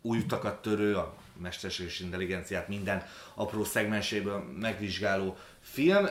új 0.01 0.17
utakat 0.17 0.61
törő, 0.61 0.95
a 0.95 1.13
mesterséges 1.41 1.99
intelligenciát 1.99 2.67
minden 2.67 3.05
apró 3.35 3.63
szegmenséből 3.63 4.43
megvizsgáló 4.59 5.37
film, 5.73 6.03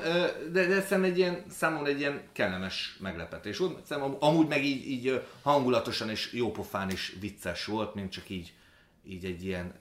de, 0.52 0.66
de 0.66 0.80
szerintem 0.80 1.04
egy 1.04 1.18
ilyen, 1.18 1.44
számomra 1.50 1.88
egy 1.88 1.98
ilyen 1.98 2.22
kellemes 2.32 2.96
meglepetés 3.00 3.58
volt. 3.58 3.86
Szerintem 3.86 4.12
am- 4.12 4.22
amúgy 4.22 4.46
meg 4.46 4.64
így, 4.64 4.90
így 4.90 5.22
hangulatosan 5.42 6.10
és 6.10 6.32
jópofán 6.32 6.90
is 6.90 7.16
vicces 7.20 7.64
volt, 7.64 7.94
mint 7.94 8.10
csak 8.12 8.28
így, 8.28 8.52
így 9.04 9.24
egy 9.24 9.44
ilyen 9.44 9.74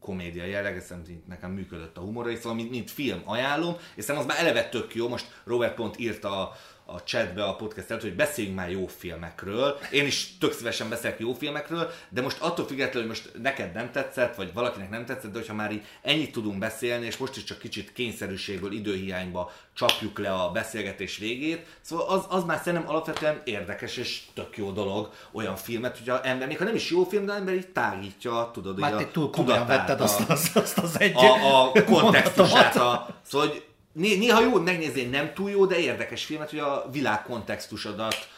komédia 0.00 0.44
jelleg, 0.44 0.80
szerintem 0.80 1.22
nekem 1.28 1.50
működött 1.50 1.96
a 1.96 2.00
humora, 2.00 2.30
és 2.30 2.38
szóval 2.38 2.54
mint, 2.54 2.70
mint 2.70 2.90
film 2.90 3.22
ajánlom, 3.24 3.76
és 3.94 4.04
szerintem 4.04 4.30
az 4.30 4.36
már 4.36 4.46
eleve 4.46 4.68
tök 4.68 4.94
jó, 4.94 5.08
most 5.08 5.40
Robert 5.44 5.74
pont 5.74 5.98
írta 5.98 6.40
a, 6.40 6.56
a 6.86 7.02
chatbe 7.02 7.44
a 7.44 7.56
podcast 7.56 7.90
előtt, 7.90 8.02
hogy 8.02 8.14
beszéljünk 8.16 8.56
már 8.56 8.70
jó 8.70 8.86
filmekről. 8.86 9.78
Én 9.90 10.06
is 10.06 10.38
tök 10.38 10.52
szívesen 10.52 10.88
beszélek 10.88 11.18
jó 11.18 11.32
filmekről, 11.32 11.90
de 12.08 12.22
most 12.22 12.40
attól 12.40 12.66
függetlenül, 12.66 13.08
hogy 13.08 13.18
most 13.18 13.42
neked 13.42 13.72
nem 13.72 13.90
tetszett, 13.92 14.34
vagy 14.34 14.52
valakinek 14.52 14.90
nem 14.90 15.04
tetszett, 15.04 15.32
de 15.32 15.38
hogyha 15.38 15.54
már 15.54 15.72
így 15.72 15.84
ennyit 16.02 16.32
tudunk 16.32 16.58
beszélni, 16.58 17.06
és 17.06 17.16
most 17.16 17.36
is 17.36 17.44
csak 17.44 17.58
kicsit 17.58 17.92
kényszerűségből, 17.92 18.72
időhiányba 18.72 19.52
csapjuk 19.74 20.18
le 20.18 20.32
a 20.32 20.50
beszélgetés 20.50 21.16
végét, 21.16 21.66
szóval 21.80 22.06
az, 22.08 22.24
az 22.28 22.44
már 22.44 22.60
szerintem 22.64 22.88
alapvetően 22.88 23.40
érdekes 23.44 23.96
és 23.96 24.22
tök 24.34 24.56
jó 24.56 24.70
dolog 24.70 25.10
olyan 25.32 25.56
filmet, 25.56 25.98
hogyha 25.98 26.20
ember, 26.20 26.46
még 26.48 26.58
ha 26.58 26.64
nem 26.64 26.74
is 26.74 26.90
jó 26.90 27.04
film, 27.04 27.26
de 27.26 27.32
ember 27.32 27.54
így 27.54 27.68
tágítja, 27.68 28.50
tudod, 28.52 28.78
Már 28.78 28.92
így 28.92 28.98
te 28.98 29.04
a 29.04 29.10
túl 29.10 29.30
tudatát, 29.30 29.66
vetted 29.66 30.00
a- 30.00 30.04
azt, 30.04 30.30
azt, 30.30 30.56
azt 30.56 30.78
az 30.78 31.00
egy 31.00 31.16
a, 31.16 31.62
a 31.64 31.72
kontextusát. 31.84 32.76
A, 32.76 33.18
szóval, 33.22 33.48
hogy 33.48 33.64
néha 33.94 34.40
jó 34.42 34.60
megnézni 34.60 35.00
egy 35.00 35.10
nem 35.10 35.32
túl 35.34 35.50
jó, 35.50 35.66
de 35.66 35.78
érdekes 35.78 36.24
filmet, 36.24 36.50
hogy 36.50 36.58
a 36.58 36.88
világ 36.92 37.22
kontextusodat 37.22 38.28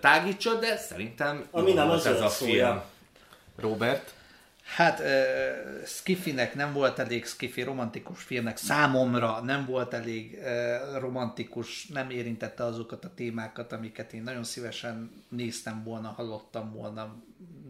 tágítsa, 0.00 0.54
de 0.54 0.76
szerintem 0.76 1.46
Ami 1.50 1.72
nem 1.72 1.90
az 1.90 2.06
ez 2.06 2.20
a 2.20 2.28
szója. 2.28 2.52
film. 2.52 2.82
Robert? 3.70 4.12
Hát 4.64 5.00
uh, 5.00 5.06
Skiffinek 5.86 6.54
nem 6.54 6.72
volt 6.72 6.98
elég 6.98 7.26
Skiffi 7.26 7.62
romantikus 7.62 8.22
filmnek, 8.22 8.56
számomra 8.56 9.40
nem 9.40 9.66
volt 9.66 9.94
elég 9.94 10.38
uh, 10.38 11.00
romantikus, 11.00 11.86
nem 11.86 12.10
érintette 12.10 12.64
azokat 12.64 13.04
a 13.04 13.14
témákat, 13.14 13.72
amiket 13.72 14.12
én 14.12 14.22
nagyon 14.22 14.44
szívesen 14.44 15.24
néztem 15.28 15.82
volna, 15.84 16.12
hallottam 16.16 16.72
volna, 16.72 17.14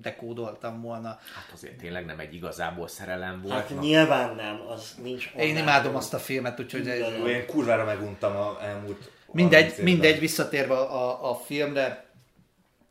dekódoltam 0.00 0.80
volna. 0.80 1.08
Hát 1.08 1.50
azért 1.52 1.76
tényleg 1.76 2.04
nem 2.04 2.18
egy 2.18 2.34
igazából 2.34 2.88
szerelem 2.88 3.40
volt. 3.42 3.54
Hát 3.54 3.80
nyilván 3.80 4.34
nem, 4.34 4.60
az 4.68 4.94
nincs. 5.02 5.32
Én 5.36 5.56
imádom 5.56 5.92
jobb. 5.92 6.00
azt 6.00 6.14
a 6.14 6.18
filmet, 6.18 6.60
úgyhogy 6.60 6.86
Jó, 7.18 7.26
Én 7.26 7.46
kurvára 7.46 7.84
meguntam 7.84 8.36
a 8.36 8.58
elmúlt 8.62 9.10
mindegy, 9.34 9.60
30 9.60 9.78
évben. 9.78 9.92
mindegy, 9.92 10.18
visszatérve 10.18 10.74
a, 10.74 11.30
a 11.30 11.34
filmre, 11.34 12.04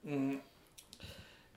mm, 0.09 0.33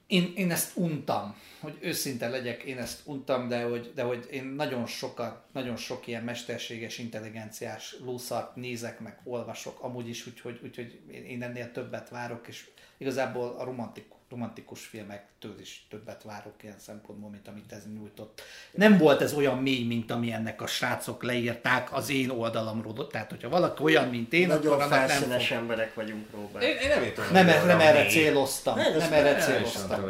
én, 0.06 0.32
én 0.36 0.51
ezt 0.51 0.77
untam, 0.77 1.36
hogy 1.67 1.79
őszinte 1.81 2.29
legyek, 2.29 2.63
én 2.63 2.79
ezt 2.79 3.01
untam, 3.05 3.49
de 3.49 3.63
hogy, 3.63 3.93
de 3.95 4.03
hogy 4.03 4.27
én 4.31 4.45
nagyon 4.45 4.87
sokat, 4.87 5.43
nagyon 5.53 5.77
sok 5.77 6.07
ilyen 6.07 6.23
mesterséges 6.23 6.99
intelligenciás 6.99 7.97
lúszart 8.05 8.57
nézek, 8.57 9.01
meg 9.01 9.19
olvasok, 9.25 9.83
amúgy 9.83 10.09
is, 10.09 10.27
úgyhogy, 10.27 10.61
úgyhogy 10.65 11.01
én- 11.13 11.25
én 11.25 11.43
ennél 11.43 11.73
többet 11.73 12.09
várok, 12.09 12.49
és 12.49 12.69
igazából 12.97 13.57
a 13.59 13.65
romantik, 13.65 14.05
romantikus 14.31 14.85
filmektől 14.85 15.61
is 15.61 15.87
többet 15.91 16.23
várok 16.23 16.53
ilyen 16.63 16.79
szempontból, 16.79 17.31
mint 17.31 17.49
amit 17.49 17.73
ez 17.73 17.83
nyújtott. 17.95 18.43
Nem 18.73 18.99
volt 18.99 19.21
ez 19.21 19.35
olyan 19.35 19.59
mély, 19.59 19.85
mint 19.87 20.11
ami 20.11 20.33
ennek 20.33 20.63
a 20.63 20.67
srácok 20.67 21.23
leírták 21.23 21.93
az 21.93 22.11
én 22.11 22.31
oldalamról. 22.31 23.07
Tehát, 23.07 23.31
hogyha 23.31 23.49
valaki 23.49 23.83
olyan, 23.83 24.09
mint 24.09 24.33
én, 24.33 24.47
Nagyon 24.47 24.73
akkor 24.73 24.83
annak 24.93 25.07
nem 25.07 25.21
fog. 25.39 25.41
emberek 25.51 25.95
vagyunk, 25.95 26.31
Robert. 26.31 26.65
Én, 26.65 26.77
én 26.77 26.89
nem 26.89 27.03
értem, 27.03 27.25
Nem, 27.33 27.47
olyan 27.47 27.67
nem 27.67 27.81
erre 27.81 28.01
mély. 28.01 28.09
céloztam. 28.11 28.77
Nem, 28.77 28.97
Nem 28.97 29.13
erre 29.13 29.23
nem 29.31 29.39
Nem 29.39 29.49
céloztam. 29.49 30.07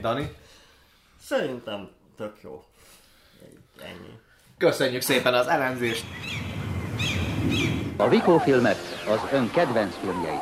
Dani? 0.00 0.32
Szerintem 1.26 1.88
tök 2.16 2.32
jó. 2.42 2.64
Ennyi. 3.82 4.18
Köszönjük 4.58 5.02
szépen 5.02 5.34
az 5.34 5.46
elemzést! 5.46 6.04
A 7.96 8.08
Vikó 8.08 8.38
filmek 8.38 8.76
az 9.08 9.32
ön 9.32 9.50
kedvenc 9.50 9.94
filmjei. 9.96 10.36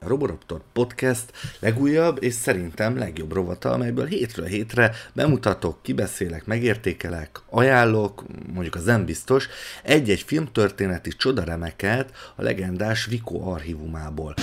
A 0.00 0.08
Roboraptor 0.08 0.60
Podcast 0.72 1.24
legújabb 1.60 2.22
és 2.22 2.34
szerintem 2.34 2.98
legjobb 2.98 3.32
rovata, 3.32 3.70
amelyből 3.70 4.06
hétről 4.06 4.46
hétre 4.46 4.92
bemutatok, 5.12 5.82
kibeszélek, 5.82 6.46
megértékelek, 6.46 7.40
ajánlok, 7.50 8.24
mondjuk 8.52 8.74
az 8.74 8.84
nem 8.84 9.04
biztos, 9.04 9.48
egy-egy 9.82 10.22
filmtörténeti 10.22 11.10
csodaremeket 11.10 12.10
a 12.36 12.42
legendás 12.42 13.04
Vico 13.04 13.50
archívumából. 13.50 14.34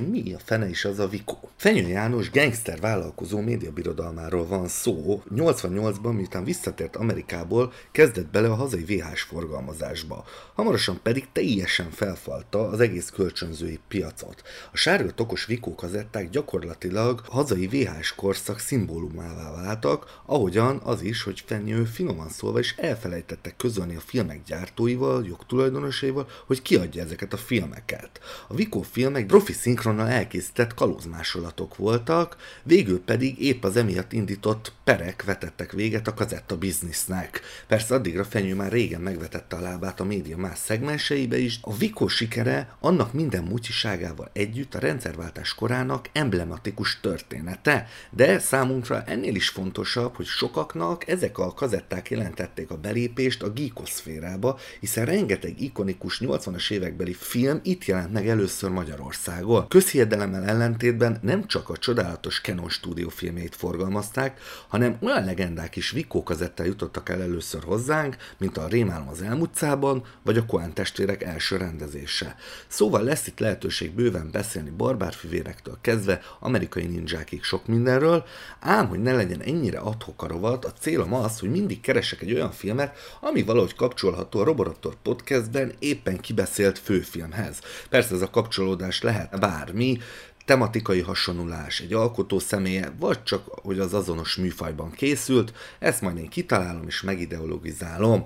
Mi 0.00 0.34
a 0.34 0.38
fene 0.38 0.68
is 0.68 0.84
az 0.84 0.98
a 0.98 1.08
Vikó. 1.08 1.50
Fenyő 1.56 1.88
János 1.88 2.30
gangster 2.30 2.80
vállalkozó 2.80 3.40
médiabirodalmáról 3.40 4.46
van 4.46 4.68
szó. 4.68 5.22
88-ban, 5.34 6.14
miután 6.14 6.44
visszatért 6.44 6.96
Amerikából, 6.96 7.72
kezdett 7.92 8.30
bele 8.30 8.48
a 8.48 8.54
hazai 8.54 8.84
VH-s 8.84 9.22
forgalmazásba. 9.22 10.24
Hamarosan 10.54 11.00
pedig 11.02 11.26
teljesen 11.32 11.90
felfalta 11.90 12.68
az 12.68 12.80
egész 12.80 13.10
kölcsönzői 13.10 13.78
piacot. 13.88 14.42
A 14.72 14.76
sárga 14.76 15.10
tokos 15.10 15.44
Vikó 15.46 15.74
kazetták 15.74 16.30
gyakorlatilag 16.30 17.22
hazai 17.26 17.66
VH-s 17.66 18.14
korszak 18.14 18.58
szimbólumává 18.58 19.54
váltak, 19.54 20.20
ahogyan 20.26 20.80
az 20.84 21.02
is, 21.02 21.22
hogy 21.22 21.42
Fenyő 21.46 21.84
finoman 21.84 22.28
szólva 22.28 22.58
is 22.58 22.74
elfelejtette 22.76 23.54
közölni 23.56 23.96
a 23.96 24.00
filmek 24.00 24.42
gyártóival, 24.46 25.24
jogtulajdonosaival, 25.26 26.28
hogy 26.46 26.62
kiadja 26.62 27.02
ezeket 27.02 27.32
a 27.32 27.36
filmeket. 27.36 28.20
A 28.48 28.54
Vikó 28.54 28.82
filmek 28.82 29.26
profi 29.26 29.52
szinkronnal 29.82 30.12
elkészített 30.12 30.74
kalózmásolatok 30.74 31.76
voltak, 31.76 32.36
végül 32.62 33.00
pedig 33.00 33.42
épp 33.42 33.64
az 33.64 33.76
emiatt 33.76 34.12
indított 34.12 34.72
perek 34.84 35.24
vetettek 35.24 35.72
véget 35.72 36.08
a 36.08 36.14
kazetta 36.14 36.56
biznisznek. 36.56 37.40
Persze 37.66 37.94
addigra 37.94 38.24
Fenyő 38.24 38.54
már 38.54 38.72
régen 38.72 39.00
megvetette 39.00 39.56
a 39.56 39.60
lábát 39.60 40.00
a 40.00 40.04
média 40.04 40.36
más 40.36 40.58
szegmenseibe 40.58 41.38
is. 41.38 41.58
A 41.62 41.76
Vikó 41.76 42.08
sikere 42.08 42.76
annak 42.80 43.12
minden 43.12 43.42
mutyiságával 43.42 44.30
együtt 44.32 44.74
a 44.74 44.78
rendszerváltás 44.78 45.54
korának 45.54 46.08
emblematikus 46.12 47.00
története, 47.00 47.88
de 48.10 48.38
számunkra 48.38 49.02
ennél 49.06 49.34
is 49.34 49.48
fontosabb, 49.48 50.16
hogy 50.16 50.26
sokaknak 50.26 51.08
ezek 51.08 51.38
a 51.38 51.52
kazetták 51.52 52.10
jelentették 52.10 52.70
a 52.70 52.76
belépést 52.76 53.42
a 53.42 53.50
geekoszférába, 53.50 54.58
hiszen 54.80 55.04
rengeteg 55.04 55.60
ikonikus 55.60 56.20
80-as 56.24 56.70
évekbeli 56.70 57.12
film 57.12 57.60
itt 57.62 57.84
jelent 57.84 58.12
meg 58.12 58.28
először 58.28 58.70
Magyarországon. 58.70 59.68
Közhiedelemmel 59.72 60.44
ellentétben 60.44 61.18
nem 61.22 61.46
csak 61.46 61.68
a 61.68 61.76
csodálatos 61.76 62.40
Canon 62.40 62.68
stúdió 62.68 63.08
filmjeit 63.08 63.54
forgalmazták, 63.54 64.40
hanem 64.68 64.96
olyan 65.00 65.24
legendák 65.24 65.76
is 65.76 65.90
Vikó 65.90 66.22
kazettel 66.22 66.66
jutottak 66.66 67.08
el 67.08 67.22
először 67.22 67.62
hozzánk, 67.62 68.16
mint 68.38 68.58
a 68.58 68.66
Rémálom 68.66 69.08
az 69.08 69.22
elmutcában, 69.22 70.04
vagy 70.22 70.36
a 70.36 70.46
Coen 70.46 70.74
testvérek 70.74 71.22
első 71.22 71.56
rendezése. 71.56 72.36
Szóval 72.66 73.02
lesz 73.02 73.26
itt 73.26 73.38
lehetőség 73.38 73.94
bőven 73.94 74.30
beszélni 74.32 74.70
barbárfivérektől 74.70 75.78
kezdve 75.80 76.20
amerikai 76.40 76.86
ninjákig 76.86 77.42
sok 77.42 77.66
mindenről, 77.66 78.24
ám 78.60 78.88
hogy 78.88 79.02
ne 79.02 79.12
legyen 79.12 79.42
ennyire 79.42 79.78
adhok 79.78 80.22
a 80.22 80.26
rovat, 80.26 80.64
a 80.64 80.72
célom 80.72 81.14
az, 81.14 81.38
hogy 81.38 81.50
mindig 81.50 81.80
keresek 81.80 82.20
egy 82.20 82.32
olyan 82.32 82.52
filmet, 82.52 82.96
ami 83.20 83.42
valahogy 83.42 83.74
kapcsolható 83.74 84.40
a 84.40 84.44
Roborator 84.44 84.94
podcastben 85.02 85.72
éppen 85.78 86.20
kibeszélt 86.20 86.78
főfilmhez. 86.78 87.58
Persze 87.88 88.14
ez 88.14 88.22
a 88.22 88.30
kapcsolódás 88.30 89.02
lehet 89.02 89.38
bármi, 89.64 89.98
tematikai 90.44 91.00
hasonlulás, 91.00 91.80
egy 91.80 91.92
alkotó 91.92 92.38
személye, 92.38 92.92
vagy 92.98 93.22
csak, 93.22 93.44
hogy 93.46 93.78
az 93.78 93.94
azonos 93.94 94.36
műfajban 94.36 94.90
készült, 94.90 95.52
ezt 95.78 96.00
majd 96.00 96.16
én 96.16 96.28
kitalálom 96.28 96.86
és 96.86 97.02
megideologizálom. 97.02 98.24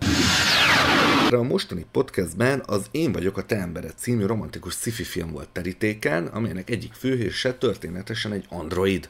A 1.30 1.42
mostani 1.42 1.86
podcastben 1.92 2.62
az 2.66 2.86
Én 2.90 3.12
vagyok 3.12 3.36
a 3.36 3.46
te 3.46 3.56
embered 3.56 3.94
című 3.96 4.26
romantikus 4.26 4.74
sci-fi 4.74 5.02
film 5.02 5.30
volt 5.30 5.48
terítéken, 5.48 6.26
amelynek 6.26 6.70
egyik 6.70 6.92
főhőse 6.92 7.54
történetesen 7.54 8.32
egy 8.32 8.44
android. 8.48 9.08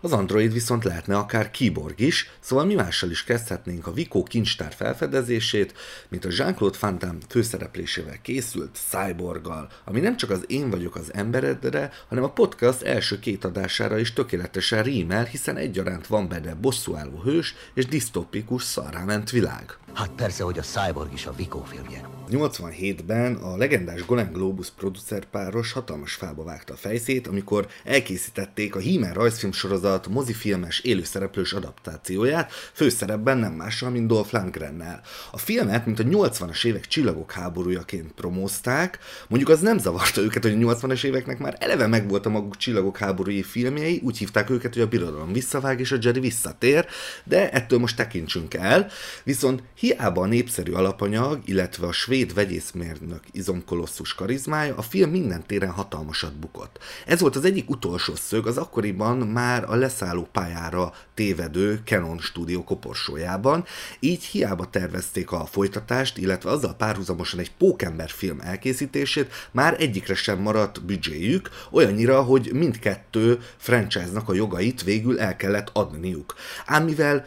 Az 0.00 0.12
Android 0.12 0.52
viszont 0.52 0.84
lehetne 0.84 1.16
akár 1.16 1.50
keyboard 1.50 2.00
is, 2.00 2.30
szóval 2.40 2.64
mi 2.64 2.74
mással 2.74 3.10
is 3.10 3.24
kezdhetnénk 3.24 3.86
a 3.86 3.92
Vico 3.92 4.22
kincstár 4.22 4.72
felfedezését, 4.72 5.74
mint 6.08 6.24
a 6.24 6.28
Jean-Claude 6.32 6.78
Van 6.80 7.18
főszereplésével 7.28 8.20
készült 8.22 8.78
Cyborggal, 8.88 9.68
ami 9.84 10.00
nem 10.00 10.16
csak 10.16 10.30
az 10.30 10.44
Én 10.46 10.70
vagyok 10.70 10.94
az 10.94 11.14
emberedre, 11.14 11.92
hanem 12.08 12.24
a 12.24 12.32
podcast 12.32 12.82
első 12.82 13.18
két 13.18 13.44
adására 13.44 13.98
is 13.98 14.12
tökéletesen 14.12 14.82
rímel, 14.82 15.24
hiszen 15.24 15.56
egyaránt 15.56 16.06
van 16.06 16.28
benne 16.28 16.54
bosszúálló 16.54 17.20
hős 17.20 17.54
és 17.74 17.86
disztopikus 17.86 18.62
szarráment 18.62 19.30
világ. 19.30 19.76
Hát 19.94 20.10
persze, 20.10 20.44
hogy 20.44 20.58
a 20.58 20.62
Cyborg 20.62 21.12
is 21.12 21.26
a 21.26 21.34
Vico 21.36 21.62
filmje. 21.62 22.17
87-ben 22.30 23.34
a 23.34 23.56
legendás 23.56 24.06
Golden 24.06 24.32
Globus 24.32 24.70
producerpáros 24.70 25.72
hatalmas 25.72 26.14
fába 26.14 26.44
vágta 26.44 26.72
a 26.72 26.76
fejszét, 26.76 27.26
amikor 27.26 27.66
elkészítették 27.84 28.74
a 28.74 28.80
He-Man 28.80 29.12
rajzfilm 29.12 29.52
sorozat 29.52 30.08
mozifilmes 30.08 30.80
élőszereplős 30.80 31.52
adaptációját, 31.52 32.52
főszerepben 32.72 33.38
nem 33.38 33.52
mással, 33.52 33.90
mint 33.90 34.06
Dolph 34.06 34.32
Lundgrennel. 34.32 35.00
A 35.30 35.38
filmet, 35.38 35.86
mint 35.86 35.98
a 35.98 36.02
80-as 36.02 36.64
évek 36.64 36.86
csillagok 36.86 37.32
háborújaként 37.32 38.12
promózták, 38.12 38.98
mondjuk 39.28 39.50
az 39.50 39.60
nem 39.60 39.78
zavarta 39.78 40.20
őket, 40.20 40.42
hogy 40.42 40.52
a 40.52 40.74
80-as 40.74 41.04
éveknek 41.04 41.38
már 41.38 41.56
eleve 41.58 41.86
megvolt 41.86 42.26
a 42.26 42.30
maguk 42.30 42.56
csillagok 42.56 42.96
háborúi 42.96 43.42
filmjei, 43.42 44.00
úgy 44.04 44.18
hívták 44.18 44.50
őket, 44.50 44.72
hogy 44.72 44.82
a 44.82 44.88
birodalom 44.88 45.32
visszavág 45.32 45.80
és 45.80 45.92
a 45.92 45.96
Jedi 46.00 46.20
visszatér, 46.20 46.86
de 47.24 47.50
ettől 47.50 47.78
most 47.78 47.96
tekintsünk 47.96 48.54
el, 48.54 48.90
viszont 49.24 49.62
hiába 49.74 50.22
a 50.22 50.26
népszerű 50.26 50.72
alapanyag, 50.72 51.40
illetve 51.44 51.86
a 51.86 51.92
svéd 51.92 52.17
svéd 52.18 52.34
vegyészmérnök 52.34 53.20
izomkolosszus 53.32 54.14
karizmája 54.14 54.76
a 54.76 54.82
film 54.82 55.10
minden 55.10 55.46
téren 55.46 55.70
hatalmasat 55.70 56.38
bukott. 56.38 56.78
Ez 57.06 57.20
volt 57.20 57.36
az 57.36 57.44
egyik 57.44 57.70
utolsó 57.70 58.14
szög 58.14 58.46
az 58.46 58.56
akkoriban 58.56 59.16
már 59.16 59.64
a 59.70 59.74
leszálló 59.74 60.28
pályára 60.32 60.92
tévedő 61.14 61.80
Canon 61.84 62.18
stúdió 62.18 62.64
koporsójában, 62.64 63.64
így 64.00 64.24
hiába 64.24 64.70
tervezték 64.70 65.30
a 65.30 65.46
folytatást, 65.46 66.18
illetve 66.18 66.50
azzal 66.50 66.74
párhuzamosan 66.74 67.38
egy 67.38 67.52
pókember 67.58 68.10
film 68.10 68.40
elkészítését, 68.40 69.32
már 69.50 69.76
egyikre 69.78 70.14
sem 70.14 70.38
maradt 70.38 70.84
büdzséjük, 70.84 71.50
olyannyira, 71.70 72.22
hogy 72.22 72.50
mindkettő 72.52 73.38
franchise-nak 73.56 74.28
a 74.28 74.34
jogait 74.34 74.82
végül 74.82 75.20
el 75.20 75.36
kellett 75.36 75.70
adniuk. 75.72 76.34
Ám 76.66 76.84
mivel 76.84 77.26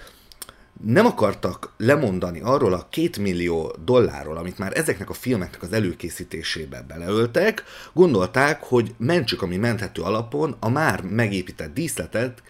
nem 0.84 1.06
akartak 1.06 1.74
lemondani 1.78 2.40
arról 2.44 2.74
a 2.74 2.88
két 2.90 3.18
millió 3.18 3.76
dollárról, 3.86 4.38
amit 4.38 4.58
már 4.58 4.78
ezeknek 4.78 5.10
a 5.10 5.14
filmeknek 5.14 5.62
az 5.62 5.74
előkészítésébe 5.74 6.86
beleöltek, 6.88 7.64
gondolták, 7.94 8.64
hogy 8.64 8.94
mentsük, 8.98 9.42
ami 9.42 9.58
menthető 9.58 10.02
alapon 10.02 10.56
a 10.60 10.70
már 10.70 11.02
megépített 11.02 11.74
díszletet 11.74 12.44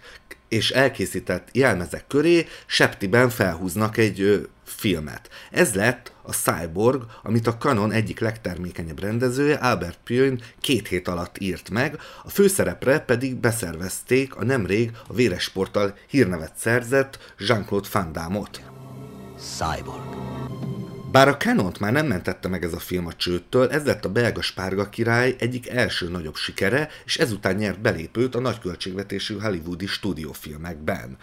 és 0.48 0.72
elkészített 0.72 1.48
jelmezek 1.52 2.08
köré 2.08 2.45
septiben 2.66 3.30
felhúznak 3.30 3.98
egy 3.98 4.48
filmet. 4.72 5.30
Ez 5.52 5.73
lett 5.73 6.11
a 6.22 6.31
Cyborg, 6.31 7.03
amit 7.23 7.48
a 7.48 7.57
Canon 7.57 7.91
egyik 7.91 8.19
legtermékenyebb 8.19 8.99
rendezője, 8.99 9.56
Albert 9.56 9.99
Pyun 10.03 10.41
két 10.60 10.88
hét 10.88 11.07
alatt 11.07 11.39
írt 11.39 11.69
meg, 11.69 11.99
a 12.23 12.30
főszerepre 12.30 12.99
pedig 12.99 13.35
beszervezték 13.35 14.35
a 14.35 14.43
nemrég 14.43 14.91
a 15.07 15.14
véres 15.14 15.43
sporttal 15.43 15.98
hírnevet 16.07 16.53
szerzett 16.56 17.34
Jean-Claude 17.38 17.88
Van 17.91 18.11
Damme-ot. 18.11 18.61
Cyborg. 19.39 20.22
Bár 21.11 21.27
a 21.27 21.38
Canont 21.38 21.80
már 21.80 21.91
nem 21.91 22.07
mentette 22.07 22.48
meg 22.48 22.64
ez 22.64 22.73
a 22.73 22.80
film 22.80 23.06
a 23.06 23.14
csőttől, 23.14 23.69
ez 23.69 23.85
lett 23.85 24.06
a 24.06 24.11
belga 24.11 24.41
spárga 24.41 24.89
király 24.89 25.35
egyik 25.39 25.69
első 25.69 26.10
nagyobb 26.10 26.35
sikere, 26.35 26.89
és 27.06 27.18
ezután 27.18 27.56
nyert 27.56 27.81
belépőt 27.81 28.35
a 28.35 28.39
nagyköltségvetésű 28.39 29.39
hollywoodi 29.39 29.85
stúdiófilmekben. 29.85 31.18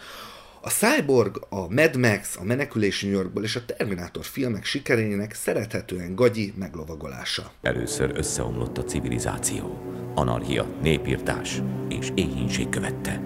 A 0.61 0.71
Cyborg, 0.71 1.47
a 1.49 1.73
Mad 1.73 1.97
Max, 1.97 2.37
a 2.37 2.45
Menekülés 2.45 3.03
New 3.03 3.13
Yorkból 3.13 3.43
és 3.43 3.57
a 3.57 3.65
Terminátor 3.65 4.25
filmek 4.25 4.65
sikerének 4.65 5.35
szerethetően 5.35 6.15
gagyi 6.15 6.53
meglovagolása. 6.57 7.51
Először 7.63 8.13
összeomlott 8.15 8.79
a 8.79 8.85
civilizáció. 8.85 9.81
Anarchia, 10.15 10.67
népírtás 10.83 11.63
és 11.89 12.11
éhínség 12.15 12.69
követte. 12.69 13.21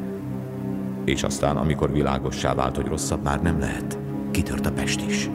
És 1.04 1.22
aztán, 1.22 1.56
amikor 1.56 1.92
világossá 1.92 2.54
vált, 2.54 2.76
hogy 2.76 2.86
rosszabb 2.86 3.22
már 3.22 3.42
nem 3.42 3.58
lehet, 3.58 3.98
kitört 4.30 4.66
a 4.66 4.72
Pest 4.72 5.00
is. 5.00 5.28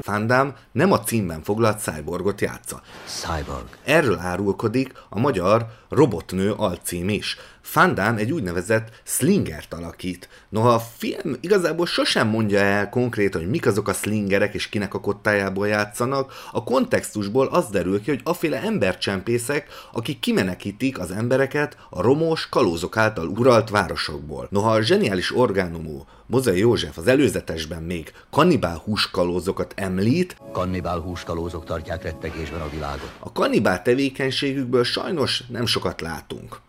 Fandám 0.00 0.54
nem 0.72 0.92
a 0.92 1.00
címben 1.00 1.42
foglalt 1.42 1.80
cyborgot 1.80 2.40
játsza. 2.40 2.82
Cyborg. 3.06 3.66
Erről 3.84 4.18
árulkodik 4.18 4.92
a 5.08 5.18
magyar 5.18 5.66
Robotnő 5.88 6.52
alcím 6.52 7.08
is. 7.08 7.36
Fandám 7.62 8.16
egy 8.16 8.32
úgynevezett 8.32 8.88
slingert 9.04 9.74
alakít. 9.74 10.28
Noha 10.48 10.74
a 10.74 10.82
film 10.96 11.36
igazából 11.40 11.86
sosem 11.86 12.28
mondja 12.28 12.58
el 12.58 12.88
konkrétan, 12.88 13.40
hogy 13.40 13.50
mik 13.50 13.66
azok 13.66 13.88
a 13.88 13.92
slingerek 13.92 14.54
és 14.54 14.68
kinek 14.68 14.94
a 14.94 15.00
kottájából 15.00 15.68
játszanak, 15.68 16.32
a 16.52 16.64
kontextusból 16.64 17.46
az 17.46 17.66
derül 17.66 18.02
ki, 18.02 18.10
hogy 18.10 18.20
aféle 18.24 18.62
embercsempészek, 18.62 19.66
akik 19.92 20.18
kimenekítik 20.18 20.98
az 20.98 21.10
embereket 21.10 21.76
a 21.90 22.02
romos, 22.02 22.48
kalózok 22.48 22.96
által 22.96 23.26
uralt 23.26 23.70
városokból. 23.70 24.46
Noha 24.50 24.70
a 24.70 24.82
zseniális 24.82 25.36
orgánumú 25.36 26.04
Mozai 26.26 26.58
József 26.58 26.98
az 26.98 27.06
előzetesben 27.06 27.82
még 27.82 28.12
kannibál 28.30 28.76
húskalózokat 28.84 29.72
említ, 29.76 30.36
Kannibál 30.52 30.98
húskalózok 30.98 31.64
tartják 31.64 32.02
rettegésben 32.02 32.60
a 32.60 32.68
világot. 32.68 33.12
a 33.18 33.32
kannibál 33.32 33.82
tevékenységükből 33.82 34.84
sajnos 34.84 35.42
nem 35.48 35.66
sokat 35.66 36.00
látunk. 36.00 36.60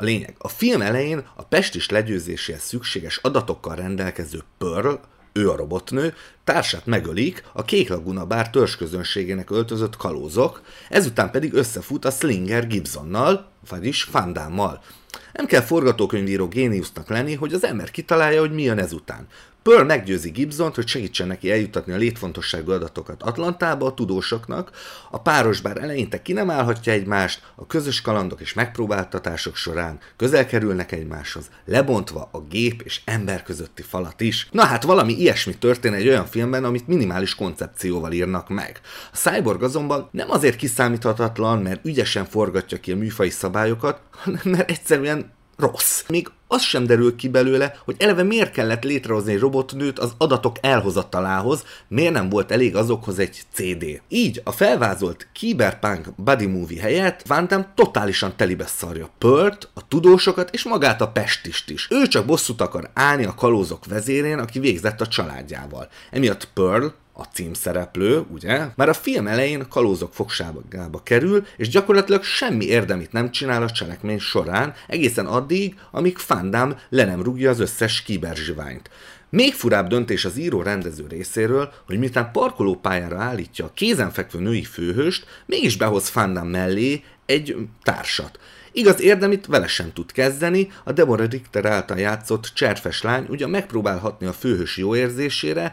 A 0.00 0.04
lényeg, 0.04 0.34
a 0.38 0.48
film 0.48 0.80
elején 0.80 1.26
a 1.36 1.42
pestis 1.42 1.88
legyőzéséhez 1.88 2.62
szükséges 2.62 3.16
adatokkal 3.16 3.74
rendelkező 3.76 4.42
Pearl, 4.58 4.94
ő 5.32 5.50
a 5.50 5.56
robotnő, 5.56 6.14
társát 6.44 6.86
megölik 6.86 7.44
a 7.52 7.64
Kék 7.64 7.88
Laguna 7.88 8.26
bár 8.26 8.50
törzsközönségének 8.50 9.50
öltözött 9.50 9.96
kalózok, 9.96 10.62
ezután 10.88 11.30
pedig 11.30 11.52
összefut 11.52 12.04
a 12.04 12.10
Slinger 12.10 12.66
Gibsonnal, 12.66 13.50
vagyis 13.68 14.02
Fandammal. 14.02 14.82
Nem 15.32 15.46
kell 15.46 15.62
forgatókönyvíró 15.62 16.48
géniusznak 16.48 17.08
lenni, 17.08 17.34
hogy 17.34 17.52
az 17.52 17.64
ember 17.64 17.90
kitalálja, 17.90 18.40
hogy 18.40 18.52
mi 18.52 18.62
jön 18.62 18.78
ezután. 18.78 19.26
Pearl 19.62 19.84
meggyőzi 19.84 20.30
Gibsont, 20.30 20.74
hogy 20.74 20.86
segítsen 20.86 21.26
neki 21.26 21.50
eljutatni 21.50 21.92
a 21.92 21.96
létfontosságú 21.96 22.70
adatokat 22.70 23.22
Atlantába 23.22 23.86
a 23.86 23.94
tudósoknak, 23.94 24.70
a 25.10 25.20
páros 25.20 25.60
bár 25.60 25.76
eleinte 25.76 26.22
ki 26.22 26.32
nem 26.32 26.50
állhatja 26.50 26.92
egymást, 26.92 27.42
a 27.54 27.66
közös 27.66 28.00
kalandok 28.00 28.40
és 28.40 28.52
megpróbáltatások 28.52 29.56
során 29.56 29.98
közel 30.16 30.46
kerülnek 30.46 30.92
egymáshoz, 30.92 31.50
lebontva 31.64 32.28
a 32.32 32.40
gép 32.40 32.82
és 32.82 33.00
ember 33.04 33.42
közötti 33.42 33.82
falat 33.82 34.20
is. 34.20 34.48
Na 34.50 34.64
hát 34.64 34.82
valami 34.82 35.12
ilyesmi 35.12 35.58
történ 35.58 35.92
egy 35.92 36.08
olyan 36.08 36.26
filmben, 36.26 36.64
amit 36.64 36.86
minimális 36.86 37.34
koncepcióval 37.34 38.12
írnak 38.12 38.48
meg. 38.48 38.80
A 39.12 39.16
Cyborg 39.16 39.62
azonban 39.62 40.08
nem 40.10 40.30
azért 40.30 40.56
kiszámíthatatlan, 40.56 41.58
mert 41.62 41.84
ügyesen 41.84 42.24
forgatja 42.24 42.80
ki 42.80 42.92
a 42.92 42.96
műfai 42.96 43.30
szabályokat, 43.30 44.00
hanem 44.10 44.40
mert 44.44 44.70
egyszerűen 44.70 45.38
rossz. 45.60 46.02
Még 46.08 46.30
az 46.48 46.62
sem 46.62 46.86
derül 46.86 47.16
ki 47.16 47.28
belőle, 47.28 47.76
hogy 47.84 47.96
eleve 47.98 48.22
miért 48.22 48.52
kellett 48.52 48.84
létrehozni 48.84 49.32
egy 49.32 49.38
robotnőt 49.38 49.98
az 49.98 50.12
adatok 50.18 50.56
elhozatalához, 50.60 51.64
miért 51.88 52.12
nem 52.12 52.28
volt 52.28 52.50
elég 52.50 52.76
azokhoz 52.76 53.18
egy 53.18 53.42
CD. 53.52 53.84
Így 54.08 54.40
a 54.44 54.52
felvázolt 54.52 55.28
Cyberpunk 55.34 56.14
Buddy 56.16 56.46
Movie 56.46 56.80
helyett 56.80 57.22
Damme 57.26 57.72
totálisan 57.74 58.36
telibe 58.36 58.66
szarja 58.66 59.10
Pört, 59.18 59.68
a 59.74 59.88
tudósokat 59.88 60.50
és 60.54 60.64
magát 60.64 61.00
a 61.00 61.08
Pestist 61.08 61.70
is. 61.70 61.88
Ő 61.90 62.06
csak 62.06 62.26
bosszút 62.26 62.60
akar 62.60 62.90
állni 62.94 63.24
a 63.24 63.34
kalózok 63.34 63.86
vezérén, 63.86 64.38
aki 64.38 64.58
végzett 64.58 65.00
a 65.00 65.06
családjával. 65.06 65.88
Emiatt 66.10 66.48
Pearl, 66.54 66.86
a 67.20 67.24
címszereplő, 67.32 68.24
ugye, 68.28 68.66
már 68.76 68.88
a 68.88 68.94
film 68.94 69.26
elején 69.26 69.68
kalózok 69.68 70.14
fogságába 70.14 71.02
kerül, 71.02 71.46
és 71.56 71.68
gyakorlatilag 71.68 72.22
semmi 72.22 72.64
érdemit 72.64 73.12
nem 73.12 73.30
csinál 73.30 73.62
a 73.62 73.70
cselekmény 73.70 74.18
során, 74.18 74.74
egészen 74.86 75.26
addig, 75.26 75.74
amíg 75.90 76.18
Fandám 76.18 76.76
le 76.88 77.04
nem 77.04 77.22
rúgja 77.22 77.50
az 77.50 77.60
összes 77.60 78.02
kiberzsiványt. 78.02 78.90
Még 79.30 79.54
furább 79.54 79.88
döntés 79.88 80.24
az 80.24 80.36
író 80.36 80.62
rendező 80.62 81.06
részéről, 81.08 81.72
hogy 81.86 81.98
miután 81.98 82.32
parkolópályára 82.32 83.18
állítja 83.18 83.64
a 83.64 83.72
kézenfekvő 83.74 84.38
női 84.38 84.64
főhőst, 84.64 85.26
mégis 85.46 85.76
behoz 85.76 86.08
Fandám 86.08 86.46
mellé 86.46 87.02
egy 87.26 87.56
társat. 87.82 88.38
Igaz 88.72 89.00
érdemit 89.00 89.46
vele 89.46 89.66
sem 89.66 89.92
tud 89.92 90.12
kezdeni, 90.12 90.70
a 90.84 90.92
Deborah 90.92 91.30
Richter 91.30 91.64
által 91.64 91.98
játszott 91.98 92.50
cserfes 92.54 93.02
lány 93.02 93.26
ugyan 93.28 93.50
megpróbálhatni 93.50 94.26
a 94.26 94.32
főhős 94.32 94.76
jó 94.76 94.96
érzésére, 94.96 95.72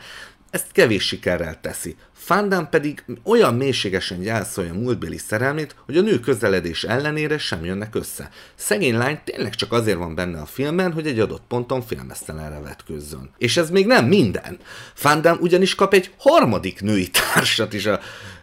ezt 0.50 0.72
kevés 0.72 1.08
sikerrel 1.08 1.60
teszi. 1.62 1.96
Fandán 2.14 2.70
pedig 2.70 3.04
olyan 3.24 3.56
mélységesen 3.56 4.22
gyászolja 4.22 4.74
múltbéli 4.74 5.18
szerelmét, 5.18 5.76
hogy 5.86 5.98
a 5.98 6.02
nő 6.02 6.20
közeledés 6.20 6.84
ellenére 6.84 7.38
sem 7.38 7.66
jönnek 7.66 7.96
össze. 7.96 8.30
Szegény 8.56 8.98
lány 8.98 9.20
tényleg 9.24 9.56
csak 9.56 9.72
azért 9.72 9.98
van 9.98 10.16
benne 10.16 10.40
a 10.40 10.46
filmben, 10.46 10.92
hogy 10.92 11.08
egy 11.08 11.20
adott 11.20 11.44
ponton 11.48 11.82
filmesztelenre 11.82 12.60
vetkőzzön. 12.60 13.30
És 13.38 13.58
ez 13.58 13.70
még 13.70 13.86
nem 13.86 14.06
minden. 14.06 14.58
Fandán 14.94 15.38
ugyanis 15.42 15.76
kap 15.76 15.94
egy 15.94 16.14
harmadik 16.18 16.82
női 16.82 17.10
társat 17.10 17.74
is 17.74 17.86
a 17.86 18.00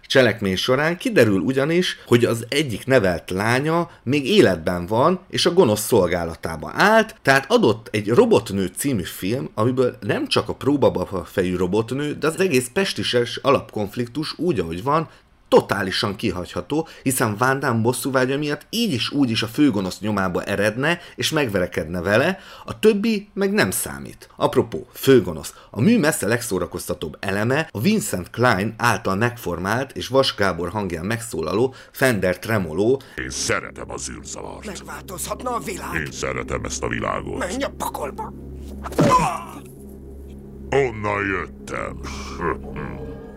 cselekmény 0.07 0.57
során 0.57 0.97
kiderül 0.97 1.41
ugyanis, 1.41 1.99
hogy 2.07 2.25
az 2.25 2.47
egyik 2.49 2.87
nevelt 2.87 3.31
lánya 3.31 3.91
még 4.03 4.27
életben 4.27 4.87
van, 4.87 5.21
és 5.31 5.47
a 5.47 5.53
gonosz 5.53 5.87
szolgálatába 5.87 6.73
állt, 6.75 7.17
tehát 7.23 7.45
adott 7.49 7.89
egy 7.91 8.09
Robotnő 8.09 8.71
című 8.77 9.03
film, 9.03 9.51
amiből 9.55 9.97
nem 10.01 10.27
csak 10.29 10.49
a 10.49 10.55
próbaba 10.55 11.25
fejű 11.25 11.57
robotnő, 11.57 12.15
de 12.15 12.27
az 12.27 12.41
egész 12.41 12.71
pestises 12.73 13.37
alapkonfliktus 13.37 14.39
úgy, 14.39 14.59
ahogy 14.59 14.83
van, 14.83 15.09
totálisan 15.55 16.17
kihagyható, 16.17 16.89
hiszen 17.03 17.37
Van 17.37 17.59
Damme 17.59 17.83
bosszúvágya 17.83 18.39
miatt 18.39 18.67
így 18.71 18.93
is 18.93 19.11
úgy 19.11 19.31
is 19.31 19.43
a 19.43 19.47
főgonosz 19.47 20.01
nyomába 20.01 20.43
eredne, 20.43 21.01
és 21.15 21.31
megverekedne 21.31 22.01
vele, 22.01 22.39
a 22.65 22.79
többi 22.79 23.29
meg 23.33 23.53
nem 23.53 23.71
számít. 23.71 24.29
Apropó, 24.37 24.87
főgonosz. 24.93 25.55
A 25.71 25.81
mű 25.81 25.99
messze 25.99 26.27
legszórakoztatóbb 26.27 27.17
eleme 27.21 27.69
a 27.71 27.81
Vincent 27.81 28.31
Klein 28.31 28.75
által 28.77 29.17
megformált 29.17 29.93
és 29.97 30.09
Vas 30.09 30.35
Gábor 30.35 30.69
hangján 30.69 31.07
megszólaló 31.07 31.75
Fender 31.91 32.39
Tremolo. 32.39 32.97
Én 33.17 33.31
szeretem 33.31 33.91
az 33.91 34.11
űrzavart. 34.11 34.67
Megváltozhatna 34.67 35.55
a 35.55 35.59
világ. 35.59 35.95
Én 35.95 36.13
szeretem 36.13 36.65
ezt 36.65 36.83
a 36.83 36.89
világot. 36.89 37.39
Menj 37.39 37.63
a 37.63 37.71
pakolba! 37.79 38.33
Onnan 40.71 41.27
jöttem. 41.27 42.01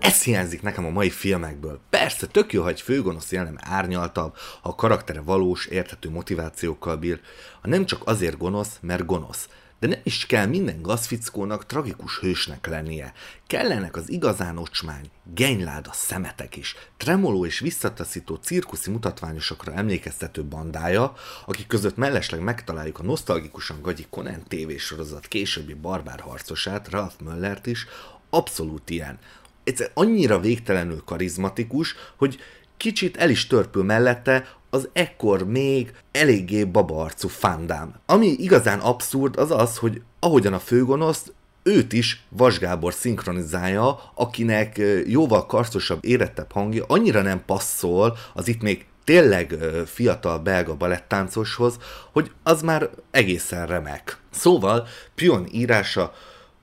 Ez 0.07 0.23
hiányzik 0.23 0.61
nekem 0.61 0.85
a 0.85 0.89
mai 0.89 1.09
filmekből. 1.09 1.79
Persze, 1.89 2.27
tök 2.27 2.53
jó, 2.53 2.61
ha 2.61 2.69
egy 2.69 2.81
főgonosz 2.81 3.31
jelenem 3.31 3.57
árnyaltabb, 3.59 4.35
ha 4.61 4.69
a 4.69 4.75
karaktere 4.75 5.21
valós, 5.21 5.65
érthető 5.65 6.09
motivációkkal 6.09 6.97
bír, 6.97 7.19
ha 7.61 7.67
nem 7.67 7.85
csak 7.85 8.01
azért 8.05 8.37
gonosz, 8.37 8.77
mert 8.81 9.05
gonosz. 9.05 9.49
De 9.79 9.87
nem 9.87 9.99
is 10.03 10.25
kell 10.25 10.45
minden 10.45 10.81
gazfickónak 10.81 11.65
tragikus 11.65 12.19
hősnek 12.19 12.67
lennie. 12.67 13.13
Kellenek 13.47 13.95
az 13.95 14.09
igazán 14.09 14.57
ocsmány, 14.57 15.09
genyláda 15.33 15.89
szemetek 15.93 16.55
is, 16.55 16.75
tremoló 16.97 17.45
és 17.45 17.59
visszataszító 17.59 18.35
cirkuszi 18.35 18.91
mutatványosokra 18.91 19.73
emlékeztető 19.73 20.43
bandája, 20.43 21.13
akik 21.45 21.67
között 21.67 21.97
mellesleg 21.97 22.39
megtaláljuk 22.39 22.99
a 22.99 23.03
nosztalgikusan 23.03 23.81
gagyi 23.81 24.05
Conan 24.09 24.43
tévésorozat 24.47 25.27
későbbi 25.27 25.73
barbár 25.73 26.19
harcosát, 26.19 26.89
Ralph 26.89 27.21
Möllert 27.21 27.65
is, 27.65 27.85
abszolút 28.29 28.89
ilyen 28.89 29.19
egyszer 29.67 29.91
annyira 29.93 30.39
végtelenül 30.39 31.01
karizmatikus, 31.05 31.95
hogy 32.17 32.37
kicsit 32.77 33.17
el 33.17 33.29
is 33.29 33.47
törpül 33.47 33.83
mellette 33.83 34.47
az 34.69 34.89
ekkor 34.93 35.47
még 35.47 35.93
eléggé 36.11 36.63
babarcú 36.63 37.27
fandám. 37.27 37.93
Ami 38.05 38.27
igazán 38.27 38.79
abszurd 38.79 39.37
az 39.37 39.51
az, 39.51 39.77
hogy 39.77 40.01
ahogyan 40.19 40.53
a 40.53 40.59
főgonosz, 40.59 41.31
őt 41.63 41.93
is 41.93 42.23
Vas 42.29 42.59
Gábor 42.59 42.93
szinkronizálja, 42.93 44.11
akinek 44.15 44.81
jóval 45.05 45.45
karcosabb, 45.45 46.05
érettebb 46.05 46.51
hangja 46.51 46.85
annyira 46.87 47.21
nem 47.21 47.43
passzol 47.45 48.17
az 48.33 48.47
itt 48.47 48.61
még 48.61 48.85
tényleg 49.03 49.55
fiatal 49.85 50.39
belga 50.39 50.75
balettáncoshoz, 50.75 51.77
hogy 52.11 52.31
az 52.43 52.61
már 52.61 52.89
egészen 53.11 53.67
remek. 53.67 54.17
Szóval 54.31 54.87
Pion 55.15 55.47
írása 55.51 56.13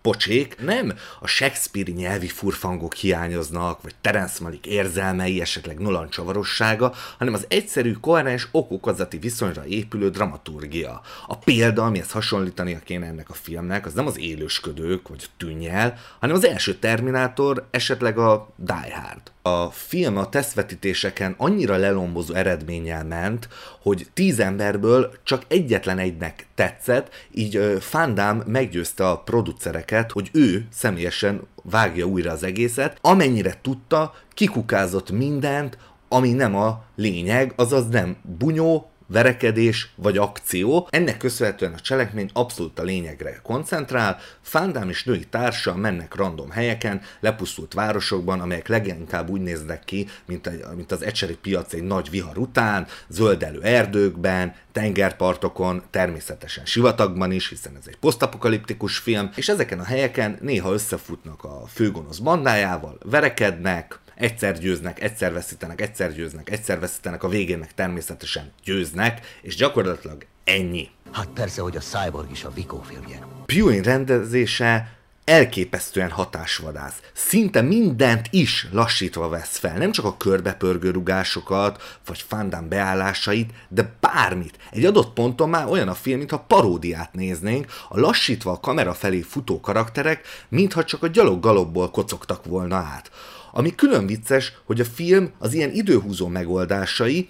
pocsék, 0.05 0.57
nem 0.61 0.93
a 1.21 1.27
Shakespeare 1.27 1.93
nyelvi 1.93 2.29
furfangok 2.29 2.95
hiányoznak, 2.95 3.83
vagy 3.83 3.95
Terence 4.01 4.43
Malik 4.43 4.67
érzelmei, 4.67 5.41
esetleg 5.41 5.79
Nolan 5.79 6.11
csavarossága, 6.11 6.95
hanem 7.19 7.35
az 7.35 7.45
egyszerű, 7.49 7.93
koherens 7.93 8.49
okokozati 8.51 9.19
viszonyra 9.19 9.67
épülő 9.67 10.11
dramaturgia. 10.11 11.01
A 11.27 11.39
példa, 11.39 11.85
amihez 11.85 12.11
hasonlítania 12.11 12.79
kéne 12.79 13.07
ennek 13.07 13.31
a 13.31 13.35
filmnek, 13.35 13.87
az 13.87 13.93
nem 13.93 14.07
az 14.07 14.19
élősködők, 14.19 15.09
vagy 15.09 15.23
a 15.27 15.33
tűnnyel, 15.37 15.99
hanem 16.21 16.37
az 16.37 16.47
első 16.47 16.75
Terminátor, 16.75 17.67
esetleg 17.71 18.19
a 18.19 18.49
Die 18.57 19.01
Hard. 19.03 19.34
A 19.47 19.71
film 19.71 20.17
a 20.17 20.29
tesztvetítéseken 20.29 21.35
annyira 21.39 21.77
lelombozó 21.77 22.35
eredménnyel 22.35 23.05
ment, 23.05 23.49
hogy 23.83 24.07
tíz 24.15 24.39
emberből 24.41 25.13
csak 25.23 25.43
egyetlen 25.49 25.99
egynek 25.99 26.47
tetszett, 26.55 27.09
így 27.31 27.77
Fandám 27.81 28.43
meggyőzte 28.47 29.09
a 29.09 29.19
producereket, 29.19 30.13
hogy 30.13 30.31
ő 30.33 30.67
személyesen 30.73 31.41
vágja 31.63 32.05
újra 32.05 32.33
az 32.33 32.43
egészet, 32.43 32.99
amennyire 33.01 33.59
tudta, 33.63 34.15
kikukázott 34.35 35.11
mindent, 35.11 35.79
ami 36.09 36.33
nem 36.33 36.57
a 36.57 36.85
lényeg, 36.97 37.53
azaz 37.57 37.89
nem 37.89 38.17
bunyó, 38.39 38.91
verekedés 39.07 39.93
vagy 39.95 40.17
akció. 40.17 40.89
Ennek 40.91 41.17
köszönhetően 41.17 41.73
a 41.73 41.81
cselekmény 41.81 42.31
abszolút 42.33 42.79
a 42.79 42.83
lényegre 42.83 43.41
koncentrál, 43.43 44.19
Fándám 44.41 44.89
és 44.89 45.05
női 45.05 45.27
társa 45.27 45.77
mennek 45.77 46.15
random 46.15 46.51
helyeken, 46.51 47.01
lepusztult 47.21 47.75
városokban, 47.75 48.41
amelyek 48.41 48.69
leginkább 48.69 49.29
úgy 49.29 49.41
néznek 49.41 49.85
ki, 49.85 50.09
mint, 50.25 50.47
egy, 50.47 50.65
mint 50.77 50.93
az 50.93 51.03
ecseri 51.03 51.37
piac 51.37 51.73
egy 51.73 51.83
nagy 51.83 52.11
vihar 52.11 52.39
után, 52.39 52.87
zöldelő 53.09 53.63
erdőkben, 53.63 54.55
tengerpartokon, 54.73 55.83
természetesen 55.91 56.65
sivatagban 56.65 57.33
is, 57.33 57.49
hiszen 57.49 57.77
ez 57.77 57.85
egy 57.87 57.97
posztapokaliptikus 57.97 58.97
film, 58.97 59.31
és 59.37 59.49
ezeken 59.49 59.79
a 59.79 59.85
helyeken 59.85 60.39
néha 60.41 60.73
összefutnak 60.73 61.45
a 61.45 61.63
főgonosz 61.67 62.19
bandájával, 62.19 62.99
verekednek, 63.03 63.99
egyszer 64.15 64.59
győznek, 64.59 65.03
egyszer 65.03 65.33
veszítenek, 65.33 65.81
egyszer 65.81 66.13
győznek, 66.13 66.51
egyszer 66.51 66.81
veszítenek, 66.81 67.23
a 67.23 67.29
végén 67.29 67.59
meg 67.59 67.75
természetesen 67.75 68.53
győznek, 68.65 69.39
és 69.43 69.57
gyakorlatilag 69.57 70.27
ennyi. 70.45 70.89
Hát 71.13 71.29
persze, 71.35 71.63
hogy 71.63 71.77
a 71.77 71.81
Cyborg 71.81 72.31
is 72.31 72.45
a 72.45 72.51
Vico 72.55 72.81
filmje. 72.83 73.27
Pewin 73.47 73.83
rendezése 73.83 75.03
elképesztően 75.25 76.11
hatásvadász. 76.11 77.01
Szinte 77.13 77.61
mindent 77.61 78.27
is 78.31 78.69
lassítva 78.73 79.29
vesz 79.29 79.57
fel, 79.59 79.79
nem 79.79 79.93
csak 79.93 80.05
a 80.05 80.17
körbepörgő 80.17 80.91
rugásokat, 80.91 81.99
vagy 82.07 82.25
fandán 82.29 82.69
beállásait, 82.69 83.53
de 83.69 83.95
bármit. 84.01 84.59
Egy 84.71 84.85
adott 84.85 85.13
ponton 85.13 85.49
már 85.49 85.67
olyan 85.67 85.89
a 85.89 85.95
film, 85.95 86.19
mintha 86.19 86.39
paródiát 86.39 87.13
néznénk, 87.13 87.67
a 87.89 88.01
lassítva 88.01 88.51
a 88.51 88.61
kamera 88.61 88.95
felé 88.95 89.21
futó 89.21 89.61
karakterek, 89.61 90.27
mintha 90.49 90.85
csak 90.85 91.03
a 91.03 91.07
gyalog 91.07 91.41
galobból 91.41 91.91
kocogtak 91.91 92.45
volna 92.45 92.77
át. 92.77 93.11
Ami 93.57 93.75
külön 93.75 94.07
vicces, 94.07 94.53
hogy 94.65 94.81
a 94.81 94.85
film 94.85 95.31
az 95.39 95.53
ilyen 95.53 95.71
időhúzó 95.71 96.27
megoldásai 96.27 97.29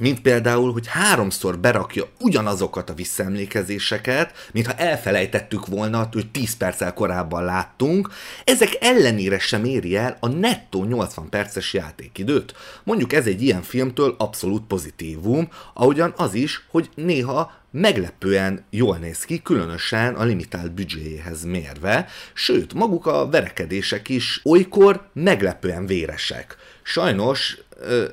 mint 0.00 0.20
például, 0.20 0.72
hogy 0.72 0.86
háromszor 0.86 1.58
berakja 1.58 2.04
ugyanazokat 2.20 2.90
a 2.90 2.94
visszaemlékezéseket, 2.94 4.48
mintha 4.52 4.72
elfelejtettük 4.72 5.66
volna, 5.66 6.08
hogy 6.12 6.30
10 6.30 6.56
perccel 6.56 6.94
korábban 6.94 7.44
láttunk, 7.44 8.08
ezek 8.44 8.76
ellenére 8.80 9.38
sem 9.38 9.64
éri 9.64 9.96
el 9.96 10.16
a 10.20 10.28
nettó 10.28 10.84
80 10.84 11.28
perces 11.28 11.74
játékidőt. 11.74 12.54
Mondjuk 12.84 13.12
ez 13.12 13.26
egy 13.26 13.42
ilyen 13.42 13.62
filmtől 13.62 14.14
abszolút 14.18 14.66
pozitívum, 14.66 15.48
ahogyan 15.74 16.14
az 16.16 16.34
is, 16.34 16.66
hogy 16.70 16.90
néha 16.94 17.58
meglepően 17.70 18.64
jól 18.70 18.96
néz 18.96 19.24
ki, 19.24 19.42
különösen 19.42 20.14
a 20.14 20.24
limitált 20.24 20.72
büdzséjéhez 20.72 21.44
mérve, 21.44 22.08
sőt, 22.32 22.74
maguk 22.74 23.06
a 23.06 23.28
verekedések 23.28 24.08
is 24.08 24.40
olykor 24.44 25.08
meglepően 25.12 25.86
véresek. 25.86 26.56
Sajnos 26.82 27.58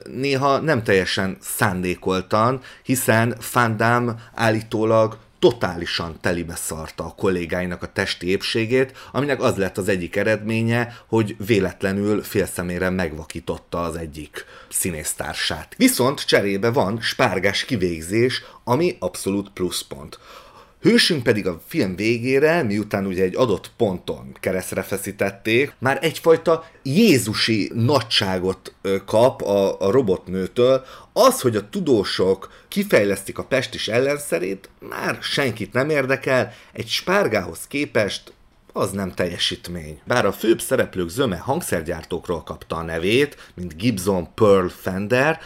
néha 0.06 0.58
nem 0.58 0.84
teljesen 0.84 1.38
szándékoltan, 1.42 2.62
hiszen 2.84 3.36
Fandám 3.40 4.20
állítólag 4.34 5.18
totálisan 5.40 6.18
telibe 6.22 6.56
szarta 6.56 7.04
a 7.04 7.14
kollégáinak 7.18 7.84
a 7.84 7.92
testi 7.92 8.28
épségét, 8.28 8.98
aminek 9.12 9.42
az 9.42 9.56
lett 9.56 9.78
az 9.78 9.88
egyik 9.88 10.16
eredménye, 10.16 10.98
hogy 11.08 11.36
véletlenül 11.46 12.24
félszemére 12.24 12.90
megvakította 12.90 13.84
az 13.84 13.96
egyik 13.96 14.46
színésztársát. 14.70 15.74
Viszont 15.78 16.26
cserébe 16.26 16.72
van 16.72 17.02
spárgás 17.02 17.66
kivégzés, 17.66 18.44
ami 18.64 18.96
abszolút 19.00 19.50
pluszpont. 19.50 20.20
Hősünk 20.82 21.24
pedig 21.24 21.48
a 21.48 21.62
film 21.68 21.96
végére, 21.96 22.64
miután 22.64 23.06
ugye 23.06 23.24
egy 23.24 23.36
adott 23.36 23.72
ponton 23.78 24.38
keresztre 24.40 24.82
feszítették, 24.82 25.76
már 25.80 25.98
egyfajta 26.02 26.70
jézusi 26.84 27.72
nagyságot 27.74 28.74
kap 29.06 29.42
a, 29.42 29.82
a 29.82 29.92
robotnőtől. 29.92 30.86
Az, 31.14 31.42
hogy 31.42 31.56
a 31.56 31.70
tudósok 31.70 32.52
kifejlesztik 32.68 33.38
a 33.38 33.44
pestis 33.44 33.88
ellenszerét, 33.88 34.70
már 34.90 35.18
senkit 35.22 35.74
nem 35.74 35.90
érdekel, 35.90 36.54
egy 36.74 36.88
spárgához 36.88 37.60
képest 37.68 38.34
az 38.74 38.92
nem 38.92 39.14
teljesítmény. 39.14 40.02
Bár 40.06 40.26
a 40.26 40.32
főbb 40.32 40.62
szereplők 40.62 41.10
zöme 41.10 41.38
hangszergyártókról 41.38 42.44
kapta 42.44 42.76
a 42.76 42.84
nevét, 42.84 43.52
mint 43.56 43.78
Gibson, 43.78 44.34
Pearl, 44.34 44.68
Fender, 44.68 45.40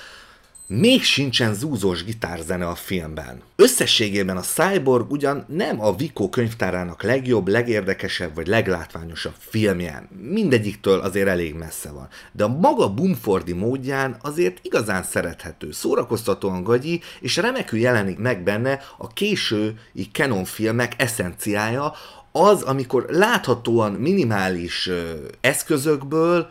még 0.79 1.03
sincsen 1.03 1.53
zúzós 1.53 2.03
gitárzene 2.03 2.67
a 2.67 2.75
filmben. 2.75 3.41
Összességében 3.55 4.37
a 4.37 4.41
Cyborg 4.41 5.11
ugyan 5.11 5.45
nem 5.47 5.81
a 5.81 5.95
Vico 5.95 6.29
könyvtárának 6.29 7.03
legjobb, 7.03 7.47
legérdekesebb 7.47 8.35
vagy 8.35 8.47
leglátványosabb 8.47 9.33
filmje. 9.37 10.07
Mindegyiktől 10.29 10.99
azért 10.99 11.27
elég 11.27 11.53
messze 11.53 11.91
van. 11.91 12.07
De 12.31 12.43
a 12.43 12.47
maga 12.47 12.93
Bumfordi 12.93 13.53
módján 13.53 14.17
azért 14.21 14.59
igazán 14.61 15.03
szerethető, 15.03 15.71
szórakoztatóan 15.71 16.63
gagyi, 16.63 17.01
és 17.19 17.35
remekül 17.35 17.79
jelenik 17.79 18.17
meg 18.17 18.43
benne 18.43 18.79
a 18.97 19.07
késői 19.07 20.09
Canon 20.11 20.45
filmek 20.45 20.93
eszenciája, 20.97 21.93
az, 22.31 22.61
amikor 22.61 23.05
láthatóan 23.09 23.91
minimális 23.91 24.87
ö, 24.87 25.11
eszközökből, 25.41 26.49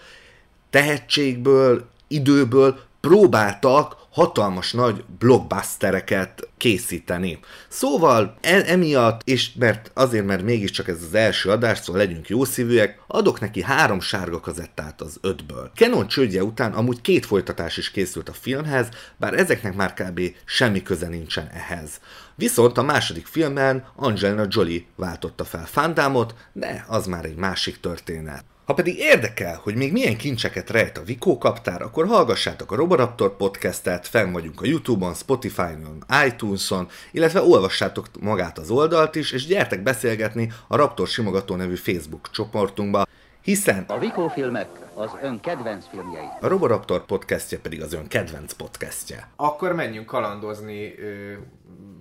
tehetségből, 0.70 1.88
időből 2.08 2.78
próbáltak 3.00 3.99
hatalmas 4.10 4.72
nagy 4.72 5.04
blockbustereket 5.18 6.48
készíteni. 6.56 7.38
Szóval 7.68 8.36
e- 8.40 8.64
emiatt, 8.66 9.20
és 9.24 9.52
mert 9.52 9.90
azért, 9.94 10.26
mert 10.26 10.42
mégiscsak 10.42 10.88
ez 10.88 11.02
az 11.02 11.14
első 11.14 11.50
adás, 11.50 11.78
szóval 11.78 12.02
legyünk 12.02 12.28
jó 12.28 12.44
szívűek, 12.44 13.00
adok 13.06 13.40
neki 13.40 13.62
három 13.62 14.00
sárga 14.00 14.40
kazettát 14.40 15.00
az 15.00 15.18
ötből. 15.20 15.70
Canon 15.74 16.08
csődje 16.08 16.44
után 16.44 16.72
amúgy 16.72 17.00
két 17.00 17.26
folytatás 17.26 17.76
is 17.76 17.90
készült 17.90 18.28
a 18.28 18.32
filmhez, 18.32 18.88
bár 19.16 19.34
ezeknek 19.34 19.74
már 19.74 19.94
kb. 19.94 20.20
semmi 20.44 20.82
köze 20.82 21.08
nincsen 21.08 21.48
ehhez. 21.52 21.90
Viszont 22.34 22.78
a 22.78 22.82
második 22.82 23.26
filmben 23.26 23.84
Angelina 23.96 24.46
Jolie 24.48 24.84
váltotta 24.96 25.44
fel 25.44 25.66
Fandámot, 25.66 26.34
de 26.52 26.84
az 26.88 27.06
már 27.06 27.24
egy 27.24 27.36
másik 27.36 27.80
történet. 27.80 28.44
Ha 28.70 28.76
pedig 28.76 28.98
érdekel, 28.98 29.60
hogy 29.62 29.74
még 29.74 29.92
milyen 29.92 30.16
kincseket 30.16 30.70
rejt 30.70 30.98
a 30.98 31.02
Vikó 31.02 31.38
kaptár, 31.38 31.82
akkor 31.82 32.06
hallgassátok 32.06 32.72
a 32.72 32.74
Roboraptor 32.74 33.36
podcastet, 33.36 34.06
fenn 34.06 34.32
vagyunk 34.32 34.60
a 34.60 34.66
Youtube-on, 34.66 35.14
Spotify-on, 35.14 36.04
iTunes-on, 36.26 36.88
illetve 37.12 37.42
olvassátok 37.42 38.06
magát 38.20 38.58
az 38.58 38.70
oldalt 38.70 39.14
is, 39.14 39.32
és 39.32 39.46
gyertek 39.46 39.82
beszélgetni 39.82 40.52
a 40.66 40.76
Raptor 40.76 41.06
Simogató 41.06 41.54
nevű 41.54 41.74
Facebook 41.74 42.30
csoportunkba, 42.30 43.06
hiszen 43.42 43.84
A 43.88 43.98
Vikó 43.98 44.28
filmek 44.28 44.68
az 44.94 45.10
ön 45.22 45.40
kedvenc 45.40 45.86
filmjei. 45.88 46.26
a 46.40 46.46
Roboraptor 46.46 47.04
podcastje 47.06 47.58
pedig 47.58 47.82
az 47.82 47.92
ön 47.92 48.06
kedvenc 48.06 48.52
podcastje. 48.52 49.28
Akkor 49.36 49.74
menjünk 49.74 50.06
kalandozni, 50.06 50.94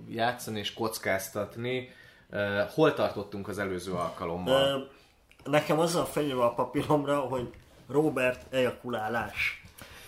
játszani 0.08 0.58
és 0.58 0.72
kockáztatni. 0.72 1.88
Hol 2.74 2.94
tartottunk 2.94 3.48
az 3.48 3.58
előző 3.58 3.92
alkalommal? 3.92 4.98
Nekem 5.44 5.78
az 5.78 5.94
a 5.94 6.04
fenyő 6.04 6.38
a 6.38 6.54
papíromra, 6.54 7.18
hogy 7.18 7.50
Robert 7.88 8.54
ejakulálás. 8.54 9.62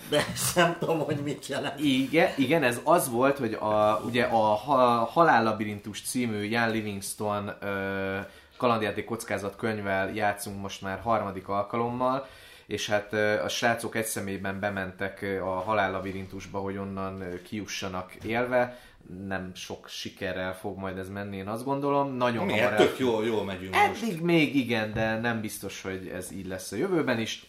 De 0.09 0.25
ezt 0.33 0.57
nem 0.57 0.77
tudom, 0.79 0.99
hogy 0.99 1.17
mit 1.17 1.47
jelent. 1.47 1.81
Igen, 1.81 2.31
igen, 2.37 2.63
ez 2.63 2.81
az 2.85 3.11
volt, 3.11 3.39
hogy 3.39 3.53
a, 3.55 4.03
ugye 4.07 4.25
a 4.25 4.37
ha- 4.39 5.05
Halállabirintus 5.05 6.03
című 6.03 6.43
Jan 6.43 6.71
Livingston 6.71 7.53
ö, 7.61 8.19
kalandjáték 8.57 9.05
kockázat 9.05 9.57
könyvvel 9.57 10.15
játszunk 10.15 10.61
most 10.61 10.83
már 10.83 11.01
harmadik 11.01 11.49
alkalommal, 11.49 12.27
és 12.67 12.89
hát 12.89 13.13
a 13.45 13.49
srácok 13.49 13.97
egy 13.97 14.05
személyben 14.05 14.61
bementek 14.61 15.41
a 15.43 15.51
halállabirintusba, 15.61 16.59
hogy 16.59 16.77
onnan 16.77 17.21
ö, 17.21 17.43
kijussanak 17.43 18.15
élve. 18.15 18.79
Nem 19.27 19.51
sok 19.55 19.89
sikerrel 19.89 20.57
fog 20.57 20.79
majd 20.79 20.99
ez 20.99 21.09
menni, 21.09 21.37
én 21.37 21.49
azt 21.49 21.65
gondolom. 21.65 22.17
Nagyon 22.17 22.47
Miért? 22.47 22.61
hamar 22.65 22.81
el- 22.81 22.87
Tök 22.87 22.99
jól, 22.99 23.25
jól 23.27 23.45
megyünk 23.45 23.75
most. 23.75 24.03
Eddig 24.03 24.21
még 24.21 24.57
igen, 24.57 24.93
de 24.93 25.19
nem 25.21 25.41
biztos, 25.41 25.83
hogy 25.83 26.11
ez 26.15 26.33
így 26.33 26.47
lesz 26.47 26.73
a 26.73 26.77
jövőben 26.77 27.19
is. 27.21 27.47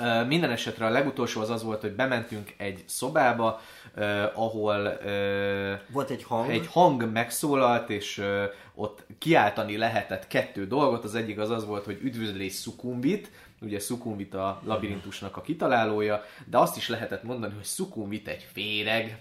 Ö, 0.00 0.24
Minden 0.24 0.50
esetre 0.50 0.86
a 0.86 0.90
legutolsó 0.90 1.40
az 1.40 1.50
az 1.50 1.62
volt, 1.62 1.80
hogy 1.80 1.92
bementünk 1.92 2.54
egy 2.56 2.82
szobába, 2.86 3.60
uh, 3.96 4.04
ahol 4.34 4.98
uh, 5.04 5.92
volt 5.92 6.10
egy 6.10 6.22
hang, 6.24 6.50
egy 6.50 6.66
hang 6.66 7.12
megszólalt, 7.12 7.90
és 7.90 8.18
uh, 8.18 8.42
ott 8.74 9.04
kiáltani 9.18 9.76
lehetett 9.76 10.26
kettő 10.26 10.66
dolgot. 10.66 11.04
Az 11.04 11.14
egyik 11.14 11.38
az 11.38 11.50
az 11.50 11.66
volt, 11.66 11.84
hogy 11.84 11.98
üdvözlés 12.02 12.54
Sukumbit, 12.54 13.30
ugye 13.60 13.78
Sukumbit 13.78 14.34
a 14.34 14.60
labirintusnak 14.64 15.36
a 15.36 15.40
kitalálója, 15.40 16.24
de 16.46 16.58
azt 16.58 16.76
is 16.76 16.88
lehetett 16.88 17.22
mondani, 17.22 17.54
hogy 17.54 17.64
Sukumbit 17.64 18.28
egy 18.28 18.46
féreg. 18.52 19.18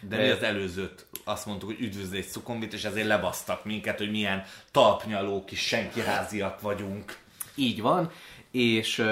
De 0.00 0.16
mi 0.16 0.28
az 0.28 0.42
előzőt 0.42 1.06
azt 1.24 1.46
mondtuk, 1.46 1.68
hogy 1.68 1.80
üdvözlés 1.80 2.24
Szukombit, 2.24 2.72
és 2.72 2.84
ezért 2.84 3.06
lebasztak 3.06 3.64
minket, 3.64 3.98
hogy 3.98 4.10
milyen 4.10 4.44
talpnyaló 4.70 5.44
kis 5.44 5.60
senkiháziak 5.60 6.60
vagyunk. 6.60 7.18
Így 7.54 7.80
van, 7.80 8.10
és 8.50 9.04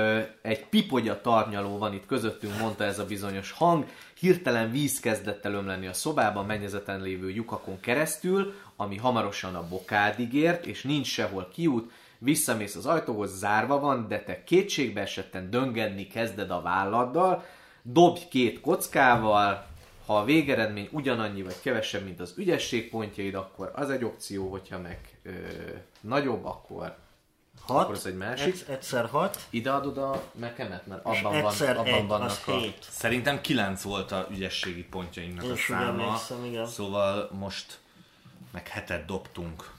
egy 0.42 0.64
pipogya 0.64 1.20
tarnyaló 1.20 1.78
van 1.78 1.94
itt 1.94 2.06
közöttünk, 2.06 2.58
mondta 2.58 2.84
ez 2.84 2.98
a 2.98 3.06
bizonyos 3.06 3.50
hang. 3.50 3.86
Hirtelen 4.18 4.70
víz 4.70 5.00
kezdett 5.00 5.44
el 5.44 5.54
ömleni 5.54 5.86
a 5.86 5.92
szobában, 5.92 6.46
mennyezeten 6.46 7.00
lévő 7.00 7.30
lyukakon 7.30 7.80
keresztül, 7.80 8.54
ami 8.76 8.96
hamarosan 8.96 9.54
a 9.54 9.68
bokádig 9.68 10.34
ért, 10.34 10.66
és 10.66 10.82
nincs 10.82 11.06
sehol 11.06 11.48
kiút. 11.52 11.92
Visszamész 12.22 12.74
az 12.74 12.86
ajtóhoz, 12.86 13.38
zárva 13.38 13.80
van, 13.80 14.08
de 14.08 14.22
te 14.22 14.44
kétségbe 14.44 15.00
esetten 15.00 15.50
döngedni 15.50 16.06
kezded 16.06 16.50
a 16.50 16.60
válladdal, 16.60 17.44
dobj 17.82 18.20
két 18.30 18.60
kockával, 18.60 19.66
ha 20.06 20.18
a 20.18 20.24
végeredmény 20.24 20.88
ugyanannyi 20.92 21.42
vagy 21.42 21.60
kevesebb, 21.60 22.04
mint 22.04 22.20
az 22.20 22.34
ügyességpontjaid, 22.36 23.34
akkor 23.34 23.72
az 23.74 23.90
egy 23.90 24.04
opció, 24.04 24.50
hogyha 24.50 24.78
meg 24.78 24.98
ö, 25.22 25.30
nagyobb, 26.00 26.44
akkor 26.44 26.96
Hat, 27.60 27.82
akkor 27.82 27.94
az 27.94 28.06
egy 28.06 28.16
másik. 28.16 28.54
Egy, 28.54 28.64
egyszer 28.68 29.06
hat. 29.06 29.46
Ide 29.50 29.70
adod 29.72 29.98
a 29.98 30.22
mekemet, 30.32 30.86
mert 30.86 31.08
És 31.12 31.20
abban, 31.20 31.42
van, 31.42 31.76
abban 31.76 31.86
egy, 31.86 32.06
vannak 32.06 32.30
az 32.30 32.42
a... 32.46 32.52
hét. 32.52 32.86
Szerintem 32.90 33.40
9 33.40 33.82
volt 33.82 34.12
a 34.12 34.26
ügyességi 34.30 34.84
pontjainknak 34.84 35.44
Én 35.44 35.50
a 35.50 35.56
száma. 35.56 36.16
Szóval 36.66 37.30
most 37.38 37.78
meg 38.52 38.68
hetet 38.68 39.04
dobtunk. 39.04 39.70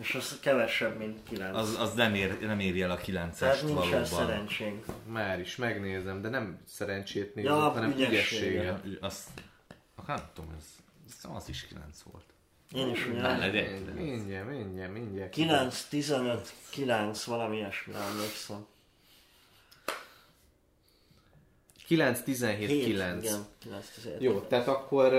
És 0.00 0.14
az 0.14 0.38
kevesebb, 0.40 0.98
mint 0.98 1.18
kilenc. 1.28 1.56
Az, 1.56 1.76
az 1.78 1.94
nem, 1.94 2.14
ér, 2.14 2.40
nem 2.40 2.60
éri 2.60 2.82
el 2.82 2.90
a 2.90 2.98
9-est 2.98 3.38
Tehát 3.38 3.62
nincsen 3.62 3.74
valóban. 3.74 4.04
szerencsénk. 4.04 4.84
Már 5.06 5.40
is 5.40 5.56
megnézem, 5.56 6.20
de 6.22 6.28
nem 6.28 6.60
szerencsét 6.66 7.34
nézek, 7.34 7.50
Ja, 7.50 7.58
hanem 7.58 7.90
ügyességet. 7.90 8.12
ügyességet. 8.12 8.84
Ügy- 8.84 8.98
Azt, 9.02 9.28
akár 9.94 10.16
nem 10.16 10.26
tudom, 10.34 10.50
ez, 10.58 10.64
az 11.34 11.48
is 11.48 11.66
9 11.66 12.02
volt. 12.12 12.24
Én 12.74 12.88
is 12.90 13.06
legyen. 13.38 13.72
Mindjárt, 13.94 14.48
mindjárt, 14.50 14.92
mindjárt. 14.92 15.30
9, 15.30 15.84
15, 15.84 16.52
9, 16.70 17.24
valami 17.24 17.56
ilyesmire 17.56 17.98
emlékszem. 17.98 18.66
9, 21.86 22.20
17, 22.22 22.68
Hét, 22.68 22.84
9. 22.84 23.24
igen, 23.24 23.44
9, 23.58 23.88
17. 23.94 24.22
Jó, 24.22 24.40
tehát 24.40 24.68
akkor 24.68 25.12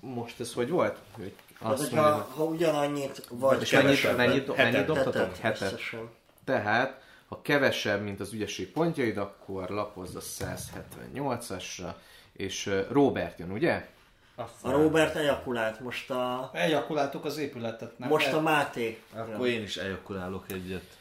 most 0.00 0.40
ez 0.40 0.52
hogy 0.52 0.68
volt? 0.68 0.98
Hogy 1.10 1.32
azt 1.62 1.80
hogyha, 1.80 2.02
mondja, 2.02 2.26
ha 2.34 2.44
ugyanannyit, 2.44 3.26
vagy 3.30 3.60
és 3.60 3.70
mennyit, 3.70 4.16
mennyit, 4.16 4.56
mennyit 4.56 4.84
dobtatok? 4.84 5.36
hetet. 5.36 5.80
Tehát, 6.44 7.02
ha 7.28 7.42
kevesebb, 7.42 8.02
mint 8.02 8.20
az 8.20 8.32
ügyesség 8.32 8.72
pontjaid, 8.72 9.16
akkor 9.16 9.68
lapozz 9.68 10.14
a 10.14 10.20
178-asra, 10.20 11.92
és 12.32 12.70
Robert 12.90 13.38
jön, 13.38 13.50
ugye? 13.50 13.86
A 14.62 14.70
Robert 14.70 15.16
ejakulált, 15.16 15.80
most 15.80 16.10
a... 16.10 16.50
Ejakuláltuk 16.52 17.24
az 17.24 17.38
épületet, 17.38 17.98
nem? 17.98 18.08
Most 18.08 18.32
a 18.32 18.40
Máté. 18.40 19.02
Akkor 19.14 19.46
én 19.46 19.62
is 19.62 19.76
ejakulálok 19.76 20.44
egyet. 20.52 20.98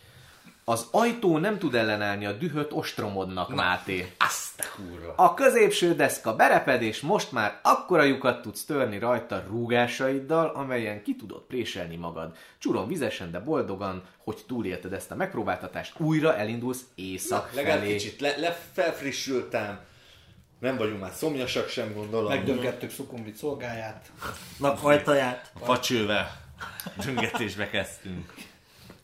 Az 0.70 0.88
ajtó 0.92 1.38
nem 1.38 1.58
tud 1.58 1.76
ellenállni 1.76 2.26
a 2.26 2.32
dühött 2.32 2.74
ostromodnak, 2.74 3.56
Máté. 3.56 4.12
Azt 4.18 4.60
a 4.60 4.76
kurva. 4.76 5.14
A 5.16 5.34
középső 5.34 5.96
deszka 5.96 6.36
bereped, 6.36 6.82
és 6.82 7.02
most 7.02 7.32
már 7.32 7.60
akkora 7.64 8.04
lyukat 8.04 8.42
tudsz 8.42 8.66
törni 8.66 9.00
rajta 9.00 9.44
rúgásaiddal, 9.48 10.48
amelyen 10.48 11.04
ki 11.04 11.16
tudod 11.16 11.42
préselni 11.42 11.96
magad. 11.96 12.36
Csuron 12.60 12.88
vizesen, 12.88 13.32
de 13.32 13.40
boldogan, 13.40 14.04
hogy 14.24 14.44
túlélted 14.48 14.94
ezt 14.94 15.12
a 15.12 15.16
megpróbáltatást, 15.16 16.00
újra 16.00 16.38
elindulsz 16.38 16.82
észak 16.96 17.54
Legalább 17.54 17.80
felé. 17.80 17.94
kicsit 17.94 18.20
le, 18.20 18.38
le, 18.38 18.58
felfrissültem. 18.74 19.80
Nem 20.60 20.78
vagyunk 20.78 21.00
már 21.00 21.12
szomjasak 21.14 21.68
sem, 21.70 21.94
gondolom. 21.94 22.30
Megdöngettük 22.30 22.92
Szukumbit 22.92 23.36
szolgáját. 23.36 24.12
Naphajtaját. 24.58 25.52
A 25.62 25.66
facsővel 25.66 26.32
döngetésbe 27.06 27.70
kezdtünk. 27.70 28.48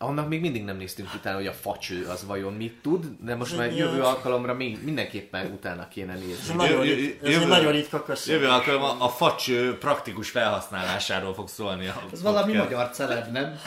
Annak 0.05 0.27
még 0.27 0.41
mindig 0.41 0.63
nem 0.63 0.77
néztünk 0.77 1.13
utána, 1.13 1.37
hogy 1.37 1.47
a 1.47 1.53
facső 1.53 2.05
az 2.05 2.25
vajon 2.25 2.53
mit 2.53 2.81
tud, 2.81 3.05
de 3.19 3.35
most 3.35 3.57
már 3.57 3.67
egy 3.67 3.77
jövő 3.77 4.01
alkalomra 4.01 4.53
még 4.53 4.83
mindenképpen 4.83 5.51
utána 5.51 5.87
kéne 5.87 6.13
nézni. 6.13 6.55
nagyon 6.55 6.81
rit- 6.81 7.23
ez 7.23 7.41
egy 7.41 7.47
nagyon 7.47 7.71
ritka 7.71 8.03
köszönés. 8.03 8.41
Jövő 8.41 8.51
alkalommal 8.53 8.95
a 8.99 9.09
facső 9.09 9.77
praktikus 9.77 10.29
felhasználásáról 10.29 11.33
fog 11.33 11.47
szólni. 11.47 11.87
A 11.87 12.03
Ez 12.11 12.21
valami 12.21 12.53
magyar 12.53 12.89
celeb, 12.89 13.31
nem? 13.31 13.59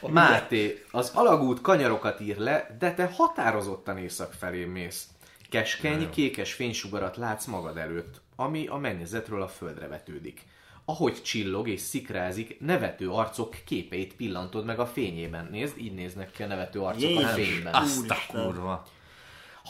Máté, 0.00 0.84
az 0.90 1.10
alagút 1.14 1.60
kanyarokat 1.60 2.20
ír 2.20 2.36
le, 2.38 2.76
de 2.78 2.94
te 2.94 3.10
határozottan 3.16 3.98
észak 3.98 4.32
felé 4.32 4.64
mész. 4.64 5.04
Keskeny, 5.50 6.10
kékes 6.10 6.52
fénysugarat 6.52 7.16
látsz 7.16 7.44
magad 7.44 7.76
előtt, 7.76 8.20
ami 8.36 8.66
a 8.66 8.76
mennyezetről 8.76 9.42
a 9.42 9.48
földre 9.48 9.88
vetődik. 9.88 10.42
Ahogy 10.84 11.22
csillog 11.22 11.68
és 11.68 11.80
szikrázik, 11.80 12.60
nevető 12.60 13.10
arcok 13.10 13.56
képeit 13.64 14.14
pillantod 14.14 14.64
meg 14.64 14.78
a 14.78 14.86
fényében. 14.86 15.48
Nézd, 15.50 15.78
így 15.78 15.94
néznek 15.94 16.30
ki 16.30 16.42
a 16.42 16.46
nevető 16.46 16.80
arcok 16.80 17.02
a 17.02 17.20
Jézus, 17.20 17.32
fényben. 17.32 17.74
azt 17.74 18.10
a 18.10 18.16
kurva. 18.28 18.86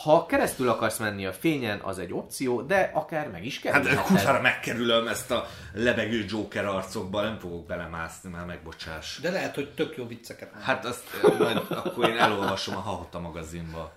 Ha 0.03 0.27
keresztül 0.27 0.69
akarsz 0.69 0.99
menni 0.99 1.27
a 1.27 1.33
fényen, 1.33 1.81
az 1.81 1.99
egy 1.99 2.13
opció, 2.13 2.63
de 2.63 2.91
akár 2.95 3.31
meg 3.31 3.45
is 3.45 3.61
Hát 3.63 3.73
kerülheted. 3.73 4.05
kurvára 4.05 4.41
megkerülöm 4.41 5.09
ezt 5.09 5.31
a 5.31 5.47
lebegő 5.75 6.25
Joker 6.29 6.65
arcokba, 6.67 7.23
nem 7.23 7.39
fogok 7.39 7.67
belemászni, 7.67 8.31
már 8.31 8.45
megbocsás. 8.47 9.19
De 9.23 9.31
lehet, 9.31 9.55
hogy 9.55 9.71
tök 9.75 9.97
jó 9.97 10.07
vicceket. 10.07 10.53
Hát 10.61 10.85
azt 10.85 11.05
majd 11.39 11.57
akkor 11.69 12.09
én 12.09 12.17
elolvasom 12.19 12.77
a 12.77 12.81
Hahota 12.81 13.21
magazinba. 13.21 13.95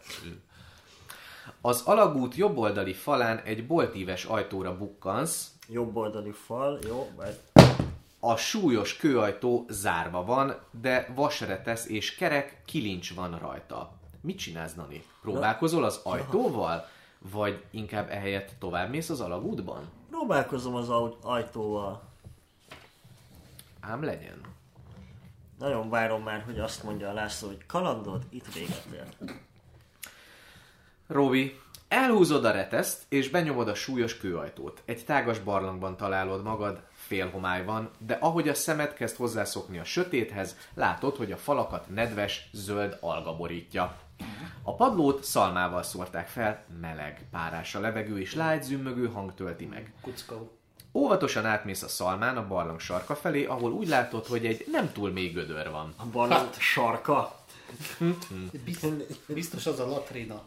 Az 1.62 1.82
alagút 1.86 2.36
jobboldali 2.36 2.94
falán 2.94 3.40
egy 3.40 3.68
boltíves 3.68 4.24
ajtóra 4.26 4.78
bukkansz. 4.78 5.48
Jobboldali 5.70 6.32
fal, 6.32 6.80
jó, 6.88 7.10
vagy... 7.16 7.40
A 8.20 8.36
súlyos 8.36 8.98
kőajtó 8.98 9.66
zárva 9.70 10.26
van, 10.26 10.56
de 10.82 11.12
vasretesz 11.16 11.86
és 11.86 12.16
kerek 12.16 12.62
kilincs 12.66 13.14
van 13.14 13.38
rajta. 13.40 13.92
Mit 14.22 14.38
csinálsz, 14.38 14.74
Nani? 14.74 15.04
Próbálkozol 15.22 15.84
az 15.84 16.00
ajtóval? 16.04 16.88
Vagy 17.20 17.64
inkább 17.72 18.10
ehelyett 18.10 18.52
tovább 18.60 18.90
mész 18.90 19.10
az 19.10 19.22
alagútban? 19.22 19.90
Próbálkozom 20.10 20.76
az 20.76 20.90
ajtóval. 21.22 22.02
Ám 23.80 24.04
legyen. 24.04 24.42
Nagyon 25.60 25.90
várom 25.90 26.24
már, 26.24 26.42
hogy 26.42 26.60
azt 26.60 26.84
mondja 26.84 27.10
a 27.10 27.14
László, 27.14 27.48
hogy 27.48 27.66
kalandod 27.66 28.24
itt 28.30 28.54
véget 28.54 28.86
ér. 28.94 29.36
Robi, 31.08 31.60
elhúzod 31.94 32.46
a 32.46 32.52
reteszt, 32.52 33.04
és 33.10 33.30
benyomod 33.30 33.68
a 33.68 33.76
súlyos 33.76 34.18
kőajtót. 34.18 34.82
Egy 34.86 35.06
tágas 35.06 35.40
barlangban 35.40 35.98
találod 35.98 36.44
magad, 36.44 36.82
félhomály 36.94 37.64
van, 37.64 37.90
de 37.98 38.18
ahogy 38.22 38.50
a 38.50 38.54
szemed 38.54 38.94
kezd 38.94 39.16
hozzászokni 39.16 39.80
a 39.80 39.84
sötéthez, 39.84 40.58
látod, 40.74 41.16
hogy 41.16 41.32
a 41.32 41.38
falakat 41.38 41.90
nedves, 41.90 42.50
zöld 42.52 42.98
alga 43.02 43.36
borítja. 43.36 43.98
A 44.64 44.76
padlót 44.76 45.24
szalmával 45.24 45.84
szórták 45.84 46.28
fel, 46.28 46.64
meleg, 46.82 47.26
párás 47.32 47.76
a 47.76 47.80
levegő, 47.80 48.20
és 48.20 48.36
lágy 48.36 48.64
zümmögő 48.64 49.08
hang 49.08 49.34
tölti 49.34 49.66
meg. 49.66 49.94
Kuckó. 50.02 50.52
Óvatosan 50.94 51.46
átmész 51.46 51.84
a 51.84 51.88
szalmán 51.88 52.38
a 52.38 52.48
barlang 52.48 52.80
sarka 52.80 53.16
felé, 53.16 53.46
ahol 53.46 53.72
úgy 53.72 53.88
látod, 53.88 54.26
hogy 54.26 54.46
egy 54.46 54.66
nem 54.72 54.92
túl 54.92 55.12
mély 55.12 55.30
gödör 55.30 55.72
van. 55.72 55.94
A 55.98 56.06
barlang 56.06 56.54
sarka? 56.54 57.43
Biztos, 59.28 59.66
az 59.66 59.80
a 59.80 59.88
latrina. 59.88 60.44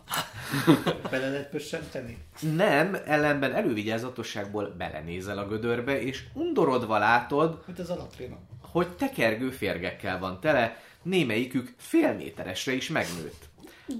Bele 1.11 1.31
lehet 1.31 1.51
pössenteni? 1.51 2.19
Nem, 2.40 2.97
ellenben 3.05 3.55
elővigyázatosságból 3.55 4.74
belenézel 4.78 5.39
a 5.39 5.47
gödörbe, 5.47 6.01
és 6.01 6.24
undorodva 6.35 6.98
látod, 6.98 7.62
Mit 7.66 7.78
ez 7.78 7.90
a 7.90 7.97
latrina? 7.97 8.36
hogy 8.61 8.89
tekergő 8.89 9.51
férgekkel 9.51 10.19
van 10.19 10.40
tele, 10.40 10.82
némelyikük 11.03 11.74
fél 11.77 12.12
méteresre 12.15 12.73
is 12.73 12.89
megnőtt. 12.89 13.44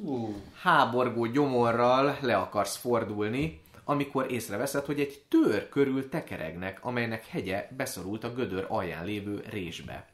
Uh, 0.03 0.35
Háborgó 0.63 1.25
gyomorral 1.27 2.19
le 2.21 2.37
akarsz 2.37 2.77
fordulni, 2.77 3.61
amikor 3.85 4.33
észreveszed, 4.33 4.85
hogy 4.85 5.01
egy 5.01 5.23
tör 5.29 5.69
körül 5.69 6.09
tekeregnek, 6.09 6.79
amelynek 6.85 7.27
hegye 7.27 7.69
beszorult 7.77 8.25
a 8.25 8.33
gödör 8.33 8.67
alján 8.69 9.05
lévő 9.05 9.45
résbe. 9.51 10.07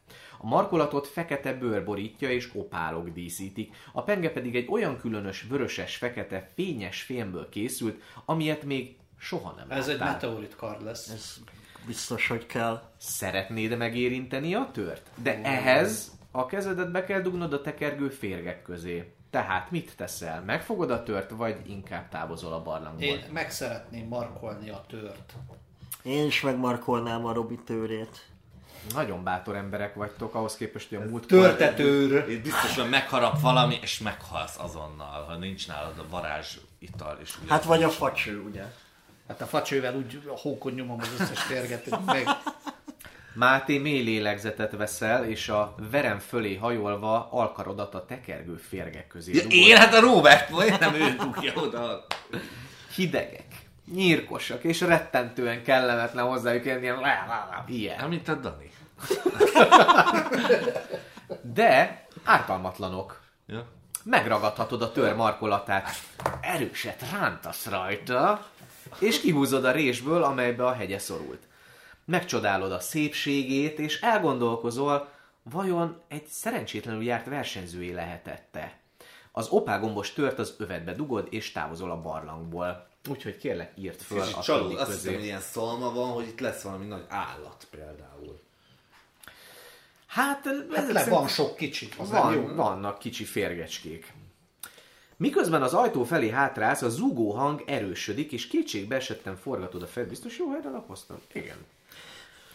A 0.42 0.46
markolatot 0.46 1.06
fekete 1.06 1.52
bőr 1.54 1.84
borítja 1.84 2.30
és 2.30 2.50
opálok 2.54 3.08
díszítik, 3.08 3.76
a 3.92 4.02
penge 4.02 4.30
pedig 4.30 4.56
egy 4.56 4.66
olyan 4.70 4.98
különös 4.98 5.42
vöröses-fekete 5.42 6.50
fényes 6.54 7.02
fémből 7.02 7.48
készült, 7.48 8.02
amilyet 8.24 8.64
még 8.64 8.96
soha 9.18 9.54
nem 9.56 9.70
ez 9.70 9.88
egy 9.88 9.98
láttál. 9.98 10.12
meteorit 10.12 10.56
kard 10.56 10.84
lesz. 10.84 11.08
Ez 11.08 11.40
biztos, 11.86 12.28
hogy 12.28 12.46
kell. 12.46 12.82
Szeretnéd 12.96 13.76
megérinteni 13.76 14.54
a 14.54 14.68
tört? 14.72 15.10
De 15.22 15.42
ehhez 15.42 16.12
a 16.30 16.46
kezedet 16.46 16.90
be 16.90 17.04
kell 17.04 17.20
dugnod 17.20 17.52
a 17.52 17.60
tekergő 17.60 18.08
férgek 18.08 18.62
közé. 18.62 19.12
Tehát 19.30 19.70
mit 19.70 19.96
teszel? 19.96 20.42
Megfogod 20.42 20.90
a 20.90 21.02
tört, 21.02 21.30
vagy 21.30 21.56
inkább 21.66 22.08
távozol 22.08 22.52
a 22.52 22.62
barlangból? 22.62 23.04
Én 23.04 23.24
meg 23.32 23.50
szeretném 23.50 24.08
markolni 24.08 24.70
a 24.70 24.84
tört. 24.88 25.34
Én 26.02 26.26
is 26.26 26.40
megmarkolnám 26.40 27.24
a 27.24 27.32
Robi 27.32 27.58
tőrét. 27.64 28.31
Nagyon 28.94 29.24
bátor 29.24 29.56
emberek 29.56 29.94
vagytok, 29.94 30.34
ahhoz 30.34 30.56
képest, 30.56 30.88
hogy 30.88 30.98
a 30.98 31.08
múlt 31.08 31.26
Törtetőr. 31.26 32.30
Itt 32.30 32.42
biztosan 32.42 32.88
megharap 32.88 33.40
valami, 33.40 33.78
és 33.82 33.98
meghalsz 33.98 34.58
azonnal, 34.58 35.24
ha 35.24 35.36
nincs 35.36 35.68
nálad 35.68 35.98
a 35.98 36.04
varázs 36.10 36.56
ital. 36.78 37.18
És 37.22 37.38
ugye 37.42 37.52
Hát 37.52 37.64
vagy 37.64 37.82
a 37.82 37.88
facső, 37.88 38.40
ugye? 38.40 38.64
Hát 39.28 39.40
a 39.40 39.46
facsővel 39.46 39.94
úgy 39.96 40.22
a 40.26 40.38
hókon 40.38 40.72
nyomom 40.72 41.00
az 41.00 41.20
összes 41.20 41.42
férget, 41.42 41.88
hogy 41.88 42.04
meg... 42.04 42.28
Máté 43.34 43.78
mély 43.78 44.02
lélegzetet 44.02 44.76
veszel, 44.76 45.24
és 45.24 45.48
a 45.48 45.74
verem 45.90 46.18
fölé 46.18 46.54
hajolva 46.56 47.28
alkarodat 47.30 47.94
a 47.94 48.04
tekergő 48.04 48.56
férgek 48.56 49.06
közé 49.06 49.32
Ja, 49.34 49.42
én 49.48 49.76
hát 49.76 49.94
a 49.94 50.00
Robert, 50.00 50.48
vagy 50.48 50.74
nem 50.80 50.94
ő 50.94 51.14
dugja 51.16 51.52
oda. 51.54 52.06
Hidegek, 52.94 53.51
nyírkosak, 53.92 54.64
és 54.64 54.80
rettentően 54.80 55.62
kellemetlen 55.62 56.24
hozzájuk 56.24 56.64
ilyen, 56.64 56.82
ilyen, 56.82 56.98
ilyen. 57.66 57.96
Nem, 57.96 58.08
mint 58.08 58.28
a 58.28 58.34
Dani. 58.34 58.70
De 61.40 62.04
ártalmatlanok. 62.24 63.20
Ja. 63.46 63.66
Megragadhatod 64.04 64.82
a 64.82 64.92
tör 64.92 65.14
markolatát, 65.14 65.88
erőset 66.40 67.10
rántasz 67.10 67.66
rajta, 67.66 68.46
és 68.98 69.20
kihúzod 69.20 69.64
a 69.64 69.72
résből, 69.72 70.22
amelybe 70.22 70.66
a 70.66 70.72
hegye 70.72 70.98
szorult. 70.98 71.42
Megcsodálod 72.04 72.72
a 72.72 72.80
szépségét, 72.80 73.78
és 73.78 74.00
elgondolkozol, 74.00 75.08
vajon 75.42 76.02
egy 76.08 76.26
szerencsétlenül 76.26 77.02
járt 77.02 77.26
versenyzői 77.26 77.92
lehetette. 77.92 78.80
Az 79.32 79.48
opálgombos 79.48 80.12
tört 80.12 80.38
az 80.38 80.54
övedbe 80.58 80.92
dugod, 80.92 81.26
és 81.30 81.52
távozol 81.52 81.90
a 81.90 82.00
barlangból. 82.00 82.90
Úgyhogy 83.08 83.36
kérlek, 83.36 83.72
írd 83.78 84.00
föl 84.00 84.20
Kicsit 84.20 84.36
a 84.36 84.42
többi 84.42 84.74
azt 84.74 84.92
hiszem, 84.92 85.14
hogy 85.14 85.24
ilyen 85.24 85.40
szalma 85.40 85.92
van, 85.92 86.10
hogy 86.10 86.26
itt 86.26 86.40
lesz 86.40 86.62
valami 86.62 86.86
nagy 86.86 87.04
állat 87.08 87.66
például. 87.70 88.40
Hát, 90.06 90.44
Hát 90.72 90.92
le, 90.92 91.04
van 91.04 91.28
sok 91.28 91.56
kicsi. 91.56 91.88
Van, 91.96 92.34
jó. 92.34 92.54
vannak 92.54 92.98
kicsi 92.98 93.24
férgecskék. 93.24 94.12
Miközben 95.16 95.62
az 95.62 95.74
ajtó 95.74 96.04
felé 96.04 96.30
hátrálsz, 96.30 96.82
a 96.82 96.88
zúgó 96.88 97.30
hang 97.30 97.62
erősödik, 97.66 98.32
és 98.32 98.46
kétségbe 98.46 98.96
esetten 98.96 99.36
forgatod 99.36 99.82
a 99.82 99.86
fejed. 99.86 100.08
Biztos 100.08 100.38
jó 100.38 100.50
helyre 100.50 100.70
lapoztam? 100.70 101.16
Igen. 101.32 101.56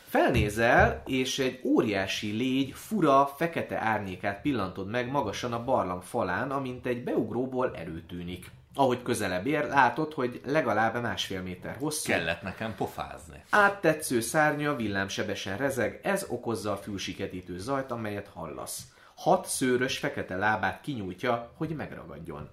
Felnézel, 0.08 1.04
és 1.06 1.40
egy 1.40 1.60
óriási 1.64 2.32
légy 2.32 2.72
fura, 2.72 3.34
fekete 3.38 3.78
árnyékát 3.78 4.42
pillantod 4.42 4.90
meg 4.90 5.12
magasan 5.12 5.54
a 5.54 5.64
barlang 5.64 6.04
falán, 6.04 6.52
amint 6.52 6.86
egy 6.86 7.04
beugróból 7.04 7.76
erőtűnik. 7.76 8.52
Ahogy 8.78 9.02
közelebb 9.02 9.46
ér, 9.46 9.68
látod, 9.68 10.14
hogy 10.14 10.42
legalább 10.46 11.02
másfél 11.02 11.42
méter 11.42 11.76
hosszú. 11.76 12.12
Kellett 12.12 12.42
nekem 12.42 12.76
pofázni. 12.76 13.44
Áttetsző 13.50 14.20
szárnya 14.20 14.76
villámsebesen 14.76 15.58
rezeg, 15.58 16.00
ez 16.04 16.26
okozza 16.30 16.72
a 16.72 16.78
fülsiketítő 16.78 17.60
zajt, 17.60 17.92
amelyet 17.92 18.30
hallasz. 18.34 18.82
Hat 19.16 19.48
szőrös 19.48 19.98
fekete 19.98 20.36
lábát 20.36 20.82
kinyújtja, 20.82 21.52
hogy 21.56 21.70
megragadjon. 21.70 22.50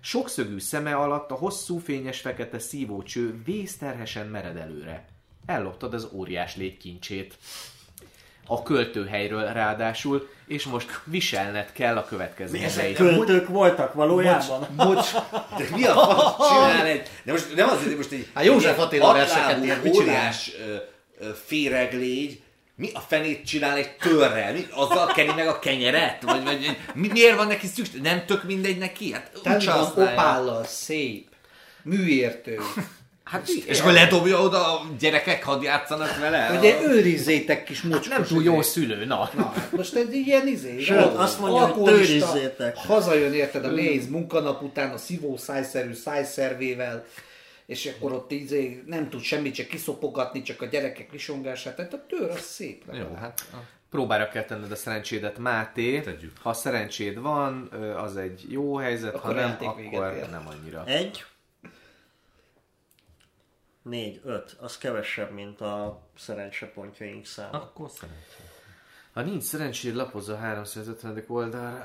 Sokszögű 0.00 0.58
szeme 0.58 0.96
alatt 0.96 1.30
a 1.30 1.34
hosszú 1.34 1.78
fényes 1.78 2.20
fekete 2.20 2.58
szívócső 2.58 3.42
vészterhesen 3.44 4.26
mered 4.26 4.56
előre. 4.56 5.04
elloptad 5.46 5.94
az 5.94 6.08
óriás 6.12 6.56
légykincsét. 6.56 7.38
A 8.50 8.62
költőhelyről 8.62 9.52
ráadásul, 9.52 10.28
és 10.46 10.64
most 10.64 11.00
viselned 11.04 11.72
kell 11.72 11.96
a 11.96 12.04
következményeit. 12.04 12.96
Költők 12.96 13.48
voltak 13.48 13.92
valójában? 13.94 14.66
Bocs, 14.76 15.12
De 15.58 15.64
mi 15.74 15.84
a 15.84 15.94
fasz 15.94 16.48
csinál 16.48 16.86
egy... 16.86 17.10
De 17.24 17.32
most 17.32 17.54
nem 17.54 17.68
azért, 17.68 17.86
hogy 17.86 17.96
most 17.96 18.12
egy... 18.12 18.28
Hát 18.34 18.44
József 18.44 18.78
Attila 18.78 19.12
verseket 19.12 19.64
írt, 19.64 19.82
mit 19.82 19.96
óriás 19.96 20.50
féreglégy, 21.44 22.40
mi 22.74 22.90
a 22.94 23.00
fenét 23.00 23.46
csinál 23.46 23.76
egy 23.76 23.96
törrel? 23.96 24.52
Mi, 24.52 24.66
azzal 24.70 25.06
keni 25.06 25.32
meg 25.32 25.48
a 25.48 25.58
kenyeret? 25.58 26.22
Vagy, 26.22 26.44
vagy 26.44 26.76
mi, 26.94 27.08
miért 27.08 27.36
van 27.36 27.46
neki 27.46 27.66
szükség? 27.66 28.00
Nem 28.00 28.26
tök 28.26 28.44
mindegy 28.44 28.78
neki? 28.78 29.12
Hát 29.12 29.30
Tele 29.42 29.74
van 29.74 30.06
opállal, 30.06 30.64
szép, 30.64 31.28
műértő. 31.82 32.60
Hát, 33.30 33.48
és 33.48 33.80
akkor 33.80 33.92
ledobja 33.92 34.40
oda 34.40 34.78
a 34.78 34.86
gyerekek, 34.98 35.44
hadd 35.44 35.62
játszanak 35.62 36.18
vele? 36.18 36.58
Ugye 36.58 36.82
őrizzétek 36.82 37.64
kis 37.64 37.82
mocskos. 37.82 38.08
Nem 38.08 38.24
túl 38.24 38.42
jó 38.42 38.62
szülő, 38.62 39.04
na. 39.04 39.30
Na, 39.36 39.52
most 39.70 39.94
egy 39.94 40.14
ilyen 40.14 40.46
izé. 40.46 40.80
Sőt, 40.80 41.14
azt 41.14 41.40
mondja, 41.40 41.66
hogy 41.66 41.82
tőrizzétek. 41.92 42.76
Hazajön 42.76 43.32
érted 43.32 43.64
a 43.64 43.70
néz 43.70 44.08
munkanap 44.08 44.62
után 44.62 44.90
a 44.90 44.96
szívó 44.96 45.36
szájszerű 45.36 45.92
szájszervével, 45.92 47.04
és 47.66 47.86
akkor 47.96 48.12
ott 48.12 48.30
izé 48.30 48.82
nem 48.86 49.08
tud 49.08 49.20
semmit 49.20 49.54
csak 49.54 49.66
kiszopogatni, 49.66 50.42
csak 50.42 50.62
a 50.62 50.66
gyerekek 50.66 51.12
lisongását. 51.12 51.76
Tehát 51.76 51.92
a 51.92 52.04
tőr 52.08 52.30
az 52.30 52.40
szép. 52.40 52.82
Jó, 52.92 53.14
hát 53.20 53.44
próbára 53.90 54.28
kell 54.28 54.44
tenned 54.44 54.72
a 54.72 54.76
szerencsédet, 54.76 55.38
Máté. 55.38 56.00
Tegyük. 56.00 56.32
Ha 56.42 56.52
szerencséd 56.52 57.20
van, 57.20 57.70
az 58.04 58.16
egy 58.16 58.44
jó 58.48 58.76
helyzet, 58.76 59.14
Akkor 59.14 59.34
ha 59.34 59.40
nem, 59.40 59.56
véget 59.60 59.94
akkor 59.94 60.14
ér. 60.16 60.30
nem 60.30 60.48
annyira. 60.48 60.84
Egy, 60.86 61.24
négy, 63.82 64.20
öt. 64.24 64.56
Az 64.60 64.78
kevesebb, 64.78 65.30
mint 65.32 65.60
a 65.60 66.00
szerencsepontjaink 66.18 67.26
száma. 67.26 67.50
Akkor 67.58 67.90
szerencsé. 67.90 68.42
Ha 69.12 69.20
nincs 69.20 69.42
szerencséd, 69.42 69.94
lapozz 69.94 70.28
a 70.28 70.36
350. 70.36 71.24
oldalra. 71.28 71.82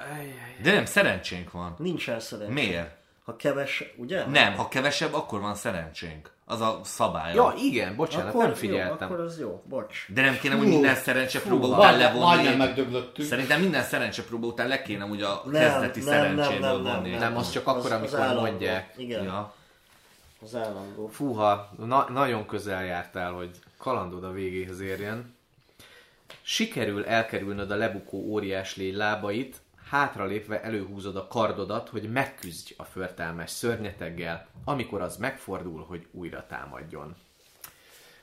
De 0.62 0.74
nem, 0.74 0.86
szerencsénk 0.86 1.52
van. 1.52 1.76
Nincsen 1.78 2.20
szerencsé. 2.20 2.54
Miért? 2.54 2.96
Ha 3.26 3.36
keves, 3.36 3.84
ugye? 3.98 4.26
Nem, 4.26 4.54
ha 4.54 4.68
kevesebb, 4.68 5.14
akkor 5.14 5.40
van 5.42 5.56
szerencsénk. 5.56 6.32
Az 6.46 6.62
a 6.62 6.80
szabály. 6.84 7.34
Ja, 7.36 7.54
igen, 7.58 7.96
bocsánat, 7.96 8.28
akkor 8.34 8.44
nem 8.44 8.54
figyeltem. 8.54 8.98
Jó, 9.10 9.14
akkor 9.16 9.26
az 9.26 9.40
jó, 9.40 9.64
bocs. 9.70 10.06
De 10.14 10.22
nem 10.22 10.38
kéne, 10.40 10.56
hogy 10.56 10.68
minden 10.68 10.96
szerencse 10.96 11.42
próba 11.42 11.68
után 11.68 11.98
levonni. 11.98 12.20
majdnem 12.26 12.58
megdöglöttünk. 12.58 13.28
Szerintem 13.28 13.60
minden 13.62 13.84
szerencse 13.84 14.24
próba 14.24 14.48
után 14.48 14.68
le 14.68 14.82
kéne 14.82 15.06
úgy 15.06 15.22
a 15.22 15.42
Nem, 15.46 15.62
kezdeti 15.62 16.00
nem, 16.00 16.08
szerencséből 16.10 16.60
nem, 16.60 16.82
nem, 16.82 16.96
vonni. 16.96 17.10
nem, 17.10 17.20
Nem, 17.20 17.38
az 17.38 17.52
csak 17.52 17.68
akkor, 17.68 17.80
Az- 17.80 17.86
az 17.86 17.92
amikor 17.92 18.20
állandó. 18.20 18.42
mondják. 18.42 18.94
Igen. 18.98 19.24
Ja. 19.24 19.54
Az 20.44 20.56
állandó. 20.56 21.08
Fúha, 21.08 21.70
na- 21.78 22.10
nagyon 22.10 22.46
közel 22.46 22.86
jártál, 22.86 23.32
hogy 23.32 23.50
kalandod 23.78 24.24
a 24.24 24.32
végéhez 24.32 24.80
érjen. 24.80 25.36
Sikerül 26.42 27.06
elkerülnöd 27.06 27.72
a 27.72 27.76
lebukó 27.76 28.18
óriás 28.18 28.76
légy 28.76 28.96
lábait, 28.96 29.62
hátralépve 29.90 30.62
előhúzod 30.62 31.16
a 31.16 31.28
kardodat, 31.28 31.90
hogy 31.90 32.12
megküzdj 32.12 32.74
a 32.78 32.84
förtelmes 32.84 33.50
szörnyeteggel, 33.50 34.48
amikor 34.64 35.02
az 35.02 35.18
megfordul, 35.18 35.86
hogy 35.88 36.08
újra 36.12 36.46
támadjon. 36.48 37.16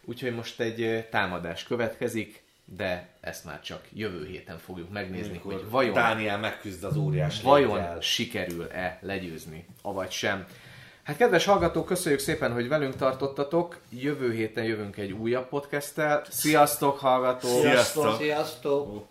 Úgyhogy 0.04 0.34
most 0.34 0.60
egy 0.60 1.08
támadás 1.10 1.64
következik, 1.64 2.42
de 2.64 3.08
ezt 3.20 3.44
már 3.44 3.60
csak 3.60 3.88
jövő 3.92 4.26
héten 4.26 4.58
fogjuk 4.58 4.90
megnézni, 4.90 5.38
hogy 5.38 5.70
vajon 5.70 5.94
Dániel 5.94 6.38
megküzd 6.38 6.84
az 6.84 6.96
óriás 6.96 7.42
vajon 7.42 7.74
légyel. 7.76 8.00
sikerül-e 8.00 8.98
legyőzni, 9.02 9.66
avagy 9.82 10.10
sem. 10.10 10.46
Hát 11.10 11.18
kedves 11.18 11.44
hallgatók, 11.44 11.86
köszönjük 11.86 12.20
szépen, 12.20 12.52
hogy 12.52 12.68
velünk 12.68 12.96
tartottatok. 12.96 13.78
Jövő 13.90 14.32
héten 14.32 14.64
jövünk 14.64 14.96
egy 14.96 15.12
újabb 15.12 15.48
podcasttel. 15.48 16.22
Sziasztok, 16.28 16.98
hallgatók! 16.98 17.60
Sziasztok! 17.60 18.16
Sziasztok! 18.16 19.06